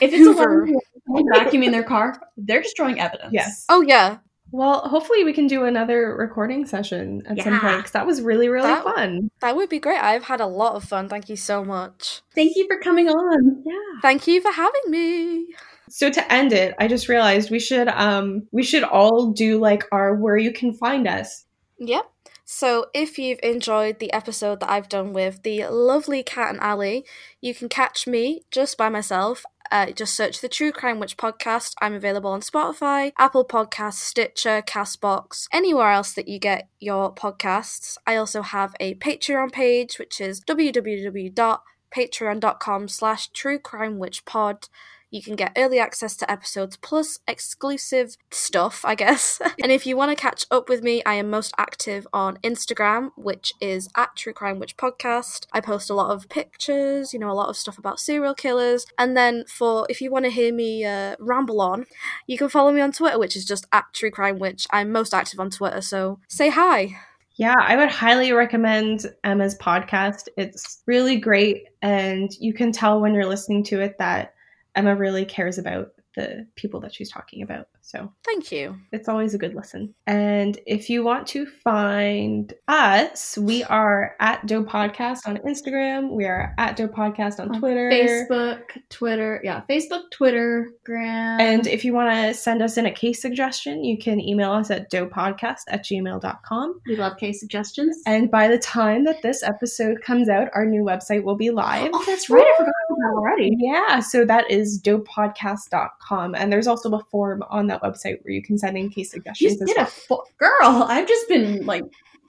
If 0.00 0.12
it's 0.12 0.18
Hoover. 0.18 0.64
a 0.64 0.72
woman 1.08 1.26
vacuuming 1.34 1.70
their 1.72 1.82
car, 1.82 2.20
they're 2.36 2.62
destroying 2.62 3.00
evidence. 3.00 3.32
Yes. 3.32 3.64
Oh 3.68 3.80
yeah, 3.80 4.18
Well, 4.52 4.80
hopefully 4.88 5.24
we 5.24 5.32
can 5.32 5.46
do 5.48 5.64
another 5.64 6.14
recording 6.16 6.66
session 6.66 7.22
at 7.26 7.40
some 7.42 7.58
point 7.58 7.78
because 7.78 7.90
that 7.92 8.06
was 8.06 8.20
really, 8.22 8.48
really 8.48 8.68
That- 8.68 8.84
fun. 8.84 9.30
that 9.40 9.56
would 9.56 9.68
be 9.68 9.80
great. 9.80 9.98
I've 10.00 10.22
had 10.24 10.40
a 10.40 10.46
lot 10.46 10.74
of 10.76 10.84
fun. 10.84 11.08
Thank 11.08 11.28
you 11.28 11.36
so 11.36 11.64
much. 11.64 12.22
Thank 12.34 12.52
you 12.54 12.66
for 12.68 12.78
coming 12.78 13.08
on. 13.08 13.62
Yeah. 13.66 14.00
Thank 14.02 14.26
you 14.28 14.40
for 14.40 14.52
having 14.52 14.82
me. 14.88 15.46
So 15.90 16.10
to 16.10 16.32
end 16.32 16.52
it, 16.52 16.74
I 16.78 16.86
just 16.86 17.08
realized 17.08 17.50
we 17.50 17.58
should 17.60 17.88
um 17.88 18.46
we 18.52 18.62
should 18.62 18.84
all 18.84 19.32
do 19.32 19.58
like 19.58 19.84
our 19.90 20.14
where 20.14 20.36
you 20.36 20.52
can 20.52 20.72
find 20.74 21.08
us. 21.08 21.44
Yep. 21.78 22.04
So, 22.50 22.86
if 22.94 23.18
you've 23.18 23.40
enjoyed 23.42 23.98
the 23.98 24.10
episode 24.10 24.60
that 24.60 24.70
I've 24.70 24.88
done 24.88 25.12
with 25.12 25.42
the 25.42 25.66
lovely 25.66 26.22
Cat 26.22 26.48
and 26.48 26.58
Ali, 26.60 27.04
you 27.42 27.54
can 27.54 27.68
catch 27.68 28.06
me 28.06 28.40
just 28.50 28.78
by 28.78 28.88
myself. 28.88 29.44
Uh, 29.70 29.90
just 29.90 30.14
search 30.14 30.40
the 30.40 30.48
True 30.48 30.72
Crime 30.72 30.98
Witch 30.98 31.18
podcast. 31.18 31.74
I'm 31.82 31.92
available 31.92 32.30
on 32.30 32.40
Spotify, 32.40 33.12
Apple 33.18 33.44
Podcasts, 33.44 33.96
Stitcher, 33.96 34.62
Castbox, 34.62 35.46
anywhere 35.52 35.90
else 35.90 36.14
that 36.14 36.26
you 36.26 36.38
get 36.38 36.70
your 36.80 37.14
podcasts. 37.14 37.98
I 38.06 38.16
also 38.16 38.40
have 38.40 38.74
a 38.80 38.94
Patreon 38.94 39.52
page, 39.52 39.98
which 39.98 40.18
is 40.18 40.40
www.patreon.com 40.40 42.88
slash 42.88 43.28
True 43.28 43.58
Crime 43.58 43.98
Witch 43.98 44.24
Pod. 44.24 44.68
You 45.10 45.22
can 45.22 45.36
get 45.36 45.52
early 45.56 45.78
access 45.78 46.16
to 46.16 46.30
episodes 46.30 46.76
plus 46.76 47.18
exclusive 47.26 48.16
stuff, 48.30 48.84
I 48.84 48.94
guess. 48.94 49.40
and 49.62 49.72
if 49.72 49.86
you 49.86 49.96
want 49.96 50.10
to 50.10 50.20
catch 50.20 50.44
up 50.50 50.68
with 50.68 50.82
me, 50.82 51.02
I 51.04 51.14
am 51.14 51.30
most 51.30 51.54
active 51.56 52.06
on 52.12 52.36
Instagram, 52.44 53.10
which 53.16 53.54
is 53.60 53.88
at 53.96 54.16
True 54.16 54.34
Crime 54.34 54.58
Witch 54.58 54.76
Podcast. 54.76 55.46
I 55.52 55.60
post 55.60 55.88
a 55.88 55.94
lot 55.94 56.10
of 56.10 56.28
pictures, 56.28 57.14
you 57.14 57.18
know, 57.18 57.30
a 57.30 57.32
lot 57.32 57.48
of 57.48 57.56
stuff 57.56 57.78
about 57.78 58.00
serial 58.00 58.34
killers. 58.34 58.86
And 58.98 59.16
then 59.16 59.44
for 59.48 59.86
if 59.88 60.02
you 60.02 60.10
want 60.10 60.26
to 60.26 60.30
hear 60.30 60.52
me 60.52 60.84
uh, 60.84 61.16
ramble 61.18 61.60
on, 61.62 61.86
you 62.26 62.36
can 62.36 62.50
follow 62.50 62.70
me 62.70 62.82
on 62.82 62.92
Twitter, 62.92 63.18
which 63.18 63.36
is 63.36 63.46
just 63.46 63.66
at 63.72 63.86
True 63.94 64.10
Crime 64.10 64.38
Witch. 64.38 64.66
I'm 64.70 64.92
most 64.92 65.14
active 65.14 65.40
on 65.40 65.50
Twitter, 65.50 65.80
so 65.80 66.20
say 66.28 66.50
hi. 66.50 66.96
Yeah, 67.36 67.54
I 67.56 67.76
would 67.76 67.88
highly 67.88 68.32
recommend 68.32 69.06
Emma's 69.22 69.56
podcast. 69.56 70.26
It's 70.36 70.82
really 70.86 71.18
great 71.18 71.66
and 71.82 72.30
you 72.40 72.52
can 72.52 72.72
tell 72.72 73.00
when 73.00 73.14
you're 73.14 73.26
listening 73.26 73.62
to 73.64 73.80
it 73.80 73.96
that 73.98 74.34
Emma 74.74 74.94
really 74.94 75.24
cares 75.24 75.58
about 75.58 75.92
the 76.14 76.46
people 76.56 76.80
that 76.80 76.94
she's 76.94 77.10
talking 77.10 77.42
about. 77.42 77.68
So 77.88 78.12
Thank 78.22 78.52
you. 78.52 78.76
it's 78.92 79.08
always 79.08 79.32
a 79.32 79.38
good 79.38 79.54
listen. 79.54 79.94
And 80.06 80.58
if 80.66 80.90
you 80.90 81.02
want 81.02 81.26
to 81.28 81.46
find 81.46 82.52
us, 82.68 83.38
we 83.38 83.64
are 83.64 84.14
at 84.20 84.44
Doe 84.46 84.62
Podcast 84.62 85.20
on 85.26 85.38
Instagram. 85.38 86.10
We 86.10 86.26
are 86.26 86.54
at 86.58 86.76
Doe 86.76 86.88
Podcast 86.88 87.40
on 87.40 87.48
On 87.48 87.58
Twitter. 87.58 87.90
Facebook, 87.90 88.60
Twitter, 88.90 89.40
yeah, 89.42 89.62
Facebook, 89.70 90.02
Twitter, 90.12 90.68
Gram. 90.84 91.40
And 91.40 91.66
if 91.66 91.82
you 91.82 91.94
want 91.94 92.10
to 92.10 92.34
send 92.34 92.60
us 92.60 92.76
in 92.76 92.84
a 92.84 92.92
case 92.92 93.22
suggestion, 93.22 93.82
you 93.82 93.96
can 93.96 94.20
email 94.20 94.52
us 94.52 94.70
at 94.70 94.90
doepodcast 94.92 95.62
at 95.68 95.82
gmail.com. 95.82 96.80
we 96.86 96.94
love 96.94 97.16
case 97.16 97.40
suggestions. 97.40 97.96
And 98.04 98.30
by 98.30 98.48
the 98.48 98.58
time 98.58 99.04
that 99.04 99.22
this 99.22 99.42
episode 99.42 100.02
comes 100.02 100.28
out, 100.28 100.48
our 100.52 100.66
new 100.66 100.84
website 100.84 101.22
will 101.22 101.36
be 101.36 101.50
live. 101.50 101.90
oh, 101.94 102.04
that's 102.06 102.28
right. 102.28 102.42
I 102.42 102.56
forgot 102.58 102.74
about 102.90 102.96
that 102.98 103.14
already. 103.16 103.56
Yeah, 103.58 104.00
so 104.00 104.26
that 104.26 104.50
is 104.50 104.78
doepodcast.com. 104.82 106.34
And 106.34 106.52
there's 106.52 106.66
also 106.66 106.90
a 106.94 107.02
form 107.10 107.42
on 107.48 107.66
that 107.68 107.77
website 107.82 108.22
where 108.24 108.32
you 108.32 108.42
can 108.42 108.58
send 108.58 108.76
in 108.76 108.88
case 108.90 109.12
You 109.14 109.20
suggestions 109.22 109.52
just 109.58 109.62
as 109.62 109.68
did 109.68 109.78
a 109.78 109.88
well. 110.10 110.24
girl. 110.38 110.84
I've 110.88 111.06
just 111.08 111.28
been 111.28 111.64
like, 111.66 111.82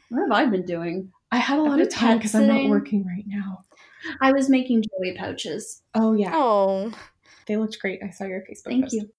what 0.09 0.21
have 0.21 0.31
I 0.31 0.45
been 0.45 0.65
doing? 0.65 1.11
I 1.31 1.37
had 1.37 1.59
a 1.59 1.61
I've 1.61 1.67
lot 1.69 1.81
of 1.81 1.89
time 1.89 2.17
because 2.17 2.33
I'm 2.35 2.47
not 2.47 2.69
working 2.69 3.05
right 3.05 3.23
now. 3.27 3.63
I 4.21 4.31
was 4.31 4.49
making 4.49 4.83
joey 4.83 5.15
pouches. 5.17 5.81
Oh, 5.93 6.13
yeah. 6.13 6.31
Oh, 6.33 6.91
They 7.47 7.57
looked 7.57 7.79
great. 7.79 8.01
I 8.03 8.09
saw 8.09 8.23
your 8.25 8.41
Facebook 8.41 8.63
Thank 8.65 8.83
post. 8.85 8.93
you. 8.95 9.09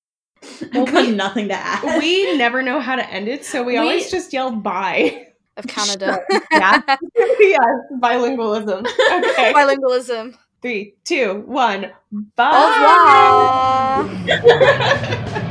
I've 0.72 0.90
got 0.90 1.08
nothing 1.10 1.48
to 1.48 1.54
add. 1.54 1.98
We 2.00 2.36
never 2.38 2.62
know 2.62 2.80
how 2.80 2.96
to 2.96 3.06
end 3.10 3.28
it, 3.28 3.44
so 3.44 3.62
we, 3.62 3.72
We- 3.74 3.78
always 3.78 4.10
just 4.10 4.32
yell 4.32 4.50
bye. 4.52 5.26
of 5.58 5.66
Canada. 5.66 6.18
yeah. 6.52 6.80
yes, 7.38 7.60
bilingualism. 8.00 8.80
Okay. 8.86 9.52
Bilingualism. 9.52 10.34
Three, 10.62 10.94
two, 11.04 11.42
one. 11.46 11.90
Bye. 12.36 12.50
Au 13.98 14.02
revoir. 14.02 15.40